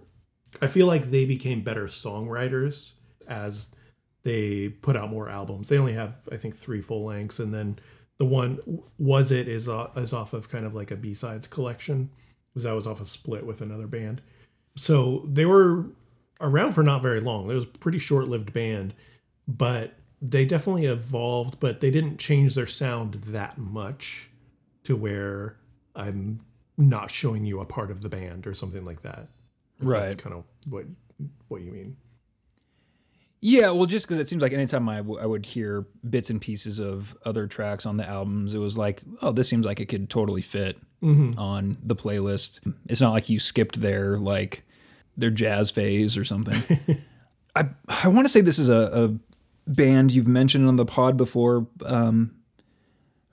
I 0.61 0.67
feel 0.67 0.87
like 0.87 1.09
they 1.09 1.25
became 1.25 1.61
better 1.61 1.85
songwriters 1.85 2.93
as 3.27 3.69
they 4.23 4.69
put 4.69 4.95
out 4.95 5.09
more 5.09 5.29
albums. 5.29 5.69
They 5.69 5.77
only 5.77 5.93
have, 5.93 6.17
I 6.31 6.37
think, 6.37 6.55
three 6.55 6.81
full 6.81 7.05
lengths, 7.05 7.39
and 7.39 7.53
then 7.53 7.79
the 8.17 8.25
one 8.25 8.59
was 8.97 9.31
it 9.31 9.47
is 9.47 9.67
is 9.95 10.13
off 10.13 10.33
of 10.33 10.49
kind 10.49 10.65
of 10.65 10.73
like 10.73 10.91
a 10.91 10.95
B 10.95 11.13
sides 11.13 11.47
collection, 11.47 12.09
because 12.49 12.63
that 12.63 12.73
was 12.73 12.87
off 12.87 13.01
a 13.01 13.05
split 13.05 13.45
with 13.45 13.61
another 13.61 13.87
band. 13.87 14.21
So 14.75 15.27
they 15.31 15.45
were 15.45 15.85
around 16.41 16.73
for 16.73 16.83
not 16.83 17.01
very 17.01 17.19
long. 17.19 17.49
It 17.49 17.55
was 17.55 17.65
a 17.65 17.67
pretty 17.67 17.99
short 17.99 18.27
lived 18.27 18.53
band, 18.53 18.93
but 19.47 19.93
they 20.21 20.45
definitely 20.45 20.85
evolved. 20.85 21.59
But 21.59 21.79
they 21.79 21.91
didn't 21.91 22.17
change 22.17 22.55
their 22.55 22.67
sound 22.67 23.15
that 23.25 23.57
much 23.57 24.29
to 24.83 24.95
where 24.95 25.57
I'm 25.95 26.41
not 26.77 27.11
showing 27.11 27.45
you 27.45 27.59
a 27.59 27.65
part 27.65 27.91
of 27.91 28.01
the 28.01 28.09
band 28.09 28.47
or 28.47 28.53
something 28.53 28.85
like 28.85 29.01
that. 29.03 29.27
Right. 29.79 30.09
That's 30.09 30.21
kind 30.21 30.35
of 30.35 30.43
what 30.69 30.85
what 31.47 31.61
you 31.61 31.71
mean. 31.71 31.97
Yeah, 33.45 33.71
well, 33.71 33.85
just 33.85 34.07
because 34.07 34.19
it 34.19 34.29
seems 34.29 34.41
like 34.41 34.53
anytime 34.53 34.87
I, 34.87 34.97
w- 34.97 35.19
I 35.19 35.25
would 35.25 35.45
hear 35.45 35.85
bits 36.09 36.29
and 36.29 36.39
pieces 36.39 36.79
of 36.79 37.13
other 37.25 37.45
tracks 37.45 37.85
on 37.85 37.97
the 37.97 38.07
albums, 38.07 38.53
it 38.53 38.59
was 38.59 38.77
like, 38.77 39.01
oh, 39.21 39.33
this 39.33 39.49
seems 39.49 39.65
like 39.65 39.81
it 39.81 39.89
could 39.89 40.09
totally 40.09 40.41
fit 40.41 40.77
mm-hmm. 41.03 41.37
on 41.37 41.77
the 41.83 41.93
playlist. 41.93 42.61
It's 42.87 43.01
not 43.01 43.11
like 43.11 43.27
you 43.27 43.39
skipped 43.39 43.81
there, 43.81 44.17
like 44.17 44.63
their 45.17 45.29
jazz 45.29 45.71
phase 45.71 46.17
or 46.17 46.25
something. 46.25 46.61
I 47.55 47.69
I 47.87 48.07
want 48.07 48.25
to 48.25 48.29
say 48.29 48.41
this 48.41 48.59
is 48.59 48.69
a, 48.69 48.89
a 48.93 49.69
band 49.69 50.11
you've 50.11 50.27
mentioned 50.27 50.67
on 50.67 50.75
the 50.75 50.85
pod 50.85 51.17
before, 51.17 51.67
um, 51.85 52.35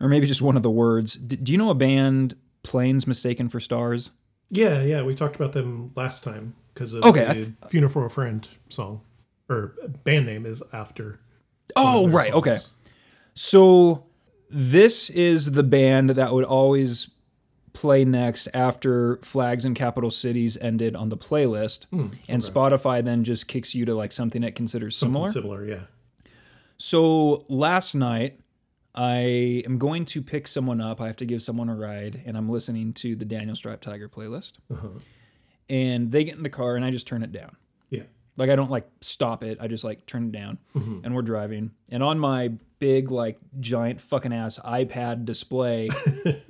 or 0.01 0.09
maybe 0.09 0.27
just 0.27 0.43
one 0.43 0.57
of 0.57 0.62
the 0.62 0.70
words. 0.70 1.15
D- 1.15 1.36
do 1.36 1.52
you 1.52 1.59
know 1.59 1.70
a 1.70 1.74
band 1.74 2.36
Planes 2.62 3.07
Mistaken 3.07 3.48
for 3.48 3.61
Stars? 3.61 4.11
Yeah, 4.51 4.82
yeah, 4.82 5.02
we 5.02 5.15
talked 5.15 5.36
about 5.36 5.52
them 5.52 5.93
last 5.94 6.24
time 6.24 6.55
because 6.74 6.94
of 6.94 7.05
Okay, 7.05 7.52
the 7.61 7.69
"Funeral 7.69 7.93
for 7.93 8.05
a 8.05 8.11
Friend" 8.11 8.47
song, 8.69 9.01
or 9.48 9.74
band 10.05 10.27
name 10.27 10.44
is 10.44 10.62
after. 10.73 11.20
Oh, 11.77 12.09
right. 12.09 12.32
Okay. 12.32 12.59
So 13.35 14.05
this 14.51 15.09
is 15.11 15.52
the 15.52 15.62
band 15.62 16.11
that 16.11 16.32
would 16.32 16.44
always 16.44 17.09
play 17.72 18.05
next 18.05 18.48
after 18.52 19.18
Flags 19.18 19.64
and 19.64 19.76
Capital 19.76 20.10
Cities 20.10 20.56
ended 20.60 20.97
on 20.97 21.09
the 21.09 21.16
playlist. 21.16 21.86
Hmm, 21.86 22.09
and 22.28 22.42
Spotify 22.42 23.05
then 23.05 23.24
just 23.24 23.48
kicks 23.48 23.74
you 23.74 23.84
to 23.84 23.94
like 23.94 24.12
something 24.12 24.42
it 24.42 24.55
considers 24.55 24.97
similar. 24.97 25.30
Similar, 25.30 25.64
yeah. 25.66 25.84
So 26.76 27.44
last 27.48 27.94
night, 27.94 28.40
I 28.94 29.62
am 29.66 29.78
going 29.78 30.05
to 30.06 30.22
pick 30.22 30.48
someone 30.48 30.80
up. 30.80 31.01
I 31.01 31.06
have 31.06 31.16
to 31.16 31.26
give 31.26 31.42
someone 31.42 31.68
a 31.68 31.74
ride, 31.74 32.22
and 32.24 32.36
I'm 32.36 32.48
listening 32.48 32.92
to 32.94 33.14
the 33.14 33.24
Daniel 33.24 33.55
Striped 33.55 33.84
Tiger 33.84 34.09
playlist. 34.09 34.55
Uh-huh. 34.70 34.88
And 35.68 36.10
they 36.10 36.24
get 36.24 36.36
in 36.36 36.42
the 36.42 36.51
car, 36.51 36.76
and 36.76 36.84
I 36.84 36.90
just 36.90 37.06
turn 37.06 37.22
it 37.22 37.32
down. 37.32 37.56
Yeah. 37.90 38.05
Like 38.36 38.51
I 38.51 38.56
don't 38.56 38.70
like 38.70 38.88
stop 39.01 39.44
it. 39.44 39.59
I 39.60 39.68
just 39.68 39.84
like 39.84 40.06
turn 40.06 40.26
it 40.26 40.32
down, 40.32 40.59
mm-hmm. 40.74 41.05
and 41.05 41.14
we're 41.14 41.22
driving. 41.22 41.72
And 41.90 42.02
on 42.02 42.18
my 42.18 42.52
big 42.78 43.10
like 43.10 43.38
giant 43.60 44.01
fucking 44.01 44.32
ass 44.32 44.59
iPad 44.64 45.24
display, 45.24 45.90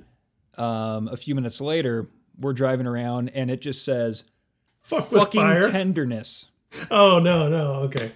um, 0.59 1.09
a 1.09 1.17
few 1.17 1.35
minutes 1.35 1.61
later, 1.61 2.09
we're 2.39 2.53
driving 2.53 2.87
around, 2.87 3.31
and 3.31 3.51
it 3.51 3.61
just 3.61 3.85
says 3.85 4.25
Fuck 4.83 5.11
with 5.11 5.21
"fucking 5.21 5.41
fire. 5.41 5.71
tenderness." 5.71 6.47
oh 6.91 7.19
no, 7.19 7.49
no, 7.49 7.73
okay. 7.85 8.13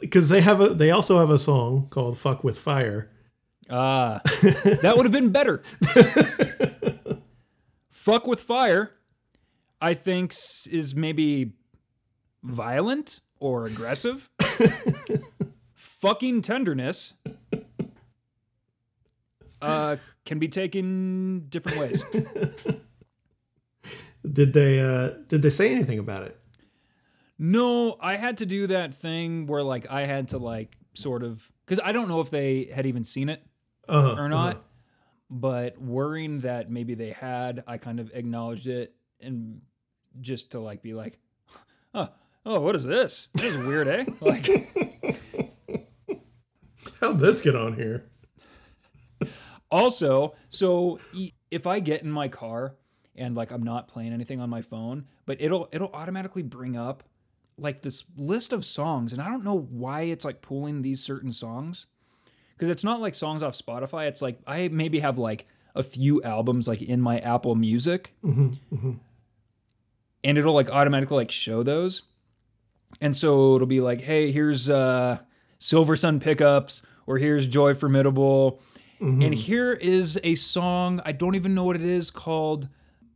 Because 0.00 0.28
they 0.28 0.40
have 0.40 0.60
a, 0.60 0.68
they 0.70 0.90
also 0.90 1.18
have 1.18 1.30
a 1.30 1.38
song 1.38 1.86
called 1.90 2.18
"Fuck 2.18 2.42
with 2.44 2.58
Fire." 2.58 3.10
Ah, 3.70 4.20
that 4.42 4.94
would 4.96 5.04
have 5.04 5.12
been 5.12 5.30
better. 5.30 5.62
Fuck 7.90 8.26
with 8.26 8.40
fire, 8.40 8.92
I 9.80 9.94
think 9.94 10.34
is 10.70 10.94
maybe 10.94 11.52
violent 12.42 13.20
or 13.38 13.66
aggressive. 13.66 14.28
Fucking 15.74 16.42
tenderness 16.42 17.14
uh, 19.62 19.96
can 20.24 20.38
be 20.38 20.48
taken 20.48 21.46
different 21.48 21.78
ways. 21.78 22.02
Did 24.30 24.52
they 24.52 24.78
uh 24.80 25.10
did 25.26 25.42
they 25.42 25.50
say 25.50 25.72
anything 25.74 25.98
about 25.98 26.22
it? 26.22 26.40
No, 27.40 27.96
I 28.00 28.14
had 28.14 28.38
to 28.38 28.46
do 28.46 28.68
that 28.68 28.94
thing 28.94 29.46
where 29.46 29.64
like 29.64 29.90
I 29.90 30.02
had 30.02 30.28
to 30.28 30.38
like 30.38 30.76
sort 30.94 31.24
of 31.24 31.50
because 31.66 31.80
I 31.84 31.90
don't 31.90 32.06
know 32.06 32.20
if 32.20 32.30
they 32.30 32.64
had 32.72 32.86
even 32.86 33.02
seen 33.02 33.28
it 33.28 33.42
Uh, 33.88 34.14
or 34.16 34.28
not. 34.28 34.62
But 35.28 35.80
worrying 35.80 36.40
that 36.40 36.70
maybe 36.70 36.94
they 36.94 37.10
had, 37.10 37.64
I 37.66 37.78
kind 37.78 37.98
of 37.98 38.12
acknowledged 38.14 38.66
it 38.68 38.94
and 39.20 39.62
just 40.20 40.52
to 40.52 40.60
like 40.60 40.82
be 40.82 40.92
like, 40.94 41.18
oh, 41.94 42.10
oh, 42.46 42.60
what 42.60 42.76
is 42.76 42.84
this? 42.84 43.28
This 43.34 43.54
is 43.56 43.66
weird, 43.66 43.88
eh? 43.88 44.04
Like, 44.20 44.46
How'd 47.00 47.18
this 47.18 47.40
get 47.40 47.56
on 47.56 47.74
here? 47.74 48.04
also, 49.72 50.34
so 50.48 51.00
if 51.50 51.66
I 51.66 51.80
get 51.80 52.02
in 52.02 52.12
my 52.12 52.28
car 52.28 52.76
and 53.16 53.34
like 53.34 53.50
I'm 53.50 53.62
not 53.62 53.88
playing 53.88 54.12
anything 54.12 54.40
on 54.40 54.50
my 54.50 54.62
phone, 54.62 55.06
but 55.26 55.40
it'll 55.40 55.68
it'll 55.72 55.92
automatically 55.92 56.42
bring 56.42 56.76
up 56.76 57.04
like 57.58 57.82
this 57.82 58.04
list 58.16 58.52
of 58.52 58.64
songs, 58.64 59.12
and 59.12 59.20
I 59.20 59.28
don't 59.28 59.44
know 59.44 59.58
why 59.58 60.02
it's 60.02 60.24
like 60.24 60.42
pulling 60.42 60.82
these 60.82 61.02
certain 61.02 61.32
songs 61.32 61.86
because 62.54 62.68
it's 62.68 62.84
not 62.84 63.00
like 63.00 63.14
songs 63.14 63.42
off 63.42 63.54
Spotify. 63.54 64.06
It's 64.06 64.22
like 64.22 64.38
I 64.46 64.68
maybe 64.68 65.00
have 65.00 65.18
like 65.18 65.46
a 65.74 65.82
few 65.82 66.22
albums 66.22 66.68
like 66.68 66.82
in 66.82 67.00
my 67.00 67.18
Apple 67.18 67.54
Music, 67.54 68.14
and 68.22 70.38
it'll 70.38 70.54
like 70.54 70.70
automatically 70.70 71.16
like 71.16 71.30
show 71.30 71.62
those. 71.62 72.02
And 73.00 73.16
so 73.16 73.56
it'll 73.56 73.66
be 73.66 73.80
like, 73.80 74.02
hey, 74.02 74.32
here's 74.32 74.68
uh, 74.68 75.20
Silver 75.58 75.96
Sun 75.96 76.20
Pickups, 76.20 76.82
or 77.06 77.18
here's 77.18 77.46
Joy 77.46 77.74
Formidable, 77.74 78.60
and 79.02 79.34
here 79.34 79.72
is 79.72 80.18
a 80.22 80.34
song 80.36 81.00
I 81.04 81.12
don't 81.12 81.34
even 81.34 81.54
know 81.54 81.64
what 81.64 81.76
it 81.76 81.82
is 81.82 82.10
called. 82.10 82.68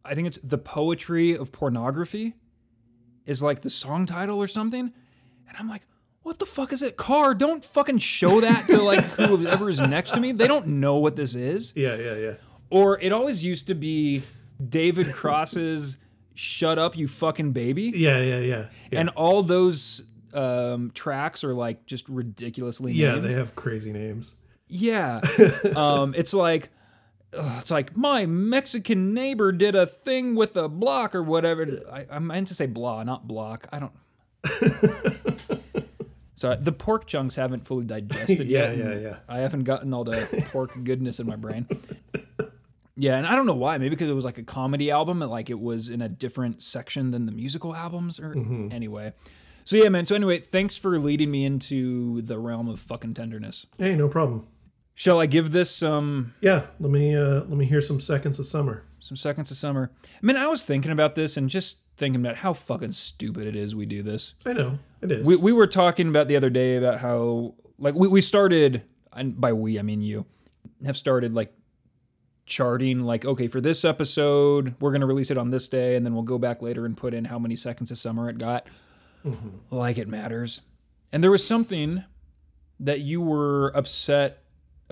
I 0.04 0.14
think 0.14 0.26
it's 0.26 0.38
the 0.42 0.58
poetry 0.58 1.36
of 1.36 1.52
pornography, 1.52 2.34
is 3.24 3.42
like 3.42 3.62
the 3.62 3.70
song 3.70 4.06
title 4.06 4.38
or 4.38 4.46
something, 4.46 4.92
and 5.48 5.56
I'm 5.58 5.68
like. 5.68 5.82
What 6.22 6.40
the 6.40 6.46
fuck 6.46 6.72
is 6.72 6.82
it? 6.82 6.96
Car, 6.96 7.34
don't 7.34 7.64
fucking 7.64 7.98
show 7.98 8.40
that 8.40 8.66
to 8.66 8.82
like 8.82 9.04
whoever 9.16 9.70
is 9.70 9.80
next 9.80 10.10
to 10.14 10.18
me. 10.18 10.32
They 10.32 10.48
don't 10.48 10.66
know 10.66 10.96
what 10.96 11.14
this 11.14 11.36
is. 11.36 11.72
Yeah, 11.76 11.94
yeah, 11.94 12.16
yeah. 12.16 12.34
Or 12.68 12.98
it 13.00 13.12
always 13.12 13.44
used 13.44 13.68
to 13.68 13.76
be 13.76 14.24
David 14.68 15.06
Cross's 15.12 15.98
"Shut 16.34 16.80
Up, 16.80 16.96
You 16.96 17.06
Fucking 17.06 17.52
Baby," 17.52 17.92
Yeah, 17.94 18.20
yeah, 18.20 18.40
yeah. 18.40 18.66
Yeah, 18.90 19.00
and 19.00 19.10
all 19.10 19.44
those 19.44 20.02
um, 20.34 20.90
tracks 20.94 21.44
are 21.44 21.54
like 21.54 21.86
just 21.86 22.08
ridiculously 22.08 22.92
yeah 22.92 23.12
named. 23.12 23.26
they 23.26 23.32
have 23.34 23.54
crazy 23.54 23.92
names. 23.92 24.34
Yeah. 24.68 25.20
um, 25.76 26.14
it's 26.16 26.32
like 26.34 26.70
ugh, 27.36 27.59
it's 27.60 27.70
like 27.70 27.97
my 27.97 28.26
Mexican 28.26 29.12
neighbor 29.14 29.52
did 29.52 29.74
a 29.74 29.86
thing 29.86 30.34
with 30.34 30.56
a 30.56 30.68
block 30.68 31.14
or 31.14 31.22
whatever. 31.22 31.66
I, 31.93 32.06
I 32.10 32.18
meant 32.18 32.48
to 32.48 32.55
say 32.55 32.66
blah, 32.66 33.02
not 33.02 33.26
block. 33.28 33.66
I 33.72 33.78
don't. 33.78 33.93
so 36.34 36.55
the 36.55 36.72
pork 36.72 37.06
chunks 37.06 37.36
haven't 37.36 37.66
fully 37.66 37.84
digested 37.84 38.47
Yeah, 38.48 38.72
yet. 38.72 38.78
yeah, 38.78 38.98
yeah. 38.98 39.16
I 39.28 39.38
haven't 39.38 39.64
gotten 39.64 39.93
all 39.94 40.05
the 40.05 40.44
pork 40.52 40.72
goodness 40.84 41.18
in 41.20 41.26
my 41.26 41.36
brain. 41.36 41.66
Yeah, 42.98 43.16
and 43.18 43.26
I 43.26 43.36
don't 43.36 43.44
know 43.47 43.55
why. 43.55 43.76
Maybe 43.78 43.90
because 43.90 44.09
it 44.09 44.14
was 44.14 44.24
like 44.24 44.38
a 44.38 44.43
comedy 44.43 44.90
album, 44.90 45.20
and 45.20 45.30
like 45.30 45.51
it 45.51 45.60
was 45.60 45.90
in 45.90 46.01
a 46.01 46.09
different 46.09 46.62
section 46.62 47.10
than 47.10 47.26
the 47.26 47.32
musical 47.32 47.74
albums, 47.74 48.18
or 48.18 48.34
Mm-hmm. 48.34 48.68
anyway. 48.72 49.12
So 49.64 49.76
yeah, 49.76 49.88
man. 49.90 50.06
So 50.06 50.14
anyway, 50.14 50.38
thanks 50.38 50.78
for 50.78 50.98
leading 50.98 51.30
me 51.30 51.44
into 51.44 52.22
the 52.22 52.38
realm 52.38 52.68
of 52.68 52.80
fucking 52.80 53.14
tenderness. 53.14 53.66
Hey, 53.78 53.94
no 53.97 54.09
problem. 54.09 54.47
Shall 54.98 55.20
I 55.20 55.27
give 55.27 55.52
this 55.52 55.70
some 55.70 56.32
Yeah, 56.40 56.66
let 56.81 56.90
me 56.90 57.14
uh 57.14 57.44
let 57.44 57.51
me 57.51 57.66
hear 57.66 57.82
some 57.82 58.01
seconds 58.01 58.39
of 58.39 58.47
summer. 58.47 58.82
some 58.98 59.16
seconds 59.16 59.51
of 59.51 59.59
summer? 59.59 59.93
I 60.05 60.27
mean, 60.27 60.36
I 60.36 60.47
was 60.47 60.64
thinking 60.64 60.90
about 60.90 61.14
this 61.14 61.36
and 61.36 61.51
just 61.51 61.78
thinking 61.98 62.20
about 62.20 62.36
how 62.36 62.55
fucking 62.55 62.93
stupid 62.93 63.47
it 63.47 63.55
is 63.55 63.74
we 63.74 63.85
do 63.85 64.02
this. 64.02 64.35
I 64.47 64.55
know 64.55 64.78
it 65.02 65.12
is. 65.12 65.27
We 65.27 65.36
we 65.36 65.52
were 65.52 65.66
talking 65.66 66.09
about 66.09 66.28
the 66.28 66.36
other 66.36 66.48
day 66.48 66.77
about 66.77 67.01
how 67.01 67.55
like 67.78 67.94
we 67.94 68.09
we 68.09 68.23
started, 68.23 68.85
and 69.12 69.39
by 69.39 69.52
we 69.52 69.78
I 69.78 69.82
mean 69.82 70.01
you, 70.01 70.24
have 70.85 70.97
started 70.97 71.32
like 71.32 71.52
charting 72.47 73.01
like 73.01 73.24
okay 73.24 73.48
for 73.48 73.60
this 73.60 73.85
episode 73.85 74.77
we're 74.81 74.93
gonna 74.93 75.05
release 75.06 75.32
it 75.32 75.36
on 75.36 75.51
this 75.51 75.66
day 75.66 75.97
and 75.97 76.06
then 76.06 76.14
we'll 76.14 76.23
go 76.23 76.39
back 76.39 76.62
later 76.62 76.86
and 76.86 76.97
put 76.97 77.12
in 77.12 77.24
how 77.24 77.40
many 77.40 77.56
seconds 77.56 77.90
of 77.90 77.98
summer 77.98 78.31
it 78.31 78.39
got 78.39 78.68
like 79.68 79.98
it 79.98 80.06
matters 80.06 80.60
and 81.10 81.24
there 81.24 81.31
was 81.32 81.44
something 81.44 82.05
that 82.78 83.01
you 83.01 83.20
were 83.20 83.73
upset 83.74 84.44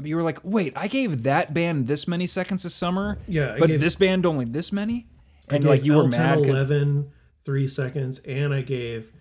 you 0.02 0.16
were 0.16 0.22
like 0.22 0.38
wait 0.42 0.72
i 0.76 0.88
gave 0.88 1.22
that 1.22 1.54
band 1.54 1.86
this 1.86 2.08
many 2.08 2.26
seconds 2.26 2.64
of 2.64 2.72
summer 2.72 3.18
Yeah, 3.28 3.54
I 3.54 3.58
but 3.60 3.68
gave- 3.68 3.80
this 3.80 3.94
band 3.96 4.26
only 4.26 4.44
this 4.44 4.72
many 4.72 5.06
I 5.48 5.56
and 5.56 5.64
like 5.64 5.84
you 5.84 5.94
were 5.96 6.04
L10, 6.04 6.10
mad 6.10 6.38
'cause- 6.38 6.48
11, 6.48 7.10
three 7.44 7.68
seconds, 7.68 8.18
and 8.20 8.54
I 8.54 8.62
gave 8.62 9.12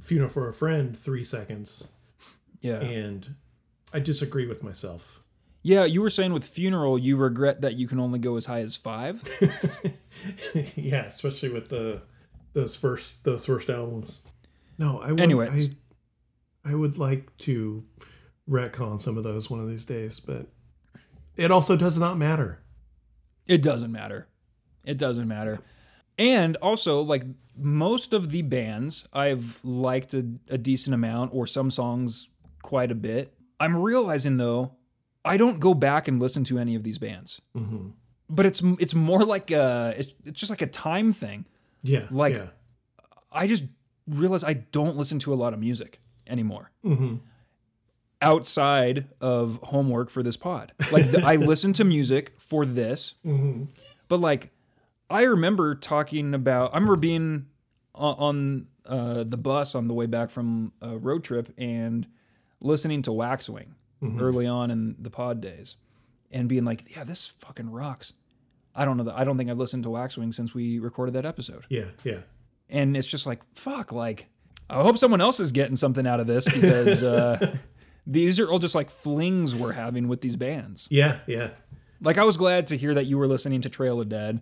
Funeral 0.00 0.28
for 0.30 0.48
a 0.48 0.52
Friend 0.52 0.96
three 0.96 1.24
seconds, 1.24 1.88
yeah 2.60 2.80
and 2.80 3.34
I 3.92 4.00
disagree 4.00 4.46
with 4.46 4.62
myself. 4.62 5.22
yeah 5.62 5.84
you 5.84 6.02
were 6.02 6.10
saying 6.10 6.32
with 6.32 6.44
funeral 6.44 6.98
you 6.98 7.16
regret 7.16 7.62
that 7.62 7.74
you 7.76 7.88
can 7.88 7.98
only 7.98 8.18
go 8.18 8.36
as 8.36 8.46
high 8.46 8.60
as 8.60 8.76
five 8.76 9.22
yeah, 10.76 11.04
especially 11.06 11.48
with 11.50 11.68
the 11.68 12.02
those 12.52 12.76
first 12.76 13.24
those 13.24 13.44
first 13.46 13.68
albums. 13.70 14.22
No, 14.78 15.00
I 15.00 15.10
would, 15.12 15.20
Anyways. 15.20 15.70
I, 16.64 16.72
I 16.72 16.74
would 16.74 16.98
like 16.98 17.34
to 17.38 17.84
retcon 18.48 19.00
some 19.00 19.16
of 19.18 19.24
those 19.24 19.50
one 19.50 19.60
of 19.60 19.68
these 19.68 19.84
days, 19.84 20.20
but 20.20 20.46
it 21.36 21.50
also 21.50 21.76
does 21.76 21.98
not 21.98 22.16
matter. 22.16 22.60
It 23.46 23.62
doesn't 23.62 23.92
matter. 23.92 24.26
It 24.84 24.98
doesn't 24.98 25.28
matter. 25.28 25.60
And 26.18 26.56
also, 26.56 27.00
like 27.02 27.24
most 27.56 28.12
of 28.12 28.30
the 28.30 28.42
bands, 28.42 29.06
I've 29.12 29.60
liked 29.62 30.14
a, 30.14 30.24
a 30.48 30.58
decent 30.58 30.94
amount 30.94 31.32
or 31.34 31.46
some 31.46 31.70
songs 31.70 32.28
quite 32.62 32.90
a 32.90 32.94
bit. 32.94 33.34
I'm 33.60 33.76
realizing 33.76 34.36
though, 34.36 34.72
I 35.24 35.36
don't 35.36 35.60
go 35.60 35.74
back 35.74 36.08
and 36.08 36.20
listen 36.20 36.44
to 36.44 36.58
any 36.58 36.74
of 36.74 36.82
these 36.84 36.98
bands. 36.98 37.40
Mm-hmm. 37.56 37.88
But 38.30 38.46
it's 38.46 38.60
it's 38.80 38.94
more 38.94 39.24
like 39.24 39.50
a 39.50 39.94
it's, 39.96 40.12
it's 40.24 40.40
just 40.40 40.50
like 40.50 40.62
a 40.62 40.66
time 40.66 41.12
thing. 41.12 41.44
Yeah, 41.82 42.06
Like- 42.10 42.34
yeah. 42.34 42.48
I 43.30 43.46
just 43.46 43.64
realize 44.08 44.42
I 44.42 44.54
don't 44.54 44.96
listen 44.96 45.18
to 45.20 45.34
a 45.34 45.36
lot 45.36 45.52
of 45.52 45.60
music 45.60 46.00
anymore. 46.26 46.70
Mm-hmm. 46.84 47.16
Outside 48.22 49.08
of 49.20 49.60
homework 49.62 50.08
for 50.08 50.22
this 50.22 50.36
pod, 50.38 50.72
like 50.90 51.10
th- 51.10 51.22
I 51.22 51.36
listen 51.52 51.72
to 51.74 51.84
music 51.84 52.32
for 52.38 52.64
this, 52.64 53.14
but 54.08 54.20
like 54.20 54.50
I 55.10 55.24
remember 55.24 55.74
talking 55.74 56.32
about. 56.34 56.72
I 56.72 56.76
remember 56.76 56.96
being 56.96 57.46
on, 57.94 58.14
on 58.18 58.66
uh, 58.86 59.24
the 59.24 59.36
bus 59.36 59.74
on 59.74 59.86
the 59.86 59.94
way 59.94 60.06
back 60.06 60.30
from 60.30 60.72
a 60.80 60.96
road 60.96 61.24
trip 61.24 61.52
and 61.58 62.06
listening 62.62 63.02
to 63.02 63.10
Waxwing 63.10 63.74
early 64.18 64.46
on 64.46 64.70
in 64.70 64.96
the 64.98 65.10
pod 65.10 65.40
days, 65.42 65.76
and 66.30 66.48
being 66.48 66.64
like, 66.64 66.84
"Yeah, 66.96 67.04
this 67.04 67.28
fucking 67.28 67.70
rocks." 67.70 68.14
I 68.74 68.84
don't 68.84 68.96
know 68.96 69.04
that. 69.04 69.18
I 69.18 69.24
don't 69.24 69.36
think 69.36 69.50
I've 69.50 69.58
listened 69.58 69.82
to 69.84 69.90
Waxwing 69.90 70.32
since 70.32 70.54
we 70.54 70.78
recorded 70.78 71.14
that 71.14 71.24
episode 71.26 71.64
yeah, 71.68 71.86
yeah. 72.04 72.20
and 72.68 72.96
it's 72.96 73.08
just 73.08 73.26
like 73.26 73.40
fuck 73.54 73.90
like 73.90 74.26
i 74.68 74.82
hope 74.82 74.98
someone 74.98 75.20
else 75.22 75.40
is 75.40 75.50
getting 75.52 75.76
something 75.76 76.06
out 76.06 76.20
of 76.20 76.26
this 76.26 76.44
because 76.44 77.02
uh 77.02 77.56
these 78.06 78.38
are 78.38 78.48
all 78.48 78.58
just 78.58 78.74
like 78.74 78.88
flings 78.90 79.54
we're 79.54 79.72
having 79.72 80.06
with 80.08 80.20
these 80.20 80.36
bands 80.36 80.86
Yeah, 80.90 81.18
yeah. 81.26 81.50
like 82.00 82.18
i 82.18 82.24
was 82.24 82.36
glad 82.36 82.66
to 82.68 82.76
hear 82.76 82.94
that 82.94 83.06
you 83.06 83.18
were 83.18 83.26
listening 83.26 83.60
to 83.62 83.68
trail 83.68 84.00
of 84.00 84.08
dead 84.08 84.40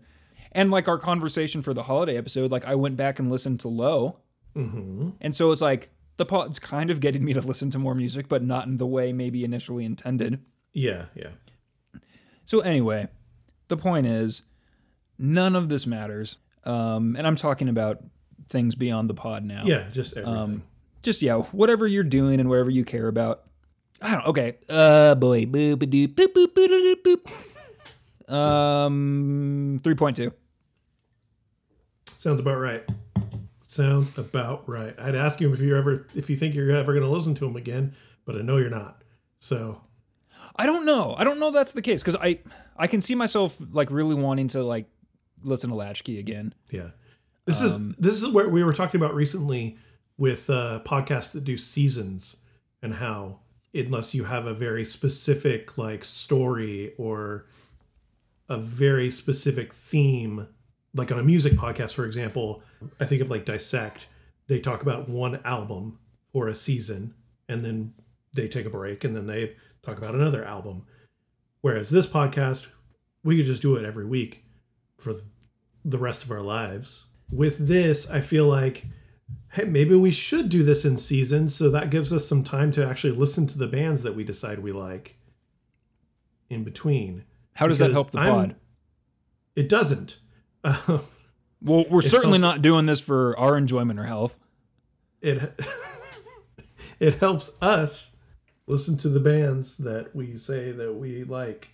and 0.53 0.71
like 0.71 0.87
our 0.89 0.99
conversation 0.99 1.63
for 1.63 1.73
the 1.75 1.85
holiday 1.85 2.17
episode 2.17 2.51
like 2.51 2.65
i 2.65 2.75
went 2.75 2.97
back 2.97 3.19
and 3.19 3.31
listened 3.31 3.61
to 3.61 3.69
low 3.69 4.19
and 4.57 5.35
so 5.35 5.51
it's 5.51 5.61
like 5.63 5.91
the 6.17 6.25
pod's 6.25 6.59
kind 6.61 6.91
of 6.91 7.01
getting 7.01 7.25
me 7.25 7.33
to 7.33 7.41
listen 7.41 7.71
to 7.71 7.79
more 7.79 7.95
music 7.95 8.29
but 8.29 8.43
not 8.43 8.67
in 8.67 8.77
the 8.77 8.87
way 8.87 9.13
maybe 9.13 9.43
initially 9.45 9.85
intended 9.85 10.39
Yeah, 10.73 11.07
yeah. 11.15 11.31
So 12.45 12.61
anyway, 12.61 13.09
the 13.69 13.77
point 13.77 14.07
is, 14.07 14.43
none 15.19 15.57
of 15.57 15.69
this 15.71 15.87
matters. 15.87 16.37
Um, 16.65 17.17
and 17.17 17.27
I'm 17.27 17.37
talking 17.37 17.69
about 17.69 18.03
things 18.49 18.75
beyond 18.75 19.09
the 19.09 19.15
pod 19.15 19.45
now. 19.45 19.63
Yeah, 19.65 19.87
just 19.93 20.17
everything. 20.17 20.63
Just 21.03 21.23
yeah, 21.23 21.37
whatever 21.39 21.87
you're 21.87 22.03
doing 22.05 22.41
and 22.41 22.49
whatever 22.51 22.71
you 22.71 22.85
care 22.85 23.09
about. 23.09 23.45
I 24.05 24.11
don't. 24.13 24.27
Okay. 24.27 24.59
Uh, 24.69 25.15
boy. 25.15 25.47
Boop, 25.47 25.77
boop, 25.77 26.15
boop, 26.15 26.27
boop, 26.29 26.47
boop, 26.55 26.95
boop, 26.95 27.19
boop. 28.27 28.33
Um, 28.33 29.81
three 29.83 29.95
point 29.95 30.17
two. 30.17 30.33
Sounds 32.19 32.39
about 32.39 32.59
right. 32.59 32.85
Sounds 33.63 34.17
about 34.17 34.69
right. 34.69 34.95
I'd 34.99 35.15
ask 35.15 35.41
you 35.41 35.53
if 35.53 35.61
you 35.61 35.77
ever 35.77 36.07
if 36.15 36.31
you 36.31 36.37
think 36.37 36.55
you're 36.55 36.71
ever 36.71 36.93
going 36.93 37.05
to 37.05 37.11
listen 37.11 37.35
to 37.35 37.45
them 37.45 37.57
again, 37.57 37.95
but 38.25 38.37
I 38.37 38.43
know 38.43 38.59
you're 38.59 38.71
not. 38.71 39.03
So 39.41 39.81
I 40.55 40.67
don't 40.67 40.85
know. 40.85 41.15
I 41.19 41.25
don't 41.25 41.41
know 41.41 41.49
if 41.49 41.55
that's 41.55 41.73
the 41.73 41.83
case 41.83 42.03
because 42.03 42.17
I 42.17 42.41
I 42.77 42.87
can 42.87 43.01
see 43.01 43.15
myself 43.15 43.57
like 43.73 43.91
really 43.91 44.15
wanting 44.15 44.49
to 44.49 44.63
like 44.63 44.87
listen 45.43 45.71
to 45.71 45.77
Latchkey 45.77 46.19
again. 46.19 46.55
yeah, 46.71 46.91
this 47.47 47.61
is 47.61 47.95
this 47.97 48.23
is 48.23 48.31
where 48.31 48.49
we 48.49 48.65
were 48.65 48.75
talking 48.75 49.01
about 49.01 49.15
recently 49.15 49.77
with 50.17 50.49
uh, 50.49 50.81
podcasts 50.85 51.33
that 51.33 51.45
do 51.45 51.57
seasons 51.57 52.37
and 52.83 52.95
how 52.95 53.41
unless 53.75 54.15
you 54.15 54.25
have 54.25 54.47
a 54.47 54.55
very 54.55 54.85
specific 54.85 55.77
like 55.77 56.05
story 56.05 56.93
or 56.97 57.47
a 58.49 58.57
very 58.57 59.11
specific 59.11 59.73
theme. 59.73 60.49
Like 60.95 61.11
on 61.11 61.19
a 61.19 61.25
music 61.25 61.55
podcast 61.55 61.95
for 61.95 62.05
example 62.05 62.63
i 63.01 63.05
think 63.05 63.21
of 63.21 63.31
like 63.31 63.45
dissect. 63.45 64.07
They 64.47 64.61
talk 64.61 64.83
about 64.83 65.09
one 65.09 65.41
album 65.45 65.99
for 66.33 66.49
a 66.49 66.55
season 66.55 67.15
and 67.49 67.63
then 67.63 67.95
they 68.33 68.49
take 68.49 68.67
a 68.67 68.71
break 68.71 69.05
and 69.05 69.17
then 69.17 69.27
they 69.27 69.57
talk 69.83 69.99
about 69.99 70.15
another 70.15 70.45
album. 70.45 70.87
Whereas 71.61 71.91
this 71.91 72.07
podcast 72.07 72.69
we 73.25 73.37
could 73.37 73.47
just 73.47 73.63
do 73.63 73.77
it 73.77 73.85
every 73.85 74.07
week 74.07 74.45
for 74.99 75.15
the 75.85 75.99
rest 75.99 76.23
of 76.23 76.31
our 76.31 76.43
lives. 76.43 77.07
With 77.31 77.67
this 77.67 78.09
i 78.11 78.21
feel 78.21 78.47
like 78.47 78.85
hey 79.53 79.65
maybe 79.65 79.95
we 79.95 80.11
should 80.11 80.49
do 80.49 80.63
this 80.63 80.85
in 80.85 80.97
seasons 80.97 81.55
so 81.55 81.71
that 81.71 81.91
gives 81.91 82.13
us 82.13 82.27
some 82.27 82.43
time 82.45 82.71
to 82.71 82.87
actually 82.87 83.13
listen 83.13 83.47
to 83.47 83.59
the 83.59 83.67
bands 83.67 84.03
that 84.03 84.15
we 84.15 84.25
decide 84.25 84.59
we 84.61 84.73
like 84.73 85.17
in 86.51 86.65
between 86.65 87.25
How 87.55 87.67
does 87.67 87.79
that 87.79 87.93
help 87.93 88.11
the 88.11 88.19
I'm- 88.19 88.33
pod? 88.35 88.57
it 89.57 89.69
doesn't 89.69 90.19
Uh, 90.63 90.99
Well, 91.63 91.87
we're 91.89 92.03
certainly 92.03 92.39
helps- 92.41 92.57
not 92.57 92.63
doing 92.63 92.85
this 92.87 93.01
for 93.01 93.39
our 93.39 93.57
enjoyment 93.57 93.99
or 93.99 94.05
health. 94.05 94.39
it 95.23 95.41
it 97.01 97.15
helps 97.15 97.51
us 97.63 98.17
listen 98.67 98.97
to 98.99 99.09
the 99.09 99.21
bands 99.21 99.79
that 99.79 100.15
we 100.15 100.37
say 100.37 100.73
that 100.73 100.93
we 100.95 101.25
like 101.25 101.69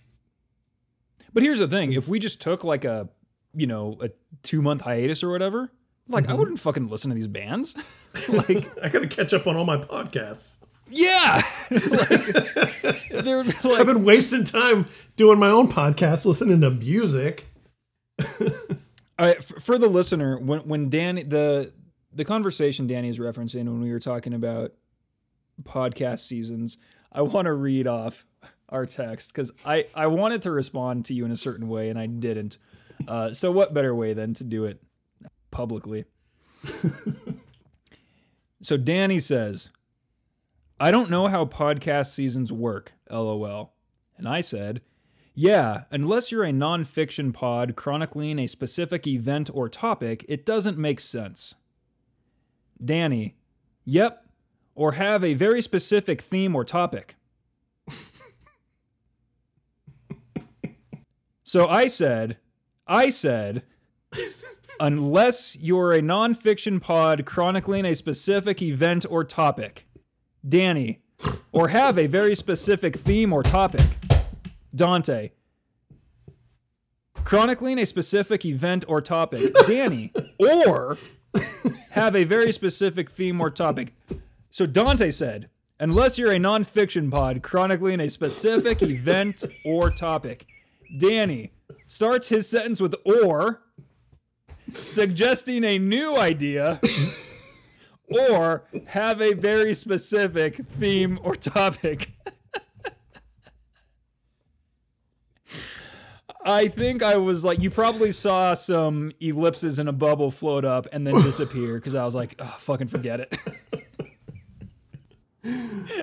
But 1.33 1.43
here's 1.43 1.59
the 1.59 1.67
thing: 1.67 1.91
if 1.93 2.07
we 2.07 2.19
just 2.19 2.39
took 2.41 2.63
like 2.63 2.85
a, 2.85 3.09
you 3.53 3.67
know, 3.67 3.97
a 4.01 4.09
two 4.43 4.61
month 4.61 4.81
hiatus 4.81 5.23
or 5.23 5.29
whatever, 5.29 5.71
like 6.07 6.29
I 6.29 6.33
wouldn't 6.33 6.59
fucking 6.59 6.89
listen 6.89 7.09
to 7.09 7.15
these 7.15 7.27
bands. 7.27 7.75
like, 8.29 8.67
i 8.83 8.89
gotta 8.89 9.07
catch 9.07 9.33
up 9.33 9.47
on 9.47 9.55
all 9.55 9.65
my 9.65 9.77
podcasts 9.77 10.57
yeah, 10.93 11.41
like, 11.71 13.23
be 13.23 13.73
i've 13.75 13.85
been 13.85 14.03
wasting 14.03 14.43
time 14.43 14.85
doing 15.15 15.39
my 15.39 15.47
own 15.47 15.69
podcast 15.69 16.25
listening 16.25 16.59
to 16.59 16.69
music 16.69 17.45
all 19.21 19.27
right, 19.27 19.37
f- 19.37 19.45
for 19.61 19.77
the 19.77 19.87
listener, 19.87 20.39
when 20.39 20.61
when 20.61 20.89
Danny 20.89 21.21
the 21.21 21.71
the 22.11 22.25
conversation 22.25 22.87
Danny 22.87 23.07
is 23.07 23.19
referencing 23.19 23.65
when 23.65 23.81
we 23.81 23.91
were 23.91 23.99
talking 23.99 24.33
about 24.33 24.73
podcast 25.61 26.19
seasons, 26.19 26.79
I 27.11 27.21
want 27.21 27.45
to 27.45 27.53
read 27.53 27.85
off 27.87 28.25
our 28.69 28.87
text 28.87 29.31
because 29.31 29.51
I 29.63 29.85
I 29.93 30.07
wanted 30.07 30.41
to 30.43 30.51
respond 30.51 31.05
to 31.05 31.13
you 31.13 31.25
in 31.25 31.31
a 31.31 31.37
certain 31.37 31.67
way 31.67 31.89
and 31.89 31.99
I 31.99 32.07
didn't. 32.07 32.57
Uh, 33.07 33.31
so 33.31 33.51
what 33.51 33.73
better 33.73 33.93
way 33.93 34.13
than 34.13 34.33
to 34.35 34.43
do 34.43 34.65
it 34.65 34.81
publicly? 35.51 36.05
so 38.61 38.77
Danny 38.77 39.19
says, 39.19 39.69
"I 40.79 40.91
don't 40.91 41.09
know 41.09 41.27
how 41.27 41.45
podcast 41.45 42.13
seasons 42.13 42.51
work." 42.51 42.93
LOL. 43.11 43.73
And 44.17 44.27
I 44.27 44.41
said, 44.41 44.81
Yeah, 45.33 45.85
unless 45.91 46.31
you're 46.31 46.43
a 46.43 46.51
nonfiction 46.51 47.33
pod 47.33 47.75
chronicling 47.75 48.37
a 48.39 48.45
specific 48.47 49.07
event 49.07 49.49
or 49.53 49.67
topic, 49.69 50.25
it 50.29 50.45
doesn't 50.45 50.77
make 50.77 50.99
sense. 50.99 51.55
Danny, 52.83 53.35
yep, 53.83 54.25
or 54.75 54.91
have 54.93 55.23
a 55.23 55.33
very 55.33 55.61
specific 55.61 56.21
theme 56.21 56.55
or 56.55 56.63
topic. 56.63 57.15
so 61.43 61.67
I 61.67 61.87
said, 61.87 62.37
I 62.87 63.09
said, 63.09 63.63
unless 64.81 65.55
you're 65.57 65.93
a 65.93 66.01
nonfiction 66.01 66.81
pod 66.81 67.23
chronicling 67.23 67.85
a 67.85 67.95
specific 67.95 68.61
event 68.63 69.05
or 69.09 69.23
topic. 69.23 69.87
Danny, 70.47 70.99
or 71.51 71.67
have 71.67 71.99
a 71.99 72.07
very 72.07 72.33
specific 72.33 72.97
theme 72.97 73.31
or 73.31 73.43
topic. 73.43 73.85
Dante. 74.73 75.29
Chronicling 77.23 77.77
a 77.77 77.85
specific 77.85 78.43
event 78.43 78.83
or 78.87 79.01
topic. 79.01 79.53
Danny. 79.67 80.11
Or 80.39 80.97
have 81.91 82.15
a 82.15 82.23
very 82.23 82.51
specific 82.51 83.11
theme 83.11 83.39
or 83.39 83.51
topic. 83.51 83.93
So 84.49 84.65
Dante 84.65 85.11
said, 85.11 85.49
unless 85.79 86.17
you're 86.17 86.31
a 86.31 86.39
nonfiction 86.39 87.11
pod 87.11 87.43
chronicling 87.43 87.99
a 87.99 88.09
specific 88.09 88.81
event 88.81 89.43
or 89.63 89.91
topic. 89.91 90.47
Danny 90.97 91.53
starts 91.85 92.29
his 92.29 92.49
sentence 92.49 92.81
with 92.81 92.95
or, 93.05 93.61
suggesting 94.73 95.63
a 95.63 95.77
new 95.77 96.17
idea, 96.17 96.79
or 98.09 98.63
have 98.87 99.21
a 99.21 99.33
very 99.33 99.73
specific 99.73 100.57
theme 100.79 101.19
or 101.23 101.35
topic. 101.35 102.11
I 106.43 106.69
think 106.69 107.03
I 107.03 107.17
was 107.17 107.45
like, 107.45 107.61
you 107.61 107.69
probably 107.69 108.11
saw 108.11 108.55
some 108.55 109.11
ellipses 109.19 109.77
in 109.79 109.87
a 109.87 109.91
bubble 109.93 110.31
float 110.31 110.65
up 110.65 110.87
and 110.91 111.05
then 111.05 111.21
disappear 111.21 111.75
because 111.75 111.93
I 111.93 112.03
was 112.03 112.15
like, 112.15 112.35
oh, 112.39 112.55
fucking 112.59 112.87
forget 112.87 113.19
it. 113.19 113.37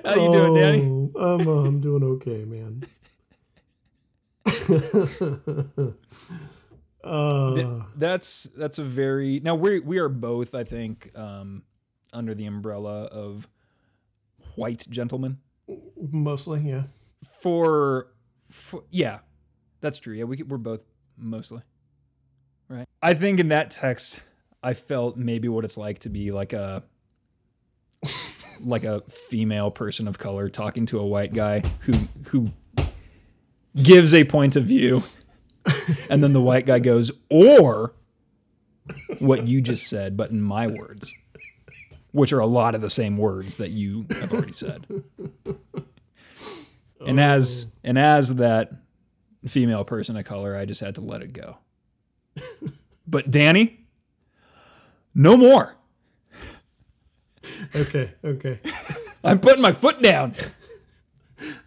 How 0.05 0.15
you 0.15 0.31
doing, 0.31 0.53
Danny? 0.55 0.81
Oh, 1.15 1.39
I'm, 1.39 1.47
uh, 1.47 1.65
I'm 1.65 1.81
doing 1.81 2.03
okay, 2.03 2.45
man. 2.45 2.83
uh, 7.03 7.81
That's 7.95 8.43
that's 8.55 8.77
a 8.77 8.83
very 8.83 9.39
now 9.39 9.55
we 9.55 9.79
we 9.79 9.99
are 9.99 10.09
both 10.09 10.53
I 10.53 10.63
think 10.63 11.11
um, 11.17 11.63
under 12.13 12.33
the 12.33 12.45
umbrella 12.45 13.05
of 13.05 13.47
white 14.55 14.85
gentlemen. 14.89 15.37
Mostly, 16.11 16.61
yeah. 16.61 16.83
for, 17.41 18.11
for 18.49 18.83
yeah 18.89 19.19
that's 19.81 19.99
true. 19.99 20.15
Yeah 20.15 20.25
we 20.25 20.43
we're 20.43 20.57
both 20.57 20.81
mostly 21.17 21.61
right? 22.69 22.87
I 23.01 23.13
think 23.13 23.39
in 23.39 23.49
that 23.49 23.71
text 23.71 24.21
I 24.63 24.73
felt 24.73 25.17
maybe 25.17 25.47
what 25.47 25.65
it's 25.65 25.77
like 25.77 25.99
to 25.99 26.09
be 26.09 26.31
like 26.31 26.53
a 26.53 26.83
like 28.61 28.83
a 28.83 29.01
female 29.09 29.71
person 29.71 30.07
of 30.07 30.17
color 30.17 30.49
talking 30.49 30.85
to 30.87 30.99
a 30.99 31.05
white 31.05 31.33
guy 31.33 31.61
who 31.81 31.93
who 32.27 32.51
gives 33.81 34.13
a 34.13 34.23
point 34.23 34.55
of 34.55 34.65
view 34.65 35.01
and 36.09 36.23
then 36.23 36.33
the 36.33 36.41
white 36.41 36.65
guy 36.65 36.79
goes 36.79 37.11
or 37.29 37.93
what 39.19 39.47
you 39.47 39.61
just 39.61 39.87
said 39.87 40.17
but 40.17 40.31
in 40.31 40.41
my 40.41 40.67
words 40.67 41.13
which 42.11 42.33
are 42.33 42.39
a 42.39 42.45
lot 42.45 42.73
of 42.75 42.81
the 42.81 42.89
same 42.89 43.17
words 43.17 43.57
that 43.57 43.71
you 43.71 44.05
have 44.09 44.33
already 44.33 44.51
said 44.51 44.85
and 47.05 47.19
as 47.19 47.67
and 47.83 47.99
as 47.99 48.35
that 48.35 48.71
female 49.47 49.83
person 49.83 50.17
of 50.17 50.25
color 50.25 50.55
i 50.55 50.65
just 50.65 50.81
had 50.81 50.95
to 50.95 51.01
let 51.01 51.21
it 51.21 51.33
go 51.33 51.57
but 53.07 53.29
danny 53.29 53.79
no 55.13 55.37
more 55.37 55.75
Okay, 57.75 58.11
okay. 58.23 58.59
i'm 59.23 59.39
putting 59.39 59.61
my 59.61 59.71
foot 59.71 60.01
down 60.01 60.33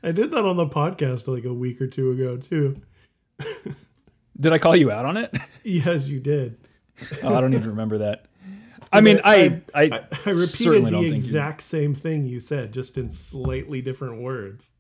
I 0.03 0.13
did 0.13 0.31
that 0.33 0.45
on 0.45 0.57
the 0.57 0.67
podcast 0.67 1.33
like 1.33 1.45
a 1.45 1.53
week 1.53 1.81
or 1.81 1.87
two 1.87 2.11
ago 2.11 2.37
too. 2.37 2.81
did 4.39 4.53
i 4.53 4.59
call 4.59 4.77
you 4.77 4.91
out 4.91 5.05
on 5.05 5.17
it 5.17 5.35
Yes, 5.65 6.09
you 6.09 6.19
did. 6.21 6.59
oh, 7.23 7.35
i 7.35 7.41
don't 7.41 7.55
even 7.55 7.71
remember 7.71 7.99
that 7.99 8.27
i 8.93 9.01
mean 9.01 9.21
i 9.25 9.61
i, 9.75 9.85
I, 9.85 10.01
I 10.27 10.31
repeated 10.31 10.87
the 10.87 11.13
exact 11.13 11.61
same 11.61 11.95
thing 11.95 12.25
you 12.25 12.41
said, 12.41 12.73
just 12.73 12.99
in 12.99 13.11
slightly 13.11 13.81
different 13.81 14.21
words. 14.23 14.71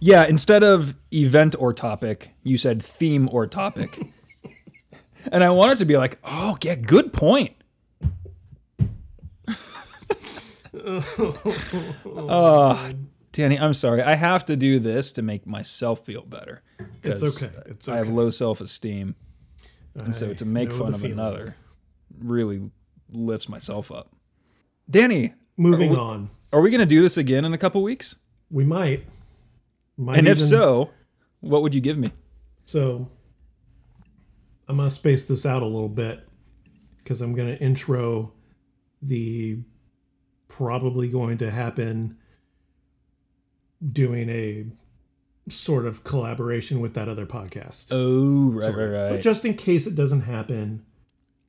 Yeah, 0.00 0.26
instead 0.26 0.62
of 0.62 0.94
event 1.12 1.54
or 1.58 1.72
topic, 1.72 2.30
you 2.42 2.58
said 2.58 2.82
theme 2.82 3.28
or 3.32 3.46
topic. 3.46 3.98
and 5.32 5.42
I 5.42 5.50
wanted 5.50 5.78
to 5.78 5.84
be 5.84 5.96
like, 5.96 6.18
oh, 6.24 6.56
yeah, 6.62 6.74
good 6.74 7.12
point. 7.12 7.52
oh, 12.04 12.90
Danny, 13.32 13.58
I'm 13.58 13.74
sorry. 13.74 14.02
I 14.02 14.16
have 14.16 14.44
to 14.46 14.56
do 14.56 14.78
this 14.78 15.12
to 15.12 15.22
make 15.22 15.46
myself 15.46 16.04
feel 16.04 16.22
better. 16.22 16.62
It's 17.02 17.22
okay. 17.22 17.50
It's 17.66 17.88
I 17.88 17.96
have 17.96 18.08
low 18.08 18.30
self 18.30 18.60
esteem. 18.60 19.14
And 19.94 20.14
so 20.14 20.34
to 20.34 20.44
make 20.44 20.72
fun 20.72 20.92
of 20.94 21.00
feeling. 21.00 21.12
another 21.18 21.56
really 22.18 22.70
lifts 23.10 23.48
myself 23.48 23.92
up. 23.92 24.12
Danny, 24.90 25.34
Moving 25.56 25.90
we- 25.90 25.96
on. 25.96 26.30
are 26.52 26.60
we 26.60 26.70
going 26.70 26.80
to 26.80 26.86
do 26.86 27.00
this 27.00 27.16
again 27.16 27.44
in 27.44 27.52
a 27.54 27.58
couple 27.58 27.82
weeks? 27.82 28.16
We 28.50 28.64
might. 28.64 29.04
might 29.96 30.18
And 30.18 30.26
if 30.28 30.40
so, 30.40 30.90
what 31.40 31.62
would 31.62 31.74
you 31.74 31.80
give 31.80 31.96
me? 31.96 32.10
So 32.64 33.08
I'm 34.68 34.76
going 34.78 34.88
to 34.88 34.94
space 34.94 35.26
this 35.26 35.46
out 35.46 35.62
a 35.62 35.66
little 35.66 35.88
bit 35.88 36.26
because 36.98 37.20
I'm 37.20 37.34
going 37.34 37.48
to 37.56 37.62
intro 37.62 38.32
the 39.02 39.58
probably 40.48 41.08
going 41.08 41.38
to 41.38 41.50
happen 41.50 42.16
doing 43.92 44.28
a 44.30 44.66
sort 45.48 45.86
of 45.86 46.04
collaboration 46.04 46.80
with 46.80 46.94
that 46.94 47.08
other 47.08 47.26
podcast. 47.26 47.86
Oh, 47.90 48.50
right, 48.50 48.62
Sort 48.68 48.78
of. 48.78 48.90
right, 48.90 49.02
right. 49.02 49.10
But 49.10 49.20
just 49.22 49.44
in 49.44 49.54
case 49.54 49.86
it 49.86 49.94
doesn't 49.94 50.22
happen, 50.22 50.84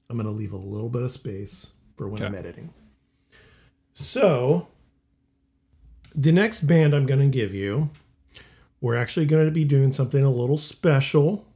I'm 0.09 0.17
going 0.17 0.25
to 0.25 0.31
leave 0.31 0.53
a 0.53 0.57
little 0.57 0.89
bit 0.89 1.01
of 1.01 1.11
space 1.11 1.71
for 1.95 2.07
when 2.09 2.21
I'm 2.21 2.35
editing. 2.35 2.73
So, 3.93 4.67
the 6.13 6.31
next 6.31 6.61
band 6.61 6.93
I'm 6.93 7.05
going 7.05 7.21
to 7.21 7.27
give 7.27 7.53
you, 7.53 7.89
we're 8.81 8.95
actually 8.97 9.25
going 9.25 9.45
to 9.45 9.51
be 9.51 9.63
doing 9.63 9.91
something 9.91 10.23
a 10.23 10.29
little 10.29 10.57
special 10.57 11.47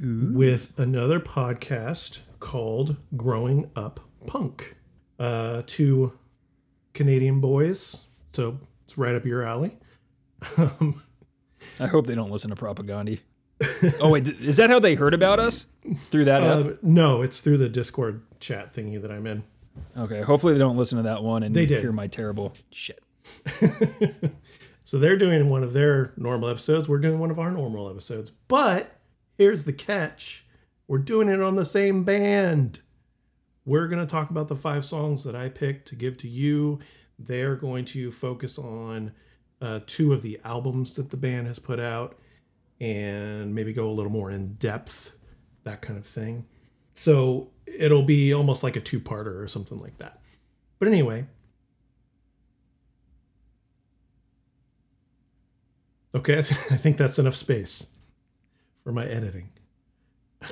with 0.00 0.78
another 0.78 1.20
podcast 1.20 2.20
called 2.40 2.96
Growing 3.16 3.70
Up 3.76 4.00
Punk. 4.26 4.76
Uh, 5.18 5.62
two 5.66 6.12
Canadian 6.94 7.40
boys, 7.40 8.04
so 8.32 8.58
it's 8.84 8.96
right 8.98 9.14
up 9.14 9.24
your 9.24 9.42
alley. 9.42 9.76
I 11.80 11.86
hope 11.86 12.06
they 12.06 12.14
don't 12.14 12.30
listen 12.30 12.50
to 12.50 12.56
Propagandhi. 12.56 13.20
oh 14.00 14.08
wait, 14.10 14.26
is 14.26 14.56
that 14.56 14.70
how 14.70 14.78
they 14.80 14.94
heard 14.94 15.14
about 15.14 15.38
us? 15.38 15.66
Through 16.10 16.24
that 16.26 16.42
app? 16.42 16.66
Uh, 16.66 16.70
no, 16.82 17.22
it's 17.22 17.40
through 17.40 17.58
the 17.58 17.68
Discord 17.68 18.22
chat 18.40 18.72
thingy 18.72 19.00
that 19.00 19.10
I'm 19.10 19.26
in. 19.26 19.44
Okay, 19.96 20.22
hopefully 20.22 20.52
they 20.52 20.58
don't 20.58 20.76
listen 20.76 20.96
to 20.98 21.04
that 21.04 21.22
one 21.22 21.42
and 21.42 21.54
They 21.54 21.66
did. 21.66 21.80
hear 21.80 21.92
my 21.92 22.06
terrible 22.06 22.52
shit. 22.70 23.02
So 24.84 24.98
they're 24.98 25.16
doing 25.16 25.48
one 25.48 25.62
of 25.62 25.72
their 25.72 26.12
normal 26.16 26.48
episodes. 26.48 26.88
We're 26.88 26.98
doing 26.98 27.18
one 27.18 27.30
of 27.30 27.38
our 27.38 27.50
normal 27.50 27.88
episodes. 27.88 28.30
But 28.48 28.98
here's 29.38 29.64
the 29.64 29.72
catch 29.72 30.44
we're 30.88 30.98
doing 30.98 31.28
it 31.28 31.40
on 31.40 31.54
the 31.56 31.64
same 31.64 32.04
band. 32.04 32.80
We're 33.64 33.86
going 33.86 34.04
to 34.04 34.10
talk 34.10 34.28
about 34.30 34.48
the 34.48 34.56
five 34.56 34.84
songs 34.84 35.24
that 35.24 35.36
I 35.36 35.48
picked 35.48 35.88
to 35.88 35.94
give 35.94 36.18
to 36.18 36.28
you. 36.28 36.80
They're 37.18 37.54
going 37.56 37.84
to 37.86 38.10
focus 38.10 38.58
on 38.58 39.12
uh, 39.62 39.80
two 39.86 40.12
of 40.12 40.22
the 40.22 40.38
albums 40.44 40.96
that 40.96 41.10
the 41.10 41.16
band 41.16 41.46
has 41.46 41.58
put 41.58 41.80
out 41.80 42.18
and 42.80 43.54
maybe 43.54 43.72
go 43.72 43.88
a 43.88 43.92
little 43.92 44.12
more 44.12 44.30
in 44.30 44.54
depth, 44.54 45.12
that 45.64 45.80
kind 45.80 45.98
of 45.98 46.06
thing. 46.06 46.44
So 46.94 47.50
it'll 47.66 48.02
be 48.02 48.34
almost 48.34 48.62
like 48.62 48.76
a 48.76 48.80
two 48.80 49.00
parter 49.00 49.42
or 49.42 49.48
something 49.48 49.78
like 49.78 49.96
that. 49.98 50.20
But 50.78 50.88
anyway, 50.88 51.26
Okay, 56.14 56.38
I 56.38 56.42
th- 56.42 56.72
I 56.72 56.76
think 56.76 56.96
that's 56.96 57.18
enough 57.18 57.34
space 57.34 57.88
for 58.84 58.92
my 58.92 59.06
editing. 59.06 59.48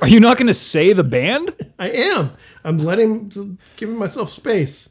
Are 0.00 0.08
you 0.08 0.20
not 0.20 0.36
going 0.36 0.46
to 0.46 0.54
say 0.54 0.92
the 0.92 1.04
band? 1.04 1.54
I 1.78 1.90
am. 1.90 2.30
I'm 2.62 2.78
letting, 2.78 3.58
giving 3.76 3.96
myself 3.96 4.30
space 4.30 4.90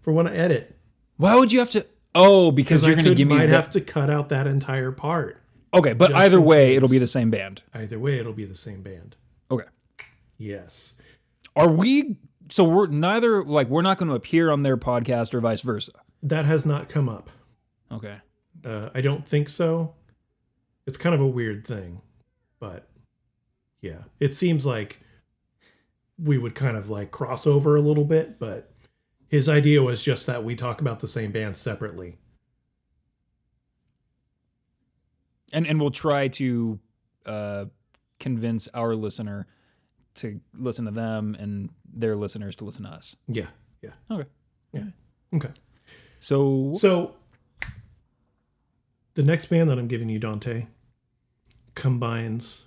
for 0.00 0.12
when 0.12 0.26
I 0.26 0.34
edit. 0.34 0.74
Why 1.18 1.34
would 1.34 1.52
you 1.52 1.58
have 1.58 1.70
to? 1.70 1.86
Oh, 2.14 2.50
because 2.50 2.86
you're 2.86 2.94
going 2.94 3.06
to 3.06 3.14
give 3.14 3.28
me. 3.28 3.36
might 3.36 3.46
the- 3.46 3.56
have 3.56 3.70
to 3.70 3.80
cut 3.80 4.08
out 4.10 4.28
that 4.28 4.46
entire 4.46 4.92
part. 4.92 5.40
okay, 5.72 5.92
but 5.92 6.10
just 6.10 6.20
either 6.20 6.40
way, 6.40 6.76
it'll 6.76 6.88
be 6.88 6.98
the 6.98 7.06
same 7.06 7.30
band. 7.30 7.62
Either 7.74 7.98
way, 7.98 8.18
it'll 8.18 8.32
be 8.32 8.44
the 8.44 8.54
same 8.54 8.82
band. 8.82 9.16
Okay. 9.50 9.64
Yes. 10.38 10.94
Are 11.56 11.68
we? 11.70 12.16
So 12.50 12.64
we're 12.64 12.86
neither 12.86 13.42
like 13.42 13.68
we're 13.68 13.82
not 13.82 13.98
going 13.98 14.08
to 14.10 14.14
appear 14.14 14.50
on 14.50 14.62
their 14.62 14.76
podcast 14.76 15.32
or 15.34 15.40
vice 15.40 15.62
versa. 15.62 15.92
That 16.22 16.44
has 16.44 16.64
not 16.66 16.88
come 16.88 17.08
up. 17.08 17.30
Okay. 17.90 18.16
Uh, 18.64 18.90
I 18.94 19.00
don't 19.00 19.26
think 19.26 19.48
so. 19.48 19.94
It's 20.86 20.96
kind 20.98 21.14
of 21.14 21.20
a 21.20 21.26
weird 21.26 21.66
thing. 21.66 22.02
but 22.60 22.88
yeah, 23.80 24.04
it 24.20 24.34
seems 24.34 24.64
like 24.64 25.00
we 26.18 26.38
would 26.38 26.54
kind 26.54 26.76
of 26.76 26.88
like 26.90 27.10
cross 27.10 27.46
over 27.46 27.76
a 27.76 27.80
little 27.80 28.04
bit, 28.04 28.38
but 28.38 28.70
his 29.28 29.48
idea 29.48 29.82
was 29.82 30.02
just 30.02 30.26
that 30.26 30.44
we 30.44 30.54
talk 30.54 30.80
about 30.80 31.00
the 31.00 31.08
same 31.08 31.32
band 31.32 31.56
separately. 31.56 32.18
and 35.54 35.66
and 35.66 35.80
we'll 35.80 35.90
try 35.90 36.28
to 36.28 36.78
uh, 37.24 37.64
convince 38.20 38.68
our 38.74 38.94
listener 38.94 39.46
to 40.16 40.40
listen 40.52 40.84
to 40.84 40.90
them 40.90 41.34
and 41.38 41.70
their 41.92 42.14
listeners 42.16 42.54
to 42.56 42.64
listen 42.64 42.84
to 42.84 42.90
us. 42.90 43.16
Yeah, 43.26 43.46
yeah, 43.82 43.92
Okay. 44.10 44.28
Yeah. 44.72 44.84
Okay. 45.32 45.50
So 46.20 46.74
So 46.76 47.14
the 49.14 49.22
next 49.22 49.46
band 49.46 49.70
that 49.70 49.78
I'm 49.78 49.88
giving 49.88 50.08
you, 50.08 50.18
Dante, 50.18 50.66
combines 51.74 52.64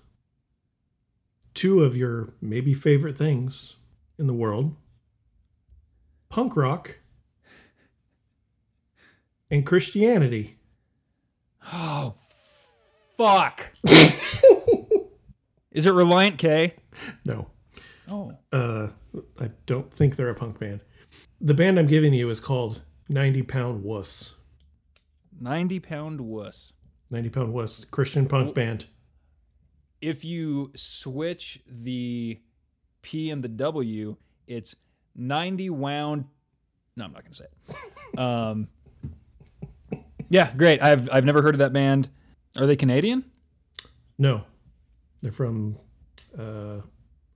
two 1.53 1.83
of 1.83 1.95
your 1.95 2.33
maybe 2.41 2.73
favorite 2.73 3.17
things 3.17 3.75
in 4.17 4.27
the 4.27 4.33
world 4.33 4.75
punk 6.29 6.55
rock 6.55 6.99
and 9.49 9.65
Christianity. 9.65 10.57
oh 11.73 12.15
fuck. 13.17 13.71
Is 15.71 15.85
it 15.85 15.93
Relient 15.93 16.37
K? 16.37 16.75
No, 17.23 17.47
Oh. 18.09 18.33
uh, 18.51 18.89
I 19.39 19.51
don't 19.65 19.93
think 19.93 20.15
they're 20.15 20.29
a 20.29 20.35
punk 20.35 20.59
band. 20.59 20.81
The 21.39 21.53
band 21.53 21.77
I'm 21.77 21.85
giving 21.87 22.13
you 22.13 22.29
is 22.29 22.39
called 22.39 22.81
90 23.09 23.43
Pound 23.43 23.83
Wuss. 23.83 24.35
90 25.39 25.79
pound 25.81 26.19
wuss. 26.21 26.73
90 27.11 27.29
Pound 27.29 27.53
Wuss, 27.53 27.85
Christian 27.85 28.25
punk 28.27 28.55
band. 28.55 28.85
If 30.01 30.25
you 30.25 30.71
switch 30.75 31.59
the 31.67 32.41
P 33.03 33.29
and 33.29 33.43
the 33.43 33.47
W, 33.47 34.17
it's 34.47 34.75
90 35.17 35.69
wound. 35.71 36.25
No, 36.95 37.05
I'm 37.05 37.11
not 37.11 37.23
going 37.23 37.33
to 37.33 37.37
say 37.37 37.45
it. 37.45 37.75
Um, 38.17 38.69
yeah, 40.29 40.51
great. 40.55 40.81
I've, 40.81 41.07
I've 41.11 41.25
never 41.25 41.43
heard 41.43 41.53
of 41.53 41.59
that 41.59 41.71
band. 41.71 42.09
Are 42.57 42.65
they 42.65 42.75
Canadian? 42.75 43.25
No, 44.17 44.43
they're 45.21 45.31
from 45.31 45.77
uh, 46.37 46.77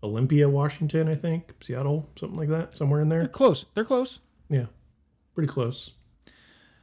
Olympia, 0.02 0.49
Washington, 0.49 1.08
I 1.08 1.16
think, 1.16 1.53
Seattle, 1.62 2.10
something 2.18 2.38
like 2.38 2.49
that, 2.49 2.74
somewhere 2.76 3.02
in 3.02 3.10
They're 3.10 3.20
there. 3.20 3.28
close. 3.28 3.66
They're 3.76 3.86
close. 3.86 4.22
Yeah, 4.49 4.66
pretty 5.36 5.52
close. 5.52 5.91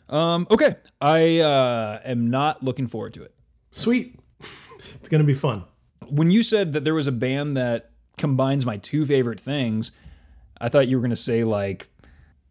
Um, 0.08 0.46
okay. 0.50 0.76
I 1.00 1.40
uh, 1.40 2.00
am 2.04 2.30
not 2.30 2.62
looking 2.62 2.86
forward 2.86 3.14
to 3.14 3.22
it. 3.22 3.34
Sweet. 3.72 4.18
it's 4.94 5.08
gonna 5.08 5.24
be 5.24 5.34
fun. 5.34 5.64
When 6.08 6.30
you 6.30 6.42
said 6.42 6.72
that 6.72 6.84
there 6.84 6.94
was 6.94 7.06
a 7.06 7.12
band 7.12 7.56
that 7.56 7.90
combines 8.16 8.64
my 8.64 8.76
two 8.76 9.04
favorite 9.04 9.40
things, 9.40 9.92
I 10.60 10.68
thought 10.68 10.88
you 10.88 10.96
were 10.96 11.00
going 11.02 11.10
to 11.10 11.16
say 11.16 11.44
like 11.44 11.88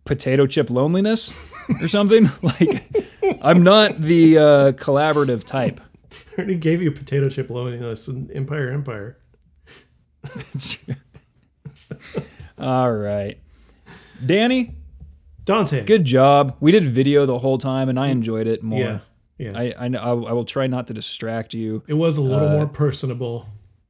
potato 0.05 0.47
chip 0.47 0.69
loneliness 0.69 1.33
or 1.81 1.87
something. 1.87 2.29
like, 2.41 2.85
I'm 3.41 3.63
not 3.63 3.99
the 3.99 4.37
uh, 4.37 4.43
collaborative 4.73 5.43
type. 5.43 5.81
I 6.11 6.39
already 6.41 6.55
gave 6.55 6.81
you 6.81 6.91
potato 6.91 7.29
chip 7.29 7.49
loneliness 7.49 8.07
and 8.07 8.31
Empire 8.31 8.69
Empire. 8.69 9.17
It's 10.53 10.73
true. 10.75 10.95
All 12.57 12.91
right. 12.91 13.39
Danny, 14.25 14.75
Dante. 15.45 15.85
good 15.85 16.05
job. 16.05 16.55
We 16.59 16.71
did 16.71 16.85
video 16.85 17.25
the 17.25 17.37
whole 17.39 17.57
time 17.57 17.87
and 17.89 17.99
I 17.99 18.07
enjoyed 18.07 18.47
it 18.47 18.63
more. 18.63 18.79
Yeah, 18.79 18.99
yeah. 19.37 19.51
I, 19.57 19.73
I, 19.77 19.87
I 19.95 20.13
will 20.13 20.45
try 20.45 20.67
not 20.67 20.87
to 20.87 20.93
distract 20.93 21.53
you. 21.53 21.83
it 21.87 21.93
was 21.93 22.17
a 22.17 22.21
little 22.21 22.47
Uh, 22.49 22.53
more 22.53 22.67
personable. 22.67 23.45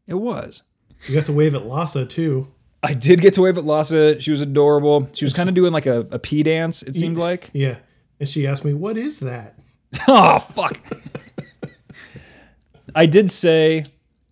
It 0.05 0.15
was. 0.15 0.63
You 1.07 1.15
got 1.15 1.25
to 1.25 1.33
wave 1.33 1.55
at 1.55 1.65
Lhasa 1.65 2.05
too. 2.05 2.47
I 2.83 2.93
did 2.93 3.21
get 3.21 3.33
to 3.35 3.41
wave 3.41 3.57
at 3.57 3.65
Lhasa. 3.65 4.19
She 4.19 4.31
was 4.31 4.41
adorable. 4.41 5.09
She 5.13 5.25
was 5.25 5.33
kind 5.33 5.49
of 5.49 5.55
doing 5.55 5.73
like 5.73 5.85
a, 5.85 6.01
a 6.11 6.19
pee 6.19 6.43
dance, 6.43 6.83
it 6.83 6.95
seemed 6.95 7.17
like. 7.17 7.49
Yeah, 7.53 7.77
and 8.19 8.29
she 8.29 8.45
asked 8.47 8.63
me, 8.63 8.73
"What 8.73 8.97
is 8.97 9.19
that?" 9.21 9.57
oh, 10.07 10.39
fuck. 10.39 10.79
I 12.95 13.05
did 13.05 13.29
say, 13.31 13.83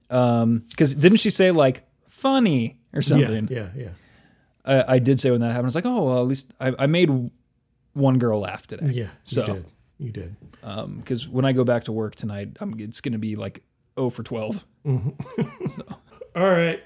um, 0.09 0.63
because 0.69 0.93
didn't 0.93 1.17
she 1.17 1.29
say 1.29 1.51
like 1.51 1.83
funny 2.07 2.77
or 2.93 3.01
something? 3.01 3.47
Yeah, 3.51 3.69
yeah, 3.75 3.83
yeah. 3.83 3.89
I, 4.87 4.95
I 4.95 4.99
did 4.99 5.19
say 5.19 5.29
when 5.31 5.41
that 5.41 5.47
happened, 5.47 5.65
I 5.65 5.67
was 5.67 5.75
like, 5.75 5.85
oh, 5.85 6.03
well, 6.05 6.21
at 6.21 6.27
least 6.27 6.51
I, 6.59 6.73
I 6.79 6.87
made 6.87 7.29
one 7.93 8.17
girl 8.17 8.39
laugh 8.39 8.65
today. 8.67 8.89
Yeah, 8.91 9.07
So- 9.23 9.41
you 9.41 9.45
did. 9.45 9.65
You 9.97 10.11
did. 10.11 10.35
Because 10.97 11.27
when 11.27 11.45
I 11.45 11.53
go 11.53 11.63
back 11.63 11.83
to 11.85 11.91
work 11.93 12.15
tonight, 12.15 12.57
I'm, 12.59 12.77
it's 12.79 12.99
going 12.99 13.13
to 13.13 13.17
be 13.19 13.35
like 13.37 13.63
0 13.97 14.09
for 14.09 14.23
12. 14.23 14.65
All 14.85 14.95
right. 16.35 16.81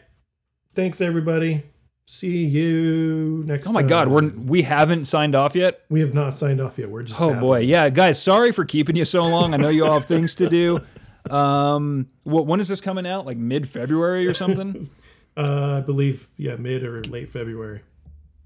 Thanks, 0.76 1.02
everybody. 1.02 1.64
See 2.06 2.46
you 2.46 3.44
next. 3.46 3.68
Oh 3.68 3.72
my 3.72 3.84
God, 3.84 4.08
we're, 4.08 4.30
we 4.30 4.64
haven't 4.64 5.06
signed 5.06 5.36
off 5.36 5.56
yet. 5.56 5.82
we 5.90 6.00
have 6.00 6.14
not 6.14 6.34
signed 6.34 6.60
off 6.60 6.80
yet. 6.80 6.90
We're 6.90 7.04
just. 7.04 7.20
Oh 7.22 7.28
babbling. 7.30 7.40
boy, 7.42 7.60
yeah, 7.60 7.90
guys, 7.90 8.22
sorry 8.22 8.52
for 8.52 8.66
keeping 8.66 8.96
you 8.96 9.06
so 9.06 9.24
long. 9.24 9.54
I 9.54 9.58
know 9.58 9.70
you 9.70 9.86
all 9.86 9.94
have 9.94 10.06
things 10.06 10.36
to 10.36 10.50
do. 10.50 10.80
Um, 11.30 12.08
what 12.24 12.48
when 12.48 12.62
is 12.62 12.70
this 12.70 12.80
coming 12.82 13.06
out? 13.06 13.26
Like 13.26 13.38
mid 13.38 13.68
February 13.70 14.26
or 14.26 14.34
something? 14.34 14.90
Uh, 15.38 15.78
I 15.78 15.82
believe 15.82 16.28
yeah, 16.38 16.56
mid 16.56 16.84
or 16.84 17.02
late 17.04 17.30
February. 17.30 17.82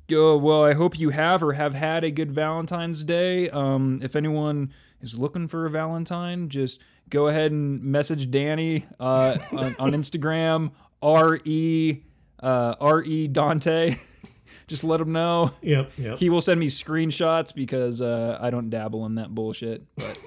Go 0.10 0.38
well. 0.38 0.64
I 0.64 0.74
hope 0.74 1.00
you 1.00 1.10
have 1.10 1.42
or 1.42 1.54
have 1.54 1.74
had 1.74 2.04
a 2.04 2.12
good 2.12 2.32
Valentine's 2.32 3.04
Day. 3.04 3.50
Um, 3.50 4.00
if 4.04 4.16
anyone 4.16 4.74
is 5.02 5.18
looking 5.18 5.48
for 5.48 5.66
a 5.66 5.72
Valentine, 5.72 6.50
just 6.50 6.80
go 7.10 7.30
ahead 7.30 7.52
and 7.52 7.82
message 7.84 8.30
Danny 8.30 8.86
uh, 9.00 9.38
on, 9.52 9.76
on 9.80 9.92
Instagram. 9.92 10.72
R 11.02 11.40
E 11.46 12.02
uh, 12.44 12.76
R 12.80 13.02
E 13.04 13.28
Dante. 13.28 13.96
just 14.68 14.84
let 14.84 15.02
him 15.02 15.12
know. 15.12 15.52
Yep, 15.62 15.92
yep. 15.98 16.18
He 16.20 16.30
will 16.30 16.42
send 16.42 16.60
me 16.60 16.68
screenshots 16.68 17.54
because 17.56 18.02
uh, 18.02 18.38
I 18.40 18.50
don't 18.52 18.70
dabble 18.70 19.06
in 19.08 19.16
that 19.16 19.34
bullshit. 19.34 19.84
But 19.96 20.20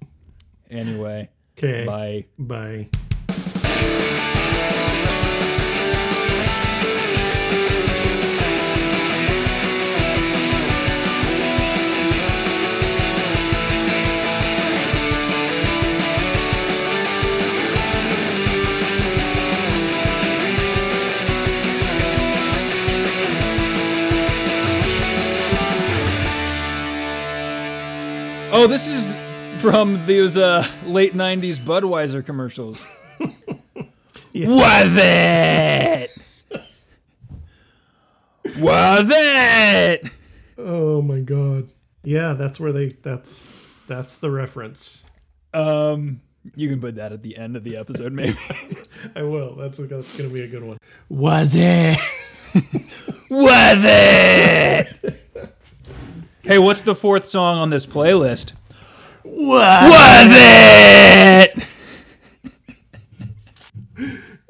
anyway, 0.70 1.30
Okay. 1.58 1.84
bye. 1.84 2.26
Bye. 2.38 2.88
Oh, 28.52 28.66
this 28.66 28.88
is 28.88 29.16
from 29.62 30.04
those 30.06 30.36
uh, 30.36 30.66
late 30.84 31.14
'90s 31.14 31.58
Budweiser 31.58 32.24
commercials. 32.24 32.84
Was 34.34 34.96
it? 34.96 36.10
Was 38.58 39.06
it? 39.08 40.10
Oh 40.58 41.00
my 41.00 41.20
god. 41.20 41.70
Yeah, 42.02 42.32
that's 42.32 42.58
where 42.58 42.72
they. 42.72 42.88
That's 42.88 43.80
that's 43.86 44.16
the 44.16 44.30
reference. 44.30 45.04
Um, 45.54 46.20
you 46.56 46.68
can 46.68 46.80
put 46.80 46.96
that 46.96 47.12
at 47.12 47.22
the 47.22 47.36
end 47.36 47.56
of 47.56 47.62
the 47.64 47.76
episode, 47.76 48.12
maybe. 48.12 48.36
I 49.14 49.22
will. 49.22 49.54
That's 49.54 49.78
that's 49.78 50.16
gonna 50.16 50.30
be 50.30 50.42
a 50.42 50.48
good 50.48 50.64
one. 50.64 50.78
Was 51.08 51.52
it? 51.54 51.96
Was 53.30 53.78
it? 53.84 55.20
Hey, 56.42 56.58
what's 56.58 56.82
the 56.82 56.94
fourth 56.94 57.24
song 57.24 57.58
on 57.58 57.70
this 57.70 57.86
playlist? 57.86 58.52
Was 59.24 59.90
Was 59.90 60.26
it? 60.30 61.66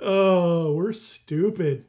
Oh, 0.03 0.75
we're 0.75 0.93
stupid. 0.93 1.85